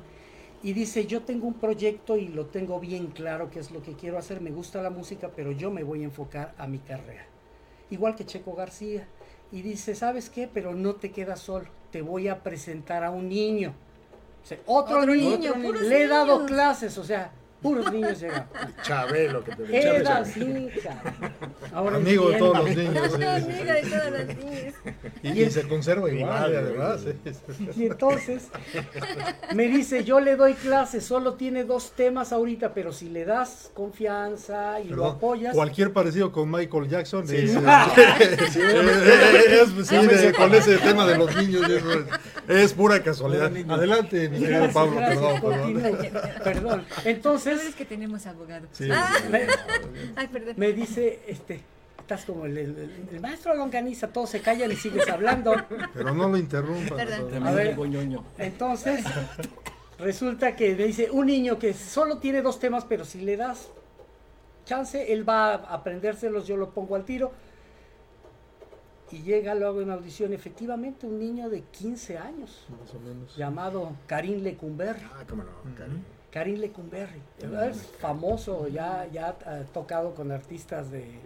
Y 0.63 0.73
dice, 0.73 1.07
yo 1.07 1.23
tengo 1.23 1.47
un 1.47 1.55
proyecto 1.55 2.17
y 2.17 2.29
lo 2.29 2.47
tengo 2.47 2.81
bien 2.81 3.09
claro 3.09 3.51
qué 3.51 3.61
es 3.61 3.71
lo 3.71 3.83
que 3.83 3.93
quiero 3.93 4.19
hacer, 4.19 4.41
me 4.41 4.51
gusta 4.51 4.83
la 4.83 4.91
música, 4.91 5.31
pero 5.35 5.53
yo 5.53 5.71
me 5.71 5.85
voy 5.85 6.03
a 6.03 6.05
enfocar 6.05 6.55
a 6.59 6.67
mi 6.67 6.79
carrera. 6.79 7.27
Igual 7.91 8.17
que 8.17 8.27
Checo 8.27 8.55
García. 8.55 9.07
Y 9.53 9.63
dice, 9.63 9.95
¿sabes 9.95 10.29
qué? 10.29 10.49
Pero 10.53 10.75
no 10.75 10.95
te 10.97 11.13
quedas 11.13 11.41
solo, 11.41 11.67
te 11.93 12.03
voy 12.03 12.27
a 12.27 12.43
presentar 12.43 13.05
a 13.05 13.11
un 13.11 13.29
niño. 13.29 13.75
O 14.43 14.47
sea, 14.47 14.59
otro, 14.67 14.99
Otro 14.99 15.15
niño, 15.15 15.55
le 15.57 16.03
he 16.03 16.09
dado 16.09 16.35
niños. 16.35 16.51
clases, 16.51 16.99
o 16.99 17.05
sea, 17.05 17.31
puros 17.63 17.93
niños 17.93 18.21
llegan. 18.21 18.47
Chabelo 18.83 19.43
que 19.45 19.57
te 19.57 19.87
Era 19.99 20.19
así, 20.19 20.69
cabrón. 20.83 21.33
Ahora 21.73 21.97
Amigo 21.97 22.31
de 22.31 22.39
todos 22.39 22.59
los 22.59 22.77
niños. 22.77 23.11
sí, 23.13 23.17
sí. 23.19 23.25
Amiga 23.25 23.75
de 23.75 23.83
todas 23.83 24.11
las 24.13 24.27
niñas. 24.37 24.75
Y, 25.23 25.43
y 25.43 25.51
se 25.51 25.69
conserva 25.69 26.11
igual, 26.11 26.51
Igual, 26.51 26.57
además. 26.57 27.01
Y 27.77 27.87
entonces 27.87 28.45
me 29.55 29.69
dice, 29.69 30.05
yo 30.05 30.21
le 30.21 30.37
doy 30.37 30.55
clases, 30.55 31.05
solo 31.05 31.35
tiene 31.35 31.65
dos 31.65 31.93
temas 31.93 32.33
ahorita, 32.33 32.73
pero 32.75 32.93
si 32.93 33.09
le 33.09 33.25
das 33.25 33.71
confianza 33.75 34.81
y 34.81 34.89
lo 34.89 35.07
apoyas, 35.07 35.55
Cualquier 35.55 35.93
parecido 35.93 36.33
con 36.33 36.51
Michael 36.51 36.89
Jackson 36.89 37.27
Sí, 37.27 37.37
es, 37.37 37.51
sí. 38.53 38.61
es- 38.61 39.79
es- 39.79 39.87
sí, 39.89 39.97
de- 39.97 40.33
con 40.37 40.55
ese 40.55 40.79
tema 40.79 41.07
de 41.07 41.19
los 41.19 41.35
niños 41.37 41.69
es, 41.71 41.83
es 42.49 42.73
pura 42.73 43.03
casualidad. 43.03 43.51
Adelante, 43.69 44.29
mi 44.29 44.39
querido 44.41 44.69
Pablo, 44.73 44.97
perdón, 44.97 45.41
perdón. 46.45 46.85
Lo 47.05 47.46
Entonces 47.51 47.71
es 47.71 47.75
que 47.77 47.85
tenemos 47.85 48.27
abogado. 48.27 48.67
Sí, 48.73 48.89
Ah, 48.93 49.15
me, 49.31 49.47
Ay, 50.17 50.29
perdón. 50.29 50.55
me 50.57 50.73
dice, 50.73 51.21
este, 51.27 51.63
estás 51.99 52.25
como 52.25 52.47
el, 52.47 52.57
el- 52.59 53.09
el 53.13 53.21
maestro 53.21 53.55
Longaniza, 53.55 54.09
todos 54.09 54.31
se 54.31 54.41
callan 54.41 54.71
y 54.73 54.77
sigues 54.77 55.09
hablando. 55.09 55.55
Pero 55.95 56.15
no 56.15 56.29
lo 56.29 56.37
interrumpas. 56.37 56.99
A 57.43 57.51
ver. 57.53 57.77
Entonces, 58.39 59.05
resulta 59.99 60.55
que 60.57 60.75
me 60.77 60.85
dice, 60.85 61.11
un 61.11 61.27
niño 61.27 61.59
que 61.59 61.73
solo 61.75 62.19
tiene 62.19 62.43
dos 62.43 62.59
temas, 62.59 62.85
pero 62.85 63.05
si 63.05 63.21
le 63.21 63.37
das 63.37 63.69
chance, 64.65 65.13
él 65.13 65.29
va 65.29 65.55
a 65.55 65.75
aprendérselos, 65.75 66.47
yo 66.47 66.57
lo 66.57 66.71
pongo 66.71 66.97
al 66.97 67.05
tiro. 67.05 67.33
Y 69.13 69.23
llega 69.23 69.55
luego 69.55 69.81
en 69.83 69.91
audición, 69.93 70.33
efectivamente, 70.33 71.07
un 71.07 71.21
niño 71.21 71.49
de 71.49 71.63
15 71.63 72.19
años, 72.19 72.67
Más 72.81 72.93
o 72.93 72.99
menos. 72.99 73.37
llamado 73.37 73.93
Karim 74.09 74.43
Lecumberri. 74.43 75.01
Ah, 75.15 75.23
cómo 75.29 75.45
no, 75.45 75.51
Karim. 75.77 76.03
Karim 76.37 76.61
Lecumberri. 76.61 77.23
Es 77.67 77.87
famoso, 77.99 78.69
ya, 78.69 79.09
ya 79.11 79.29
ha 79.47 79.61
tocado 79.73 80.15
con 80.15 80.31
artistas 80.31 80.91
de, 80.91 80.99
de 80.99 81.17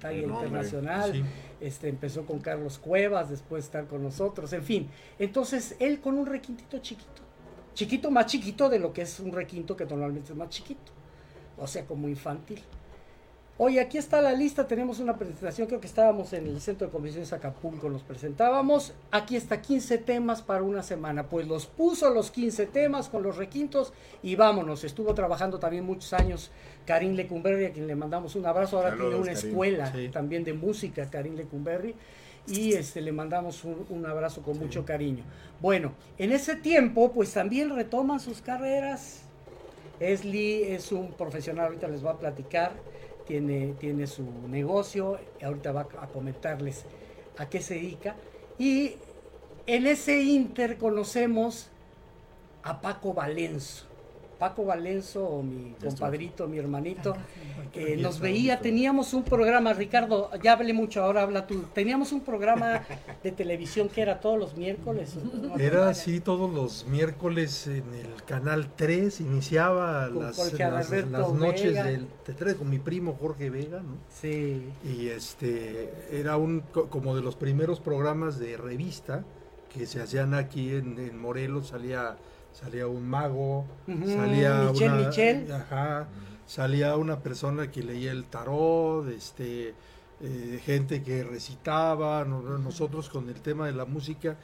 talla 0.00 0.22
internacional. 0.22 1.12
sí. 1.12 1.24
Este, 1.60 1.88
empezó 1.88 2.24
con 2.24 2.38
Carlos 2.38 2.78
Cuevas, 2.78 3.28
después 3.28 3.64
estar 3.64 3.88
con 3.88 4.04
nosotros, 4.04 4.52
en 4.52 4.62
fin. 4.62 4.88
Entonces, 5.18 5.74
él 5.80 6.00
con 6.00 6.16
un 6.16 6.26
requintito 6.26 6.78
chiquito. 6.78 7.22
Chiquito, 7.74 8.12
más 8.12 8.26
chiquito 8.26 8.68
de 8.68 8.78
lo 8.78 8.92
que 8.92 9.02
es 9.02 9.18
un 9.18 9.32
requinto 9.32 9.76
que 9.76 9.84
normalmente 9.84 10.30
es 10.30 10.38
más 10.38 10.48
chiquito. 10.48 10.92
O 11.58 11.66
sea, 11.66 11.84
como 11.84 12.08
infantil. 12.08 12.62
Oye, 13.58 13.80
aquí 13.80 13.98
está 13.98 14.22
la 14.22 14.32
lista, 14.32 14.66
tenemos 14.66 14.98
una 14.98 15.16
presentación, 15.16 15.68
creo 15.68 15.78
que 15.78 15.86
estábamos 15.86 16.32
en 16.32 16.46
el 16.46 16.60
Centro 16.60 16.86
de 16.86 16.92
Convenciones 16.92 17.32
Acapulco, 17.34 17.88
nos 17.90 18.02
presentábamos. 18.02 18.94
Aquí 19.10 19.36
está 19.36 19.60
15 19.60 19.98
temas 19.98 20.40
para 20.40 20.62
una 20.62 20.82
semana. 20.82 21.24
Pues 21.28 21.46
los 21.46 21.66
puso 21.66 22.08
los 22.10 22.30
15 22.30 22.66
temas 22.66 23.08
con 23.10 23.22
los 23.22 23.36
requintos 23.36 23.92
y 24.22 24.36
vámonos. 24.36 24.84
Estuvo 24.84 25.14
trabajando 25.14 25.58
también 25.58 25.84
muchos 25.84 26.12
años 26.14 26.50
Karim 26.86 27.12
Lecumberri, 27.14 27.66
a 27.66 27.72
quien 27.72 27.86
le 27.86 27.94
mandamos 27.94 28.34
un 28.36 28.46
abrazo. 28.46 28.78
Ahora 28.78 28.90
Saludos, 28.90 29.10
tiene 29.10 29.22
una 29.22 29.32
escuela 29.32 29.92
Sí. 29.92 30.08
también 30.08 30.44
de 30.44 30.54
música, 30.54 31.08
Karim 31.10 31.36
Lecumberri. 31.36 31.94
Y 32.48 32.72
este, 32.72 33.00
le 33.02 33.12
mandamos 33.12 33.62
un, 33.64 33.86
un 33.90 34.04
abrazo 34.06 34.42
con 34.42 34.58
mucho 34.58 34.84
cariño. 34.84 35.22
Bueno, 35.60 35.92
en 36.18 36.32
ese 36.32 36.56
tiempo, 36.56 37.12
pues 37.12 37.32
también 37.32 37.72
retoman 37.76 38.18
sus 38.18 38.40
carreras. 38.40 39.20
Esli 40.00 40.64
es 40.64 40.90
un 40.90 41.12
profesional, 41.12 41.66
ahorita 41.66 41.86
les 41.86 42.04
va 42.04 42.12
a 42.12 42.18
platicar, 42.18 42.72
tiene, 43.26 43.74
tiene 43.78 44.06
su 44.06 44.24
negocio, 44.48 45.18
ahorita 45.42 45.72
va 45.72 45.88
a 46.00 46.06
comentarles 46.08 46.84
a 47.38 47.48
qué 47.48 47.60
se 47.60 47.74
dedica. 47.74 48.16
Y 48.58 48.96
en 49.66 49.86
ese 49.86 50.22
inter 50.22 50.78
conocemos 50.78 51.70
a 52.62 52.80
Paco 52.80 53.14
Valenzo. 53.14 53.86
Paco 54.42 54.64
Valenzo, 54.64 55.40
mi 55.44 55.76
compadrito, 55.80 56.48
mi 56.48 56.58
hermanito, 56.58 57.14
eh, 57.74 57.96
nos 57.96 58.18
veía, 58.18 58.58
teníamos 58.58 59.14
un 59.14 59.22
programa, 59.22 59.72
Ricardo, 59.72 60.30
ya 60.42 60.54
hablé 60.54 60.72
mucho, 60.72 61.00
ahora 61.00 61.22
habla 61.22 61.46
tú, 61.46 61.62
teníamos 61.72 62.10
un 62.10 62.22
programa 62.22 62.82
de 63.22 63.30
televisión 63.30 63.88
que 63.88 64.00
era 64.02 64.18
todos 64.18 64.36
los 64.40 64.56
miércoles. 64.56 65.14
¿no? 65.14 65.56
Era 65.60 65.88
así 65.88 66.18
todos 66.18 66.52
los 66.52 66.86
miércoles 66.88 67.68
en 67.68 67.84
el 67.94 68.24
canal 68.26 68.66
3, 68.74 69.20
iniciaba 69.20 70.08
las, 70.08 70.36
las- 70.58 71.32
noches 71.34 71.74
del 71.84 72.08
de 72.26 72.34
tres 72.34 72.54
con 72.56 72.68
mi 72.68 72.80
primo 72.80 73.16
Jorge 73.20 73.48
Vega, 73.48 73.78
¿no? 73.78 73.96
Sí. 74.12 74.60
Y 74.84 75.06
este 75.06 75.92
era 76.10 76.36
un 76.36 76.62
co- 76.72 76.88
como 76.88 77.14
de 77.14 77.22
los 77.22 77.36
primeros 77.36 77.78
programas 77.78 78.40
de 78.40 78.56
revista 78.56 79.22
que 79.72 79.86
se 79.86 80.02
hacían 80.02 80.34
aquí 80.34 80.70
en, 80.74 80.98
en 80.98 81.16
Morelos, 81.16 81.68
salía 81.68 82.16
salía 82.52 82.86
un 82.86 83.08
mago, 83.08 83.64
salía 84.06 84.70
Michel, 84.72 84.92
una 84.92 85.06
Michel. 85.08 85.52
ajá, 85.52 86.06
salía 86.46 86.96
una 86.96 87.20
persona 87.20 87.70
que 87.70 87.82
leía 87.82 88.12
el 88.12 88.24
tarot, 88.24 89.08
este 89.08 89.74
eh, 90.20 90.60
gente 90.64 91.02
que 91.02 91.24
recitaba, 91.24 92.24
no- 92.24 92.42
nosotros 92.58 93.08
con 93.08 93.28
el 93.28 93.40
tema 93.40 93.66
de 93.66 93.72
la 93.72 93.84
música 93.86 94.36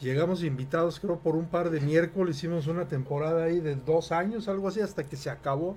llegamos 0.00 0.42
invitados 0.42 1.00
creo 1.00 1.18
por 1.20 1.34
un 1.36 1.46
par 1.46 1.70
de 1.70 1.80
miércoles, 1.80 2.36
hicimos 2.36 2.66
una 2.66 2.88
temporada 2.88 3.44
ahí 3.44 3.60
de 3.60 3.74
dos 3.76 4.12
años, 4.12 4.48
algo 4.48 4.68
así, 4.68 4.80
hasta 4.80 5.04
que 5.04 5.16
se 5.16 5.30
acabó 5.30 5.76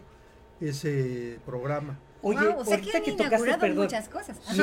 ese 0.59 1.39
programa. 1.45 1.97
Oye, 2.23 2.39
Wow, 2.39 2.59
o 2.61 2.65
sea 2.65 2.81
que 2.81 2.97
han 2.97 3.03
que 3.03 3.11
tocaste, 3.11 3.57
perdón. 3.59 3.83
muchas 3.85 4.09
cosas. 4.09 4.37
Sí. 4.51 4.61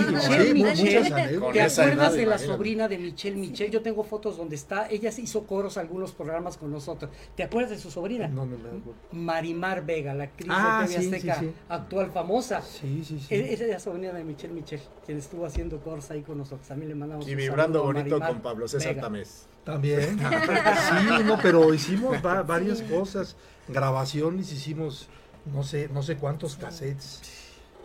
Michelle, 0.55 1.11
¿Te 1.53 1.63
acuerdas 1.63 2.15
de 2.15 2.27
la 2.27 2.39
sobrina 2.39 2.89
de 2.89 2.99
Michelle? 2.99 3.37
Michelle, 3.37 3.71
yo 3.71 3.81
tengo 3.81 4.03
fotos 4.03 4.37
donde 4.37 4.57
está, 4.57 4.89
ella 4.91 5.13
se 5.13 5.23
hizo 5.23 5.45
coros 5.47 5.77
algunos 5.77 6.13
programas 6.13 6.57
con 6.57 6.71
nosotros. 6.73 7.11
¿Te 7.37 7.45
acuerdas 7.45 7.71
de 7.71 7.79
su 7.79 7.91
sobrina? 7.91 8.27
No, 8.29 8.45
no 8.45 8.57
me 8.59 8.69
acuerdo. 8.69 8.95
Marimar 9.13 9.87
Vega, 9.87 10.15
la 10.15 10.25
actriz 10.25 10.49
Ah, 10.53 10.81
de 10.87 10.95
TV 10.95 11.01
sí, 11.01 11.15
Azteca, 11.15 11.41
sí. 11.41 11.53
actual 11.69 12.11
famosa. 12.11 12.61
Sí, 12.63 13.05
sí, 13.07 13.21
sí. 13.21 13.35
Esa 13.35 13.65
es 13.65 13.71
la 13.71 13.79
sobrina 13.79 14.13
de 14.13 14.25
Michelle 14.25 14.53
Michelle, 14.53 14.83
quien 15.07 15.19
estuvo 15.19 15.47
haciendo 15.47 15.79
coros 15.81 16.11
ahí 16.11 16.23
con 16.23 16.39
nosotros. 16.39 16.67
También 16.67 16.89
le 16.89 16.95
mandamos 16.97 17.27
Y 17.29 17.33
un 17.33 17.37
vibrando 17.37 17.79
saludo 17.81 17.85
bonito 17.85 18.19
Marimar 18.19 18.33
con 18.33 18.43
Pablo 18.43 18.69
César. 18.69 18.97
Tamés. 18.97 19.47
También. 19.65 20.19
Sí, 20.29 21.23
no, 21.25 21.39
pero 21.41 21.73
hicimos 21.73 22.17
va- 22.25 22.43
varias 22.43 22.83
cosas. 22.83 23.37
Grabaciones 23.69 24.53
hicimos 24.53 25.09
no 25.53 25.63
sé, 25.63 25.89
no 25.93 26.03
sé 26.03 26.17
cuántos 26.17 26.57
cassettes. 26.57 27.21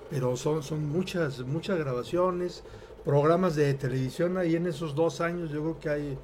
Pero 0.09 0.35
son, 0.35 0.63
son 0.63 0.89
muchas, 0.89 1.39
muchas 1.41 1.77
grabaciones, 1.77 2.63
programas 3.05 3.55
de 3.55 3.73
televisión 3.75 4.37
ahí 4.37 4.55
en 4.55 4.67
esos 4.67 4.95
dos 4.95 5.21
años, 5.21 5.51
yo 5.51 5.61
creo 5.61 5.79
que 5.79 5.89
hay, 5.89 6.17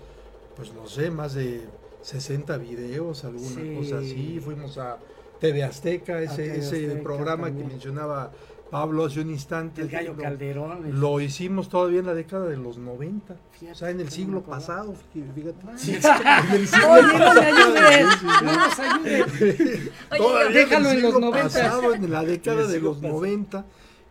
pues 0.55 0.73
no 0.73 0.87
sé, 0.87 1.11
más 1.11 1.33
de 1.35 1.61
60 2.01 2.57
videos, 2.57 3.23
alguna 3.25 3.61
Sí. 3.61 3.75
cosa 3.77 3.99
así. 3.99 4.39
Fuimos 4.43 4.77
a 4.77 4.97
TV 5.39 5.63
Azteca, 5.63 6.21
ese, 6.21 6.43
TV 6.43 6.57
ese 6.57 6.95
programa 6.97 7.47
también. 7.47 7.67
que 7.67 7.73
mencionaba 7.73 8.31
Pablo 8.75 9.05
hace 9.05 9.21
un 9.21 9.29
instante. 9.29 9.81
El 9.83 9.87
gallo 9.89 10.13
lo- 10.15 10.21
Calderón. 10.23 10.85
el- 10.87 10.99
Lo 10.99 11.21
hicimos 11.21 11.69
todavía 11.69 11.99
en 12.01 12.05
la 12.07 12.13
década 12.13 12.45
de 12.47 12.57
los 12.57 12.77
90, 12.77 13.35
Fíjate, 13.51 13.71
o 13.71 13.75
sea, 13.75 13.89
en 13.89 13.99
el 14.01 14.09
siglo 14.11 14.43
pasado, 14.43 14.93
fí- 15.13 15.23
fíjate. 15.33 15.65
Oye, 15.65 17.07
no 17.19 17.33
me 17.33 17.45
ayudes, 17.45 18.23
no 18.23 18.41
nos 18.53 18.79
ayudes. 18.79 19.91
Déjalo 20.53 20.89
en 20.89 20.97
en 20.97 20.97
el 20.97 21.01
los 21.03 21.13
siglo 21.13 21.19
90. 21.31 21.43
pasado, 21.43 21.93
en 21.93 22.11
la 22.11 22.23
década 22.23 22.57
En 22.57 22.61
el 22.63 22.67
de 22.67 22.73
siglo 22.73 22.89
los 22.89 22.97
pasado. 22.97 23.13
90 23.17 23.65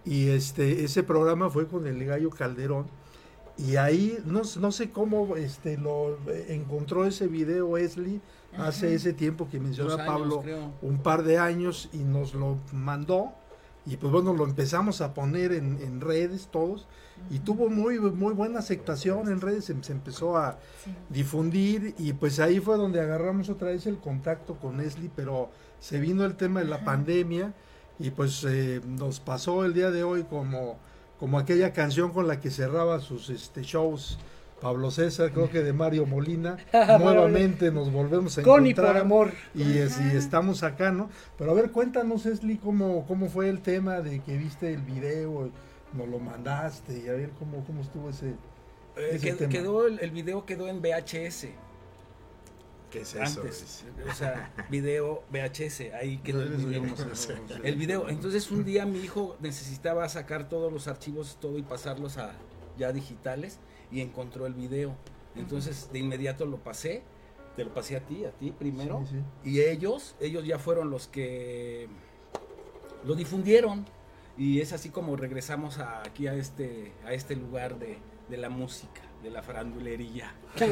y 0.07 0.29
este 0.29 0.85
ese 0.85 1.03
programa 1.03 1.51
fue 1.51 1.67
con 1.67 1.87
el 1.87 2.05
gallo 2.05 2.31
Calderón 2.31 2.87
y 3.57 3.77
ahí 3.77 4.19
no, 4.27 4.43
no 4.61 4.73
sé 4.73 4.91
cómo 4.91 5.37
este 5.37 5.79
lo 5.79 6.19
eh, 6.29 6.47
encontró 6.51 7.05
ese 7.07 7.27
video 7.27 7.77
Esli 7.79 8.21
hace 8.59 8.95
ese 8.95 9.13
tiempo 9.15 9.49
que 9.51 9.59
mencionó 9.61 9.91
Dos 9.93 10.01
años, 10.01 10.13
Pablo 10.13 10.41
creo. 10.43 10.73
un 10.83 10.99
par 10.99 11.23
de 11.23 11.39
años 11.39 11.89
y 11.93 11.99
nos 11.99 12.35
lo 12.35 12.59
mandó 12.73 13.33
y 13.87 13.97
pues 13.97 14.13
bueno 14.13 14.33
lo 14.33 14.45
empezamos 14.45 15.01
a 15.01 15.13
poner 15.13 15.53
en, 15.53 15.79
en 15.83 16.01
redes 16.01 16.49
todos 16.51 16.87
y 17.31 17.41
tuvo 17.41 17.69
muy 17.69 17.99
muy 17.99 18.33
buena 18.33 18.61
aceptación 18.61 19.29
en 19.29 19.41
redes 19.41 19.67
se, 19.67 19.83
se 19.83 19.93
empezó 19.93 20.37
a 20.37 20.59
difundir 21.11 21.95
y 21.99 22.13
pues 22.15 22.41
ahí 22.41 22.61
fue 22.61 22.77
donde 22.77 23.01
agarramos 23.01 23.51
otra 23.51 23.69
vez 23.69 23.87
el 23.87 23.99
contacto 23.99 24.57
con 24.57 24.81
Esli 24.81 25.11
pero 25.15 25.51
se 25.81 26.01
vino 26.01 26.25
el 26.25 26.37
tema 26.37 26.61
de 26.61 26.67
la 26.67 26.85
pandemia 26.85 27.53
y 27.99 28.11
pues 28.11 28.45
eh, 28.45 28.81
nos 28.87 29.21
pasó 29.21 29.65
el 29.65 29.75
día 29.75 29.91
de 29.91 30.03
hoy 30.03 30.25
como 30.25 30.79
como 31.19 31.39
aquella 31.39 31.73
canción 31.73 32.13
con 32.13 32.27
la 32.27 32.41
que 32.41 32.51
cerraba 32.51 33.01
sus 33.01 33.31
este 33.31 33.63
shows 33.63 34.19
Pablo 34.61 34.91
César, 34.91 35.31
creo 35.33 35.51
que 35.51 35.63
de 35.63 35.73
Mario 35.73 36.07
Molina, 36.07 36.57
nuevamente 36.73 37.71
nos 37.71 37.93
volvemos 37.93 38.39
a 38.39 38.43
Con 38.43 38.67
y 38.67 38.71
encontrar. 38.71 38.93
por 38.95 39.03
amor. 39.03 39.33
Y, 39.55 39.79
es- 39.79 40.01
y 40.01 40.17
estamos 40.17 40.63
acá, 40.63 40.91
¿no? 40.91 41.11
Pero 41.37 41.51
a 41.51 41.55
ver, 41.55 41.71
cuéntanos, 41.71 42.25
Esli, 42.25 42.57
cómo, 42.57 43.05
cómo 43.07 43.29
fue 43.29 43.49
el 43.51 43.61
tema 43.61 44.01
de 44.01 44.21
que 44.21 44.37
viste 44.39 44.73
el 44.73 44.81
video, 44.83 45.51
nos 45.93 46.09
lo 46.09 46.19
mandaste 46.19 46.99
y 47.05 47.09
a 47.09 47.13
ver 47.13 47.31
cómo, 47.39 47.63
cómo 47.67 47.83
estuvo 47.83 48.09
ese, 48.11 48.31
Eh, 48.97 49.11
ese 49.13 49.33
qued- 49.35 49.37
tema. 49.39 49.51
quedó 49.51 49.87
el, 49.87 49.99
el 50.01 50.11
video 50.13 50.47
quedó 50.47 50.69
en 50.69 50.81
VHS. 50.81 51.49
¿Qué 52.91 53.01
es 53.01 53.15
eso? 53.17 53.41
antes, 53.41 53.85
o 54.09 54.15
sea, 54.15 54.53
video 54.71 55.25
VHS, 55.31 55.93
ahí 56.01 56.19
quedó 56.25 56.43
el 56.43 56.51
video. 56.57 56.83
no 56.87 56.97
sé, 56.97 57.05
no 57.07 57.15
sé. 57.17 57.35
El 57.65 57.75
video, 57.77 58.09
entonces 58.09 58.51
un 58.53 58.65
día 58.65 58.87
mi 58.87 59.01
hijo 59.01 59.37
necesitaba 59.41 60.09
sacar 60.09 60.49
todos 60.49 60.73
los 60.73 60.87
archivos 60.89 61.37
todo 61.41 61.59
y 61.59 61.63
pasarlos 61.63 62.17
a 62.19 62.33
ya 62.79 62.93
digitales 62.93 63.59
y 63.95 64.01
encontró 64.01 64.47
el 64.47 64.55
video. 64.55 64.95
Entonces 65.37 65.89
de 65.93 65.99
inmediato 66.01 66.45
lo 66.47 66.59
pasé, 66.59 67.03
te 67.57 67.65
lo 67.65 67.73
pasé 67.73 67.97
a 67.97 68.01
ti, 68.01 68.25
a 68.25 68.33
ti 68.33 68.51
primero 68.51 69.05
Sí, 69.09 69.17
sí. 69.45 69.51
y 69.51 69.61
ellos, 69.61 70.17
ellos 70.21 70.45
ya 70.45 70.59
fueron 70.59 70.91
los 70.91 71.07
que 71.09 71.89
lo 73.05 73.15
difundieron 73.15 73.87
y 74.37 74.61
es 74.61 74.73
así 74.73 74.89
como 74.91 75.15
regresamos 75.17 75.79
a- 75.79 76.01
aquí 76.03 76.27
a 76.27 76.35
este 76.35 76.93
a 77.05 77.13
este 77.13 77.37
lugar 77.37 77.79
de, 77.79 77.99
de 78.29 78.37
la 78.37 78.49
música, 78.49 79.01
de 79.25 79.31
la 79.31 79.43
farandulería. 79.43 80.33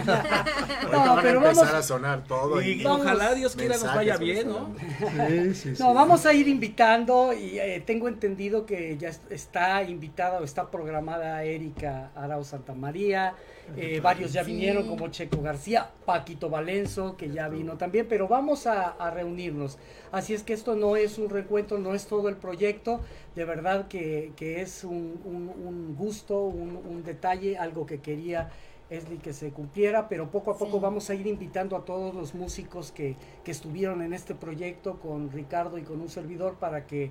No, 0.93 0.99
van 0.99 1.19
a 1.19 1.23
pero 1.23 1.39
empezar 1.39 1.65
vamos- 1.67 1.75
a 1.75 1.83
sonar 1.83 2.25
todo. 2.25 2.61
Y, 2.63 2.83
Vamos. 2.85 3.01
ojalá 3.01 3.35
Dios 3.35 3.57
quiera 3.57 3.75
nos 3.77 3.85
vaya 3.95 4.17
bien, 4.17 4.47
¿no? 4.49 4.55
lado. 4.55 5.29
Sí, 5.29 5.55
sí, 5.55 5.77
sí. 5.77 5.83
No, 5.83 5.95
vamos 5.95 6.27
a 6.27 6.33
ir 6.35 6.47
invitando 6.49 7.33
y 7.33 7.59
eh, 7.59 7.83
tengo 7.85 8.09
entendido 8.09 8.67
que 8.67 8.97
ya 8.99 9.09
est- 9.09 9.31
está 9.33 9.83
invitada 9.83 10.39
o 10.41 10.45
está 10.45 10.71
programada 10.71 11.43
Erika 11.45 12.11
Arau 12.15 12.45
Santa 12.45 12.75
María, 12.75 13.35
eh, 13.77 14.01
varios 14.01 14.33
ya 14.33 14.45
Sí. 14.45 14.53
vinieron 14.53 14.87
como 14.87 15.09
Checo 15.09 15.41
García, 15.41 15.89
Paquito 16.05 16.51
Valenzo 16.51 17.17
que 17.17 17.31
ya 17.31 17.49
vino 17.49 17.77
también, 17.79 18.07
pero 18.09 18.29
vamos 18.29 18.67
a, 18.67 18.89
a 18.91 19.11
reunirnos. 19.11 19.79
Así 20.13 20.35
es 20.35 20.43
que 20.43 20.53
esto 20.53 20.75
no 20.77 20.95
es 20.97 21.17
un 21.19 21.31
recuento, 21.31 21.79
no 21.79 21.95
es 21.95 22.07
todo 22.07 22.29
el 22.29 22.37
proyecto, 22.37 23.01
de 23.35 23.45
verdad 23.45 23.89
que, 23.89 24.33
que 24.37 24.61
es 24.63 24.85
un, 24.85 25.21
un- 25.25 25.49
un 25.67 25.95
gusto, 25.97 26.43
un, 26.45 26.77
un 26.77 27.03
detalle, 27.05 27.57
algo 27.59 27.87
que 27.87 28.01
quería 28.01 28.51
Esli 28.91 29.17
que 29.19 29.33
se 29.33 29.53
cumpliera, 29.53 30.09
pero 30.09 30.31
poco 30.31 30.51
a 30.51 30.59
poco 30.59 30.79
Sí. 30.79 30.81
vamos 30.81 31.09
a 31.09 31.15
ir 31.15 31.27
invitando 31.27 31.77
a 31.77 31.85
todos 31.85 32.15
los 32.15 32.35
músicos 32.35 32.93
que, 32.93 33.17
que 33.43 33.51
estuvieron 33.51 34.03
en 34.03 34.13
este 34.13 34.35
proyecto 34.35 35.01
con 35.01 35.31
Ricardo 35.31 35.79
y 35.79 35.83
con 35.83 36.01
un 36.03 36.11
servidor 36.11 36.57
para 36.59 36.87
que 36.87 37.11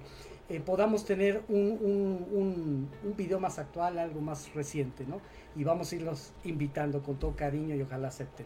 eh, 0.49 0.59
podamos 0.59 1.05
tener 1.05 1.43
un, 1.49 1.57
un, 1.81 2.27
un, 2.31 2.89
un 3.03 3.15
video 3.15 3.39
más 3.39 3.57
actual, 3.57 3.97
algo 3.97 4.21
más 4.21 4.53
reciente, 4.53 5.05
¿no? 5.07 5.21
Y 5.55 5.63
vamos 5.63 5.91
a 5.91 5.95
irlos 5.95 6.33
invitando 6.43 7.01
con 7.01 7.17
todo 7.17 7.35
cariño 7.35 7.75
y 7.75 7.81
ojalá 7.81 8.09
acepten. 8.09 8.45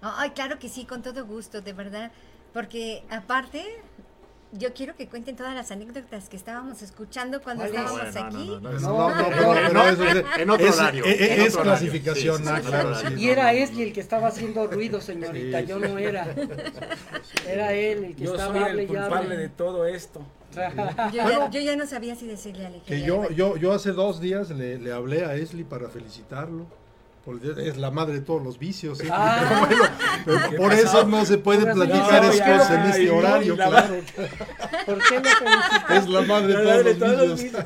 Ay, 0.00 0.30
claro 0.30 0.58
que 0.58 0.68
sí, 0.68 0.86
con 0.86 1.02
todo 1.02 1.26
gusto, 1.26 1.60
de 1.60 1.72
verdad. 1.72 2.12
Porque 2.52 3.04
aparte, 3.10 3.64
yo 4.52 4.72
quiero 4.72 4.94
que 4.96 5.08
cuenten 5.08 5.36
todas 5.36 5.54
las 5.54 5.70
anécdotas 5.70 6.28
que 6.28 6.36
estábamos 6.36 6.80
escuchando 6.82 7.40
cuando 7.42 7.64
estábamos 7.64 8.00
Bueno, 8.12 8.26
aquí. 8.26 8.48
no, 8.48 8.60
no, 8.60 8.60
no, 8.60 8.70
No, 8.70 8.76
eso- 8.76 9.14
no, 9.14 9.28
pero, 9.28 9.54
pero 9.68 9.88
eso 9.88 10.04
es, 10.04 10.24
En 10.38 10.50
otro 10.50 10.72
horario, 10.72 11.04
es- 11.04 11.56
clasificación, 11.56 12.42
Y 13.18 13.28
era 13.28 13.52
Esli 13.52 13.82
el 13.84 13.92
que 13.92 14.00
estaba 14.00 14.28
haciendo 14.28 14.66
ruido, 14.66 15.00
señorita, 15.00 15.60
Sí, 15.60 15.66
yo 15.66 15.76
sí. 15.76 15.82
no 15.88 15.98
era. 15.98 16.26
Era 17.46 17.72
él 17.74 18.04
el 18.04 18.16
que 18.16 18.24
Yo 18.24 18.32
estaba 18.32 18.52
soy 18.54 18.62
hable 18.62 18.82
el 18.84 18.90
y 18.90 18.96
hable. 18.96 19.08
culpable 19.08 19.36
de 19.36 19.48
todo 19.48 19.84
esto. 19.86 20.22
Yo 20.54 21.12
ya, 21.12 21.50
yo 21.50 21.60
ya 21.60 21.76
no 21.76 21.86
sabía 21.86 22.14
si 22.16 22.26
decirle 22.26 22.66
a 22.66 22.70
Que 22.84 23.02
yo, 23.02 23.28
yo, 23.30 23.56
yo 23.56 23.72
hace 23.72 23.92
dos 23.92 24.20
días 24.20 24.50
le, 24.50 24.78
le 24.78 24.92
hablé 24.92 25.24
a 25.24 25.34
Esli 25.34 25.62
para 25.64 25.88
felicitarlo. 25.90 26.66
Es 27.58 27.76
la 27.76 27.90
madre 27.90 28.14
de 28.14 28.20
todos 28.22 28.42
los 28.42 28.58
vicios. 28.58 29.00
¿eh? 29.00 29.08
Ah. 29.10 29.44
Pero 29.48 29.60
bueno, 29.60 29.84
pero 30.24 30.56
por 30.56 30.72
eso 30.72 31.06
no 31.06 31.24
se 31.24 31.38
puede 31.38 31.72
platicar 31.72 32.22
no, 32.22 32.30
estos 32.30 32.70
en 32.70 32.80
este 32.82 33.10
horario, 33.10 33.54
claro. 33.54 33.94
¿Por 34.86 34.98
qué 34.98 35.20
felicitas? 35.20 35.90
Es 35.90 36.08
la 36.08 36.22
madre 36.22 36.82
de 36.84 36.94
todos 36.94 37.28
los 37.28 37.42
vicios. 37.42 37.64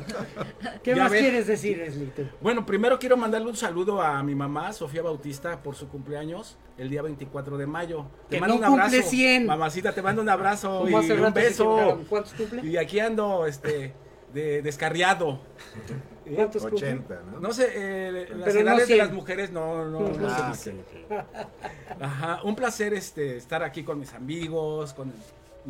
¿Qué 0.83 0.95
Ya 0.95 1.03
más 1.03 1.11
ves. 1.11 1.21
quieres 1.21 1.47
decir, 1.47 1.79
Esli? 1.81 2.05
tú? 2.07 2.23
Bueno, 2.41 2.65
primero 2.65 2.99
quiero 2.99 3.15
mandarle 3.17 3.47
un 3.49 3.55
saludo 3.55 4.01
a 4.01 4.21
mi 4.23 4.35
mamá, 4.35 4.73
Sofía 4.73 5.01
Bautista, 5.01 5.61
por 5.63 5.75
su 5.75 5.87
cumpleaños 5.87 6.57
el 6.77 6.89
día 6.89 7.01
24 7.01 7.57
de 7.57 7.65
mayo. 7.67 8.05
Te 8.29 8.35
Que 8.35 8.41
mando 8.41 8.55
no 8.55 8.59
un 8.59 8.65
abrazo. 8.79 8.91
cumple 8.97 9.03
100. 9.09 9.45
Mamacita, 9.45 9.93
te 9.93 10.01
mando 10.01 10.21
un 10.21 10.29
abrazo 10.29 10.87
y 10.89 10.93
un 10.93 11.33
beso. 11.33 12.01
¿Cuántos 12.09 12.33
cumple? 12.33 12.65
Y 12.65 12.77
aquí 12.77 12.99
ando 12.99 13.45
este 13.45 13.93
de 14.33 14.61
descarriado. 14.61 15.39
¿Cuántos 16.35 16.61
cumple? 16.63 16.87
80, 16.89 17.21
¿no? 17.31 17.39
No 17.39 17.53
sé, 17.53 17.67
eh, 17.75 18.11
las 18.29 18.43
Pero 18.45 18.53
no 18.53 18.59
edades 18.71 18.79
de 18.79 18.85
100. 18.85 18.97
las 18.99 19.11
mujeres 19.11 19.51
no, 19.51 19.85
no, 19.89 19.99
no 19.99 20.13
se 20.29 20.41
Ah, 20.41 20.49
dice. 20.51 20.73
Ajá, 21.99 22.39
un 22.43 22.55
placer 22.55 22.93
este 22.93 23.37
estar 23.37 23.63
aquí 23.63 23.83
con 23.83 23.99
mis 23.99 24.13
amigos, 24.13 24.93
con 24.93 25.09
el 25.09 25.15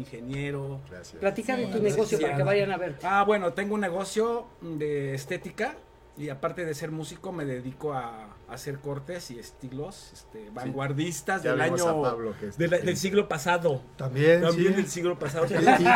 ingeniero. 0.02 0.80
Gracias. 0.90 1.20
Platica 1.20 1.56
de 1.58 1.68
tu 1.68 1.80
negocio 1.82 2.20
para 2.20 2.36
que 2.38 2.44
vayan 2.44 2.72
a 2.72 2.78
ver. 2.78 2.98
Ah, 3.04 3.24
bueno, 3.26 3.54
tengo 3.54 3.76
un 3.76 3.82
negocio 3.82 4.46
de 4.62 5.14
estética 5.14 5.76
y 6.18 6.30
aparte 6.30 6.66
de 6.66 6.74
ser 6.76 6.92
músico 6.92 7.32
me 7.32 7.46
dedico 7.46 7.94
a, 7.94 8.28
a 8.43 8.43
hacer 8.54 8.80
cortes 8.80 9.32
y 9.32 9.40
estilos 9.40 10.12
este, 10.14 10.50
vanguardistas 10.52 11.44
del 11.44 11.60
año 11.62 11.88
a 11.88 12.02
Pablo 12.02 12.34
que 12.40 12.48
es- 12.48 12.58
de 12.58 12.68
la- 12.68 12.78
del 12.78 12.98
siglo 12.98 13.28
pasado. 13.28 13.82
También, 13.98 14.42
También 14.42 14.70
sí. 14.70 14.74
del 14.76 14.88
siglo 14.88 15.18
pasado. 15.20 15.46
Y, 15.50 15.54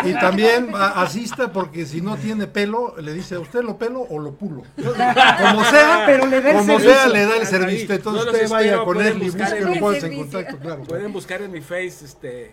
y- 0.08 0.12
y 0.12 0.14
también 0.20 0.72
asista 0.76 1.52
porque 1.52 1.86
si 1.86 2.02
no 2.02 2.18
tiene 2.18 2.48
pelo, 2.48 2.96
le 3.00 3.14
dice 3.14 3.36
a 3.36 3.40
usted 3.40 3.62
lo 3.64 3.78
pelo 3.78 4.02
o 4.02 4.20
lo 4.20 4.34
pulo. 4.34 4.64
Como 4.76 5.64
sea, 5.66 6.04
Pero 6.06 6.26
le 6.28 6.42
da 6.42 6.50
el 6.52 6.58
como 6.58 6.80
servicio. 6.80 6.94
sea, 6.94 7.08
le 7.08 7.26
da 7.26 7.38
el 7.38 7.46
servicio. 7.48 7.96
Entonces 7.96 8.26
no 8.26 8.32
usted 8.32 8.50
vaya 8.50 8.66
espero, 8.68 8.86
con 8.86 8.94
pueden 8.96 9.16
él 9.18 9.24
y 9.24 9.26
en- 9.28 10.06
en 10.12 10.18
contacto, 10.20 10.58
claro. 10.60 10.84
Pueden 10.84 11.14
buscar 11.14 11.42
en 11.42 11.52
mi 11.52 11.62
face 11.62 12.06
este 12.06 12.52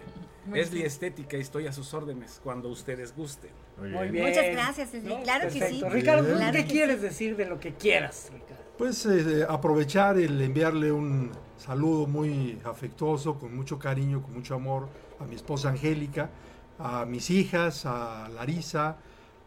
Esli 0.52 0.82
Estética 0.82 1.36
y 1.38 1.40
estoy 1.40 1.66
a 1.66 1.72
sus 1.72 1.94
órdenes 1.94 2.38
cuando 2.44 2.68
ustedes 2.68 3.14
gusten. 3.16 3.50
Muy 3.78 3.88
Muy 3.88 4.00
bien. 4.08 4.12
bien. 4.12 4.28
Muchas 4.28 4.46
gracias, 4.52 4.94
Esli. 4.94 5.08
¿No? 5.08 5.22
Claro 5.22 5.48
que 5.50 5.68
sí. 5.68 5.82
Ricardo, 5.88 6.28
¿qué 6.52 6.64
quieres 6.66 7.00
decir 7.02 7.36
de 7.36 7.46
lo 7.46 7.58
que 7.58 7.72
quieras, 7.74 8.28
Ricardo? 8.32 8.53
Pues 8.76 9.06
eh, 9.06 9.46
aprovechar 9.48 10.18
el 10.18 10.40
enviarle 10.40 10.90
un 10.90 11.30
saludo 11.56 12.08
muy 12.08 12.58
afectuoso, 12.64 13.38
con 13.38 13.54
mucho 13.54 13.78
cariño, 13.78 14.20
con 14.20 14.34
mucho 14.34 14.56
amor 14.56 14.88
a 15.20 15.24
mi 15.26 15.36
esposa 15.36 15.68
Angélica, 15.68 16.28
a 16.80 17.04
mis 17.04 17.30
hijas, 17.30 17.86
a 17.86 18.28
Larisa, 18.34 18.96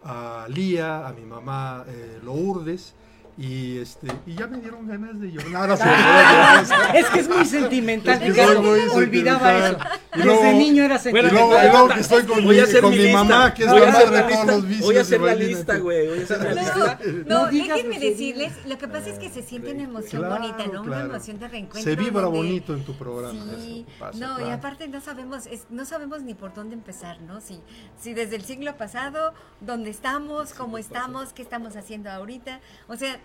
a 0.01 0.47
Lía, 0.47 1.05
a 1.05 1.11
mi 1.11 1.25
mamá 1.25 1.83
eh, 1.89 2.19
Lourdes. 2.23 2.95
Y, 3.39 3.77
este, 3.77 4.07
y 4.25 4.33
ya 4.33 4.47
me 4.47 4.57
dieron 4.57 4.87
ganas 4.87 5.19
de 5.19 5.31
llorar. 5.31 5.69
No, 5.69 5.75
Ah, 5.79 6.63
es 6.95 7.05
que 7.07 7.19
es 7.19 7.29
muy 7.29 7.45
sentimental, 7.57 8.15
Es 8.15 8.19
que 8.21 8.29
Ricardo. 8.41 8.53
soy 8.63 8.63
muy 8.63 8.79
Olvidaba 9.03 9.51
eso. 9.57 9.67
sentimental. 9.77 9.99
Y 10.13 10.17
Desde 10.17 10.25
luego- 10.25 10.57
niño 10.57 10.83
era 10.83 10.95
Y 10.95 10.99
sentimental. 10.99 11.33
luego, 11.47 11.57
y 11.63 11.69
luego 11.71 11.87
que 11.89 11.99
estoy 11.99 12.23
con 12.23 12.43
Voy 12.45 12.55
mi, 12.55 12.59
a 12.59 12.63
hacer 12.63 12.81
con 12.81 12.89
mi 12.91 12.97
mi 12.97 13.03
lista. 13.03 13.23
mamá, 13.23 13.53
que 13.53 13.63
es 13.63 13.69
Voy 13.69 13.79
la 13.79 13.85
a 13.85 13.89
hacer 13.89 14.05
madre 14.07 14.17
la 14.17 14.17
de 14.27 14.33
todos 14.33 14.39
lista. 14.45 14.55
los 14.57 14.67
vicios. 14.67 14.85
Voy 14.87 14.97
a 14.97 15.01
hacer 15.01 15.21
la 15.21 15.35
lista, 15.35 15.77
güey. 15.77 16.07
Voy 16.07 16.19
a 16.19 16.23
hacer 16.23 16.43
la 16.43 16.53
lista. 16.53 16.99
No, 17.27 17.45
No 17.45 17.51
déjenme 17.51 17.99
decirles, 17.99 18.53
lo 18.65 18.77
que 18.79 18.87
pasa 18.87 19.09
es 19.09 19.19
que 19.19 19.29
se 19.29 19.43
siente 19.43 19.71
una 19.71 19.83
emoción 19.83 20.21
Claro, 20.23 20.35
bonita, 20.41 20.65
¿no? 20.73 20.81
Una 20.81 21.01
emoción 21.01 21.39
de 21.39 21.47
reencuentro. 21.47 21.91
Se 21.91 21.95
vibra 21.95 22.21
donde- 22.23 22.37
bonito 22.39 22.73
en 22.73 22.83
tu 22.85 22.93
programa. 22.97 23.39
Sí, 23.59 23.85
pasa, 23.99 24.17
no, 24.17 24.47
y 24.47 24.49
aparte 24.51 24.87
no 24.87 24.99
sabemos, 24.99 25.45
es- 25.45 25.67
no 25.69 25.85
sabemos 25.85 26.23
ni 26.23 26.33
por 26.33 26.53
dónde 26.55 26.73
empezar, 26.73 27.21
¿no? 27.21 27.39
Si, 27.39 27.59
si 28.01 28.13
desde 28.15 28.35
el 28.37 28.43
siglo 28.45 28.75
pasado, 28.77 29.33
dónde 29.61 29.91
estamos, 29.91 30.53
cómo 30.53 30.79
estamos, 30.79 31.33
qué 31.33 31.43
estamos 31.43 31.75
haciendo 31.75 32.09
ahorita, 32.09 32.59
o 32.87 32.95
sea, 32.95 33.19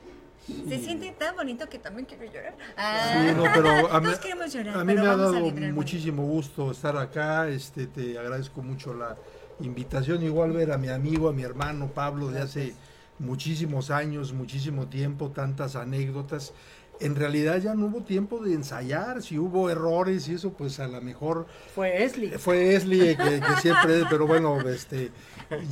se 0.69 0.79
siente 0.79 1.13
tan 1.19 1.37
bonito 1.37 1.69
que 1.69 1.79
también 1.79 2.07
quiero 2.07 2.25
llorar. 2.33 2.55
Ah, 2.77 3.25
Sí, 3.29 3.35
no, 3.37 3.45
pero 3.55 3.93
a 3.93 4.01
mí, 4.01 4.07
todos 4.07 4.19
queremos 4.21 4.53
llorar, 4.53 4.77
a 4.77 4.85
mí 4.85 4.93
pero 4.95 5.03
me 5.05 5.09
ha 5.11 5.17
dado 5.17 5.41
muchísimo 5.73 6.25
gusto 6.25 6.71
estar 6.71 6.97
acá. 6.97 7.49
Este, 7.49 7.87
te 7.87 8.19
agradezco 8.19 8.63
mucho 8.63 8.95
la 8.95 9.17
invitación. 9.61 10.23
Igual 10.23 10.53
ver 10.53 10.73
a 10.73 10.79
mi 10.79 10.89
amigo, 10.89 11.29
a 11.29 11.33
mi 11.33 11.43
hermano 11.43 11.89
Pablo 11.89 12.29
de 12.31 12.41
hace 12.41 12.75
muchísimos 13.19 13.91
años, 13.91 14.33
muchísimo 14.33 14.89
tiempo, 14.89 15.31
tantas 15.31 15.77
anécdotas. 15.77 16.53
En 17.01 17.17
realidad 17.17 17.59
ya 17.59 17.75
no 17.75 17.87
hubo 17.87 18.03
tiempo 18.03 18.39
de 18.45 18.55
ensayar, 18.55 19.23
si 19.23 19.37
hubo 19.39 19.69
errores 19.71 20.29
y 20.29 20.35
eso, 20.35 20.53
pues 20.53 20.79
a 20.79 20.87
lo 20.87 21.01
mejor 21.01 21.47
Fue 21.75 22.05
Esli. 22.05 22.29
fue 22.39 22.77
Esli 22.77 23.17
que, 23.17 23.41
que 23.41 23.57
siempre, 23.61 24.03
pero 24.09 24.27
bueno, 24.27 24.61
este, 24.69 25.11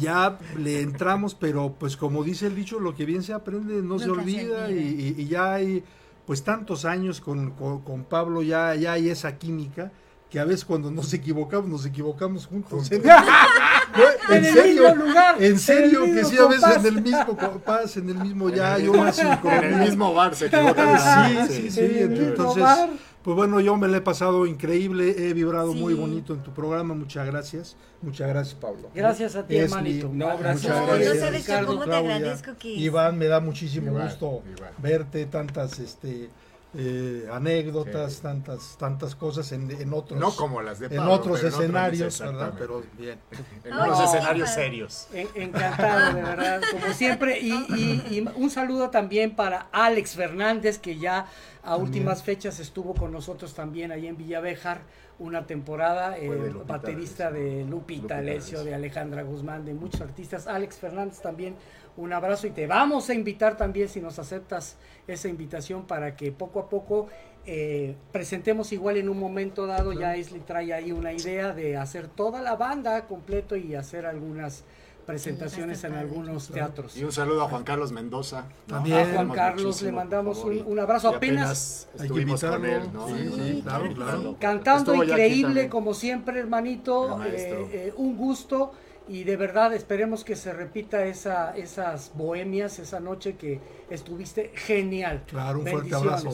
ya 0.01 0.39
le 0.59 0.81
entramos, 0.81 1.35
pero 1.35 1.75
pues 1.79 1.97
como 1.97 2.23
dice 2.25 2.47
el 2.47 2.55
dicho, 2.57 2.79
lo 2.81 2.95
que 2.95 3.05
bien 3.05 3.23
se 3.23 3.33
aprende 3.33 3.83
no 3.83 3.99
se 3.99 4.07
Nunca 4.07 4.23
se 4.23 4.29
olvida 4.31 4.71
y, 4.71 4.73
olvida. 4.75 4.91
y- 4.91 5.15
y 5.19 5.27
ya 5.29 5.55
hay 5.55 5.85
pues 6.27 6.43
tantos 6.45 6.85
años 6.85 7.21
con, 7.21 7.51
con- 7.53 7.81
con 7.83 8.05
Pablo, 8.05 8.43
ya, 8.43 8.75
ya 8.77 8.93
hay 8.93 9.09
esa 9.11 9.37
química 9.37 9.91
que 10.31 10.39
a 10.39 10.45
veces 10.45 10.65
cuando 10.65 10.93
nos 10.93 11.13
equivocamos, 11.13 11.69
nos 11.69 11.85
equivocamos 11.87 12.47
juntos. 12.47 12.89
No, 12.93 14.35
En 14.35 14.45
el 14.45 14.55
mismo 14.69 14.95
lugar, 14.95 15.43
en 15.43 15.59
serio, 15.59 16.05
en 16.05 16.11
el 16.11 16.17
que 16.19 16.25
sí, 16.25 16.39
a 16.39 16.47
veces 16.47 16.61
compás. 16.63 16.85
en 16.85 16.97
el 16.97 17.03
mismo 17.03 17.37
compás, 17.37 17.97
en 17.97 18.09
el 18.11 18.15
mismo 18.19 18.49
ya 18.51 18.77
el 18.77 18.89
una 18.91 19.07
mismo- 19.07 19.23
En 19.23 19.27
el 19.27 19.33
sincronía. 19.41 19.77
mismo 19.79 20.15
bar 20.15 20.35
se 20.37 20.47
equivocan. 20.47 20.99
Sí, 21.49 21.55
sí, 21.63 21.71
sí. 21.73 21.81
Mismo 22.09 22.25
Entonces, 22.29 22.63
bar. 22.63 22.89
Pues 23.23 23.37
bueno, 23.37 23.61
yo 23.61 23.77
me 23.77 23.87
la 23.89 23.99
he 23.99 24.01
pasado 24.01 24.47
increíble, 24.47 25.29
he 25.29 25.35
vibrado 25.35 25.75
muy 25.75 25.95
bonito 25.95 26.33
en 26.35 26.43
tu 26.43 26.53
programa. 26.53 26.95
Muchas 26.95 27.27
gracias. 27.27 27.77
Muchas 28.03 28.29
gracias, 28.29 28.55
Pablo. 28.55 28.89
Gracias 28.95 29.37
a 29.37 29.47
ti, 29.47 29.57
Esli, 29.57 29.65
hermanito. 29.65 30.11
No, 30.13 30.39
gracias. 30.39 30.63
Muchas 30.63 30.77
No, 30.81 30.87
no 30.87 30.93
gracias. 30.95 31.19
sabes 31.19 31.33
yo 31.33 31.53
Ricardo, 31.53 31.67
cómo 31.67 31.81
te 31.81 31.87
Claudia. 31.91 32.17
agradezco 32.17 32.53
que... 32.59 32.69
Iván, 32.69 33.19
me 33.19 33.27
da 33.27 33.41
muchísimo 33.41 33.93
gusto 33.93 34.43
verte, 34.79 35.27
tantas 35.27 35.79
este 35.79 36.31
eh, 36.75 37.29
anécdotas, 37.33 38.21
tantas 38.21 38.77
tantas 38.79 39.15
cosas 39.17 39.51
en, 39.53 39.71
en 39.71 39.93
otros 39.93 40.21
No 40.21 40.31
como 40.31 40.63
las 40.63 40.79
de 40.79 40.87
en 40.87 40.97
Pablo, 40.99 41.13
otros 41.15 41.41
pero 41.41 41.49
en 41.49 41.55
otro 41.55 41.65
escenarios. 41.65 42.23
Pero 42.59 42.83
bien. 42.99 43.19
En 43.65 43.75
unos 43.75 44.01
escenarios 44.05 44.51
serios. 44.51 45.09
En- 45.13 45.29
Encantado, 45.35 46.15
de 46.15 46.23
verdad, 46.23 46.61
como 46.71 46.93
siempre. 46.95 47.41
Y, 47.41 47.53
y- 47.53 48.03
y 48.19 48.29
un 48.37 48.51
saludo 48.51 48.91
también 48.91 49.35
para 49.35 49.67
Alex 49.73 50.15
Fernández, 50.15 50.79
que 50.79 50.99
ya 50.99 51.27
a 51.63 51.77
últimas 51.77 52.23
fechas 52.23 52.59
estuvo 52.61 52.95
con 52.95 53.13
nosotros 53.13 53.53
también 53.55 53.93
ahí 53.93 54.07
en 54.07 54.17
Villavejar 54.17 54.81
una 55.19 55.47
temporada, 55.47 56.13
de 56.13 56.25
eh, 56.27 56.51
Lupita 56.51 56.65
baterista 56.73 57.31
de 57.31 57.65
Lupita, 57.65 58.01
Lupita 58.03 58.17
Alessio. 58.19 58.65
de 58.65 58.75
Alejandra 58.75 59.23
Guzmán, 59.23 59.67
de 59.67 59.75
muchos 59.75 60.01
artistas. 60.01 60.47
Alex 60.47 60.77
Fernández 60.77 61.21
también, 61.21 61.57
un 61.97 62.13
abrazo 62.13 62.47
y 62.47 62.51
te 62.51 62.67
vamos 62.67 63.09
a 63.11 63.15
invitar 63.15 63.57
también 63.57 63.89
si 63.89 64.01
nos 64.01 64.19
aceptas 64.19 64.77
esa 65.07 65.29
invitación 65.29 65.85
para 65.87 66.17
que 66.17 66.33
poco 66.33 66.61
a 66.61 66.69
poco 66.69 67.09
eh, 67.47 67.97
presentemos 68.13 68.73
igual 68.73 68.97
en 68.97 69.09
un 69.09 69.19
momento 69.19 69.67
dado, 69.67 69.93
ya 69.93 70.17
Isli 70.17 70.41
trae 70.41 70.73
ahí 70.73 70.93
una 70.93 71.13
idea 71.13 71.53
de 71.53 71.77
hacer 71.77 72.07
toda 72.09 72.41
la 72.43 72.55
banda 72.57 73.07
completo 73.07 73.57
y 73.57 73.75
hacer 73.75 74.07
algunas 74.07 74.65
presentaciones 75.07 75.83
va 75.83 75.89
en 75.89 75.95
algunos 75.95 76.49
teatros. 76.49 76.97
Y 76.97 77.03
un 77.03 77.11
saludo 77.11 77.43
a 77.43 77.49
Juan 77.49 77.65
Carlos 77.65 77.91
Mendoza. 77.91 78.45
¿no? 78.69 78.75
También. 78.77 78.99
A 78.99 79.15
Juan 79.15 79.31
Carlos 79.31 79.83
le 79.83 79.91
mandamos 79.91 80.45
un, 80.45 80.63
un 80.65 80.79
abrazo 80.79 81.11
y 81.11 81.15
apenas 81.17 81.89
Hay 81.95 81.99
que 81.99 82.05
estuvimos 82.05 82.41
con 82.45 82.55
invitarlo. 82.65 82.85
él, 82.85 82.93
¿no? 82.93 83.07
Sí, 83.09 83.13
En- 83.15 83.33
sí, 83.57 83.63
claro, 83.63 83.85
en- 83.87 83.95
claro. 83.95 84.37
cantando 84.39 84.93
Estuvo 84.93 85.05
increíble 85.05 85.69
como 85.69 85.95
siempre 85.95 86.39
hermanito, 86.39 87.23
eh, 87.25 87.69
eh, 87.73 87.93
un 87.97 88.17
gusto 88.17 88.73
y 89.11 89.25
de 89.25 89.37
verdad 89.37 89.75
esperemos 89.75 90.23
que 90.25 90.37
se 90.37 90.53
repita 90.53 91.05
esa, 91.05 91.57
esas 91.57 92.13
bohemias, 92.15 92.79
esa 92.79 93.01
noche 93.01 93.37
que 93.37 93.61
estuviste 93.91 94.53
genial. 94.55 95.25
Claro, 95.27 95.59
un 95.59 95.67
fuerte 95.67 95.95
abrazo. 95.95 96.29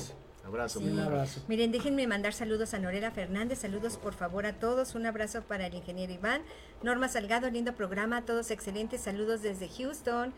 Abrazo. 0.44 0.78
Un 0.78 1.00
abrazo. 1.00 1.42
Miren, 1.48 1.72
déjenme 1.72 2.06
mandar 2.06 2.32
saludos 2.32 2.72
a 2.74 2.78
Norela 2.78 3.10
Fernández, 3.10 3.58
saludos 3.58 3.96
por 3.96 4.14
favor 4.14 4.46
a 4.46 4.52
todos, 4.60 4.94
un 4.94 5.04
abrazo 5.06 5.42
para 5.42 5.66
el 5.66 5.74
ingeniero 5.74 6.12
Iván, 6.12 6.42
Norma 6.84 7.08
Salgado, 7.08 7.50
lindo 7.50 7.74
programa, 7.74 8.24
todos 8.24 8.52
excelentes, 8.52 9.00
saludos 9.00 9.42
desde 9.42 9.68
Houston, 9.68 10.32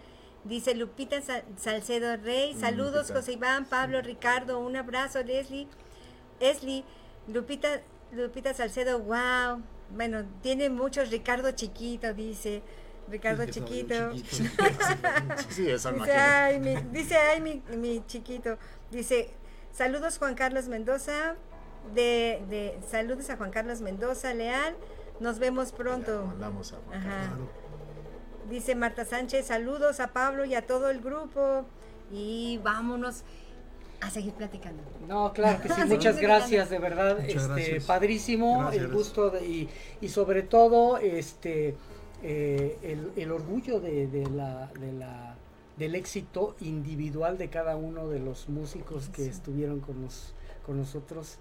dice 0.44 0.74
Lupita 0.74 1.20
Sa- 1.20 1.42
Salcedo 1.58 2.16
Rey, 2.16 2.54
saludos 2.54 3.08
Lupita. 3.08 3.14
José 3.20 3.32
Iván, 3.32 3.66
Pablo, 3.66 4.00
Ricardo, 4.00 4.60
un 4.60 4.76
abrazo 4.76 5.22
Leslie, 5.22 5.68
Esli, 6.40 6.84
Lupita, 7.26 7.82
Lupita 8.12 8.54
Salcedo, 8.54 9.00
wow, 9.00 9.60
bueno, 9.90 10.24
tiene 10.42 10.70
muchos, 10.70 11.10
Ricardo 11.10 11.50
Chiquito, 11.52 12.12
dice, 12.14 12.62
Ricardo 13.10 13.44
Sí, 13.44 13.52
Chiquito. 13.52 14.12
chiquito. 14.12 14.62
Sí, 15.48 15.62
Dice, 15.64 16.12
ay, 16.12 16.60
mi, 16.60 16.76
dice, 16.92 17.16
ay, 17.16 17.40
mi, 17.40 17.62
mi 17.76 18.04
chiquito. 18.06 18.58
Dice, 18.90 19.30
saludos 19.72 20.18
Juan 20.18 20.34
Carlos 20.34 20.68
Mendoza. 20.68 21.36
De, 21.94 22.42
de, 22.50 22.78
saludos 22.90 23.30
a 23.30 23.36
Juan 23.36 23.50
Carlos 23.50 23.80
Mendoza, 23.80 24.34
Leal. 24.34 24.76
Nos 25.20 25.38
vemos 25.38 25.72
pronto. 25.72 26.24
Mandamos 26.26 26.72
a 26.72 26.76
Juan. 26.86 27.02
Carlos. 27.02 27.48
Dice 28.50 28.74
Marta 28.74 29.04
Sánchez, 29.04 29.46
saludos 29.46 30.00
a 30.00 30.08
Pablo 30.08 30.44
y 30.44 30.54
a 30.54 30.66
todo 30.66 30.90
el 30.90 31.00
grupo. 31.00 31.66
Y 32.10 32.58
vámonos 32.62 33.24
a 34.00 34.10
seguir 34.10 34.32
platicando. 34.34 34.82
No, 35.08 35.32
claro 35.32 35.60
que 35.62 35.68
sí, 35.68 35.80
muchas 35.88 36.18
gracias, 36.20 36.70
de 36.70 36.78
verdad, 36.78 37.18
Muchas 37.18 37.42
este, 37.42 37.48
gracias. 37.48 37.84
padrísimo, 37.84 38.60
Gracias. 38.60 38.84
el 38.84 38.92
gusto 38.92 39.30
de- 39.30 39.46
y, 39.46 39.68
y 40.00 40.08
sobre 40.08 40.42
todo 40.42 40.98
este 40.98 41.74
eh, 42.22 42.78
el, 42.82 43.12
el 43.16 43.30
orgullo 43.32 43.80
de, 43.80 44.06
de 44.08 44.26
la, 44.30 44.66
de 44.80 44.92
la 44.92 45.36
del 45.76 45.94
éxito 45.94 46.56
individual 46.60 47.38
de 47.38 47.48
cada 47.50 47.76
uno 47.76 48.08
de 48.08 48.18
los 48.18 48.48
músicos 48.48 49.08
que 49.10 49.26
estuvieron 49.26 49.78
con 49.80 50.02
nos, 50.02 50.34
con 50.66 50.76
nosotros, 50.78 51.38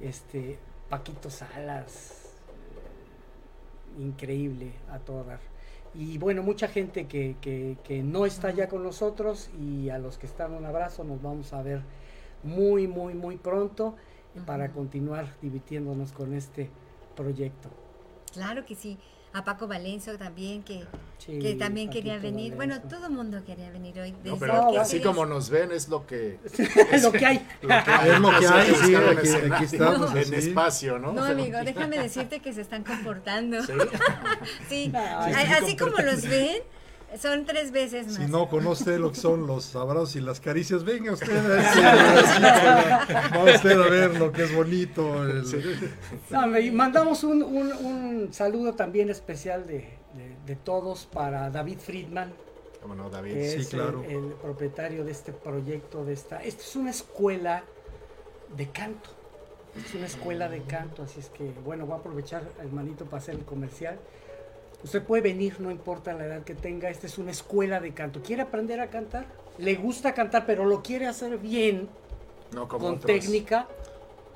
este 0.00 0.58
Paquito 0.88 1.30
Salas, 1.30 2.30
increíble 3.98 4.72
a 4.90 4.98
todo 4.98 5.24
dar. 5.24 5.40
Y 5.94 6.18
bueno, 6.18 6.42
mucha 6.44 6.68
gente 6.68 7.06
que, 7.08 7.34
que, 7.40 7.76
que 7.82 8.02
no 8.04 8.24
está 8.26 8.52
ya 8.52 8.68
con 8.68 8.84
nosotros 8.84 9.50
y 9.60 9.88
a 9.90 9.98
los 9.98 10.18
que 10.18 10.26
están 10.26 10.52
un 10.54 10.64
abrazo, 10.64 11.02
nos 11.02 11.20
vamos 11.20 11.52
a 11.52 11.62
ver 11.62 11.82
muy, 12.42 12.86
muy, 12.86 13.14
muy 13.14 13.36
pronto 13.36 13.96
para 14.46 14.70
continuar 14.70 15.34
divirtiéndonos 15.42 16.12
con 16.12 16.34
este 16.34 16.70
proyecto. 17.16 17.68
Claro 18.32 18.64
que 18.64 18.74
sí. 18.74 18.96
A 19.32 19.44
Paco 19.44 19.68
Valenzo 19.68 20.18
también, 20.18 20.64
que, 20.64 20.84
Sí, 21.18 21.38
que 21.38 21.54
también 21.54 21.88
quería 21.88 22.18
venir. 22.18 22.56
Valenzo. 22.56 22.56
Bueno, 22.56 22.80
todo 22.96 23.06
el 23.06 23.12
mundo 23.12 23.44
quería 23.44 23.70
venir 23.70 24.00
hoy. 24.00 24.10
No, 24.10 24.18
Desde 24.24 24.38
pero 24.40 24.80
así 24.80 25.00
como 25.00 25.24
nos 25.24 25.50
ven 25.50 25.70
es 25.70 25.88
lo 25.88 26.04
que 26.04 26.40
lo 27.02 27.12
que 27.12 27.26
hay. 27.26 27.46
lo 27.62 27.68
que 27.68 27.74
hay, 27.90 28.10
Es 28.10 28.18
lo 28.20 28.30
que 28.30 28.46
hay, 28.48 28.74
sí, 28.74 28.94
aquí- 28.96 29.52
aquí 29.52 29.64
estamos, 29.66 30.14
en 30.16 30.34
espacio, 30.34 30.98
¿no? 30.98 31.12
No, 31.12 31.22
amigo, 31.24 31.58
déjame 31.64 31.98
decirte 31.98 32.40
que 32.40 32.52
se 32.52 32.60
están 32.62 32.82
comportando. 32.82 33.62
Sí. 33.62 33.72
Sí, 34.68 34.88
No, 34.88 34.98
a- 34.98 35.26
sí, 35.28 35.52
así 35.62 35.76
como 35.76 35.96
los 35.98 36.22
ven, 36.22 36.62
son 37.18 37.44
tres 37.44 37.72
veces 37.72 38.06
más. 38.06 38.16
Si 38.16 38.26
no 38.30 38.48
conoce 38.48 38.98
lo 38.98 39.10
que 39.10 39.18
son 39.18 39.46
los 39.46 39.74
abrazos 39.76 40.16
y 40.16 40.20
las 40.20 40.40
caricias, 40.40 40.84
venga 40.84 41.12
usted 41.12 41.28
a, 41.60 43.36
va 43.36 43.44
usted 43.54 43.80
a 43.80 43.88
ver 43.88 44.18
lo 44.18 44.32
que 44.32 44.44
es 44.44 44.54
bonito. 44.54 45.24
el- 45.24 45.44
No, 46.30 46.46
mandamos 46.72 47.24
un, 47.24 47.42
un- 47.42 47.72
un 47.72 48.32
saludo 48.32 48.74
también 48.74 49.10
especial 49.10 49.66
de, 49.66 49.78
de- 50.14 50.36
de 50.46 50.56
todos 50.56 51.06
para 51.06 51.50
David 51.50 51.78
Friedman, 51.78 52.32
¿Cómo 52.82 52.94
no, 52.94 53.10
David? 53.10 53.34
que 53.34 53.50
Sí, 53.50 53.56
es 53.60 53.72
el- 53.74 53.78
claro. 53.80 54.04
el, 54.08 54.32
propietario 54.42 55.04
de 55.04 55.12
este 55.12 55.32
proyecto, 55.32 56.04
de 56.04 56.14
esta. 56.14 56.42
Esto 56.42 56.62
es 56.62 56.76
una 56.76 56.90
escuela 56.90 57.64
de 58.56 58.68
canto. 58.70 59.10
Es 59.86 59.94
una 59.94 60.06
escuela 60.06 60.48
de 60.48 60.62
canto, 60.62 61.04
así 61.04 61.20
es 61.20 61.28
que, 61.28 61.52
bueno, 61.64 61.86
voy 61.86 61.94
a 61.96 61.98
aprovechar, 61.98 62.42
hermanito, 62.60 63.04
para 63.04 63.18
hacer 63.22 63.36
el 63.36 63.44
comercial. 63.44 63.98
Usted 64.82 65.02
puede 65.04 65.22
venir, 65.22 65.60
no 65.60 65.70
importa 65.70 66.14
la 66.14 66.26
edad 66.26 66.44
que 66.44 66.54
tenga. 66.54 66.88
Esta 66.90 67.06
es 67.06 67.18
una 67.18 67.30
escuela 67.32 67.80
de 67.80 67.92
canto. 67.94 68.22
¿Quiere 68.22 68.42
aprender 68.42 68.80
a 68.80 68.90
cantar? 68.90 69.26
Le 69.58 69.74
gusta 69.76 70.14
cantar, 70.14 70.46
pero 70.46 70.64
lo 70.64 70.82
quiere 70.82 71.06
hacer 71.06 71.38
bien, 71.38 71.88
No 72.52 72.68
como 72.68 72.88
con 72.88 72.94
otros. 72.96 73.02
técnica, 73.02 73.68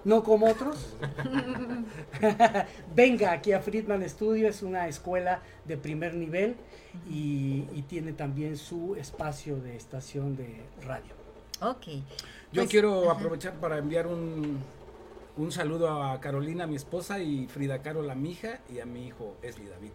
no 0.04 0.22
como 0.22 0.48
otros. 0.48 0.96
Venga 2.94 3.32
aquí 3.32 3.52
a 3.52 3.60
Friedman 3.60 4.08
Studio, 4.08 4.48
es 4.48 4.62
una 4.62 4.88
escuela 4.88 5.42
de 5.64 5.76
primer 5.78 6.14
nivel 6.14 6.56
y, 7.08 7.68
y 7.72 7.82
tiene 7.88 8.12
también 8.12 8.56
su 8.56 8.96
espacio 8.96 9.56
de 9.60 9.76
estación 9.76 10.36
de 10.36 10.70
radio. 10.82 11.14
Ok. 11.60 11.86
Yo 12.52 12.62
Pues, 12.62 12.68
quiero 12.68 13.10
aprovechar 13.10 13.54
para 13.54 13.78
enviar 13.78 14.06
un, 14.06 14.58
un 15.36 15.52
saludo 15.52 16.02
a 16.02 16.20
Carolina, 16.20 16.66
mi 16.66 16.76
esposa, 16.76 17.18
y 17.20 17.46
Frida 17.48 17.82
Caro, 17.82 18.02
la 18.02 18.14
mi 18.14 18.32
hija, 18.32 18.60
y 18.68 18.80
a 18.80 18.86
mi 18.86 19.06
hijo 19.06 19.36
Esli 19.42 19.66
David. 19.66 19.90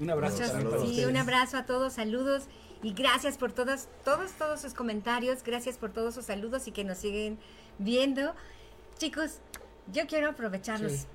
Un 0.00 0.10
abrazo 0.10 0.38
para 0.38 0.60
sí, 0.60 0.66
ustedes. 0.66 1.06
un 1.06 1.16
abrazo 1.16 1.56
a 1.58 1.66
todos, 1.66 1.92
saludos 1.94 2.44
y 2.82 2.94
gracias 2.94 3.36
por 3.36 3.52
todos, 3.52 3.88
todos, 4.04 4.32
todos 4.32 4.60
sus 4.60 4.72
comentarios, 4.74 5.42
gracias 5.44 5.76
por 5.76 5.90
todos 5.90 6.14
sus 6.14 6.24
saludos 6.24 6.66
y 6.66 6.72
que 6.72 6.84
nos 6.84 6.98
siguen 6.98 7.38
viendo. 7.78 8.34
Chicos, 8.98 9.40
yo 9.92 10.06
quiero 10.06 10.30
aprovecharlos. 10.30 10.92
Sí. 10.92 11.06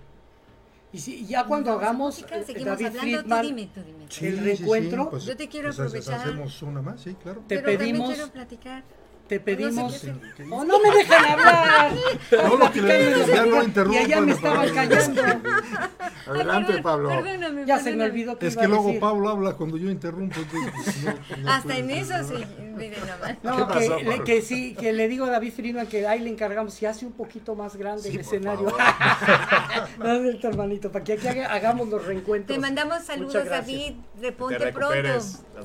Y 0.94 1.00
si, 1.00 1.26
ya 1.26 1.44
cuando 1.46 1.72
hagamos 1.74 2.16
música, 2.16 2.38
eh, 2.38 2.44
seguimos 2.46 2.80
David 2.80 2.86
hablando, 2.86 3.18
Friedman, 3.20 3.42
tú 3.42 3.48
dime, 3.48 3.70
tú 3.74 3.82
dime. 3.82 4.06
Sí, 4.10 4.28
el 4.28 4.34
sí, 4.34 4.38
sí, 4.40 4.46
reencuentro, 4.46 5.10
pues, 5.10 5.26
Yo 5.26 5.36
te 5.36 5.50
quiero 5.50 5.68
pues, 5.70 5.80
aprovechar. 5.80 6.20
Hacemos 6.22 6.62
una 6.62 6.82
más, 6.82 7.02
sí, 7.02 7.16
claro. 7.22 7.42
te 7.48 7.60
Pero 7.60 7.78
pedimos, 7.80 8.14
quiero 8.14 8.32
platicar. 8.32 8.84
te 9.28 9.40
pedimos. 9.40 9.76
No 9.76 9.90
sé 9.90 10.14
¡Oh, 10.52 10.64
no 10.64 10.80
me 10.80 10.92
dejan 10.92 11.26
hablar! 11.26 11.92
No, 12.32 12.58
lo 12.58 12.72
que 12.72 12.82
le- 12.82 13.28
ya 13.28 13.46
no 13.46 13.94
y 13.94 13.98
allá 13.98 14.22
me 14.22 14.32
estaban 14.32 14.74
callando. 14.74 15.22
Adelante, 16.28 16.68
Perdón, 16.68 16.84
Pablo. 16.84 17.10
Perdóname, 17.10 17.66
Ya 17.66 17.78
se 17.78 17.84
me 17.84 17.90
perdóname. 17.92 18.10
olvidó 18.12 18.40
que 18.40 18.48
Es 18.48 18.54
iba 18.54 18.62
que 18.62 18.66
a 18.66 18.70
luego 18.70 18.86
decir. 18.88 19.00
Pablo 19.00 19.30
habla 19.30 19.54
cuando 19.54 19.78
yo 19.78 19.90
interrumpo. 19.92 20.40
entonces, 20.40 20.72
pues, 20.74 21.04
no- 21.04 21.38
no 21.44 21.52
Hasta 21.52 21.78
en 21.78 21.90
eso 21.92 22.18
¿no? 22.18 22.24
sí, 22.28 22.46
miren 22.78 23.00
nomás. 23.00 23.38
No, 23.44 23.56
¿Qué 23.68 23.74
que, 23.80 23.90
pasó, 23.90 24.00
le- 24.00 24.24
que 24.24 24.42
sí, 24.42 24.74
que 24.76 24.94
le 24.94 25.08
digo 25.08 25.26
a 25.26 25.30
David 25.30 25.54
Friedman 25.54 25.88
que 25.88 26.08
ahí 26.08 26.20
le 26.22 26.30
encargamos, 26.30 26.74
si 26.74 26.86
hace 26.86 27.06
un 27.06 27.14
poquito 27.14 27.56
más 27.56 27.76
grande 27.76 28.04
Sí, 28.04 28.10
el 28.16 28.20
escenario. 28.22 28.68
no 30.00 30.12
es 30.14 30.22
cierto, 30.22 30.48
hermanito, 30.48 30.92
para 30.92 31.04
que 31.04 31.14
aquí 31.14 31.28
haga- 31.28 31.54
hagamos 31.54 31.88
los 31.90 32.06
reencuentros. 32.06 32.56
Te 32.56 32.62
mandamos 32.62 33.04
saludos. 33.04 33.46
David. 33.48 33.94
Reponte 34.22 34.58
Te 34.58 34.72
pronto. 34.74 34.96
David. 35.04 35.22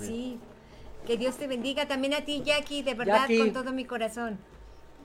Sí. 0.07 0.39
Que 1.07 1.17
Dios 1.17 1.37
te 1.37 1.47
bendiga. 1.47 1.89
También 1.89 2.15
a 2.15 2.21
ti, 2.25 2.43
Jackie, 2.45 2.83
de 2.83 2.95
verdad, 2.95 3.21
Jackie. 3.23 3.39
con 3.39 3.53
todo 3.53 3.73
mi 3.73 3.85
corazón. 3.85 4.39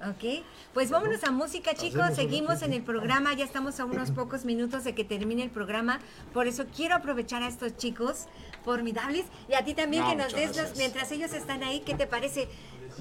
Ok, 0.01 0.43
pues 0.73 0.91
vámonos 0.91 1.23
a 1.23 1.31
música, 1.31 1.73
chicos. 1.73 2.01
Hacemos 2.01 2.15
Seguimos 2.15 2.61
en 2.63 2.73
el 2.73 2.81
programa. 2.84 3.34
Ya 3.34 3.45
estamos 3.45 3.80
a 3.80 3.85
unos 3.85 4.11
pocos 4.11 4.43
minutos 4.45 4.84
de 4.84 4.93
que 4.93 5.03
termine 5.05 5.41
el 5.43 5.49
programa. 5.49 5.99
Por 6.34 6.47
eso 6.47 6.65
quiero 6.76 6.95
aprovechar 6.95 7.41
a 7.43 7.47
estos 7.47 7.77
chicos 7.77 8.26
formidables 8.65 9.26
y 9.49 9.53
a 9.53 9.63
ti 9.63 9.73
también 9.73 10.03
No, 10.03 10.09
que 10.09 10.15
nos 10.17 10.34
des 10.34 10.55
los, 10.57 10.77
mientras 10.77 11.11
ellos 11.11 11.34
están 11.34 11.63
ahí. 11.63 11.80
¿Qué 11.80 11.95
te 11.95 12.07
parece? 12.07 12.47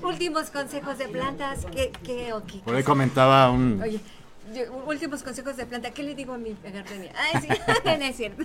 Últimos 0.02 0.50
consejos 0.50 0.96
de 0.98 1.08
plantas. 1.08 1.66
¿Qué, 1.66 1.92
qué, 2.04 2.32
o 2.32 2.44
qué- 2.44 2.58
Por 2.60 2.74
ahí 2.76 2.82
comentaba 2.84 3.50
un, 3.50 3.80
Oye, 3.82 4.00
Yo- 4.54 4.72
últimos 4.86 5.22
consejos 5.22 5.56
de 5.56 5.66
planta. 5.66 5.90
¿Qué 5.90 6.02
le 6.02 6.14
digo 6.14 6.32
a 6.34 6.38
mi 6.38 6.56
gardenia? 6.62 7.12
Ay, 7.16 7.40
sí, 7.42 7.48
no 7.84 7.90
es 8.04 8.16
cierto. 8.16 8.42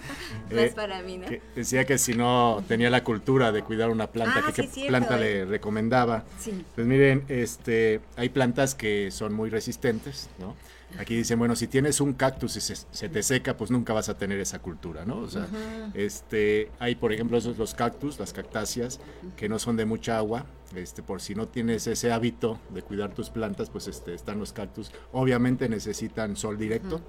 No 0.50 0.60
Eh, 0.60 0.66
es 0.66 0.74
para 0.74 1.02
mí, 1.02 1.18
¿no? 1.18 1.28
que 1.28 1.42
decía 1.56 1.86
que 1.86 1.98
si 1.98 2.14
no 2.14 2.64
tenía 2.68 2.90
la 2.90 3.04
cultura 3.04 3.52
de 3.52 3.64
cuidar 3.64 3.90
una 3.90 4.08
planta, 4.08 4.42
Ah, 4.46 4.52
que 4.52 4.64
sí, 4.64 4.68
qué 4.68 4.74
cierto, 4.74 4.90
planta 4.90 5.18
eh. 5.18 5.20
le 5.20 5.46
recomendaba. 5.46 6.24
Sí. 6.40 6.66
Pues 6.76 6.88
miren, 6.88 7.24
este, 7.30 8.02
hay 8.16 8.30
plantas 8.30 8.76
que 8.76 9.12
son 9.12 9.34
muy 9.34 9.50
resistentes, 9.50 10.30
¿no? 10.40 10.56
Aquí 10.98 11.16
dicen, 11.16 11.38
bueno, 11.38 11.56
si 11.56 11.68
tienes 11.68 12.02
un 12.02 12.14
cactus 12.14 12.56
y 12.58 12.62
se, 12.62 12.76
se 12.76 13.10
te 13.10 13.22
seca, 13.22 13.56
pues 13.56 13.70
nunca 13.70 13.94
vas 13.94 14.10
a 14.10 14.18
tener 14.18 14.40
esa 14.40 14.60
cultura, 14.60 15.06
¿no? 15.06 15.20
O 15.20 15.30
sea, 15.30 15.48
este, 15.94 16.72
hay, 16.80 16.96
por 16.96 17.14
ejemplo, 17.14 17.38
esos 17.38 17.58
los 17.58 17.76
cactus, 17.76 18.20
las 18.20 18.34
cactáceas, 18.34 19.00
que 19.38 19.48
no 19.48 19.60
son 19.60 19.78
de 19.78 19.86
mucha 19.86 20.18
agua. 20.18 20.46
Este, 20.76 21.02
por 21.02 21.22
si 21.22 21.34
no 21.36 21.48
tienes 21.48 21.88
ese 21.88 22.12
hábito 22.12 22.60
de 22.74 22.82
cuidar 22.82 23.14
tus 23.14 23.30
plantas, 23.30 23.70
pues 23.70 23.88
este, 23.88 24.14
están 24.14 24.40
los 24.40 24.54
cactus. 24.54 24.92
Obviamente 25.12 25.70
necesitan 25.70 26.36
sol 26.36 26.58
directo. 26.58 27.02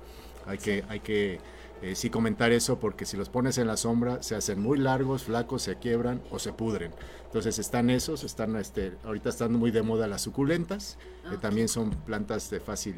Hay 0.46 0.58
que, 0.58 0.84
hay 0.88 1.00
que 1.00 1.40
eh, 1.82 1.94
sí 1.94 2.10
comentar 2.10 2.52
eso 2.52 2.78
porque 2.78 3.06
si 3.06 3.16
los 3.16 3.30
pones 3.30 3.56
en 3.56 3.66
la 3.66 3.76
sombra 3.76 4.22
se 4.22 4.34
hacen 4.34 4.60
muy 4.60 4.78
largos, 4.78 5.24
flacos, 5.24 5.62
se 5.62 5.76
quiebran 5.76 6.22
o 6.30 6.38
se 6.38 6.52
pudren. 6.52 6.92
Entonces 7.24 7.58
están 7.58 7.90
esos, 7.90 8.24
están 8.24 8.56
este, 8.56 8.92
ahorita 9.04 9.30
están 9.30 9.52
muy 9.52 9.70
de 9.70 9.82
moda 9.82 10.06
las 10.06 10.22
suculentas, 10.22 10.98
que 11.30 11.36
también 11.36 11.68
son 11.68 11.90
plantas 11.90 12.50
de 12.50 12.60
fácil 12.60 12.96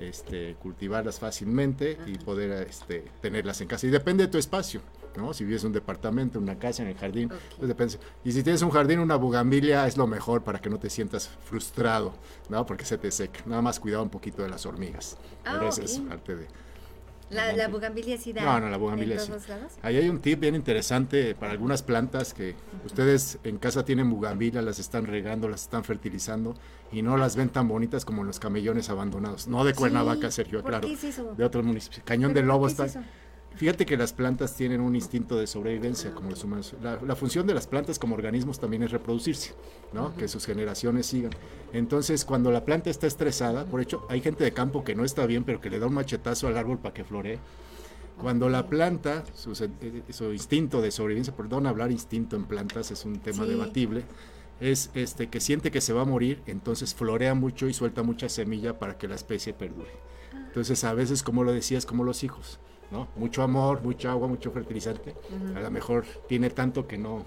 este, 0.00 0.54
cultivarlas 0.54 1.18
fácilmente 1.18 1.98
y 2.06 2.16
poder 2.18 2.66
este, 2.66 3.04
tenerlas 3.20 3.60
en 3.60 3.68
casa. 3.68 3.86
Y 3.86 3.90
depende 3.90 4.24
de 4.24 4.32
tu 4.32 4.38
espacio, 4.38 4.80
¿no? 5.16 5.32
Si 5.34 5.44
vives 5.44 5.62
en 5.62 5.68
un 5.68 5.72
departamento, 5.74 6.38
una 6.38 6.58
casa, 6.58 6.82
en 6.82 6.88
el 6.88 6.96
jardín, 6.96 7.30
pues 7.56 7.68
depende. 7.68 7.98
Y 8.24 8.32
si 8.32 8.42
tienes 8.42 8.62
un 8.62 8.70
jardín, 8.70 8.98
una 8.98 9.16
bugambilia 9.16 9.86
es 9.86 9.96
lo 9.96 10.06
mejor 10.06 10.42
para 10.42 10.60
que 10.60 10.70
no 10.70 10.78
te 10.78 10.90
sientas 10.90 11.28
frustrado, 11.28 12.14
¿no? 12.48 12.64
Porque 12.66 12.84
se 12.84 12.98
te 12.98 13.10
seca. 13.10 13.40
Nada 13.46 13.62
más 13.62 13.78
cuidado 13.78 14.02
un 14.02 14.10
poquito 14.10 14.42
de 14.42 14.48
las 14.48 14.66
hormigas. 14.66 15.18
Ah, 15.44 15.60
es 15.68 16.00
parte 16.00 16.36
de... 16.36 16.46
La, 17.30 17.52
la 17.52 17.68
bugambilia 17.68 18.18
sí 18.18 18.32
da. 18.32 18.42
No, 18.42 18.60
no, 18.60 18.68
la. 18.68 18.78
Ahí 19.82 19.96
hay 19.96 20.08
un 20.08 20.20
tip 20.20 20.40
bien 20.40 20.54
interesante 20.54 21.34
para 21.34 21.52
algunas 21.52 21.82
plantas 21.82 22.34
que 22.34 22.56
ustedes 22.84 23.38
en 23.44 23.58
casa 23.58 23.84
tienen 23.84 24.10
bugambilia, 24.10 24.62
las 24.62 24.78
están 24.78 25.06
regando, 25.06 25.48
las 25.48 25.62
están 25.62 25.84
fertilizando 25.84 26.56
y 26.90 27.02
no 27.02 27.16
las 27.16 27.36
ven 27.36 27.48
tan 27.48 27.68
bonitas 27.68 28.04
como 28.04 28.24
los 28.24 28.40
camellones 28.40 28.90
abandonados. 28.90 29.46
No 29.46 29.64
de 29.64 29.74
Cuernavaca, 29.74 30.30
Sergio, 30.30 30.60
¿por 30.60 30.70
claro. 30.72 30.88
qué 30.88 30.94
es 30.94 31.04
eso? 31.04 31.34
De 31.36 31.44
otros 31.44 31.64
municipios. 31.64 32.02
Cañón 32.04 32.34
del 32.34 32.44
¿Pero 32.44 32.54
Lobo 32.54 32.66
es 32.66 32.78
está. 32.78 33.04
Fíjate 33.56 33.84
que 33.84 33.96
las 33.96 34.12
plantas 34.14 34.56
tienen 34.56 34.80
un 34.80 34.94
instinto 34.94 35.36
de 35.36 35.46
sobrevivencia 35.46 36.12
como 36.14 36.30
los 36.30 36.42
humanos. 36.44 36.74
La, 36.82 36.98
la 37.02 37.14
función 37.14 37.46
de 37.46 37.52
las 37.52 37.66
plantas 37.66 37.98
como 37.98 38.14
organismos 38.14 38.58
también 38.58 38.82
es 38.84 38.90
reproducirse, 38.90 39.52
¿no? 39.92 40.14
Que 40.16 40.28
sus 40.28 40.46
generaciones 40.46 41.06
sigan. 41.06 41.32
Entonces, 41.74 42.24
cuando 42.24 42.50
la 42.50 42.64
planta 42.64 42.88
está 42.88 43.06
estresada, 43.06 43.66
por 43.66 43.82
hecho, 43.82 44.06
hay 44.08 44.22
gente 44.22 44.44
de 44.44 44.52
campo 44.52 44.82
que 44.82 44.94
no 44.94 45.04
está 45.04 45.26
bien, 45.26 45.44
pero 45.44 45.60
que 45.60 45.68
le 45.68 45.78
da 45.78 45.88
un 45.88 45.94
machetazo 45.94 46.46
al 46.48 46.56
árbol 46.56 46.78
para 46.78 46.94
que 46.94 47.04
floree. 47.04 47.38
Cuando 48.18 48.48
la 48.48 48.66
planta, 48.66 49.24
su, 49.34 49.52
eh, 49.52 50.02
su 50.10 50.32
instinto 50.32 50.80
de 50.80 50.90
sobrevivencia, 50.90 51.34
perdón, 51.36 51.66
hablar 51.66 51.90
instinto 51.90 52.36
en 52.36 52.44
plantas 52.44 52.90
es 52.90 53.04
un 53.04 53.18
tema 53.18 53.44
Sí. 53.44 53.50
debatible, 53.50 54.04
es 54.60 54.90
este 54.94 55.28
que 55.28 55.40
siente 55.40 55.70
que 55.70 55.80
se 55.80 55.92
va 55.92 56.02
a 56.02 56.06
morir, 56.06 56.40
entonces 56.46 56.94
florea 56.94 57.34
mucho 57.34 57.66
y 57.68 57.74
suelta 57.74 58.02
mucha 58.02 58.28
semilla 58.28 58.78
para 58.78 58.96
que 58.96 59.08
la 59.08 59.14
especie 59.16 59.52
perdure. 59.54 59.90
Entonces, 60.46 60.82
a 60.84 60.94
veces, 60.94 61.22
como 61.22 61.44
lo 61.44 61.52
decías, 61.52 61.84
como 61.86 62.04
los 62.04 62.22
hijos, 62.24 62.58
¿no? 62.90 63.08
Mucho 63.16 63.42
amor, 63.42 63.82
mucha 63.82 64.10
agua, 64.10 64.28
mucho 64.28 64.50
fertilizante. 64.50 65.14
A 65.54 65.60
lo 65.60 65.70
mejor 65.70 66.04
tiene 66.28 66.50
tanto 66.50 66.86
que 66.88 66.98
no, 66.98 67.24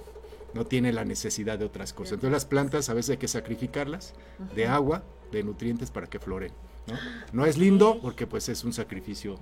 no 0.54 0.66
tiene 0.66 0.92
la 0.94 1.06
necesidad 1.06 1.58
de 1.58 1.66
otras 1.66 1.94
cosas. 1.94 2.14
Entonces, 2.14 2.32
las 2.34 2.46
plantas 2.46 2.90
a 2.90 2.94
veces 2.94 3.12
hay 3.12 3.18
que 3.18 3.28
sacrificarlas 3.28 4.14
de 4.56 4.68
agua, 4.68 5.04
de 5.32 5.44
nutrientes 5.44 5.90
para 5.92 6.08
que 6.08 6.20
floren. 6.20 6.52
¿no? 6.88 6.96
No 7.32 7.46
es 7.46 7.58
lindo 7.58 8.00
porque 8.02 8.28
pues 8.28 8.50
es 8.50 8.64
un 8.64 8.74
sacrificio 8.74 9.36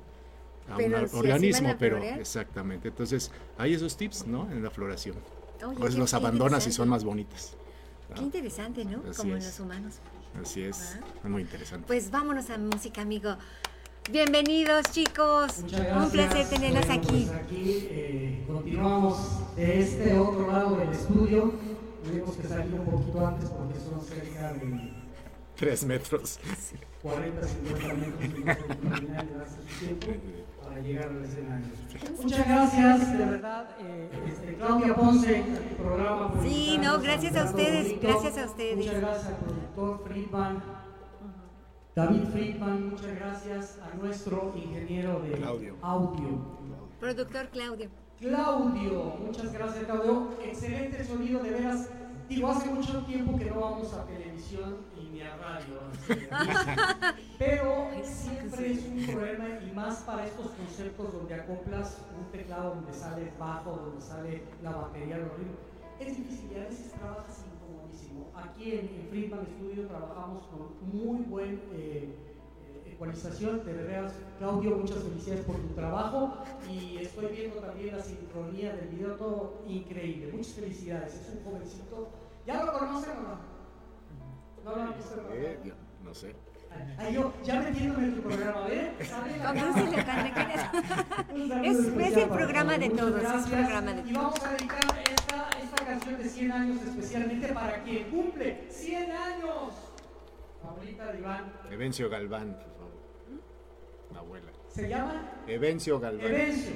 a 0.71 0.77
Pero 0.77 0.99
un 1.01 1.09
si 1.09 1.15
organismo, 1.17 1.75
pero 1.79 1.97
florear. 1.97 2.19
exactamente. 2.19 2.89
Entonces, 2.89 3.31
hay 3.57 3.73
esos 3.73 3.97
tips, 3.97 4.27
¿no? 4.27 4.49
En 4.51 4.63
la 4.63 4.69
floración. 4.69 5.15
Oye, 5.65 5.75
Pues 5.79 5.93
qué- 5.95 5.99
los 5.99 6.13
abandonas 6.13 6.65
y 6.67 6.71
son 6.71 6.87
más 6.89 7.03
bonitas. 7.03 7.55
¿no? 8.09 8.15
Qué 8.15 8.21
interesante, 8.23 8.85
¿no? 8.85 9.01
Así 9.09 9.17
Como 9.21 9.31
en 9.33 9.37
es. 9.39 9.45
los 9.45 9.59
humanos. 9.59 9.95
Así 10.41 10.61
es, 10.63 10.97
Ah. 11.23 11.27
muy 11.27 11.41
interesante. 11.41 11.85
Pues 11.87 12.09
vámonos 12.11 12.49
a 12.51 12.57
música, 12.57 13.01
amigo. 13.01 13.35
Bienvenidos, 14.09 14.91
chicos. 14.91 15.59
Muchas 15.61 15.97
Un 16.05 16.09
placer 16.11 16.49
tenerlos 16.49 16.85
Bueno, 16.87 17.01
aquí. 17.03 17.25
pues 17.29 17.39
aquí 17.45 17.87
eh, 17.91 18.43
continuamos 18.47 19.55
de 19.55 19.79
este 19.79 20.17
otro 20.17 20.51
lado 20.51 20.75
del 20.77 20.89
estudio. 20.89 21.53
Tuvimos 22.03 22.35
que 22.35 22.47
salir 22.47 22.73
un 22.73 22.85
poquito 22.85 23.25
antes 23.27 23.49
porque 23.49 23.79
son 23.79 24.01
cerca 24.01 24.53
de 24.53 24.91
Tres 25.55 25.85
metros. 25.85 26.39
40, 27.03 27.47
50 27.47 27.93
metros 27.93 29.47
para 30.63 30.79
llegar 30.81 31.09
al 31.09 31.23
escenario. 31.23 31.67
Muchas 32.21 32.47
gracias, 32.47 33.17
de 33.17 33.25
verdad, 33.25 33.69
eh, 33.79 34.09
este, 34.27 34.55
Claudia 34.55 34.95
Ponce, 34.95 35.43
programa. 35.77 36.33
Sí, 36.43 36.79
no, 36.81 36.99
gracias 36.99 37.35
a 37.35 37.45
ustedes, 37.45 37.83
Bonito. 37.89 38.07
gracias 38.07 38.37
a 38.37 38.45
ustedes. 38.45 38.77
Muchas 38.77 38.99
gracias 39.01 39.27
al 39.27 39.35
productor 39.37 40.03
Friedman, 40.07 40.63
David 41.93 42.23
Friedman, 42.31 42.91
muchas 42.91 43.15
gracias 43.15 43.79
a 43.83 43.93
nuestro 43.97 44.53
ingeniero 44.55 45.19
de 45.19 45.31
Claudio. 45.31 45.75
audio. 45.81 46.39
Productor 47.01 47.49
Claudio. 47.49 47.89
Claudio, 48.17 49.15
muchas 49.25 49.51
gracias 49.51 49.83
Claudio. 49.83 50.29
Excelente 50.41 51.03
sonido, 51.03 51.43
de 51.43 51.49
veras. 51.49 51.89
Digo, 52.29 52.47
hace 52.47 52.69
mucho 52.69 53.03
tiempo 53.03 53.37
que 53.37 53.43
no 53.43 53.59
vamos 53.59 53.93
a 53.93 54.05
televisión 54.05 54.77
y 54.97 55.09
ni 55.09 55.21
a 55.21 55.35
radio. 55.35 55.81
así, 56.31 57.23
Pero 57.37 57.89
siempre 58.03 58.71
es 58.71 58.85
un 58.85 59.05
problema 59.07 59.45
y 59.61 59.71
más 59.75 59.97
para 60.03 60.25
estos 60.25 60.51
conceptos 60.51 61.11
donde 61.11 61.35
acoplas 61.35 61.97
un 62.17 62.31
teclado 62.31 62.75
donde 62.75 62.93
sale 62.93 63.33
bajo, 63.37 63.71
donde 63.71 63.99
sale 63.99 64.43
la 64.63 64.71
batería, 64.71 65.17
los 65.17 65.37
ritmos. 65.37 65.59
Es 65.99 66.15
difícil 66.15 66.51
y 66.53 66.55
a 66.55 66.63
veces 66.63 66.93
trabajas 66.93 67.43
Aquí 68.35 68.71
en, 68.71 68.79
en 68.79 69.07
Friedman 69.09 69.45
Studio 69.45 69.87
trabajamos 69.87 70.43
con 70.47 70.69
muy 70.91 71.21
buen 71.23 71.55
eh, 71.73 72.15
eh, 72.63 72.91
ecualización. 72.93 73.63
De 73.65 73.73
veras, 73.73 74.13
Claudio, 74.39 74.77
muchas 74.77 74.99
felicidades 75.03 75.45
por 75.45 75.55
tu 75.57 75.67
trabajo 75.75 76.37
y 76.69 76.97
estoy 76.97 77.27
viendo 77.27 77.57
también 77.59 77.95
la 77.97 78.03
sincronía 78.03 78.73
del 78.75 78.89
video, 78.89 79.15
todo 79.15 79.61
increíble. 79.67 80.31
Muchas 80.31 80.53
felicidades. 80.53 81.13
Es 81.15 81.29
un 81.35 81.43
jovencito. 81.43 82.09
¿Ya 82.45 82.63
lo 82.63 82.73
conocen 82.73 83.11
o 83.11 83.21
no? 83.21 83.51
No 84.65 84.75
lo 84.75 84.81
han 84.81 84.95
visto. 84.95 85.15
¿no? 85.17 85.33
Eh, 85.33 85.59
no 86.03 86.13
sé. 86.13 86.35
Ay, 86.97 87.13
yo, 87.15 87.33
ya 87.43 87.59
metiéndome 87.59 88.05
en 88.05 88.15
tu 88.15 88.21
programa, 88.21 88.65
¿eh? 88.69 88.93
¿Sale 89.03 89.37
la 89.39 89.53
Con 89.53 89.67
Lucy 89.83 89.93
Leján, 89.93 90.33
¿qué 90.33 91.33
Un 91.33 91.49
saludo 91.49 91.63
Es- 91.65 92.07
es 92.11 92.17
el 92.17 92.29
programa 92.29 92.77
de 92.77 92.89
todos, 92.91 93.21
es 93.21 93.47
programa 93.49 93.93
de 93.93 94.09
Y 94.09 94.13
vamos 94.13 94.41
a 94.41 94.51
dedicar 94.53 94.79
esta, 94.79 95.01
esta 95.01 95.10
canción 95.91 96.17
de 96.17 96.29
100 96.29 96.51
años 96.51 96.81
especialmente 96.83 97.47
para 97.49 97.83
quien 97.83 98.09
cumple 98.09 98.65
100 98.69 99.11
años. 99.11 99.73
Abuelita 100.63 101.11
de 101.11 101.19
Iván. 101.19 101.51
Evencio 101.69 102.09
Galván, 102.09 102.53
por 102.53 102.71
favor. 102.77 102.91
La 104.13 104.19
abuela. 104.19 104.51
Se 104.69 104.87
llama 104.87 105.29
Evencio 105.47 105.99
Galván. 105.99 106.27
Evencio. 106.27 106.75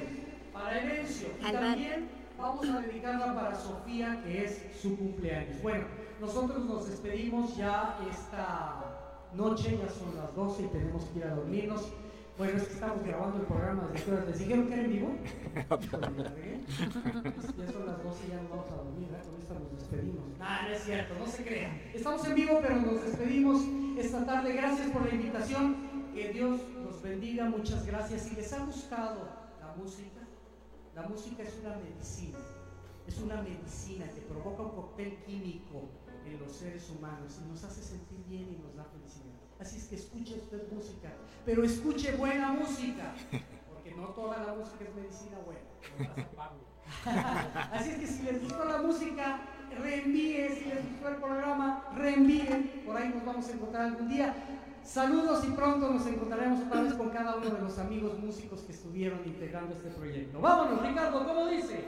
Para 0.52 0.84
Evencio. 0.84 1.28
Y 1.40 1.44
Galván. 1.44 1.64
también 1.64 2.10
vamos 2.38 2.68
a 2.68 2.82
dedicarla 2.82 3.34
para 3.36 3.56
Sofía, 3.56 4.22
que 4.22 4.44
es 4.44 4.68
su 4.82 4.98
cumpleaños. 4.98 5.62
Bueno, 5.62 5.86
nosotros 6.20 6.66
nos 6.66 6.90
despedimos 6.90 7.56
ya 7.56 7.98
esta 8.12 9.30
noche, 9.34 9.80
ya 9.82 9.90
son 9.90 10.14
las 10.18 10.36
12 10.36 10.64
y 10.64 10.68
tenemos 10.68 11.06
que 11.06 11.20
ir 11.20 11.26
a 11.26 11.36
dormirnos. 11.36 11.90
Bueno, 12.38 12.58
es 12.58 12.64
que 12.64 12.74
estamos 12.74 13.02
grabando 13.06 13.40
el 13.40 13.46
programa 13.46 13.90
desde 13.94 14.12
horas? 14.12 14.28
¿Les 14.28 14.40
dijeron 14.40 14.68
que 14.68 14.74
era 14.74 14.84
en 14.84 14.92
vivo? 14.92 15.16
Regué. 15.56 16.60
ya 16.68 17.72
son 17.72 17.86
las 17.86 18.04
12 18.04 18.28
y 18.28 18.30
ya 18.30 18.42
nos 18.42 18.50
vamos 18.50 18.72
a 18.72 18.76
dormir, 18.76 19.08
¿eh? 19.10 19.24
con 19.24 19.42
esta 19.42 19.54
nos 19.54 19.72
despedimos. 19.72 20.38
Nah, 20.38 20.64
no 20.64 20.68
es 20.68 20.84
cierto, 20.84 21.14
no 21.18 21.28
se 21.28 21.46
crean. 21.46 21.82
Estamos 21.94 22.26
en 22.26 22.36
vivo, 22.36 22.60
pero 22.62 22.76
nos 22.76 23.04
despedimos 23.04 23.62
esta 23.98 24.26
tarde. 24.26 24.52
Gracias 24.52 24.90
por 24.90 25.06
la 25.06 25.16
invitación. 25.16 26.12
Que 26.14 26.34
Dios 26.34 26.60
los 26.84 27.02
bendiga. 27.02 27.46
Muchas 27.46 27.86
gracias. 27.86 28.24
Si 28.24 28.36
les 28.36 28.52
ha 28.52 28.66
gustado 28.66 29.30
la 29.62 29.74
música, 29.82 30.20
la 30.94 31.04
música 31.04 31.44
es 31.44 31.58
una 31.64 31.78
medicina. 31.78 32.38
Es 33.08 33.18
una 33.20 33.42
medicina 33.42 34.08
que 34.14 34.20
provoca 34.22 34.64
un 34.64 34.72
cóctel 34.72 35.16
químico 35.26 35.88
en 36.26 36.38
los 36.40 36.52
seres 36.52 36.90
humanos 36.90 37.40
y 37.42 37.48
nos 37.50 37.64
hace 37.64 37.82
sentir 37.82 38.20
bien 38.28 38.44
y 38.52 38.62
nos 38.62 38.76
da 38.76 38.84
felicidad. 38.84 39.35
Así 39.60 39.78
es 39.78 39.86
que 39.86 39.96
escuche 39.96 40.36
usted 40.36 40.72
música, 40.72 41.10
pero 41.46 41.64
escuche 41.64 42.12
buena 42.16 42.52
música, 42.52 43.14
porque 43.74 43.92
no 43.92 44.08
toda 44.10 44.38
la 44.44 44.54
música 44.54 44.84
es 44.84 44.96
medicina 44.96 45.38
buena. 45.46 45.62
Así 47.72 47.92
es 47.92 48.00
que 48.00 48.08
si 48.08 48.24
les 48.24 48.42
gustó 48.42 48.66
la 48.66 48.80
música, 48.80 49.40
reenvíe, 49.82 50.50
si 50.50 50.66
les 50.66 50.84
gustó 50.90 51.08
el 51.10 51.16
programa, 51.16 51.86
reenvíen, 51.96 52.84
por 52.86 52.98
ahí 52.98 53.10
nos 53.10 53.26
vamos 53.26 53.48
a 53.48 53.52
encontrar 53.52 53.84
algún 53.84 54.10
día. 54.10 54.36
Saludos 54.84 55.44
y 55.46 55.52
pronto 55.52 55.90
nos 55.90 56.06
encontraremos 56.06 56.62
otra 56.62 56.84
vez 56.84 56.94
con 56.94 57.10
cada 57.10 57.38
uno 57.38 57.50
de 57.50 57.62
los 57.62 57.80
amigos 57.80 58.20
músicos 58.20 58.62
que 58.62 58.74
estuvieron 58.74 59.20
integrando 59.26 59.76
este 59.76 59.90
proyecto. 59.90 60.40
Vámonos, 60.40 60.86
Ricardo, 60.86 61.26
¿cómo 61.26 61.48
dice? 61.48 61.86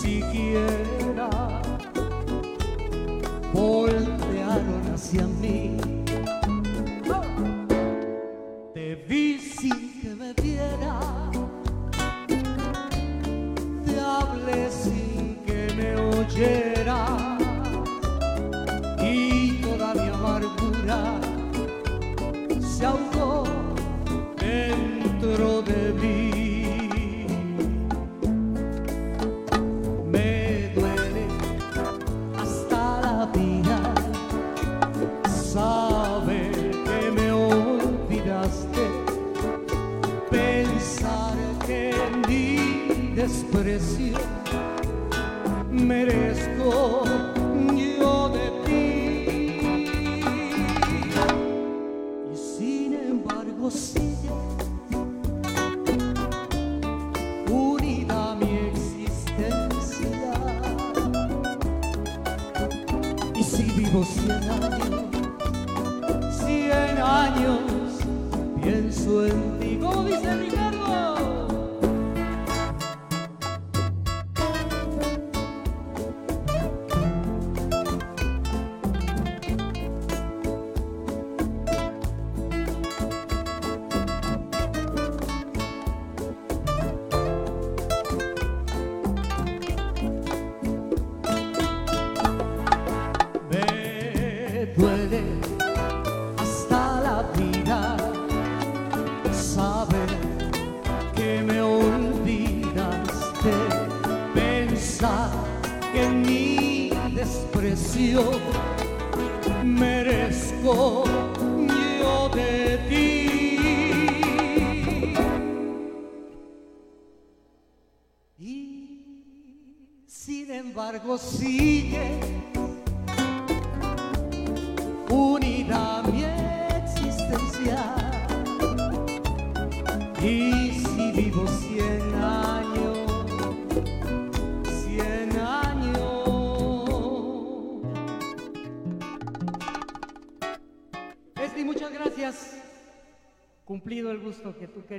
Siquiera 0.00 1.28
voltearon 3.52 4.94
hacia 4.94 5.26
mí. 5.26 5.87
Desprecio 43.50 44.18
merezco 45.70 47.04
yo 47.74 48.28
de 48.28 48.50
ti. 48.66 49.90
Y 52.32 52.36
sin 52.36 52.94
embargo 52.94 53.70
sigue 53.70 54.30
unida 57.50 58.34
mi 58.36 58.52
existencia. 58.68 60.32
Y 63.34 63.42
si 63.42 63.62
vivo 63.62 63.98
años, 63.98 64.08
cien 64.08 64.67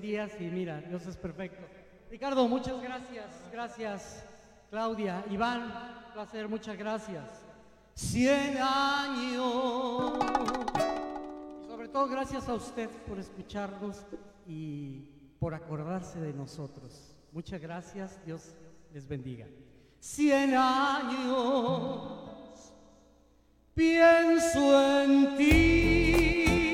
y 0.04 0.44
mira, 0.50 0.80
Dios 0.82 1.06
es 1.08 1.18
perfecto. 1.18 1.66
Ricardo, 2.10 2.48
muchas 2.48 2.82
gracias. 2.82 3.26
Gracias. 3.52 4.24
Claudia, 4.70 5.26
Iván, 5.30 5.74
placer, 6.14 6.48
muchas 6.48 6.78
gracias. 6.78 7.26
Cien 7.94 8.58
años. 8.58 10.14
Y 11.62 11.68
sobre 11.68 11.90
todo 11.90 12.08
gracias 12.08 12.48
a 12.48 12.54
usted 12.54 12.90
por 13.08 13.20
escucharnos 13.20 14.06
y 14.48 15.02
por 15.40 15.54
acordarse 15.54 16.20
de 16.20 16.32
nosotros. 16.34 17.16
Muchas 17.34 17.60
gracias. 17.60 18.18
Dios 18.26 18.56
les 18.94 19.06
bendiga. 19.08 19.48
Cien 20.00 20.56
años. 20.56 22.30
Pienso 23.74 25.02
en 25.04 25.36
ti. 25.36 26.69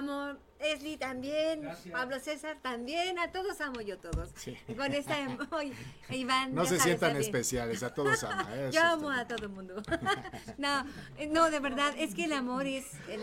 Amo, 0.00 0.36
Esli 0.58 0.96
también, 0.96 1.62
Gracias. 1.62 1.92
Pablo 1.92 2.18
César 2.18 2.58
también, 2.60 3.18
a 3.18 3.30
todos 3.30 3.60
amo 3.60 3.80
yo 3.80 3.98
todos. 3.98 4.30
Sí. 4.34 4.56
Con 4.76 4.92
esta 4.92 5.16
hoy, 5.52 5.72
Iván. 6.10 6.54
No 6.54 6.64
se 6.64 6.76
sabes 6.76 6.82
sientan 6.82 7.16
especiales, 7.16 7.82
a 7.82 7.94
todos 7.94 8.22
ama. 8.24 8.48
eso 8.56 8.72
Yo 8.72 8.82
amo 8.82 9.10
a 9.10 9.26
todo 9.26 9.46
el 9.46 9.52
mundo. 9.52 9.82
no, 10.58 10.84
eh, 11.18 11.28
no, 11.28 11.50
de 11.50 11.60
verdad, 11.60 11.94
es 11.96 12.14
que 12.14 12.24
el 12.24 12.32
amor 12.32 12.66
es, 12.66 12.86
el, 13.08 13.22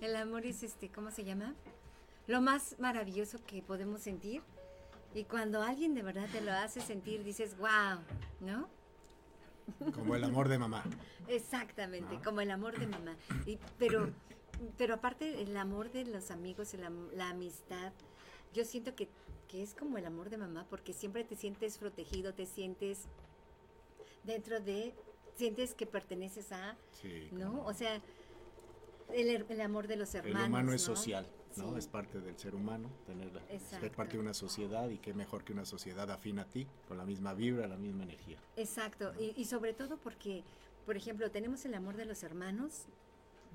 el 0.00 0.16
amor 0.16 0.46
es 0.46 0.62
este, 0.62 0.90
¿cómo 0.90 1.10
se 1.10 1.24
llama? 1.24 1.54
Lo 2.26 2.40
más 2.40 2.76
maravilloso 2.78 3.38
que 3.46 3.62
podemos 3.62 4.02
sentir. 4.02 4.42
Y 5.14 5.24
cuando 5.24 5.62
alguien 5.62 5.94
de 5.94 6.02
verdad 6.02 6.28
te 6.30 6.42
lo 6.42 6.52
hace 6.52 6.80
sentir, 6.80 7.24
dices, 7.24 7.56
wow, 7.56 8.00
¿no? 8.40 8.68
Como 9.94 10.14
el 10.14 10.24
amor 10.24 10.48
de 10.48 10.58
mamá. 10.58 10.84
Exactamente, 11.28 12.20
como 12.22 12.40
el 12.40 12.50
amor 12.50 12.78
de 12.78 12.86
mamá. 12.86 13.16
Y, 13.46 13.58
pero, 13.78 14.12
pero 14.76 14.94
aparte 14.94 15.42
el 15.42 15.56
amor 15.56 15.90
de 15.90 16.04
los 16.04 16.30
amigos, 16.30 16.74
el 16.74 16.82
la 17.16 17.30
amistad, 17.30 17.92
yo 18.54 18.64
siento 18.64 18.94
que, 18.94 19.08
que 19.48 19.62
es 19.62 19.74
como 19.74 19.98
el 19.98 20.06
amor 20.06 20.30
de 20.30 20.38
mamá 20.38 20.66
porque 20.70 20.92
siempre 20.92 21.24
te 21.24 21.36
sientes 21.36 21.78
protegido, 21.78 22.34
te 22.34 22.46
sientes 22.46 23.00
dentro 24.24 24.60
de, 24.60 24.94
sientes 25.36 25.74
que 25.74 25.86
perteneces 25.86 26.52
a, 26.52 26.76
Sí, 26.92 27.28
¿no? 27.32 27.64
O 27.66 27.74
sea, 27.74 28.00
el, 29.12 29.44
el 29.48 29.60
amor 29.60 29.86
de 29.86 29.96
los 29.96 30.14
El 30.14 30.26
hermanos. 30.26 30.48
humano 30.48 30.72
es 30.72 30.88
¿no? 30.88 30.96
social, 30.96 31.26
¿no? 31.56 31.72
Sí. 31.72 31.78
Es 31.78 31.86
parte 31.86 32.20
del 32.20 32.36
ser 32.38 32.54
humano, 32.54 32.90
tener 33.06 33.32
la- 33.32 33.42
ser 33.58 33.92
parte 33.92 34.14
de 34.14 34.18
una 34.20 34.34
sociedad 34.34 34.88
y 34.88 34.98
qué 34.98 35.14
mejor 35.14 35.44
que 35.44 35.52
una 35.52 35.64
sociedad 35.64 36.10
afín 36.10 36.38
a 36.38 36.44
ti, 36.46 36.66
con 36.88 36.98
la 36.98 37.04
misma 37.04 37.34
vibra, 37.34 37.66
la 37.68 37.76
misma 37.76 38.02
energía. 38.02 38.38
Exacto, 38.56 39.12
y, 39.18 39.32
y 39.40 39.44
sobre 39.44 39.74
todo 39.74 39.96
porque, 39.98 40.42
por 40.84 40.96
ejemplo, 40.96 41.30
tenemos 41.30 41.64
el 41.64 41.74
amor 41.74 41.96
de 41.96 42.04
los 42.06 42.22
hermanos, 42.22 42.86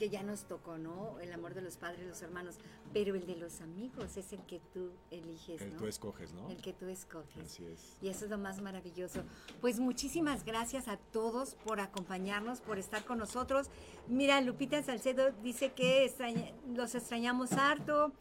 que 0.01 0.09
ya 0.09 0.23
nos 0.23 0.45
tocó, 0.45 0.79
¿no? 0.79 1.19
El 1.19 1.31
amor 1.31 1.53
de 1.53 1.61
los 1.61 1.77
padres, 1.77 2.07
los 2.07 2.19
hermanos, 2.23 2.55
pero 2.91 3.13
el 3.13 3.27
de 3.27 3.35
los 3.35 3.61
amigos 3.61 4.17
es 4.17 4.33
el 4.33 4.43
que 4.47 4.59
tú 4.73 4.89
eliges, 5.11 5.61
El 5.61 5.73
¿no? 5.73 5.77
tú 5.77 5.85
escoges, 5.85 6.33
¿no? 6.33 6.49
El 6.49 6.59
que 6.59 6.73
tú 6.73 6.87
escoges. 6.87 7.37
Así 7.45 7.63
es. 7.67 7.97
Y 8.01 8.07
eso 8.09 8.25
es 8.25 8.31
lo 8.31 8.39
más 8.39 8.59
maravilloso. 8.61 9.21
Pues 9.61 9.79
muchísimas 9.79 10.43
gracias 10.43 10.87
a 10.87 10.97
todos 10.97 11.53
por 11.53 11.79
acompañarnos, 11.79 12.61
por 12.61 12.79
estar 12.79 13.05
con 13.05 13.19
nosotros. 13.19 13.69
Mira, 14.07 14.41
Lupita 14.41 14.81
Salcedo 14.81 15.33
dice 15.43 15.73
que 15.73 16.03
extraña- 16.03 16.51
los 16.73 16.95
extrañamos 16.95 17.51
harto. 17.51 18.11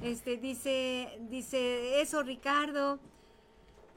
Este 0.00 0.38
dice, 0.38 1.18
dice 1.28 2.00
eso 2.00 2.22
Ricardo. 2.22 3.00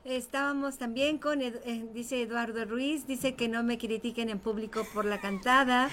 Estábamos 0.04 0.80
también 0.80 1.20
con, 1.20 1.42
eh, 1.44 1.54
dice 1.94 2.24
Eduardo 2.24 2.66
Ruiz, 2.66 3.06
dice 3.06 3.36
que 3.36 3.48
no 3.48 3.62
me 3.62 3.78
critiquen 3.78 4.30
en 4.30 4.40
público 4.40 4.84
por 4.96 5.06
la 5.06 5.22
cantada. 5.22 5.90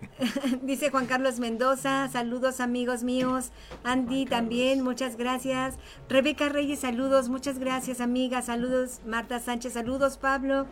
dice 0.62 0.90
Juan 0.90 1.04
Carlos 1.04 1.38
Mendoza, 1.38 2.08
saludos 2.08 2.60
amigos 2.60 3.02
míos. 3.02 3.50
Andy 3.84 4.24
también, 4.24 4.82
muchas 4.82 5.16
gracias. 5.16 5.74
Rebeca 6.08 6.48
Reyes, 6.48 6.80
saludos, 6.80 7.28
muchas 7.28 7.58
gracias 7.58 8.00
amiga, 8.00 8.40
saludos. 8.40 9.00
Marta 9.06 9.38
Sánchez, 9.38 9.74
saludos 9.74 10.16
Pablo. 10.16 10.66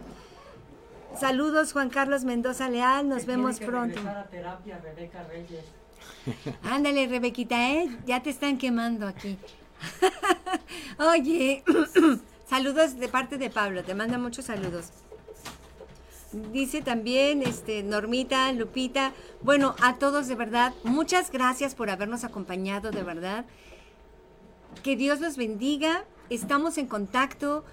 Saludos 1.18 1.74
Juan 1.74 1.90
Carlos 1.90 2.24
Mendoza 2.24 2.70
Leal, 2.70 3.08
nos 3.10 3.26
vemos 3.26 3.58
que 3.58 3.66
pronto. 3.66 4.00
a 4.08 4.24
terapia, 4.24 4.78
Rebeca 4.78 5.22
Reyes. 5.24 5.64
Ándale, 6.62 7.08
Rebequita, 7.08 7.72
¿eh? 7.72 7.90
Ya 8.06 8.22
te 8.22 8.30
están 8.30 8.56
quemando 8.56 9.06
aquí. 9.06 9.36
Oye, 10.98 11.62
saludos 12.50 12.98
de 12.98 13.08
parte 13.08 13.38
de 13.38 13.48
Pablo, 13.48 13.84
te 13.84 13.94
manda 13.94 14.18
muchos 14.18 14.46
saludos. 14.46 14.86
Dice 16.52 16.82
también 16.82 17.42
este 17.42 17.84
Normita, 17.84 18.50
Lupita, 18.52 19.12
bueno, 19.40 19.76
a 19.80 19.96
todos 19.98 20.26
de 20.26 20.34
verdad, 20.34 20.74
muchas 20.82 21.30
gracias 21.30 21.76
por 21.76 21.90
habernos 21.90 22.24
acompañado, 22.24 22.90
de 22.90 23.04
verdad. 23.04 23.44
Que 24.82 24.96
Dios 24.96 25.20
los 25.20 25.36
bendiga, 25.36 26.04
estamos 26.28 26.76
en 26.76 26.86
contacto 26.86 27.64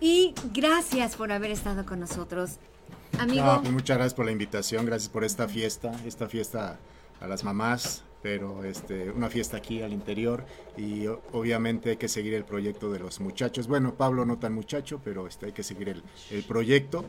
y 0.00 0.34
gracias 0.52 1.14
por 1.14 1.30
haber 1.30 1.52
estado 1.52 1.86
con 1.86 2.00
nosotros. 2.00 2.58
Amigo, 3.18 3.60
pues 3.60 3.72
muchas 3.72 3.96
gracias 3.96 4.14
por 4.14 4.24
la 4.24 4.32
invitación, 4.32 4.86
gracias 4.86 5.08
por 5.08 5.22
esta 5.22 5.46
fiesta, 5.46 5.92
esta 6.04 6.28
fiesta 6.28 6.78
a 7.20 7.26
las 7.28 7.44
mamás, 7.44 8.02
pero 8.22 8.64
este, 8.64 9.10
una 9.10 9.28
fiesta 9.28 9.56
aquí 9.56 9.82
al 9.82 9.92
interior 9.92 10.44
y 10.76 11.06
obviamente 11.32 11.90
hay 11.90 11.96
que 11.96 12.08
seguir 12.08 12.34
el 12.34 12.44
proyecto 12.44 12.90
de 12.90 13.00
los 13.00 13.20
muchachos. 13.20 13.66
Bueno, 13.66 13.94
Pablo 13.94 14.24
no 14.24 14.38
tan 14.38 14.54
muchacho, 14.54 15.00
pero 15.04 15.26
este, 15.26 15.46
hay 15.46 15.52
que 15.52 15.62
seguir 15.62 15.88
el, 15.88 16.02
el 16.30 16.44
proyecto 16.44 17.04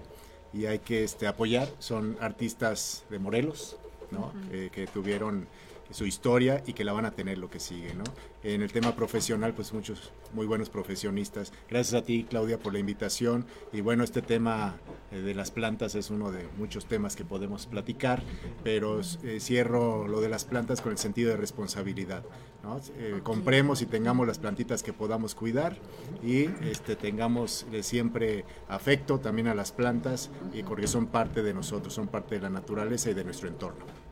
y 0.54 0.66
hay 0.66 0.80
que 0.80 1.04
este, 1.04 1.28
apoyar. 1.28 1.70
Son 1.80 2.18
artistas 2.20 3.06
de 3.10 3.20
Morelos, 3.20 3.78
¿no? 4.12 4.32
Eh, 4.52 4.70
que 4.72 4.88
tuvieron 4.88 5.48
su 5.94 6.06
historia 6.06 6.64
y 6.66 6.74
que 6.74 6.84
la 6.84 6.94
van 6.94 7.06
a 7.06 7.12
tener 7.12 7.38
lo 7.38 7.50
que 7.50 7.60
sigue, 7.60 7.94
¿no? 7.94 8.04
En 8.44 8.62
el 8.62 8.72
tema 8.74 8.96
profesional, 8.96 9.54
pues 9.54 9.74
muchos 9.74 10.12
muy 10.34 10.46
buenos 10.46 10.70
profesionistas. 10.70 11.54
Gracias 11.70 12.02
a 12.02 12.06
ti, 12.06 12.26
Claudia, 12.30 12.60
por 12.60 12.74
la 12.74 12.80
invitación. 12.80 13.46
Y 13.72 13.82
bueno, 13.82 14.04
este 14.04 14.22
tema 14.22 14.76
eh, 15.12 15.22
de 15.22 15.34
las 15.34 15.52
plantas 15.52 15.96
es 15.96 16.10
uno 16.10 16.32
de 16.32 16.48
muchos 16.58 16.86
temas 16.86 17.16
que 17.16 17.24
podemos 17.24 17.68
platicar, 17.68 18.22
pero 18.64 19.00
eh, 19.00 19.40
cierro 19.40 20.08
lo 20.08 20.20
de 20.20 20.30
las 20.30 20.46
plantas 20.46 20.82
con 20.82 20.92
el 20.92 20.98
sentido 20.98 21.30
de 21.30 21.38
responsabilidad, 21.38 22.24
¿no? 22.64 22.80
Eh, 22.98 23.20
compremos 23.24 23.82
y 23.82 23.86
tengamos 23.86 24.26
las 24.28 24.40
plantitas 24.40 24.84
que 24.84 24.94
podamos 24.94 25.36
cuidar 25.36 25.78
y 26.24 26.46
este, 26.68 26.96
tengamos 26.96 27.66
eh, 27.72 27.84
siempre 27.84 28.46
afecto 28.68 29.20
también 29.20 29.48
a 29.48 29.56
las 29.56 29.72
plantas 29.72 30.32
y 30.54 30.64
porque 30.64 30.88
son 30.88 31.08
parte 31.08 31.44
de 31.44 31.54
nosotros, 31.54 31.94
son 31.94 32.08
parte 32.08 32.36
de 32.36 32.42
la 32.42 32.50
naturaleza 32.50 33.10
y 33.10 33.14
de 33.14 33.24
nuestro 33.24 33.48
entorno. 33.48 34.03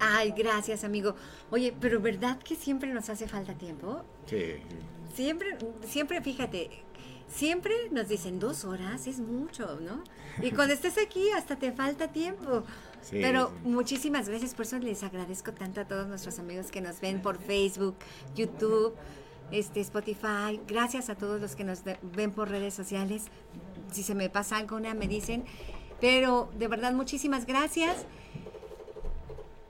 Ay, 0.00 0.32
gracias, 0.36 0.84
amigo. 0.84 1.14
Oye, 1.50 1.74
pero 1.80 2.00
¿verdad 2.00 2.38
que 2.38 2.54
siempre 2.54 2.92
nos 2.92 3.08
hace 3.08 3.28
falta 3.28 3.54
tiempo? 3.54 4.02
Sí. 4.26 4.54
Siempre, 5.14 5.56
siempre, 5.86 6.20
fíjate, 6.22 6.70
siempre 7.28 7.74
nos 7.90 8.08
dicen 8.08 8.38
dos 8.38 8.64
horas, 8.64 9.06
es 9.06 9.18
mucho, 9.18 9.78
¿no? 9.80 10.02
Y 10.42 10.50
cuando 10.54 10.74
estés 10.74 10.98
aquí 10.98 11.30
hasta 11.30 11.56
te 11.56 11.72
falta 11.72 12.08
tiempo. 12.08 12.64
Sí, 13.02 13.18
Pero 13.22 13.48
sí. 13.48 13.68
muchísimas 13.68 14.28
gracias, 14.28 14.54
por 14.54 14.66
eso 14.66 14.78
les 14.78 15.02
agradezco 15.02 15.52
tanto 15.52 15.80
a 15.80 15.84
todos 15.86 16.06
nuestros 16.08 16.38
amigos 16.38 16.70
que 16.70 16.80
nos 16.80 17.00
ven 17.00 17.22
por 17.22 17.38
Facebook, 17.38 17.96
YouTube, 18.34 18.94
este, 19.50 19.80
Spotify. 19.80 20.60
Gracias 20.66 21.08
a 21.08 21.14
todos 21.14 21.40
los 21.40 21.54
que 21.56 21.64
nos 21.64 21.82
ven 22.02 22.32
por 22.32 22.50
redes 22.50 22.74
sociales. 22.74 23.26
Si 23.92 24.02
se 24.02 24.14
me 24.14 24.28
pasa 24.28 24.56
alguna, 24.56 24.94
me 24.94 25.08
dicen. 25.08 25.44
Pero 26.00 26.50
de 26.58 26.68
verdad, 26.68 26.92
muchísimas 26.92 27.46
gracias. 27.46 28.04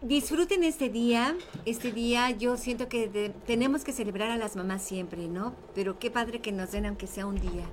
Disfruten 0.01 0.63
este 0.63 0.89
día. 0.89 1.37
Este 1.67 1.91
día 1.91 2.31
yo 2.31 2.57
siento 2.57 2.89
que 2.89 3.09
de- 3.09 3.31
tenemos 3.31 3.83
que 3.83 3.93
celebrar 3.93 4.31
a 4.31 4.37
las 4.37 4.55
mamás 4.55 4.83
siempre, 4.83 5.27
¿no? 5.27 5.55
Pero 5.75 5.99
qué 5.99 6.09
padre 6.11 6.41
que 6.41 6.53
nos 6.53 6.71
den 6.71 6.87
aunque 6.87 7.07
sea 7.09 7.27
un 7.27 7.35
día. 7.41 7.65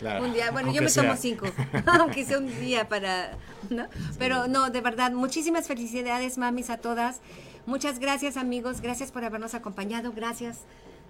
Claro, 0.00 0.24
un 0.24 0.32
día, 0.32 0.50
bueno, 0.50 0.72
yo 0.72 0.82
me 0.82 0.90
tomo 0.90 1.14
cinco, 1.16 1.46
aunque 1.86 2.24
sea 2.24 2.38
un 2.38 2.48
día 2.60 2.88
para, 2.88 3.38
¿no? 3.70 3.86
Pero 4.18 4.48
no, 4.48 4.70
de 4.70 4.80
verdad, 4.80 5.12
muchísimas 5.12 5.68
felicidades, 5.68 6.38
mamis, 6.38 6.70
a 6.70 6.78
todas. 6.78 7.20
Muchas 7.66 8.00
gracias, 8.00 8.36
amigos. 8.36 8.80
Gracias 8.80 9.12
por 9.12 9.22
habernos 9.24 9.54
acompañado. 9.54 10.10
Gracias, 10.12 10.62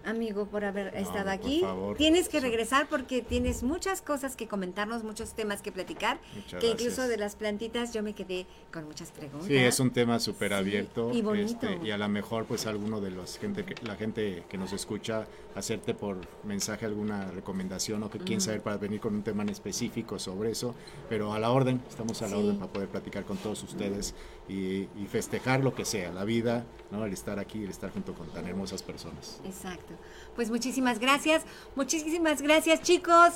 amigo, 0.04 0.46
por 0.46 0.64
haber 0.64 0.94
estado 0.96 1.24
por 1.24 1.28
aquí. 1.28 1.60
favor. 1.60 1.96
Tienes 1.96 2.28
que 2.28 2.40
regresar 2.40 2.86
porque 2.88 3.22
tienes 3.22 3.62
muchas 3.62 4.02
cosas 4.02 4.36
que 4.36 4.48
comentarnos, 4.48 5.04
muchos 5.04 5.34
temas 5.34 5.62
que 5.62 5.72
platicar. 5.72 6.18
Muchas 6.34 6.60
que 6.60 6.66
incluso 6.68 6.84
gracias. 6.96 7.08
de 7.08 7.16
las 7.18 7.36
plantitas 7.36 7.92
yo 7.92 8.02
me 8.02 8.14
quedé 8.14 8.46
con 8.72 8.84
muchas 8.84 9.10
preguntas. 9.12 9.46
Sí, 9.46 9.56
es 9.56 9.80
un 9.80 9.90
tema 9.90 10.18
súper 10.20 10.52
abierto. 10.54 11.10
y 11.12 11.22
bonito. 11.22 11.66
este, 11.68 11.86
y 11.86 11.90
a 11.90 11.98
lo 11.98 12.08
mejor, 12.08 12.46
pues, 12.46 12.66
alguno 12.66 13.00
de 13.00 13.10
los 13.10 13.38
gente 13.38 13.64
que, 13.64 13.74
la 13.86 13.96
gente 13.96 14.44
que 14.48 14.58
nos 14.58 14.72
escucha, 14.72 15.26
hacerte 15.54 15.94
por 15.94 16.16
mensaje 16.44 16.86
alguna 16.86 17.30
recomendación 17.30 18.02
o 18.02 18.10
que 18.10 18.18
Ujú. 18.18 18.40
saber 18.40 18.62
para 18.62 18.76
venir 18.76 19.00
con 19.00 19.14
un 19.14 19.22
tema 19.22 19.42
en 19.42 19.48
específico 19.48 20.18
sobre 20.18 20.50
eso. 20.52 20.74
Pero 21.08 21.32
a 21.32 21.38
la 21.38 21.50
orden, 21.50 21.80
estamos 21.88 22.20
a 22.22 22.26
la 22.28 22.36
Sí. 22.36 22.42
orden 22.42 22.58
para 22.58 22.72
poder 22.72 22.88
platicar 22.88 23.24
con 23.24 23.36
todos 23.36 23.62
ustedes 23.62 24.14
y, 24.50 24.88
y 25.00 25.06
festejar 25.06 25.62
lo 25.62 25.74
que 25.74 25.84
sea, 25.84 26.10
la 26.10 26.24
vida, 26.24 26.66
¿no? 26.90 27.06
El 27.06 27.12
estar 27.12 27.38
aquí, 27.38 27.62
el 27.62 27.70
estar 27.70 27.92
junto 27.92 28.14
con 28.14 28.28
tan 28.32 28.46
hermosas 28.46 28.82
personas. 28.82 29.40
Exacto. 29.44 29.94
Pues 30.34 30.50
muchísimas 30.50 30.98
gracias, 30.98 31.44
muchísimas 31.76 32.42
gracias 32.42 32.82
chicos 32.82 33.34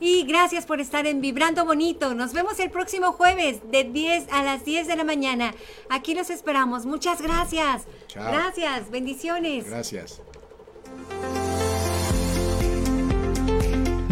y 0.00 0.24
gracias 0.24 0.64
por 0.64 0.80
estar 0.80 1.06
en 1.06 1.20
Vibrando 1.20 1.64
Bonito. 1.66 2.14
Nos 2.14 2.32
vemos 2.32 2.58
el 2.60 2.70
próximo 2.70 3.12
jueves 3.12 3.60
de 3.70 3.84
10 3.84 4.28
a 4.32 4.42
las 4.42 4.64
10 4.64 4.88
de 4.88 4.96
la 4.96 5.04
mañana. 5.04 5.54
Aquí 5.90 6.14
los 6.14 6.30
esperamos. 6.30 6.86
Muchas 6.86 7.20
gracias. 7.20 7.82
Chao. 8.06 8.32
Gracias, 8.32 8.90
bendiciones. 8.90 9.66
Gracias. 9.66 10.22